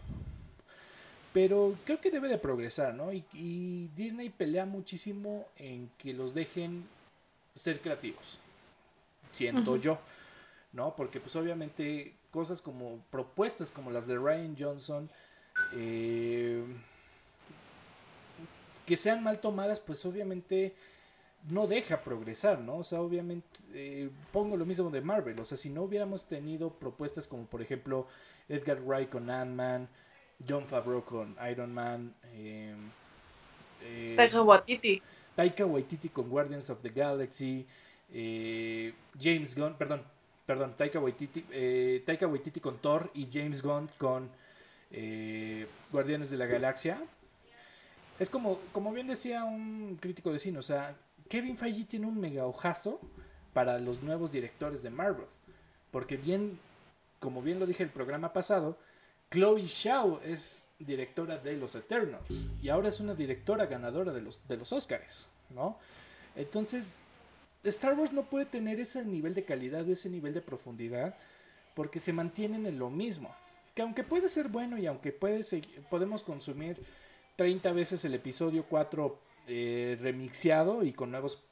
Pero 1.33 1.75
creo 1.85 2.01
que 2.01 2.09
debe 2.09 2.29
de 2.29 2.37
progresar, 2.37 2.93
¿no? 2.93 3.13
Y, 3.13 3.89
Disney 3.95 4.29
pelea 4.29 4.65
muchísimo 4.65 5.45
en 5.57 5.89
que 5.97 6.13
los 6.13 6.33
dejen 6.33 6.85
ser 7.55 7.79
creativos. 7.79 8.39
Siento 9.31 9.77
yo, 9.77 9.99
¿no? 10.73 10.95
Porque 10.95 11.19
pues 11.19 11.35
obviamente 11.35 12.15
cosas 12.31 12.61
como 12.61 12.99
propuestas 13.11 13.71
como 13.71 13.91
las 13.91 14.07
de 14.07 14.17
Ryan 14.17 14.55
Johnson, 14.57 15.09
eh, 15.73 16.63
que 18.85 18.97
sean 18.97 19.23
mal 19.23 19.39
tomadas, 19.39 19.79
pues 19.79 20.05
obviamente 20.05 20.73
no 21.49 21.67
deja 21.67 22.01
progresar, 22.01 22.59
¿no? 22.59 22.77
O 22.77 22.83
sea, 22.83 23.01
obviamente, 23.01 23.47
eh, 23.73 24.09
pongo 24.31 24.57
lo 24.57 24.65
mismo 24.65 24.89
de 24.89 25.01
Marvel, 25.01 25.39
o 25.39 25.45
sea, 25.45 25.57
si 25.57 25.69
no 25.69 25.83
hubiéramos 25.83 26.25
tenido 26.25 26.71
propuestas 26.71 27.27
como, 27.27 27.45
por 27.45 27.61
ejemplo, 27.61 28.07
Edgar 28.49 28.81
Wright 28.81 29.09
con 29.09 29.29
Ant-Man, 29.29 29.87
John 30.47 30.65
Favreau 30.65 31.03
con 31.03 31.35
Iron 31.49 31.73
Man, 31.73 32.13
eh, 32.33 32.75
eh, 33.83 34.13
Taika 34.15 34.41
Waititi. 34.41 35.01
Taika 35.35 35.65
Waititi 35.65 36.09
con 36.09 36.29
Guardians 36.29 36.69
of 36.69 36.81
the 36.81 36.89
Galaxy, 36.89 37.65
eh, 38.13 38.93
James 39.19 39.55
Gunn, 39.55 39.75
perdón, 39.75 40.03
perdón, 40.45 40.75
Taika 40.77 40.99
Waititi, 40.99 41.41
Taika 42.05 42.27
Waititi 42.27 42.59
con 42.59 42.77
Thor 42.77 43.11
y 43.13 43.27
James 43.31 43.61
Gunn 43.61 43.89
con 43.97 44.29
Guardianes 45.91 46.29
de 46.29 46.37
la 46.37 46.45
Galaxia. 46.45 47.01
Es 48.19 48.29
como, 48.29 48.59
como 48.71 48.91
bien 48.91 49.07
decía 49.07 49.43
un 49.43 49.97
crítico 49.99 50.31
de 50.31 50.39
cine, 50.39 50.57
o 50.57 50.63
sea, 50.63 50.95
Kevin 51.29 51.57
Feige 51.57 51.85
tiene 51.85 52.07
un 52.07 52.19
mega 52.19 52.45
ojazo 52.45 52.99
para 53.53 53.79
los 53.79 54.01
nuevos 54.01 54.31
directores 54.31 54.81
de 54.81 54.89
Marvel. 54.89 55.27
Porque 55.91 56.17
bien, 56.17 56.59
como 57.19 57.41
bien 57.41 57.59
lo 57.59 57.65
dije 57.65 57.83
el 57.83 57.89
programa 57.89 58.33
pasado, 58.33 58.77
Chloe 59.31 59.65
Shao 59.65 60.21
es 60.23 60.65
directora 60.79 61.37
de 61.37 61.57
los 61.57 61.75
Eternals 61.75 62.47
y 62.61 62.69
ahora 62.69 62.89
es 62.89 62.99
una 62.99 63.13
directora 63.15 63.65
ganadora 63.65 64.13
de 64.13 64.21
los, 64.21 64.47
de 64.47 64.57
los 64.57 64.71
Oscars, 64.71 65.27
¿no? 65.49 65.77
Entonces, 66.35 66.97
Star 67.63 67.97
Wars 67.97 68.13
no 68.13 68.23
puede 68.23 68.45
tener 68.45 68.79
ese 68.79 69.03
nivel 69.03 69.33
de 69.33 69.43
calidad 69.43 69.87
o 69.87 69.91
ese 69.91 70.09
nivel 70.09 70.33
de 70.33 70.41
profundidad 70.41 71.15
porque 71.73 71.99
se 71.99 72.13
mantienen 72.13 72.65
en 72.65 72.79
lo 72.79 72.89
mismo. 72.89 73.35
Que 73.77 73.83
aunque 73.83 74.03
puede 74.03 74.27
ser 74.27 74.47
bueno 74.47 74.79
y 74.79 74.87
aunque 74.87 75.11
puede 75.11 75.45
podemos 75.91 76.23
consumir 76.23 76.83
30 77.35 77.73
veces 77.73 78.03
el 78.05 78.15
episodio 78.15 78.65
4 78.67 79.19
eh, 79.49 79.99
remixiado 80.01 80.83
y 80.83 80.93
con 80.93 81.11
nuevos 81.11 81.43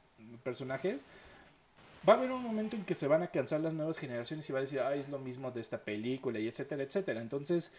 personajes, 0.42 0.98
va 2.06 2.14
a 2.14 2.16
haber 2.16 2.32
un 2.32 2.42
momento 2.42 2.74
en 2.74 2.84
que 2.84 2.96
se 2.96 3.06
van 3.06 3.22
a 3.22 3.28
cansar 3.28 3.60
las 3.60 3.74
nuevas 3.74 3.98
generaciones 3.98 4.50
y 4.50 4.52
va 4.52 4.58
a 4.58 4.62
decir, 4.62 4.80
ah, 4.80 4.92
es 4.96 5.08
lo 5.08 5.20
mismo 5.20 5.52
de 5.52 5.60
esta 5.60 5.78
película 5.78 6.40
y 6.40 6.48
etcétera, 6.48 6.82
etcétera. 6.82 7.20
Entonces, 7.20 7.70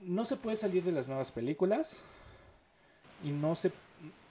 no 0.00 0.24
se 0.24 0.36
puede 0.38 0.56
salir 0.56 0.82
de 0.84 0.92
las 0.92 1.06
nuevas 1.06 1.30
películas 1.30 1.98
y 3.22 3.28
no 3.28 3.54
se... 3.54 3.72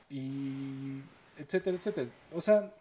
y 0.09 1.01
etcétera, 1.38 1.77
etcétera. 1.77 2.09
O 2.33 2.41
sea, 2.41 2.73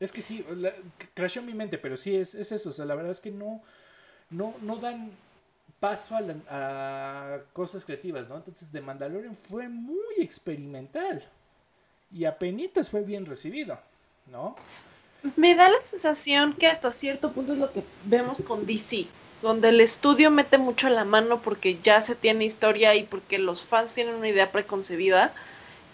es 0.00 0.10
que 0.10 0.20
sí, 0.20 0.44
la, 0.56 0.72
crashó 1.14 1.42
mi 1.42 1.54
mente, 1.54 1.78
pero 1.78 1.96
sí, 1.96 2.16
es, 2.16 2.34
es, 2.34 2.50
eso. 2.50 2.70
O 2.70 2.72
sea, 2.72 2.86
la 2.86 2.96
verdad 2.96 3.12
es 3.12 3.20
que 3.20 3.30
no, 3.30 3.62
no, 4.30 4.52
no 4.62 4.78
dan 4.78 5.12
paso 5.80 6.16
a, 6.16 7.34
a 7.34 7.40
cosas 7.52 7.84
creativas, 7.84 8.28
¿no? 8.28 8.36
Entonces, 8.36 8.70
The 8.70 8.80
Mandalorian 8.80 9.34
fue 9.34 9.68
muy 9.68 10.16
experimental 10.18 11.22
y 12.12 12.24
apenas 12.24 12.90
fue 12.90 13.02
bien 13.02 13.26
recibido, 13.26 13.78
¿no? 14.26 14.56
Me 15.36 15.54
da 15.54 15.68
la 15.68 15.80
sensación 15.80 16.54
que 16.54 16.66
hasta 16.66 16.90
cierto 16.90 17.32
punto 17.32 17.52
es 17.52 17.58
lo 17.58 17.72
que 17.72 17.82
vemos 18.04 18.40
con 18.42 18.66
DC, 18.66 19.06
donde 19.42 19.70
el 19.70 19.80
estudio 19.80 20.30
mete 20.30 20.58
mucho 20.58 20.88
la 20.88 21.04
mano 21.04 21.40
porque 21.40 21.78
ya 21.82 22.00
se 22.00 22.14
tiene 22.14 22.44
historia 22.44 22.94
y 22.94 23.04
porque 23.04 23.38
los 23.38 23.62
fans 23.62 23.94
tienen 23.94 24.14
una 24.14 24.28
idea 24.28 24.52
preconcebida 24.52 25.34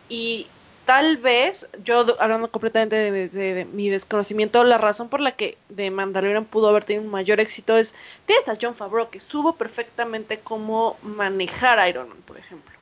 y 0.09 0.47
tal 0.85 1.17
vez, 1.17 1.69
yo 1.83 2.05
hablando 2.21 2.51
completamente 2.51 3.11
de, 3.11 3.65
mi 3.67 3.89
desconocimiento, 3.89 4.63
la 4.65 4.79
razón 4.79 5.09
por 5.09 5.21
la 5.21 5.33
que 5.33 5.57
de 5.69 5.91
Mandalorian 5.91 6.45
pudo 6.45 6.69
haber 6.69 6.85
tenido 6.85 7.05
un 7.05 7.11
mayor 7.11 7.41
éxito 7.41 7.77
es, 7.77 7.95
tienes 8.27 8.49
a 8.49 8.57
John 8.61 8.75
Favreau 8.75 9.11
que 9.11 9.21
supo 9.21 9.57
perfectamente 9.57 10.41
cómo 10.41 10.97
manejar 11.03 11.87
Iron 11.89 12.09
Man, 12.09 12.23
por 12.27 12.39
ejemplo. 12.39 12.75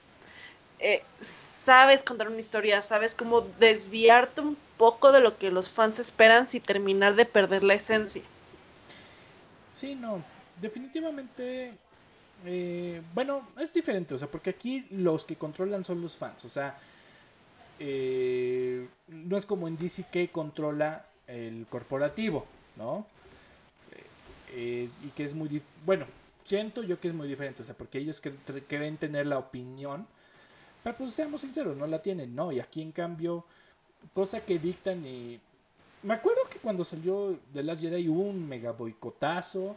Eh, 0.80 1.02
sabes 1.20 2.02
contar 2.02 2.28
una 2.28 2.40
historia, 2.40 2.82
sabes 2.82 3.14
cómo 3.14 3.42
desviarte 3.60 4.40
un 4.40 4.56
poco 4.76 5.12
de 5.12 5.20
lo 5.20 5.38
que 5.38 5.50
los 5.52 5.70
fans 5.70 6.00
esperan 6.00 6.48
sin 6.48 6.62
terminar 6.62 7.14
de 7.14 7.24
perder 7.24 7.62
la 7.62 7.74
esencia. 7.74 8.22
Sí, 9.70 9.94
no, 9.94 10.22
definitivamente, 10.60 11.72
eh, 12.44 13.00
bueno, 13.14 13.48
es 13.58 13.72
diferente, 13.72 14.14
o 14.14 14.18
sea, 14.18 14.28
porque 14.28 14.50
aquí 14.50 14.86
los 14.90 15.24
que 15.24 15.36
controlan 15.36 15.84
son 15.84 16.02
los 16.02 16.16
fans, 16.16 16.44
o 16.44 16.48
sea, 16.48 16.76
eh, 17.84 18.86
no 19.08 19.36
es 19.36 19.44
como 19.44 19.66
en 19.66 19.76
DC 19.76 20.06
que 20.10 20.28
controla 20.28 21.04
el 21.26 21.66
corporativo, 21.68 22.46
¿no? 22.76 23.04
Eh, 24.54 24.88
y 25.04 25.08
que 25.08 25.24
es 25.24 25.34
muy, 25.34 25.60
bueno, 25.84 26.06
siento 26.44 26.82
yo 26.82 27.00
que 27.00 27.08
es 27.08 27.14
muy 27.14 27.26
diferente, 27.26 27.62
o 27.62 27.64
sea, 27.64 27.74
porque 27.74 27.98
ellos 27.98 28.20
quieren 28.20 28.96
tener 28.98 29.26
la 29.26 29.38
opinión 29.38 30.06
pero 30.82 30.96
pues 30.96 31.12
seamos 31.12 31.40
sinceros, 31.42 31.76
no 31.76 31.86
la 31.86 32.02
tienen, 32.02 32.34
¿no? 32.34 32.50
Y 32.50 32.60
aquí 32.60 32.82
en 32.82 32.92
cambio, 32.92 33.44
cosa 34.14 34.40
que 34.40 34.58
dictan 34.58 35.04
y... 35.06 35.40
Me 36.02 36.14
acuerdo 36.14 36.40
que 36.50 36.58
cuando 36.58 36.82
salió 36.84 37.38
The 37.52 37.62
Last 37.62 37.80
Jedi 37.80 38.08
hubo 38.08 38.22
un 38.22 38.48
mega 38.48 38.72
boicotazo 38.72 39.76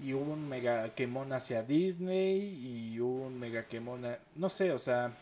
y 0.00 0.12
hubo 0.12 0.32
un 0.32 0.48
mega 0.48 0.94
quemón 0.94 1.32
hacia 1.32 1.64
Disney 1.64 2.92
y 2.94 3.00
un 3.00 3.40
mega 3.40 3.66
quemón... 3.66 4.06
No 4.36 4.48
sé, 4.48 4.70
o 4.72 4.78
sea... 4.78 5.12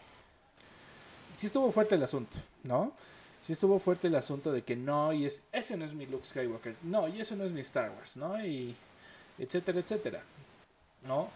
Sí 1.35 1.47
estuvo 1.47 1.71
fuerte 1.73 1.97
el 1.97 2.03
asunto, 2.03 2.37
¿no? 2.63 2.93
Sí 3.43 3.53
estuvo 3.53 3.79
fuerte 3.79 4.07
el 4.07 4.15
asunto 4.15 4.53
de 4.53 4.63
que 4.63 4.77
no, 4.77 5.13
y 5.13 5.27
es, 5.27 5.45
ese 5.53 5.77
no 5.77 5.85
es 5.85 5.93
mi 5.93 6.07
Luke 6.07 6.25
Skywalker, 6.25 6.77
no, 6.83 7.09
y 7.09 7.21
eso 7.21 7.37
no 7.37 7.45
es 7.45 7.53
mi 7.53 7.61
Star 7.61 7.91
Wars, 7.91 8.17
¿no? 8.17 8.43
Y 8.45 8.75
etcétera, 9.39 9.81
etcétera, 9.81 10.23
¿no? 11.07 11.29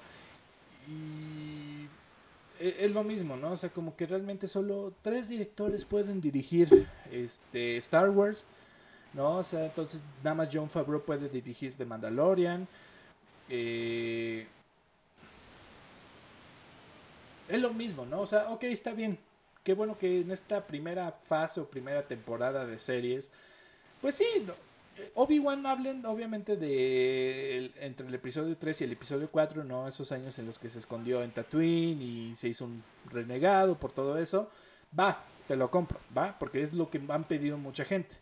Y 0.89 1.87
e, 2.61 2.85
es 2.85 2.93
lo 2.93 3.05
mismo, 3.05 3.37
¿no? 3.37 3.53
O 3.53 3.57
sea, 3.57 3.69
como 3.71 3.95
que 3.97 4.07
realmente 4.07 4.49
solo 4.49 4.93
tres 5.03 5.29
directores 5.29 5.85
pueden 5.85 6.21
dirigir 6.21 6.89
este 7.11 7.77
Star 7.79 8.11
Wars, 8.11 8.45
¿no? 9.15 9.37
O 9.37 9.45
sea, 9.45 9.67
entonces 9.67 10.03
nada 10.23 10.37
más 10.37 10.49
John 10.53 10.71
Favreau 10.71 11.03
puede 11.03 11.29
dirigir 11.29 11.75
The 11.75 11.85
Mandalorian. 11.85 12.67
Eh, 13.49 14.47
es 17.49 17.61
lo 17.61 17.73
mismo, 17.73 18.07
¿no? 18.07 18.21
O 18.21 18.27
sea, 18.27 18.51
ok, 18.51 18.65
está 18.65 18.93
bien. 18.93 19.19
Qué 19.69 19.75
bueno 19.75 19.99
que 19.99 20.23
en 20.23 20.31
esta 20.31 20.67
primera 20.67 21.13
fase 21.13 21.61
o 21.61 21.69
primera 21.69 22.03
temporada 22.03 22.65
de 22.65 22.79
series, 22.79 23.31
pues 24.01 24.15
sí, 24.15 24.25
Obi-Wan 25.15 25.67
hablen 25.67 26.07
obviamente 26.07 26.57
de 26.57 27.71
entre 27.79 28.07
el 28.07 28.15
episodio 28.15 28.57
3 28.57 28.81
y 28.81 28.85
el 28.85 28.93
episodio 28.93 29.29
4, 29.31 29.65
¿no? 29.65 29.87
Esos 29.87 30.11
años 30.11 30.39
en 30.39 30.47
los 30.47 30.59
que 30.59 30.71
se 30.71 30.79
escondió 30.79 31.23
en 31.23 31.33
Tatooine 31.33 32.01
y 32.01 32.35
se 32.35 32.49
hizo 32.49 32.65
un 32.65 32.83
renegado 33.13 33.79
por 33.79 33.93
todo 33.93 34.17
eso. 34.17 34.49
Va, 34.99 35.23
te 35.47 35.55
lo 35.55 35.71
compro, 35.71 36.01
va, 36.17 36.39
porque 36.39 36.63
es 36.63 36.73
lo 36.73 36.89
que 36.89 37.03
han 37.07 37.25
pedido 37.25 37.59
mucha 37.59 37.85
gente. 37.85 38.17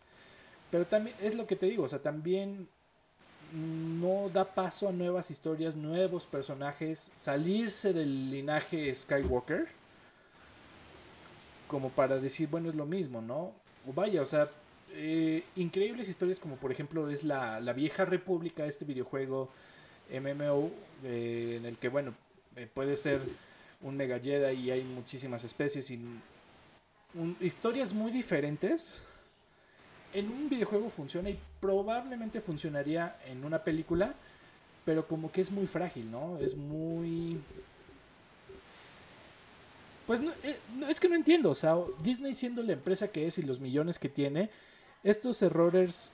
Pero 0.69 0.85
también 0.85 1.15
es 1.21 1.33
lo 1.33 1.47
que 1.47 1.55
te 1.55 1.67
digo, 1.67 1.85
o 1.85 1.87
sea, 1.87 1.99
también 1.99 2.67
no 3.53 4.27
da 4.33 4.43
paso 4.43 4.89
a 4.89 4.91
nuevas 4.91 5.31
historias, 5.31 5.77
nuevos 5.77 6.25
personajes, 6.25 7.09
salirse 7.15 7.93
del 7.93 8.31
linaje 8.31 8.93
Skywalker. 8.93 9.76
Como 11.67 11.89
para 11.89 12.19
decir, 12.19 12.49
bueno, 12.49 12.69
es 12.69 12.75
lo 12.75 12.85
mismo, 12.85 13.21
¿no? 13.21 13.53
O 13.87 13.93
vaya, 13.93 14.21
o 14.21 14.25
sea, 14.25 14.49
eh, 14.93 15.43
increíbles 15.55 16.07
historias 16.07 16.39
como 16.39 16.55
por 16.55 16.71
ejemplo 16.71 17.09
es 17.09 17.23
la, 17.23 17.59
la 17.59 17.73
Vieja 17.73 18.05
República, 18.05 18.65
este 18.65 18.85
videojuego 18.85 19.49
MMO, 20.09 20.71
eh, 21.03 21.55
en 21.57 21.65
el 21.65 21.77
que, 21.77 21.89
bueno, 21.89 22.13
eh, 22.55 22.67
puede 22.73 22.95
ser 22.95 23.21
un 23.81 23.97
Mega 23.97 24.19
Jedi 24.19 24.55
y 24.55 24.71
hay 24.71 24.83
muchísimas 24.83 25.43
especies 25.43 25.91
y 25.91 25.99
historias 27.41 27.93
muy 27.93 28.11
diferentes. 28.11 29.01
En 30.13 30.31
un 30.31 30.49
videojuego 30.49 30.89
funciona 30.89 31.29
y 31.29 31.39
probablemente 31.59 32.41
funcionaría 32.41 33.17
en 33.25 33.43
una 33.43 33.63
película, 33.63 34.15
pero 34.85 35.05
como 35.05 35.31
que 35.31 35.41
es 35.41 35.51
muy 35.51 35.67
frágil, 35.67 36.09
¿no? 36.09 36.37
Es 36.39 36.55
muy... 36.55 37.39
Pues 40.07 40.21
eh, 40.43 40.57
no, 40.77 40.87
es 40.87 41.01
que 41.01 41.09
no 41.09 41.15
entiendo, 41.15 41.51
o 41.51 41.55
sea, 41.55 41.75
Disney 42.01 42.33
siendo 42.33 42.63
la 42.63 42.71
empresa 42.71 43.09
que 43.09 43.27
es 43.27 43.37
y 43.37 43.41
los 43.41 43.59
millones 43.59 43.99
que 43.99 44.07
tiene, 44.07 44.49
estos 45.03 45.41
errores 45.41 46.13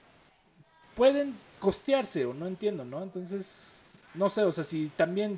pueden 0.95 1.36
costearse 1.60 2.26
o 2.26 2.34
no 2.34 2.48
entiendo, 2.48 2.84
¿no? 2.84 3.03
Entonces, 3.03 3.84
no 4.15 4.32
sé, 4.32 4.44
o 4.44 4.52
sea, 4.52 4.64
si 4.64 4.91
también 4.95 5.38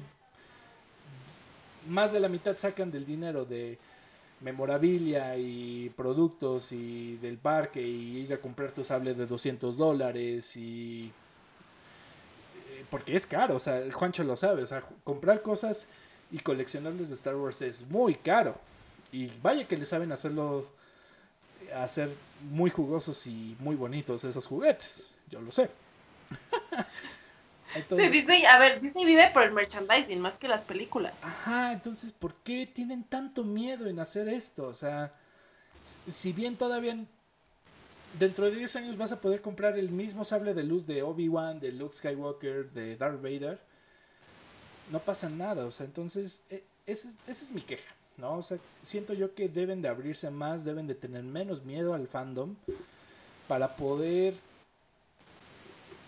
más 1.89 2.13
de 2.13 2.21
la 2.21 2.29
mitad 2.29 2.55
sacan 2.57 2.91
del 2.91 3.05
dinero 3.05 3.43
de 3.43 3.77
memorabilia 4.39 5.37
y 5.37 5.89
productos 5.89 6.71
y 6.71 7.17
del 7.17 7.37
parque 7.37 7.81
y 7.81 8.19
ir 8.19 8.33
a 8.33 8.37
comprar 8.37 8.71
tu 8.71 8.83
sable 8.85 9.13
de 9.13 9.25
200 9.25 9.75
dólares 9.77 10.55
y 10.55 11.11
eh, 12.69 12.85
porque 12.89 13.15
es 13.15 13.27
caro, 13.27 13.57
o 13.57 13.59
sea, 13.59 13.81
Juancho 13.91 14.23
lo 14.23 14.37
sabe, 14.37 14.63
o 14.63 14.67
sea, 14.67 14.81
comprar 15.03 15.41
cosas 15.41 15.87
y 16.31 16.39
coleccionarles 16.39 17.09
de 17.09 17.15
Star 17.15 17.35
Wars 17.35 17.61
es 17.61 17.87
muy 17.89 18.15
caro 18.15 18.55
y 19.11 19.27
vaya 19.41 19.67
que 19.67 19.77
le 19.77 19.85
saben 19.85 20.11
hacerlo 20.11 20.67
hacer 21.73 22.09
muy 22.51 22.69
jugosos 22.69 23.25
y 23.27 23.55
muy 23.59 23.75
bonitos 23.75 24.23
esos 24.23 24.45
juguetes, 24.45 25.09
yo 25.29 25.41
lo 25.41 25.51
sé. 25.51 25.69
sí, 27.89 28.09
Disney, 28.09 28.45
a 28.45 28.59
ver, 28.59 28.79
Disney 28.79 29.05
vive 29.05 29.29
por 29.33 29.43
el 29.43 29.51
merchandising 29.51 30.19
más 30.19 30.37
que 30.37 30.47
las 30.47 30.63
películas. 30.63 31.13
Ajá, 31.23 31.71
entonces, 31.73 32.11
¿por 32.11 32.33
qué 32.35 32.67
tienen 32.67 33.03
tanto 33.03 33.43
miedo 33.43 33.87
en 33.87 33.99
hacer 33.99 34.27
esto? 34.29 34.67
O 34.67 34.73
sea, 34.73 35.13
si 36.07 36.33
bien 36.33 36.57
todavía 36.57 36.97
dentro 38.19 38.49
de 38.49 38.57
10 38.57 38.75
años 38.77 38.97
vas 38.97 39.11
a 39.11 39.21
poder 39.21 39.41
comprar 39.41 39.77
el 39.77 39.89
mismo 39.89 40.23
sable 40.23 40.53
de 40.53 40.63
luz 40.63 40.85
de 40.87 41.03
Obi-Wan, 41.03 41.59
de 41.59 41.71
Luke 41.71 41.95
Skywalker, 41.95 42.71
de 42.71 42.95
Darth 42.95 43.21
Vader, 43.21 43.59
no 44.91 44.99
pasa 44.99 45.29
nada, 45.29 45.65
o 45.65 45.71
sea, 45.71 45.85
entonces, 45.85 46.41
e, 46.49 46.63
esa 46.85 47.09
es 47.27 47.51
mi 47.51 47.61
queja, 47.61 47.93
¿no? 48.17 48.37
O 48.37 48.43
sea, 48.43 48.57
siento 48.83 49.13
yo 49.13 49.33
que 49.33 49.49
deben 49.49 49.81
de 49.81 49.87
abrirse 49.87 50.29
más, 50.29 50.63
deben 50.63 50.87
de 50.87 50.95
tener 50.95 51.23
menos 51.23 51.63
miedo 51.63 51.93
al 51.93 52.07
fandom 52.07 52.55
para 53.47 53.75
poder 53.75 54.35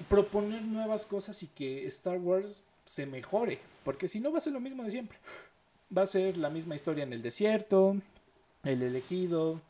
proponer 0.09 0.61
nuevas 0.61 1.05
cosas 1.05 1.41
y 1.43 1.47
que 1.47 1.85
Star 1.87 2.19
Wars 2.19 2.61
se 2.85 3.05
mejore, 3.05 3.59
porque 3.83 4.07
si 4.07 4.19
no 4.19 4.31
va 4.31 4.37
a 4.37 4.41
ser 4.41 4.53
lo 4.53 4.59
mismo 4.59 4.83
de 4.83 4.91
siempre. 4.91 5.17
Va 5.95 6.01
a 6.01 6.05
ser 6.05 6.37
la 6.37 6.49
misma 6.49 6.75
historia 6.75 7.03
en 7.03 7.13
el 7.13 7.21
desierto, 7.21 7.95
el 8.63 8.83
elegido, 8.83 9.61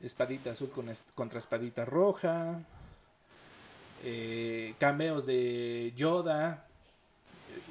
espadita 0.00 0.50
azul 0.50 0.70
contra 1.14 1.38
espadita 1.38 1.84
roja, 1.84 2.60
eh, 4.04 4.74
cameos 4.78 5.24
de 5.26 5.92
Yoda, 5.96 6.66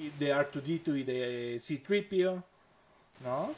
de 0.09 0.33
R2D2 0.33 0.99
y 0.99 1.03
de 1.03 1.59
C-Tripio, 1.59 2.43
¿no? 3.23 3.53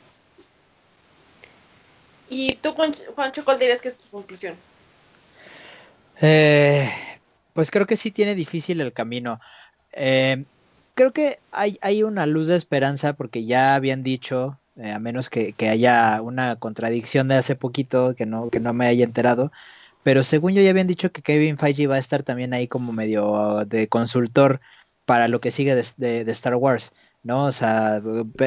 ¿Y 2.29 2.55
tú, 2.55 2.73
Juancho, 2.73 3.45
cuál 3.45 3.59
dirías 3.59 3.81
que 3.81 3.89
es 3.89 3.97
tu 3.97 4.09
conclusión? 4.09 4.55
Eh, 6.21 6.89
pues 7.53 7.69
creo 7.69 7.85
que 7.85 7.95
sí 7.95 8.11
tiene 8.11 8.35
difícil 8.35 8.81
el 8.81 8.93
camino. 8.93 9.39
Eh, 9.91 10.43
creo 10.95 11.11
que 11.11 11.39
hay, 11.51 11.77
hay, 11.81 12.03
una 12.03 12.25
luz 12.25 12.47
de 12.47 12.55
esperanza 12.55 13.13
porque 13.13 13.45
ya 13.45 13.75
habían 13.75 14.03
dicho, 14.03 14.59
eh, 14.77 14.91
a 14.91 14.99
menos 14.99 15.29
que, 15.29 15.53
haya 15.69 16.21
una 16.21 16.55
contradicción 16.57 17.27
de 17.27 17.35
hace 17.35 17.55
poquito 17.55 18.15
que 18.15 18.25
no, 18.25 18.49
que 18.49 18.59
no 18.59 18.73
me 18.73 18.87
haya 18.87 19.03
enterado, 19.03 19.51
pero 20.03 20.23
según 20.23 20.53
yo 20.53 20.61
ya 20.61 20.71
habían 20.71 20.87
dicho 20.87 21.11
que 21.11 21.21
Kevin 21.21 21.57
Feige 21.57 21.87
va 21.87 21.95
a 21.95 21.99
estar 21.99 22.23
también 22.23 22.53
ahí 22.53 22.67
como 22.67 22.91
medio 22.91 23.65
de 23.65 23.87
consultor 23.87 24.59
para 25.05 25.27
lo 25.27 25.41
que 25.41 25.51
sigue 25.51 25.75
de, 25.75 26.31
Star 26.31 26.55
Wars. 26.55 26.93
¿no? 27.23 27.45
O 27.45 27.51
sea, 27.51 28.01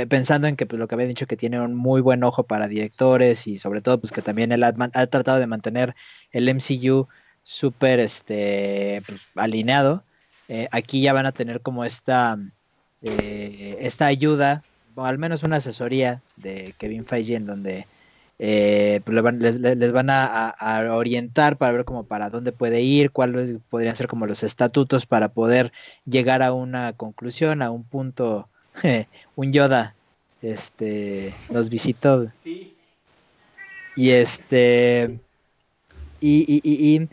pensando 0.08 0.48
en 0.48 0.56
que 0.56 0.66
pues, 0.66 0.78
lo 0.78 0.86
que 0.86 0.94
había 0.94 1.06
dicho 1.06 1.26
que 1.26 1.36
tiene 1.36 1.60
un 1.60 1.74
muy 1.74 2.02
buen 2.02 2.22
ojo 2.24 2.44
para 2.44 2.68
directores 2.68 3.46
y 3.46 3.56
sobre 3.56 3.80
todo 3.80 3.98
pues 3.98 4.12
que 4.12 4.20
también 4.20 4.52
él 4.52 4.64
ha, 4.64 4.74
ha 4.92 5.06
tratado 5.06 5.38
de 5.38 5.46
mantener 5.46 5.94
el 6.30 6.54
MCU 6.54 7.08
súper 7.46 8.00
este, 8.00 9.02
pues, 9.06 9.20
alineado. 9.36 10.04
Eh, 10.48 10.68
aquí 10.72 11.00
ya 11.00 11.12
van 11.12 11.26
a 11.26 11.32
tener 11.32 11.60
como 11.60 11.84
esta, 11.84 12.38
eh, 13.02 13.78
esta 13.80 14.06
ayuda, 14.06 14.62
o 14.94 15.04
al 15.04 15.18
menos 15.18 15.44
una 15.44 15.56
asesoría 15.56 16.22
de 16.36 16.74
Kevin 16.78 17.06
Feige 17.06 17.36
en 17.36 17.46
donde 17.46 17.86
eh, 18.38 19.00
pues, 19.04 19.60
les, 19.60 19.92
van 19.92 20.10
a, 20.10 20.54
orientar 20.92 21.56
para 21.56 21.72
ver 21.72 21.84
como 21.84 22.04
para 22.04 22.30
dónde 22.30 22.52
puede 22.52 22.82
ir, 22.82 23.10
cuáles 23.10 23.54
podrían 23.70 23.96
ser 23.96 24.08
como 24.08 24.26
los 24.26 24.42
estatutos 24.42 25.06
para 25.06 25.28
poder 25.28 25.72
llegar 26.04 26.42
a 26.42 26.52
una 26.52 26.92
conclusión, 26.92 27.62
a 27.62 27.70
un 27.70 27.84
punto. 27.84 28.48
un 29.36 29.52
Yoda 29.52 29.94
este 30.42 31.34
nos 31.50 31.70
visitó. 31.70 32.30
Y 33.96 34.10
este 34.10 35.18
y, 36.20 36.60
y, 36.62 37.08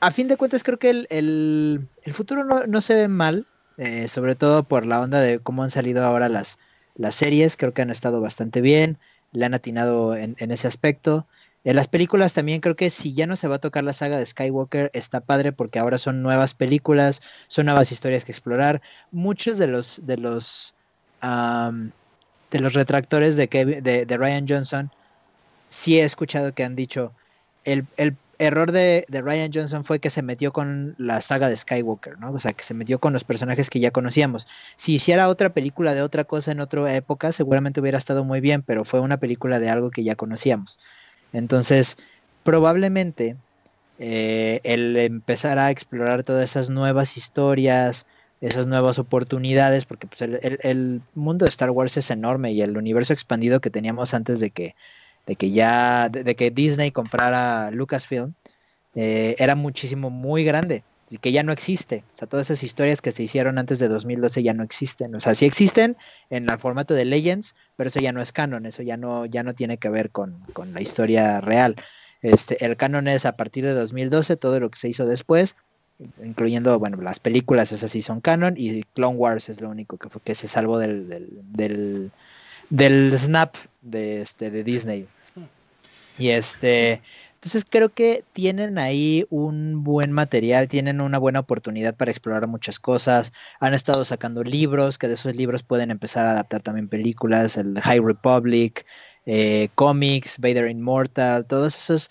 a 0.00 0.10
fin 0.10 0.28
de 0.28 0.36
cuentas 0.36 0.62
creo 0.62 0.78
que 0.78 1.06
el, 1.08 1.88
futuro 2.12 2.44
no, 2.44 2.80
se 2.80 2.94
ve 2.94 3.08
mal, 3.08 3.46
eh, 3.78 4.08
sobre 4.08 4.34
todo 4.34 4.62
por 4.62 4.86
la 4.86 5.00
onda 5.00 5.20
de 5.20 5.38
cómo 5.38 5.62
han 5.62 5.70
salido 5.70 6.04
ahora 6.04 6.28
las, 6.28 6.58
las 6.94 7.14
series, 7.14 7.56
creo 7.56 7.72
que 7.72 7.82
han 7.82 7.90
estado 7.90 8.20
bastante 8.20 8.60
bien, 8.60 8.98
le 9.34 9.44
han 9.44 9.52
atinado 9.52 10.16
en, 10.16 10.36
ese 10.38 10.66
aspecto. 10.66 11.26
En 11.64 11.76
las 11.76 11.88
películas 11.88 12.32
también 12.32 12.60
creo 12.60 12.76
que 12.76 12.88
si 12.88 13.12
ya 13.12 13.26
no 13.26 13.36
se 13.36 13.48
va 13.48 13.56
a 13.56 13.60
tocar 13.60 13.84
la 13.84 13.92
saga 13.92 14.18
de 14.18 14.24
Skywalker, 14.24 14.90
está 14.94 15.20
padre 15.20 15.52
porque 15.52 15.78
ahora 15.78 15.98
son 15.98 16.22
nuevas 16.22 16.54
películas, 16.54 17.20
son 17.48 17.66
nuevas 17.66 17.92
historias 17.92 18.24
que 18.24 18.32
explorar. 18.32 18.80
Muchos 19.10 19.58
de 19.58 19.66
los 19.66 20.00
de 20.06 20.16
los 20.16 20.74
de 22.50 22.60
los 22.60 22.74
retractores 22.74 23.36
de, 23.36 23.46
de, 23.46 24.16
Ryan 24.16 24.46
Johnson 24.48 24.90
sí 25.68 25.98
he 25.98 26.04
escuchado 26.04 26.54
que 26.54 26.64
han 26.64 26.76
dicho 26.76 27.12
el 27.64 27.86
error 28.38 28.72
de, 28.72 29.06
Ryan 29.08 29.50
Johnson 29.52 29.84
fue 29.84 30.00
que 30.00 30.10
se 30.10 30.22
metió 30.22 30.52
con 30.52 30.94
la 30.98 31.20
saga 31.20 31.48
de 31.48 31.56
Skywalker, 31.56 32.18
¿no? 32.18 32.32
O 32.32 32.38
sea, 32.38 32.52
que 32.52 32.64
se 32.64 32.74
metió 32.74 32.98
con 32.98 33.12
los 33.12 33.24
personajes 33.24 33.70
que 33.70 33.80
ya 33.80 33.90
conocíamos. 33.90 34.46
Si 34.76 34.94
hiciera 34.94 35.28
otra 35.28 35.50
película 35.52 35.94
de 35.94 36.02
otra 36.02 36.24
cosa 36.24 36.52
en 36.52 36.60
otra 36.60 36.94
época, 36.94 37.32
seguramente 37.32 37.80
hubiera 37.80 37.98
estado 37.98 38.24
muy 38.24 38.40
bien, 38.40 38.62
pero 38.62 38.84
fue 38.84 39.00
una 39.00 39.18
película 39.18 39.58
de 39.58 39.70
algo 39.70 39.90
que 39.90 40.04
ya 40.04 40.16
conocíamos. 40.16 40.78
Entonces, 41.32 41.96
probablemente 42.42 43.36
eh, 43.98 44.60
el 44.64 44.96
empezar 44.96 45.58
a 45.58 45.70
explorar 45.70 46.24
todas 46.24 46.50
esas 46.50 46.70
nuevas 46.70 47.16
historias, 47.16 48.06
esas 48.40 48.66
nuevas 48.66 48.98
oportunidades, 48.98 49.84
porque 49.84 50.06
pues, 50.06 50.22
el, 50.22 50.58
el 50.62 51.02
mundo 51.14 51.44
de 51.44 51.50
Star 51.50 51.70
Wars 51.70 51.96
es 51.96 52.10
enorme 52.10 52.52
y 52.52 52.62
el 52.62 52.76
universo 52.76 53.12
expandido 53.12 53.60
que 53.60 53.70
teníamos 53.70 54.14
antes 54.14 54.40
de 54.40 54.50
que 54.50 54.74
de 55.26 55.36
que 55.36 55.50
ya, 55.50 56.08
de, 56.08 56.34
que 56.34 56.50
Disney 56.50 56.90
comprara 56.90 57.70
Lucasfilm, 57.70 58.34
eh, 58.94 59.34
era 59.38 59.54
muchísimo, 59.54 60.10
muy 60.10 60.44
grande, 60.44 60.84
y 61.10 61.18
que 61.18 61.32
ya 61.32 61.42
no 61.42 61.52
existe. 61.52 62.04
O 62.12 62.16
sea, 62.16 62.28
todas 62.28 62.50
esas 62.50 62.62
historias 62.62 63.00
que 63.00 63.12
se 63.12 63.22
hicieron 63.22 63.58
antes 63.58 63.78
de 63.78 63.88
2012 63.88 64.42
ya 64.42 64.54
no 64.54 64.62
existen. 64.62 65.14
O 65.14 65.20
sea, 65.20 65.34
sí 65.34 65.44
existen 65.44 65.96
en 66.30 66.48
el 66.48 66.58
formato 66.58 66.94
de 66.94 67.04
Legends, 67.04 67.54
pero 67.76 67.88
eso 67.88 68.00
ya 68.00 68.12
no 68.12 68.20
es 68.20 68.32
canon, 68.32 68.66
eso 68.66 68.82
ya 68.82 68.96
no, 68.96 69.26
ya 69.26 69.42
no 69.42 69.54
tiene 69.54 69.78
que 69.78 69.88
ver 69.88 70.10
con, 70.10 70.36
la 70.72 70.80
historia 70.80 71.40
real. 71.40 71.76
Este, 72.22 72.64
el 72.64 72.76
canon 72.76 73.08
es 73.08 73.26
a 73.26 73.32
partir 73.32 73.64
de 73.64 73.74
2012, 73.74 74.36
todo 74.36 74.60
lo 74.60 74.70
que 74.70 74.78
se 74.78 74.88
hizo 74.88 75.06
después, 75.06 75.56
incluyendo, 76.22 76.78
bueno, 76.78 77.00
las 77.00 77.20
películas, 77.20 77.72
esas 77.72 77.90
sí 77.90 78.02
son 78.02 78.20
canon, 78.20 78.54
y 78.56 78.82
Clone 78.94 79.16
Wars 79.16 79.48
es 79.48 79.60
lo 79.60 79.68
único 79.68 79.98
que, 79.98 80.08
fue, 80.08 80.20
que 80.22 80.34
se 80.34 80.48
salvó 80.48 80.78
del, 80.78 81.08
del, 81.08 82.10
del, 82.70 83.18
snap 83.18 83.54
de, 83.84 84.20
este, 84.20 84.50
de 84.50 84.64
Disney. 84.64 85.06
Y 86.18 86.30
este, 86.30 87.02
entonces 87.34 87.66
creo 87.68 87.90
que 87.90 88.24
tienen 88.32 88.78
ahí 88.78 89.26
un 89.30 89.84
buen 89.84 90.12
material, 90.12 90.66
tienen 90.68 91.00
una 91.00 91.18
buena 91.18 91.40
oportunidad 91.40 91.94
para 91.94 92.10
explorar 92.10 92.46
muchas 92.46 92.78
cosas. 92.78 93.32
Han 93.60 93.74
estado 93.74 94.04
sacando 94.04 94.42
libros, 94.42 94.96
que 94.96 95.08
de 95.08 95.14
esos 95.14 95.36
libros 95.36 95.62
pueden 95.62 95.90
empezar 95.90 96.24
a 96.24 96.30
adaptar 96.32 96.62
también 96.62 96.88
películas, 96.88 97.56
el 97.56 97.80
High 97.80 98.00
Republic, 98.00 98.86
eh, 99.26 99.68
cómics, 99.74 100.38
Vader 100.38 100.70
Immortal, 100.70 101.44
todos 101.44 101.76
esos 101.76 102.10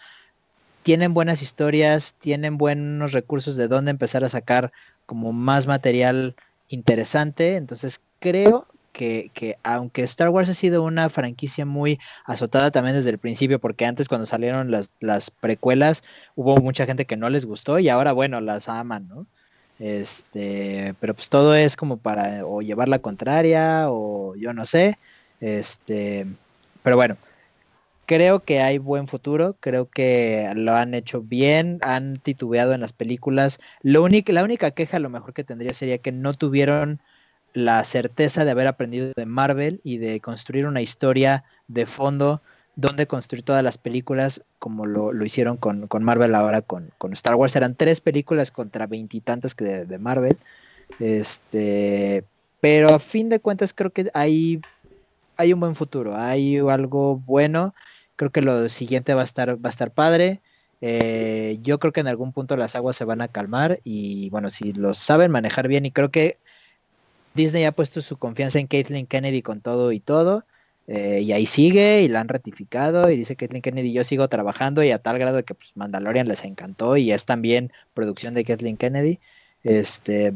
tienen 0.84 1.14
buenas 1.14 1.42
historias, 1.42 2.14
tienen 2.20 2.58
buenos 2.58 3.14
recursos 3.14 3.56
de 3.56 3.68
dónde 3.68 3.92
empezar 3.92 4.24
a 4.24 4.30
sacar 4.30 4.72
como 5.06 5.32
más 5.32 5.66
material 5.66 6.36
interesante. 6.68 7.56
Entonces 7.56 8.02
creo 8.20 8.68
que, 8.94 9.30
que, 9.34 9.58
aunque 9.64 10.04
Star 10.04 10.30
Wars 10.30 10.50
ha 10.50 10.54
sido 10.54 10.84
una 10.84 11.10
franquicia 11.10 11.66
muy 11.66 12.00
azotada 12.26 12.72
también 12.72 12.96
desde 12.96 13.10
el 13.10 13.18
principio, 13.18 13.60
porque 13.60 13.86
antes 13.86 14.08
cuando 14.08 14.26
salieron 14.26 14.72
las, 14.72 14.92
las 15.02 15.32
precuelas 15.32 16.04
hubo 16.36 16.56
mucha 16.58 16.86
gente 16.86 17.06
que 17.06 17.18
no 17.18 17.30
les 17.30 17.46
gustó 17.46 17.80
y 17.80 17.90
ahora, 17.90 18.14
bueno, 18.14 18.40
las 18.40 18.70
aman, 18.70 19.08
¿no? 19.10 19.28
Este, 19.80 20.94
pero 21.00 21.14
pues 21.14 21.30
todo 21.30 21.56
es 21.56 21.76
como 21.76 21.98
para 21.98 22.46
o 22.46 22.62
llevar 22.62 22.88
la 22.88 23.00
contraria 23.00 23.88
o 23.90 24.36
yo 24.36 24.54
no 24.54 24.66
sé. 24.66 24.98
Este, 25.42 26.26
pero 26.84 26.96
bueno, 26.96 27.18
creo 28.06 28.42
que 28.42 28.62
hay 28.62 28.78
buen 28.78 29.08
futuro, 29.08 29.58
creo 29.60 29.90
que 29.90 30.52
lo 30.56 30.76
han 30.76 30.94
hecho 30.94 31.22
bien, 31.22 31.80
han 31.82 32.18
titubeado 32.18 32.74
en 32.74 32.82
las 32.82 32.94
películas. 32.94 33.60
Lo 33.82 34.04
único, 34.04 34.32
la 34.32 34.44
única 34.44 34.72
queja 34.72 34.98
a 34.98 35.00
lo 35.00 35.10
mejor 35.10 35.34
que 35.34 35.44
tendría 35.44 35.74
sería 35.74 35.98
que 35.98 36.12
no 36.12 36.34
tuvieron 36.34 37.02
la 37.54 37.84
certeza 37.84 38.46
de 38.46 38.52
haber 38.52 38.68
aprendido 38.68 39.12
de 39.16 39.26
Marvel 39.26 39.80
y 39.84 39.98
de 39.98 40.20
construir 40.20 40.66
una 40.66 40.82
historia 40.82 41.44
de 41.68 41.86
fondo 41.86 42.42
donde 42.76 43.06
construir 43.06 43.44
todas 43.44 43.64
las 43.64 43.78
películas 43.78 44.42
como 44.58 44.86
lo, 44.86 45.14
hicieron 45.24 45.58
con, 45.58 45.88
Marvel 46.02 46.34
ahora 46.34 46.62
con, 46.62 46.92
Star 47.12 47.36
Wars. 47.36 47.56
Eran 47.56 47.76
tres 47.76 48.02
películas 48.02 48.50
contra 48.52 48.88
veintitantas 48.88 49.56
de, 49.56 49.86
de, 49.86 50.00
Marvel. 50.00 50.38
Este, 51.00 52.24
pero 52.60 52.96
a 52.96 53.00
fin 53.00 53.30
de 53.30 53.40
cuentas 53.40 53.74
creo 53.74 53.92
que 53.92 54.10
hay, 54.14 54.62
hay 55.38 55.54
un 55.54 55.60
buen 55.60 55.76
futuro, 55.76 56.16
hay 56.16 56.58
algo 56.58 57.18
bueno. 57.18 57.76
Creo 58.16 58.32
que 58.32 58.42
lo 58.42 58.70
siguiente 58.70 59.14
va 59.14 59.22
a 59.22 59.26
estar, 59.26 59.56
va 59.56 59.68
a 59.68 59.70
estar 59.70 59.92
padre. 59.92 60.42
Eh, 60.82 61.60
yo 61.62 61.80
creo 61.80 61.94
que 61.94 62.02
en 62.02 62.08
algún 62.08 62.34
punto 62.34 62.58
las 62.58 62.76
aguas 62.76 62.96
se 62.96 63.06
van 63.06 63.22
a 63.22 63.30
calmar 63.30 63.80
y 63.84 64.30
bueno, 64.32 64.50
si 64.50 64.74
lo 64.74 64.94
saben 64.94 65.32
manejar 65.32 65.68
bien 65.68 65.86
y 65.86 65.92
creo 65.92 66.12
que 66.12 66.38
Disney 67.34 67.66
ha 67.66 67.72
puesto 67.72 68.02
su 68.02 68.18
confianza 68.18 68.60
en 68.60 68.68
Caitlyn 68.68 69.08
Kennedy 69.08 69.42
con 69.42 69.62
todo 69.62 69.92
y 69.92 70.00
todo. 70.00 70.46
Eh, 70.88 71.22
y 71.22 71.32
ahí 71.32 71.46
sigue 71.46 72.02
y 72.02 72.10
la 72.10 72.20
han 72.20 72.28
ratificado 72.28 73.10
y 73.10 73.16
dice 73.16 73.38
Kathleen 73.38 73.62
Kennedy 73.62 73.94
yo 73.94 74.04
sigo 74.04 74.28
trabajando 74.28 74.84
y 74.84 74.92
a 74.92 75.00
tal 75.00 75.18
grado 75.18 75.38
de 75.38 75.44
que 75.44 75.56
pues, 75.56 75.72
Mandalorian 75.76 76.28
les 76.28 76.44
encantó 76.44 76.98
y 76.98 77.14
es 77.14 77.26
también 77.26 77.72
producción 77.94 78.34
de 78.34 78.44
Kathleen 78.44 78.76
Kennedy. 78.76 79.20
Este, 79.64 80.34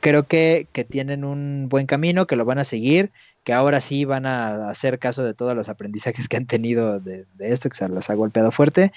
creo 0.00 0.24
que, 0.26 0.66
que, 0.72 0.84
tienen 0.84 1.24
un 1.24 1.68
buen 1.68 1.86
camino, 1.86 2.26
que 2.26 2.34
lo 2.34 2.44
van 2.44 2.58
a 2.58 2.64
seguir, 2.64 3.12
que 3.44 3.52
ahora 3.52 3.78
sí 3.80 4.04
van 4.04 4.26
a 4.26 4.68
hacer 4.70 4.98
caso 4.98 5.24
de 5.24 5.34
todos 5.34 5.54
los 5.54 5.68
aprendizajes 5.68 6.28
que 6.28 6.36
han 6.36 6.46
tenido 6.46 6.98
de, 6.98 7.26
esto, 7.38 7.68
que 7.68 7.76
se 7.76 7.88
les 7.88 8.10
ha 8.10 8.14
golpeado 8.14 8.50
fuerte. 8.50 8.92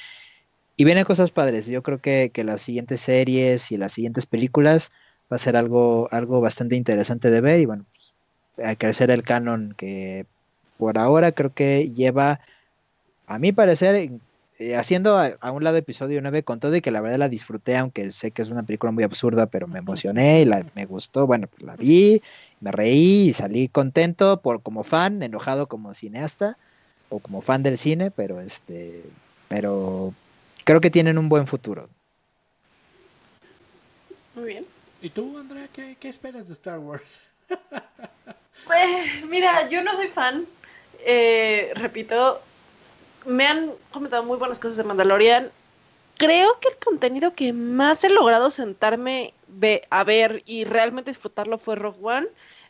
Y 0.76 0.86
vienen 0.86 1.04
cosas 1.06 1.30
padres. 1.30 1.68
Yo 1.68 1.84
creo 1.84 2.00
que, 2.00 2.32
que 2.34 2.44
las 2.44 2.62
siguientes 2.62 3.02
series 3.02 3.72
y 3.72 3.78
las 3.78 3.92
siguientes 3.92 4.26
películas 4.26 4.92
va 5.32 5.36
a 5.36 5.40
ser 5.40 5.56
algo, 5.56 6.10
algo 6.12 6.42
bastante 6.42 6.76
interesante 6.76 7.32
de 7.32 7.42
ver 7.42 7.60
y 7.60 7.66
bueno, 7.66 7.86
pues, 8.56 8.68
a 8.68 8.76
crecer 8.76 9.12
el 9.12 9.24
canon 9.24 9.74
que 9.78 10.26
por 10.78 10.98
ahora 10.98 11.32
creo 11.32 11.54
que 11.54 11.90
lleva, 11.92 12.42
a 13.28 13.40
mi 13.40 13.52
parecer, 13.52 14.10
eh, 14.58 14.76
haciendo 14.76 15.18
a, 15.18 15.52
un 15.52 15.64
lado 15.64 15.78
episodio 15.78 16.22
9 16.22 16.44
con 16.44 16.60
todo 16.60 16.76
y 16.76 16.82
que 16.82 16.92
la 16.92 17.02
verdad 17.02 17.20
la 17.20 17.30
disfruté, 17.30 17.78
aunque 17.78 18.12
sé 18.12 18.32
que 18.32 18.42
es 18.42 18.50
una 18.50 18.64
película 18.64 18.92
muy 18.92 19.04
absurda, 19.04 19.46
pero 19.46 19.68
me 19.68 19.80
emocioné 19.80 20.42
y 20.42 20.46
la, 20.46 20.66
me 20.76 20.86
gustó, 20.86 21.28
bueno, 21.28 21.48
pues 21.48 21.62
la 21.64 21.76
vi, 21.76 22.22
me 22.60 22.72
reí 22.72 23.30
y 23.30 23.34
salí 23.34 23.68
contento 23.68 24.42
por 24.42 24.62
como 24.62 24.84
fan, 24.84 25.24
enojado 25.24 25.68
como 25.68 25.94
cineasta 25.94 26.58
o 27.10 27.20
como 27.20 27.42
fan 27.42 27.64
del 27.64 27.78
cine, 27.78 28.12
pero 28.12 28.42
este, 28.42 29.04
pero 29.48 30.14
creo 30.64 30.82
que 30.82 30.90
tienen 30.90 31.18
un 31.18 31.30
buen 31.30 31.48
futuro. 31.48 31.90
Muy 34.36 34.46
bien. 34.46 34.81
¿Y 35.02 35.10
tú, 35.10 35.38
Andrea, 35.38 35.68
qué, 35.74 35.98
esperas 36.08 36.48
de 36.48 36.54
Star 36.54 36.78
Wars? 36.78 37.28
pues, 38.68 39.26
mira, 39.28 39.68
yo 39.68 39.84
no 39.84 39.92
soy 39.96 40.08
fan. 40.08 40.46
Eh, 41.00 41.72
repito, 41.76 42.40
me 43.26 43.48
han 43.48 43.72
comentado 43.92 44.24
muy 44.24 44.38
buenas 44.38 44.60
cosas 44.60 44.78
de 44.78 44.84
Mandalorian. 44.84 45.50
Creo 46.18 46.60
que 46.60 46.68
el 46.68 46.78
contenido 46.78 47.34
que 47.34 47.52
más 47.52 48.04
he 48.04 48.10
logrado 48.10 48.52
sentarme 48.52 49.34
a 49.90 50.04
ver 50.04 50.44
y 50.46 50.66
realmente 50.66 51.10
disfrutarlo 51.10 51.58
fue 51.58 51.76
Rogue 51.76 52.00
One. 52.04 52.28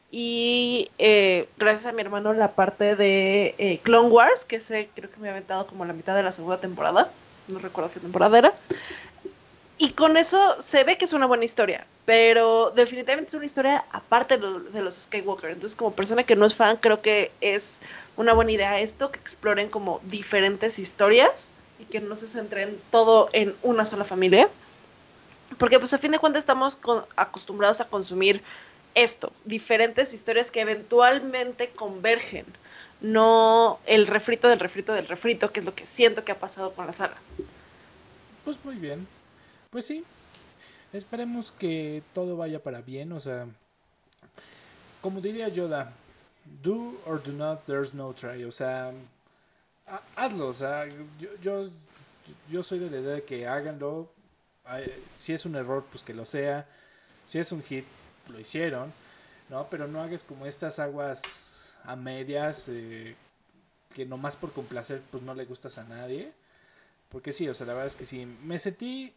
Y 0.09 0.89
eh, 0.99 1.49
gracias 1.57 1.87
a 1.87 1.93
mi 1.93 2.01
hermano 2.01 2.31
la 2.31 2.53
parte 2.53 2.95
de 2.95 3.55
eh, 3.57 3.79
Clone 3.83 4.09
Wars, 4.09 4.45
que 4.45 4.61
sé, 4.61 4.89
creo 4.95 5.11
que 5.11 5.19
me 5.19 5.27
ha 5.27 5.31
aventado 5.31 5.67
como 5.67 5.83
la 5.83 5.93
mitad 5.93 6.15
de 6.15 6.23
la 6.23 6.31
segunda 6.31 6.61
temporada. 6.61 7.11
No 7.49 7.59
recuerdo 7.59 7.89
qué 7.93 7.99
temporada 7.99 8.37
era. 8.37 8.53
Y 9.83 9.93
con 9.93 10.15
eso 10.15 10.61
se 10.61 10.83
ve 10.83 10.95
que 10.95 11.05
es 11.05 11.13
una 11.13 11.25
buena 11.25 11.43
historia, 11.43 11.87
pero 12.05 12.69
definitivamente 12.69 13.29
es 13.29 13.33
una 13.33 13.45
historia 13.45 13.83
aparte 13.91 14.37
de 14.37 14.79
los 14.79 14.93
Skywalker. 14.93 15.49
Entonces, 15.49 15.75
como 15.75 15.91
persona 15.91 16.23
que 16.23 16.35
no 16.35 16.45
es 16.45 16.53
fan, 16.53 16.77
creo 16.77 17.01
que 17.01 17.31
es 17.41 17.81
una 18.15 18.33
buena 18.33 18.51
idea 18.51 18.79
esto, 18.79 19.11
que 19.11 19.17
exploren 19.17 19.69
como 19.69 19.99
diferentes 20.03 20.77
historias 20.77 21.55
y 21.79 21.85
que 21.85 21.99
no 21.99 22.15
se 22.15 22.27
centren 22.27 22.79
todo 22.91 23.31
en 23.33 23.55
una 23.63 23.83
sola 23.83 24.03
familia. 24.03 24.47
Porque 25.57 25.79
pues 25.79 25.91
a 25.95 25.97
fin 25.97 26.11
de 26.11 26.19
cuentas 26.19 26.43
estamos 26.43 26.77
acostumbrados 27.15 27.81
a 27.81 27.85
consumir 27.85 28.43
esto, 28.93 29.33
diferentes 29.45 30.13
historias 30.13 30.51
que 30.51 30.61
eventualmente 30.61 31.71
convergen, 31.71 32.45
no 33.01 33.79
el 33.87 34.05
refrito 34.05 34.47
del 34.47 34.59
refrito 34.59 34.93
del 34.93 35.07
refrito, 35.07 35.51
que 35.51 35.61
es 35.61 35.65
lo 35.65 35.73
que 35.73 35.87
siento 35.87 36.23
que 36.23 36.33
ha 36.33 36.39
pasado 36.39 36.71
con 36.75 36.85
la 36.85 36.91
saga. 36.91 37.17
Pues 38.45 38.63
muy 38.63 38.75
bien, 38.75 39.07
pues 39.71 39.87
sí, 39.87 40.03
esperemos 40.93 41.51
que 41.51 42.03
todo 42.13 42.37
vaya 42.37 42.61
para 42.61 42.81
bien, 42.81 43.11
o 43.13 43.19
sea, 43.19 43.47
como 45.01 45.21
diría 45.21 45.47
Yoda, 45.47 45.93
do 46.61 47.01
or 47.05 47.23
do 47.23 47.31
not, 47.31 47.65
there's 47.65 47.93
no 47.93 48.13
try, 48.13 48.43
o 48.43 48.51
sea, 48.51 48.93
hazlo, 50.15 50.47
o 50.47 50.53
sea, 50.53 50.87
yo, 51.41 51.69
yo, 52.49 52.63
soy 52.63 52.79
de 52.79 52.89
la 52.89 52.99
idea 52.99 53.13
de 53.15 53.23
que 53.23 53.47
háganlo, 53.47 54.09
si 55.15 55.33
es 55.33 55.45
un 55.45 55.55
error, 55.55 55.85
pues 55.89 56.03
que 56.03 56.13
lo 56.13 56.25
sea, 56.25 56.67
si 57.25 57.39
es 57.39 57.51
un 57.51 57.63
hit, 57.63 57.85
lo 58.27 58.39
hicieron, 58.39 58.93
¿no? 59.49 59.67
Pero 59.69 59.87
no 59.87 60.01
hagas 60.01 60.23
como 60.23 60.45
estas 60.45 60.79
aguas 60.79 61.75
a 61.85 61.95
medias, 61.95 62.65
eh, 62.67 63.15
que 63.95 64.05
nomás 64.05 64.35
por 64.35 64.51
complacer, 64.53 65.01
pues 65.11 65.23
no 65.23 65.33
le 65.33 65.45
gustas 65.45 65.77
a 65.77 65.83
nadie. 65.83 66.31
Porque 67.09 67.33
sí, 67.33 67.47
o 67.49 67.53
sea, 67.53 67.67
la 67.67 67.73
verdad 67.73 67.87
es 67.87 67.95
que 67.95 68.05
sí, 68.05 68.25
me 68.25 68.57
sentí 68.57 69.13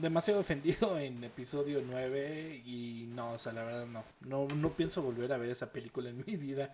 demasiado 0.00 0.40
ofendido 0.40 0.98
en 0.98 1.22
episodio 1.24 1.82
9 1.84 2.62
y 2.64 3.06
no, 3.14 3.32
o 3.32 3.38
sea, 3.38 3.52
la 3.52 3.64
verdad 3.64 3.86
no, 3.86 4.04
no, 4.20 4.46
no 4.54 4.72
pienso 4.72 5.02
volver 5.02 5.32
a 5.32 5.38
ver 5.38 5.50
esa 5.50 5.70
película 5.70 6.10
en 6.10 6.18
mi 6.26 6.36
vida, 6.36 6.72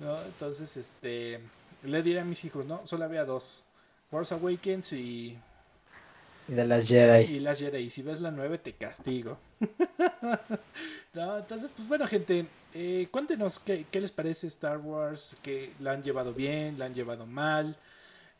¿no? 0.00 0.16
Entonces, 0.22 0.76
este, 0.76 1.40
le 1.82 2.02
diré 2.02 2.20
a 2.20 2.24
mis 2.24 2.44
hijos, 2.44 2.66
¿no? 2.66 2.86
Solo 2.86 3.04
había 3.04 3.24
dos, 3.24 3.64
Force 4.06 4.34
Awakens 4.34 4.92
y... 4.92 5.38
Y 6.46 6.52
de 6.52 6.66
las 6.66 6.88
Jedi. 6.88 7.36
Y 7.36 7.38
las 7.38 7.58
Jedi, 7.58 7.84
y 7.84 7.90
si 7.90 8.02
ves 8.02 8.20
la 8.20 8.30
9 8.30 8.58
te 8.58 8.74
castigo. 8.74 9.38
no, 11.14 11.38
entonces, 11.38 11.72
pues 11.72 11.88
bueno, 11.88 12.06
gente, 12.06 12.46
eh, 12.74 13.08
cuéntenos 13.10 13.58
qué, 13.58 13.86
qué 13.90 13.98
les 13.98 14.10
parece 14.10 14.48
Star 14.48 14.76
Wars, 14.76 15.36
que 15.42 15.72
la 15.80 15.92
han 15.92 16.02
llevado 16.02 16.34
bien, 16.34 16.78
la 16.78 16.84
han 16.84 16.94
llevado 16.94 17.24
mal. 17.24 17.74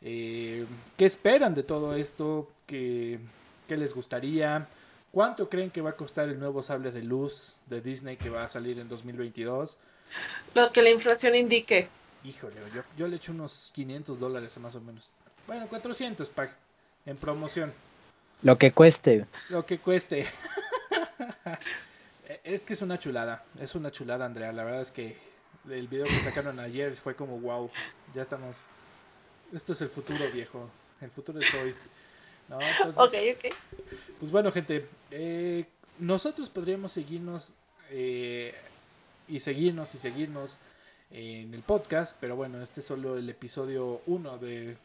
Eh, 0.01 0.67
¿Qué 0.97 1.05
esperan 1.05 1.55
de 1.55 1.63
todo 1.63 1.95
esto? 1.95 2.51
Que 2.67 3.19
¿Qué 3.67 3.77
les 3.77 3.93
gustaría? 3.93 4.67
¿Cuánto 5.11 5.49
creen 5.49 5.71
que 5.71 5.81
va 5.81 5.91
a 5.91 5.95
costar 5.95 6.29
el 6.29 6.39
nuevo 6.39 6.61
sable 6.61 6.91
de 6.91 7.01
luz 7.01 7.55
de 7.67 7.81
Disney 7.81 8.17
que 8.17 8.29
va 8.29 8.43
a 8.43 8.47
salir 8.47 8.79
en 8.79 8.89
2022? 8.89 9.77
Lo 10.53 10.71
que 10.71 10.81
la 10.81 10.89
inflación 10.89 11.35
indique. 11.35 11.87
Híjole, 12.23 12.55
yo, 12.97 13.07
le 13.07 13.15
echo 13.15 13.31
unos 13.31 13.71
500 13.73 14.19
dólares 14.19 14.57
más 14.57 14.75
o 14.75 14.81
menos. 14.81 15.13
Bueno, 15.47 15.67
400 15.67 16.27
pack 16.29 16.51
en 17.05 17.17
promoción. 17.17 17.73
Lo 18.41 18.57
que 18.57 18.71
cueste. 18.71 19.25
Lo 19.49 19.65
que 19.65 19.79
cueste. 19.79 20.25
es 22.43 22.61
que 22.61 22.73
es 22.73 22.81
una 22.81 22.99
chulada. 22.99 23.45
Es 23.59 23.75
una 23.75 23.91
chulada, 23.91 24.25
Andrea. 24.25 24.51
La 24.51 24.63
verdad 24.63 24.81
es 24.81 24.91
que 24.91 25.17
el 25.69 25.87
video 25.87 26.05
que 26.05 26.19
sacaron 26.21 26.59
ayer 26.59 26.95
fue 26.95 27.15
como 27.15 27.39
wow. 27.39 27.69
Ya 28.13 28.21
estamos. 28.21 28.65
Esto 29.53 29.73
es 29.73 29.81
el 29.81 29.89
futuro, 29.89 30.25
viejo. 30.33 30.69
El 31.01 31.11
futuro 31.11 31.39
es 31.39 31.53
hoy. 31.53 31.75
¿No? 32.49 32.59
Pues 34.19 34.31
bueno, 34.31 34.51
gente, 34.51 34.87
eh, 35.11 35.65
nosotros 35.99 36.49
podríamos 36.49 36.91
seguirnos 36.91 37.53
eh, 37.89 38.53
y 39.27 39.39
seguirnos 39.39 39.93
y 39.95 39.97
seguirnos 39.97 40.57
en 41.11 41.53
el 41.53 41.61
podcast, 41.61 42.17
pero 42.19 42.35
bueno, 42.35 42.61
este 42.61 42.79
es 42.79 42.85
solo 42.85 43.17
el 43.17 43.29
episodio 43.29 44.01
1 44.07 44.37
de 44.39 44.77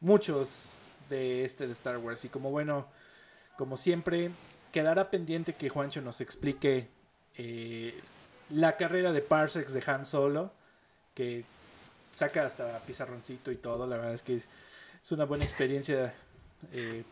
muchos 0.00 0.74
de 1.08 1.44
este 1.44 1.66
de 1.66 1.72
Star 1.72 1.98
Wars. 1.98 2.24
Y 2.24 2.28
como 2.28 2.50
bueno, 2.50 2.86
como 3.56 3.76
siempre, 3.76 4.30
quedará 4.72 5.10
pendiente 5.10 5.54
que 5.54 5.68
Juancho 5.68 6.00
nos 6.00 6.20
explique 6.20 6.88
eh, 7.36 8.00
la 8.50 8.76
carrera 8.76 9.12
de 9.12 9.20
Parsecs 9.20 9.72
de 9.72 9.82
Han 9.86 10.04
Solo, 10.06 10.52
que 11.14 11.44
saca 12.14 12.46
hasta 12.46 12.78
pizarroncito 12.80 13.50
y 13.50 13.56
todo. 13.56 13.86
La 13.86 13.96
verdad 13.96 14.14
es 14.14 14.22
que 14.22 14.36
es 14.36 15.12
una 15.12 15.24
buena 15.24 15.44
experiencia 15.44 16.14
eh, 16.72 17.04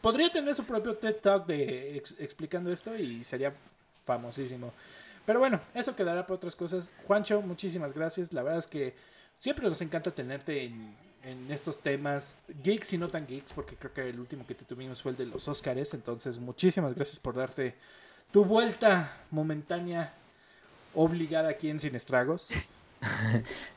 podría 0.00 0.30
tener 0.30 0.54
su 0.54 0.64
propio 0.64 0.94
TED 0.94 1.16
Talk 1.16 1.46
de 1.46 1.96
explicando 2.18 2.72
esto 2.72 2.96
y 2.96 3.24
sería 3.24 3.52
famosísimo. 4.04 4.72
Pero 5.24 5.38
bueno, 5.38 5.60
eso 5.74 5.94
quedará 5.94 6.26
para 6.26 6.36
otras 6.36 6.56
cosas. 6.56 6.90
Juancho, 7.06 7.40
muchísimas 7.42 7.92
gracias. 7.92 8.32
La 8.32 8.42
verdad 8.42 8.58
es 8.58 8.66
que 8.66 8.94
siempre 9.38 9.68
nos 9.68 9.80
encanta 9.80 10.10
tenerte 10.10 10.64
en, 10.64 10.96
estos 11.50 11.78
temas 11.78 12.38
geeks 12.64 12.94
y 12.94 12.98
no 12.98 13.08
tan 13.08 13.28
geeks, 13.28 13.52
porque 13.52 13.76
creo 13.76 13.92
que 13.92 14.08
el 14.08 14.18
último 14.18 14.44
que 14.44 14.56
te 14.56 14.64
tuvimos 14.64 15.00
fue 15.00 15.12
el 15.12 15.16
de 15.16 15.26
los 15.26 15.46
Oscars. 15.46 15.94
Entonces, 15.94 16.38
muchísimas 16.38 16.96
gracias 16.96 17.20
por 17.20 17.36
darte 17.36 17.76
tu 18.32 18.44
vuelta 18.44 19.20
momentánea, 19.30 20.12
obligada 20.94 21.50
aquí 21.50 21.70
en 21.70 21.78
Sin 21.78 21.94
Estragos. 21.94 22.50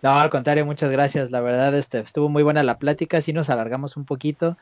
No, 0.04 0.12
al 0.20 0.30
contrario, 0.30 0.68
muchas 0.68 0.92
gracias. 0.92 1.32
La 1.32 1.42
verdad, 1.42 1.74
este, 1.74 1.98
estuvo 2.00 2.30
muy 2.30 2.44
buena 2.44 2.62
la 2.62 2.78
plática. 2.78 3.22
Sí 3.22 3.34
nos 3.34 3.50
alargamos 3.50 3.98
un 3.98 4.06
poquito. 4.06 4.56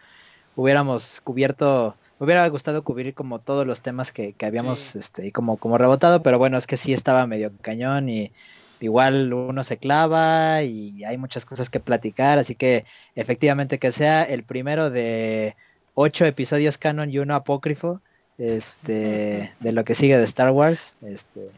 Hubiéramos 0.55 1.21
cubierto, 1.21 1.95
me 2.19 2.25
hubiera 2.25 2.47
gustado 2.49 2.83
cubrir 2.83 3.13
como 3.13 3.39
todos 3.39 3.65
los 3.65 3.81
temas 3.81 4.11
que, 4.11 4.33
que 4.33 4.45
habíamos, 4.45 4.79
Sí. 4.79 4.99
este, 4.99 5.31
como, 5.31 5.57
como 5.57 5.77
rebotado, 5.77 6.21
pero 6.23 6.37
bueno, 6.39 6.57
es 6.57 6.67
que 6.67 6.77
sí 6.77 6.93
estaba 6.93 7.25
medio 7.27 7.51
cañón 7.61 8.09
y 8.09 8.31
igual 8.79 9.33
uno 9.33 9.63
se 9.63 9.77
clava 9.77 10.61
y 10.63 11.03
hay 11.05 11.17
muchas 11.17 11.45
cosas 11.45 11.69
que 11.69 11.79
platicar, 11.79 12.37
así 12.37 12.53
que 12.55 12.85
efectivamente 13.15 13.79
que 13.79 13.91
sea 13.91 14.23
el 14.23 14.43
primero 14.43 14.89
de 14.89 15.55
ocho 15.95 16.25
episodios 16.25 16.77
canon 16.77 17.09
y 17.09 17.19
uno 17.19 17.33
apócrifo, 17.35 18.01
este, 18.37 19.53
de 19.59 19.71
lo 19.71 19.83
que 19.83 19.95
sigue 19.95 20.17
de 20.17 20.23
Star 20.25 20.51
Wars, 20.51 20.95
este, 21.01 21.49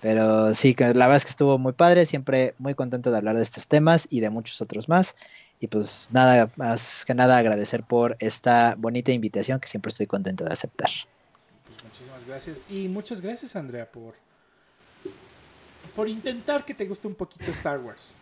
pero 0.00 0.52
sí, 0.54 0.74
que 0.74 0.84
la 0.92 1.06
verdad 1.06 1.16
es 1.16 1.24
que 1.24 1.30
estuvo 1.30 1.56
muy 1.58 1.72
padre, 1.72 2.04
siempre 2.04 2.54
muy 2.58 2.74
contento 2.74 3.10
de 3.10 3.16
hablar 3.16 3.36
de 3.36 3.42
estos 3.42 3.66
temas 3.66 4.06
y 4.10 4.20
de 4.20 4.28
muchos 4.30 4.60
otros 4.60 4.88
más. 4.88 5.16
Y 5.60 5.66
pues 5.66 6.08
nada, 6.12 6.50
más 6.56 7.04
que 7.04 7.14
nada 7.14 7.38
agradecer 7.38 7.84
por 7.84 8.16
esta 8.18 8.74
bonita 8.76 9.12
invitación 9.12 9.60
que 9.60 9.68
siempre 9.68 9.90
estoy 9.90 10.06
contento 10.06 10.44
de 10.44 10.52
aceptar. 10.52 10.90
Pues 11.66 11.84
muchísimas 11.84 12.26
gracias. 12.26 12.64
Y 12.68 12.88
muchas 12.88 13.20
gracias, 13.20 13.56
Andrea, 13.56 13.90
por, 13.90 14.14
por 15.94 16.08
intentar 16.08 16.64
que 16.64 16.74
te 16.74 16.86
guste 16.86 17.06
un 17.06 17.14
poquito 17.14 17.50
Star 17.50 17.78
Wars. 17.78 18.14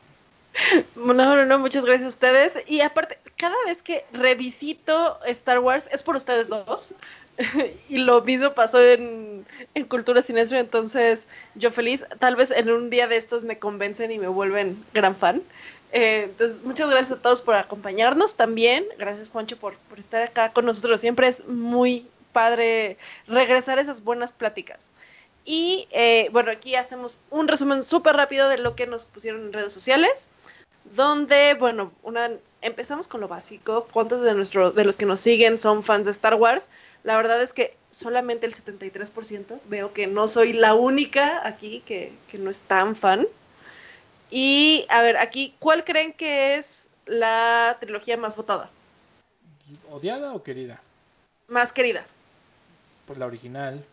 No, 0.97 1.15
no, 1.15 1.45
no, 1.45 1.59
muchas 1.59 1.85
gracias 1.85 2.07
a 2.07 2.09
ustedes. 2.09 2.65
Y 2.67 2.81
aparte, 2.81 3.19
cada 3.37 3.57
vez 3.67 3.83
que 3.83 4.05
revisito 4.13 5.19
Star 5.27 5.59
Wars 5.59 5.89
es 5.93 6.03
por 6.03 6.17
ustedes 6.17 6.49
dos. 6.49 6.95
y 7.89 7.99
lo 7.99 8.21
mismo 8.23 8.53
pasó 8.53 8.81
en, 8.81 9.47
en 9.75 9.85
Cultura 9.87 10.23
Sinestro, 10.23 10.59
entonces 10.59 11.29
yo 11.55 11.73
feliz. 11.73 12.05
Tal 12.19 12.37
vez 12.37 12.51
en 12.51 12.71
un 12.71 12.91
día 12.91 13.09
de 13.09 13.17
estos 13.17 13.45
me 13.45 13.59
convencen 13.59 14.13
y 14.13 14.19
me 14.19 14.29
vuelven 14.29 14.83
gran 14.95 15.17
fan. 15.17 15.43
Eh, 15.93 16.23
entonces, 16.25 16.63
muchas 16.65 16.89
gracias 16.89 17.19
a 17.19 17.23
todos 17.23 17.43
por 17.43 17.55
acompañarnos 17.55 18.35
también. 18.35 18.85
Gracias, 18.99 19.31
Juancho, 19.31 19.59
por, 19.59 19.75
estar 19.99 20.23
acá 20.23 20.53
con 20.53 20.65
nosotros. 20.65 21.01
Siempre 21.01 21.29
es 21.29 21.47
muy 21.47 22.07
padre 22.33 22.97
regresar 23.29 23.79
a 23.79 23.83
esas 23.83 24.03
buenas 24.03 24.33
pláticas. 24.33 24.89
Y 25.45 25.87
eh, 25.91 26.29
bueno, 26.33 26.51
aquí 26.51 26.77
hacemos 26.77 27.19
un 27.31 27.47
resumen 27.47 27.83
súper 27.83 28.17
rápido 28.17 28.49
de 28.49 28.59
lo 28.59 28.75
que 28.75 28.87
nos 28.87 29.07
pusieron 29.07 29.43
en 29.43 29.53
redes 29.53 29.73
sociales, 29.73 30.31
donde, 30.97 31.55
bueno, 31.55 31.93
una, 32.03 32.31
empezamos 32.63 33.07
con 33.07 33.21
lo 33.21 33.29
básico. 33.29 33.87
¿Cuántos 33.93 34.23
de, 34.23 34.35
nuestro, 34.35 34.71
de 34.71 34.85
los 34.85 34.97
que 34.97 35.05
nos 35.05 35.21
siguen 35.21 35.59
son 35.59 35.83
fans 35.83 36.07
de 36.07 36.13
Star 36.13 36.37
Wars? 36.37 36.71
La 37.05 37.17
verdad 37.17 37.43
es 37.43 37.53
que 37.53 37.77
solamente 37.91 38.47
el 38.47 38.55
73%. 38.55 39.59
Veo 39.67 39.93
que 39.93 40.07
no 40.07 40.27
soy 40.27 40.55
la 40.55 40.75
única 40.75 41.47
aquí 41.47 41.83
que, 41.85 42.13
que 42.29 42.39
no 42.39 42.49
es 42.49 42.61
tan 42.61 42.97
fan. 42.97 43.27
Y 44.35 44.87
a 44.89 45.03
ver, 45.03 45.19
aquí, 45.19 45.55
¿cuál 45.59 45.85
creen 45.85 46.15
que 46.15 46.55
es 46.55 46.89
la 47.05 47.77
trilogía 47.81 48.17
más 48.17 48.35
votada? 48.35 48.71
¿Odiada 49.91 50.33
o 50.33 50.43
querida? 50.43 50.81
Más 51.49 51.71
querida. 51.71 52.07
Por 53.07 53.19
la 53.19 53.27
original. 53.27 53.85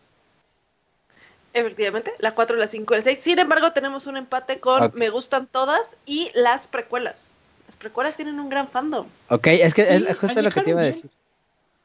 Efectivamente, 1.52 2.14
la 2.20 2.34
4, 2.34 2.56
la 2.56 2.66
5 2.66 2.94
y 2.94 2.96
la 2.96 3.02
6. 3.02 3.18
Sin 3.20 3.38
embargo, 3.38 3.72
tenemos 3.72 4.06
un 4.06 4.16
empate 4.16 4.60
con. 4.60 4.90
Me 4.94 5.10
gustan 5.10 5.46
todas 5.46 5.98
y 6.06 6.30
las 6.34 6.66
precuelas. 6.66 7.32
Las 7.66 7.76
precuelas 7.76 8.16
tienen 8.16 8.40
un 8.40 8.48
gran 8.48 8.66
fandom. 8.66 9.06
Ok, 9.28 9.48
es 9.48 9.74
que 9.74 9.84
Sí, 9.84 10.06
es 10.08 10.16
justo 10.16 10.40
lo 10.40 10.50
que 10.50 10.62
te 10.62 10.70
iba 10.70 10.80
a 10.80 10.84
decir. 10.84 11.10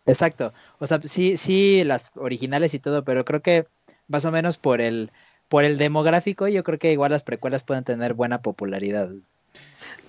Exacto. 0.06 0.53
O 0.80 0.88
sea, 0.88 1.02
sí, 1.03 1.36
sí, 1.36 1.84
las 1.84 2.10
originales 2.15 2.73
y 2.73 2.80
todo, 2.80 3.03
pero 3.03 3.26
creo 3.26 3.41
que 3.41 3.68
más 4.07 4.23
o 4.23 4.32
menos 4.32 4.57
por 4.57 4.80
el, 4.80 5.11
por 5.47 5.63
el 5.63 5.77
demográfico, 5.77 6.47
yo 6.47 6.63
creo 6.63 6.80
que 6.80 6.91
igual 6.91 7.11
las 7.11 7.23
precuelas 7.23 7.63
pueden 7.63 7.84
tener 7.84 8.13
buena 8.13 8.41
popularidad. 8.41 9.09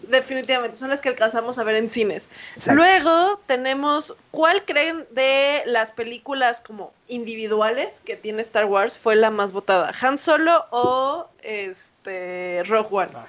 Definitivamente, 0.08 0.76
son 0.76 0.90
las 0.90 1.00
que 1.00 1.08
alcanzamos 1.08 1.58
a 1.58 1.64
ver 1.64 1.76
en 1.76 1.88
cines. 1.88 2.28
Exacto. 2.54 2.76
Luego 2.76 3.40
tenemos, 3.46 4.16
¿cuál 4.30 4.64
creen 4.64 5.04
de 5.10 5.62
las 5.66 5.90
películas 5.92 6.60
como 6.60 6.92
individuales 7.08 8.00
que 8.04 8.16
tiene 8.16 8.42
Star 8.42 8.66
Wars 8.66 8.98
fue 8.98 9.16
la 9.16 9.30
más 9.30 9.52
votada? 9.52 9.92
¿Han 10.00 10.16
Solo 10.16 10.64
o 10.70 11.28
este 11.42 12.62
Rogue 12.64 12.88
One? 12.90 13.12
Ah. 13.14 13.26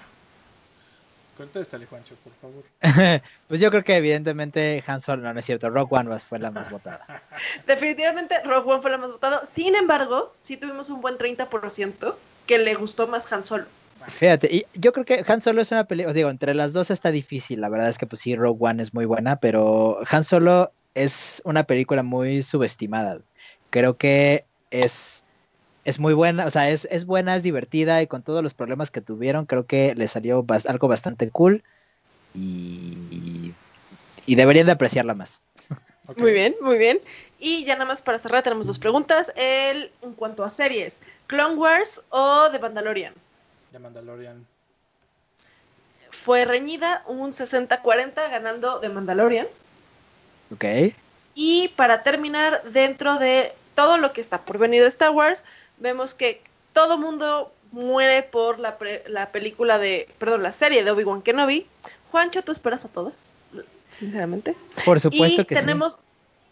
Contéstale, 1.38 1.86
Juancho, 1.86 2.16
por 2.24 2.34
favor. 2.34 2.64
pues 3.48 3.62
yo 3.62 3.70
creo 3.70 3.84
que 3.84 3.96
evidentemente 3.96 4.84
Han 4.88 5.02
Solo, 5.02 5.22
no, 5.22 5.34
no 5.34 5.40
es 5.40 5.46
cierto, 5.46 5.70
Rock 5.70 5.94
One 5.94 6.20
fue 6.20 6.40
la 6.40 6.50
más 6.50 6.72
votada. 6.72 7.06
Definitivamente 7.68 8.36
Rogue 8.44 8.74
One 8.74 8.82
fue 8.82 8.90
la 8.90 8.98
más 8.98 9.12
votada. 9.12 9.46
Sin 9.46 9.76
embargo, 9.76 10.34
sí 10.42 10.58
tuvimos 10.58 10.90
un 10.90 11.00
buen 11.00 11.18
30% 11.18 12.16
que 12.48 12.58
le 12.58 12.74
gustó 12.74 13.08
más 13.08 13.32
Han 13.32 13.44
Solo. 13.44 13.66
Fíjate, 14.08 14.48
y 14.52 14.66
yo 14.74 14.94
creo 14.94 15.06
que 15.06 15.24
Han 15.28 15.42
Solo 15.42 15.62
es 15.62 15.72
una 15.72 15.84
película, 15.84 16.14
digo, 16.14 16.30
entre 16.30 16.56
las 16.56 16.74
dos 16.74 16.90
está 16.90 17.12
difícil, 17.12 17.62
la 17.62 17.70
verdad 17.70 17.90
es 17.90 17.98
que 17.98 18.08
pues 18.08 18.22
sí, 18.22 18.36
Rogue 18.36 18.58
One 18.60 18.82
es 18.82 18.94
muy 18.94 19.06
buena, 19.06 19.40
pero 19.40 20.00
Han 20.10 20.24
Solo 20.24 20.72
es 20.96 21.42
una 21.46 21.66
película 21.66 22.02
muy 22.02 22.42
subestimada. 22.42 23.20
Creo 23.70 23.98
que 23.98 24.46
es, 24.72 25.24
es 25.88 26.00
muy 26.00 26.14
buena, 26.14 26.46
o 26.46 26.52
sea, 26.52 26.70
es, 26.70 26.86
es 26.92 27.06
buena, 27.06 27.38
es 27.38 27.44
divertida 27.44 28.02
y 28.02 28.08
con 28.08 28.22
todos 28.22 28.44
los 28.44 28.54
problemas 28.54 28.92
que 28.92 29.00
tuvieron, 29.00 29.46
creo 29.46 29.66
que 29.66 29.96
le 29.96 30.10
salió 30.10 30.44
bas- 30.44 30.70
algo 30.70 30.90
bastante 30.90 31.30
cool 31.30 31.64
y, 32.36 33.54
y 34.26 34.36
deberían 34.36 34.66
de 34.66 34.74
apreciarla 34.74 35.14
más. 35.14 35.42
Muy 36.18 36.34
bien, 36.34 36.56
muy 36.62 36.78
bien. 36.78 37.00
Y 37.40 37.64
ya 37.66 37.76
nada 37.76 37.86
más 37.86 38.02
para 38.02 38.18
cerrar, 38.18 38.42
tenemos 38.44 38.66
dos 38.68 38.80
preguntas. 38.80 39.32
El, 39.36 39.92
en 40.02 40.14
cuanto 40.14 40.44
a 40.44 40.50
series, 40.50 41.00
¿Clone 41.28 41.56
Wars 41.56 42.02
o 42.10 42.50
The 42.52 42.60
Mandalorian? 42.60 43.14
De 43.72 43.80
Mandalorian. 43.80 44.46
Fue 46.10 46.46
reñida 46.46 47.04
un 47.08 47.32
60-40 47.34 48.30
ganando 48.30 48.80
The 48.80 48.90
Mandalorian. 48.90 49.48
¿Ok? 50.54 50.66
Y 51.36 51.68
para 51.76 52.04
terminar, 52.04 52.64
dentro 52.72 53.18
de 53.20 53.54
todo 53.76 53.98
lo 53.98 54.12
que 54.14 54.22
está 54.22 54.42
por 54.42 54.58
venir 54.58 54.82
de 54.82 54.88
Star 54.88 55.12
Wars, 55.12 55.44
vemos 55.78 56.14
que 56.14 56.42
todo 56.74 56.98
mundo 56.98 57.52
muere 57.72 58.24
por 58.24 58.60
la, 58.60 58.78
pre- 58.78 59.04
la 59.08 59.32
película 59.32 59.78
de, 59.78 60.08
perdón, 60.20 60.44
la 60.44 60.52
serie 60.52 60.84
de 60.84 60.92
Obi-Wan 60.92 61.22
Kenobi. 61.22 61.68
Juancho, 62.12 62.42
¿tú 62.42 62.52
esperas 62.52 62.86
a 62.86 62.90
todas? 62.90 63.14
Sinceramente. 63.92 64.56
Por 64.86 65.00
supuesto 65.00 65.42
y 65.42 65.46
que 65.46 65.56
sí. 65.56 65.62
tenemos 65.62 66.00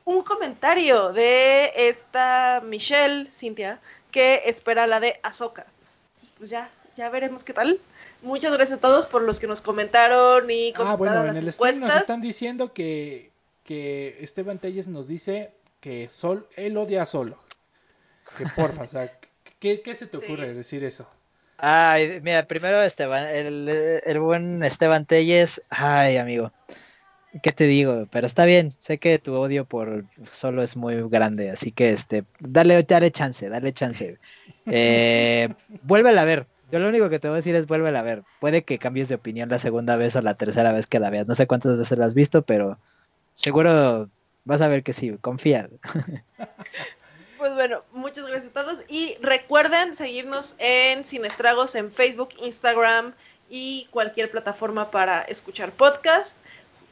un 0.03 0.23
comentario 0.23 1.11
de 1.14 1.72
esta 1.76 2.61
Michelle, 2.65 3.31
Cintia, 3.31 3.80
que 4.11 4.41
espera 4.45 4.88
la 4.88 4.99
de 4.99 5.19
Ahsoka. 5.23 5.65
Entonces, 6.10 6.34
pues 6.38 6.49
ya, 6.49 6.69
ya 6.95 7.10
veremos 7.10 7.43
qué 7.43 7.53
tal. 7.53 7.80
Muchas 8.22 8.52
gracias 8.53 8.77
a 8.77 8.81
todos 8.81 9.06
por 9.07 9.22
los 9.22 9.39
que 9.39 9.47
nos 9.47 9.61
comentaron 9.61 10.49
y 10.49 10.69
Ah, 10.69 10.73
contestaron 10.76 10.97
bueno, 10.97 11.19
en 11.22 11.27
las 11.27 11.35
el 11.38 11.52
stream 11.52 11.69
nos 11.69 11.76
encuestas. 11.77 12.02
están 12.02 12.22
diciendo 12.22 12.73
que, 12.73 13.31
que 13.64 14.18
Esteban 14.22 14.57
Telles 14.60 14.88
nos 14.88 15.07
dice 15.07 15.52
que 15.80 16.10
Sol, 16.10 16.47
él 16.56 16.77
odia 16.77 17.03
a 17.03 17.06
Solo. 17.06 17.38
Que 18.38 18.45
porfa, 18.56 18.84
o 18.84 18.88
sea, 18.88 19.11
¿qué, 19.60 19.81
qué 19.81 19.95
se 19.95 20.07
te 20.07 20.18
Sí. 20.19 20.26
ocurre 20.26 20.53
decir 20.53 20.84
eso? 20.84 21.07
Ay, 21.57 22.19
mira, 22.22 22.45
primero 22.47 22.81
Esteban, 22.81 23.27
el, 23.30 23.69
el 24.03 24.19
buen 24.19 24.61
Esteban 24.64 25.06
Telles, 25.06 25.61
ay 25.69 26.18
amigo, 26.18 26.52
¿qué 27.41 27.52
te 27.53 27.64
digo? 27.64 28.07
Pero 28.11 28.27
está 28.27 28.43
bien, 28.43 28.72
sé 28.72 28.97
que 28.97 29.19
tu 29.19 29.35
odio 29.35 29.64
por 29.64 30.03
solo 30.31 30.61
es 30.64 30.76
muy 30.76 31.02
grande, 31.10 31.52
así 31.52 31.72
que 31.72 31.91
este, 31.91 32.26
dale, 32.39 32.84
dale 32.84 33.10
chance, 33.11 33.47
dale 33.47 33.72
chance. 33.72 34.18
Eh, 34.65 35.47
vuélvela 35.84 36.23
a 36.23 36.26
ver. 36.26 36.45
Yo 36.72 36.80
lo 36.80 36.89
único 36.89 37.10
que 37.10 37.19
te 37.19 37.30
voy 37.30 37.35
a 37.35 37.38
decir 37.38 37.56
es 37.56 37.68
vuélvela 37.68 37.99
a 38.02 38.03
ver. 38.03 38.23
Puede 38.41 38.64
que 38.64 38.77
cambies 38.80 39.07
de 39.07 39.15
opinión 39.15 39.47
la 39.49 39.60
segunda 39.60 39.95
vez 39.95 40.15
o 40.18 40.22
la 40.22 40.34
tercera 40.34 40.73
vez 40.73 40.88
que 40.88 40.99
la 40.99 41.10
veas. 41.11 41.27
No 41.27 41.35
sé 41.35 41.47
cuántas 41.47 41.77
veces 41.77 41.97
la 41.97 42.06
has 42.07 42.15
visto, 42.15 42.41
pero 42.41 42.80
seguro 43.34 44.10
vas 44.43 44.61
a 44.61 44.68
ver 44.68 44.84
que 44.84 44.91
sí, 44.91 45.15
confía. 45.22 45.69
Pues 47.46 47.54
bueno, 47.54 47.82
muchas 47.92 48.26
gracias 48.26 48.56
a 48.58 48.64
todos 48.64 48.80
y 48.88 49.16
recuerden 49.22 49.94
seguirnos 49.94 50.56
en 50.58 51.04
Sin 51.04 51.26
Estragos 51.26 51.76
en 51.76 51.92
Facebook, 51.92 52.30
Instagram 52.42 53.14
y 53.52 53.88
cualquier 53.92 54.32
plataforma 54.32 54.90
para 54.90 55.22
escuchar 55.22 55.72
podcast. 55.72 56.40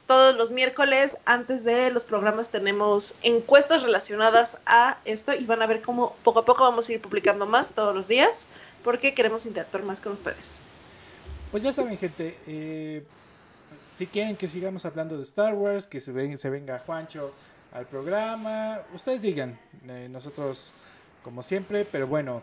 Todos 0.05 0.35
los 0.35 0.51
miércoles 0.51 1.17
antes 1.25 1.63
de 1.63 1.89
los 1.89 2.03
programas 2.03 2.49
tenemos 2.49 3.15
encuestas 3.23 3.81
relacionadas 3.81 4.59
a 4.67 4.99
esto 5.05 5.33
y 5.33 5.43
van 5.45 5.63
a 5.63 5.65
ver 5.65 5.81
cómo 5.81 6.15
poco 6.23 6.41
a 6.41 6.45
poco 6.45 6.61
vamos 6.61 6.87
a 6.87 6.93
ir 6.93 7.01
publicando 7.01 7.47
más 7.47 7.71
todos 7.73 7.95
los 7.95 8.07
días 8.07 8.47
porque 8.83 9.15
queremos 9.15 9.47
interactuar 9.47 9.81
más 9.81 9.99
con 10.01 10.13
ustedes. 10.13 10.61
Pues 11.49 11.63
ya 11.63 11.71
saben, 11.71 11.97
gente, 11.97 12.37
eh, 12.45 13.03
si 13.91 14.05
quieren 14.05 14.35
que 14.35 14.47
sigamos 14.47 14.85
hablando 14.85 15.17
de 15.17 15.23
Star 15.23 15.55
Wars, 15.55 15.87
que 15.87 15.99
se, 15.99 16.11
ven- 16.11 16.37
se 16.37 16.51
venga 16.51 16.77
Juancho 16.77 17.33
al 17.73 17.85
programa, 17.87 18.81
ustedes 18.93 19.21
digan, 19.21 19.59
eh, 19.87 20.07
nosotros 20.09 20.71
como 21.23 21.41
siempre, 21.43 21.85
pero 21.85 22.07
bueno, 22.07 22.41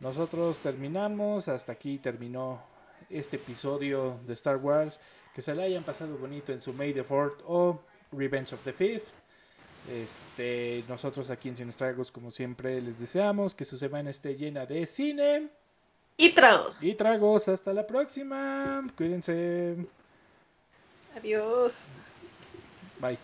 Nosotros 0.00 0.58
terminamos, 0.58 1.46
hasta 1.46 1.70
aquí 1.72 1.98
terminó 1.98 2.60
este 3.08 3.36
episodio 3.36 4.18
de 4.26 4.32
Star 4.34 4.56
Wars. 4.56 4.98
Que 5.32 5.42
se 5.42 5.54
le 5.54 5.62
hayan 5.62 5.84
pasado 5.84 6.16
bonito 6.18 6.52
en 6.52 6.60
su 6.60 6.72
May 6.72 6.92
the 6.92 7.04
Fourth 7.04 7.40
o 7.46 7.80
Revenge 8.10 8.52
of 8.52 8.64
the 8.64 8.72
Fifth. 8.72 9.12
Este, 9.88 10.84
nosotros 10.88 11.30
aquí 11.30 11.48
en 11.50 11.56
Sin 11.56 11.68
Estragos, 11.68 12.10
como 12.10 12.30
siempre, 12.32 12.80
les 12.82 12.98
deseamos 12.98 13.54
que 13.54 13.64
su 13.64 13.78
semana 13.78 14.10
esté 14.10 14.34
llena 14.36 14.66
de 14.66 14.86
cine 14.86 15.50
Y 16.16 16.30
tragos. 16.30 16.82
y 16.82 16.94
tragos. 16.94 17.46
Hasta 17.48 17.72
la 17.72 17.86
próxima. 17.86 18.84
Cuídense. 18.96 19.76
Adiós. 21.16 21.86
Bye. 23.02 23.18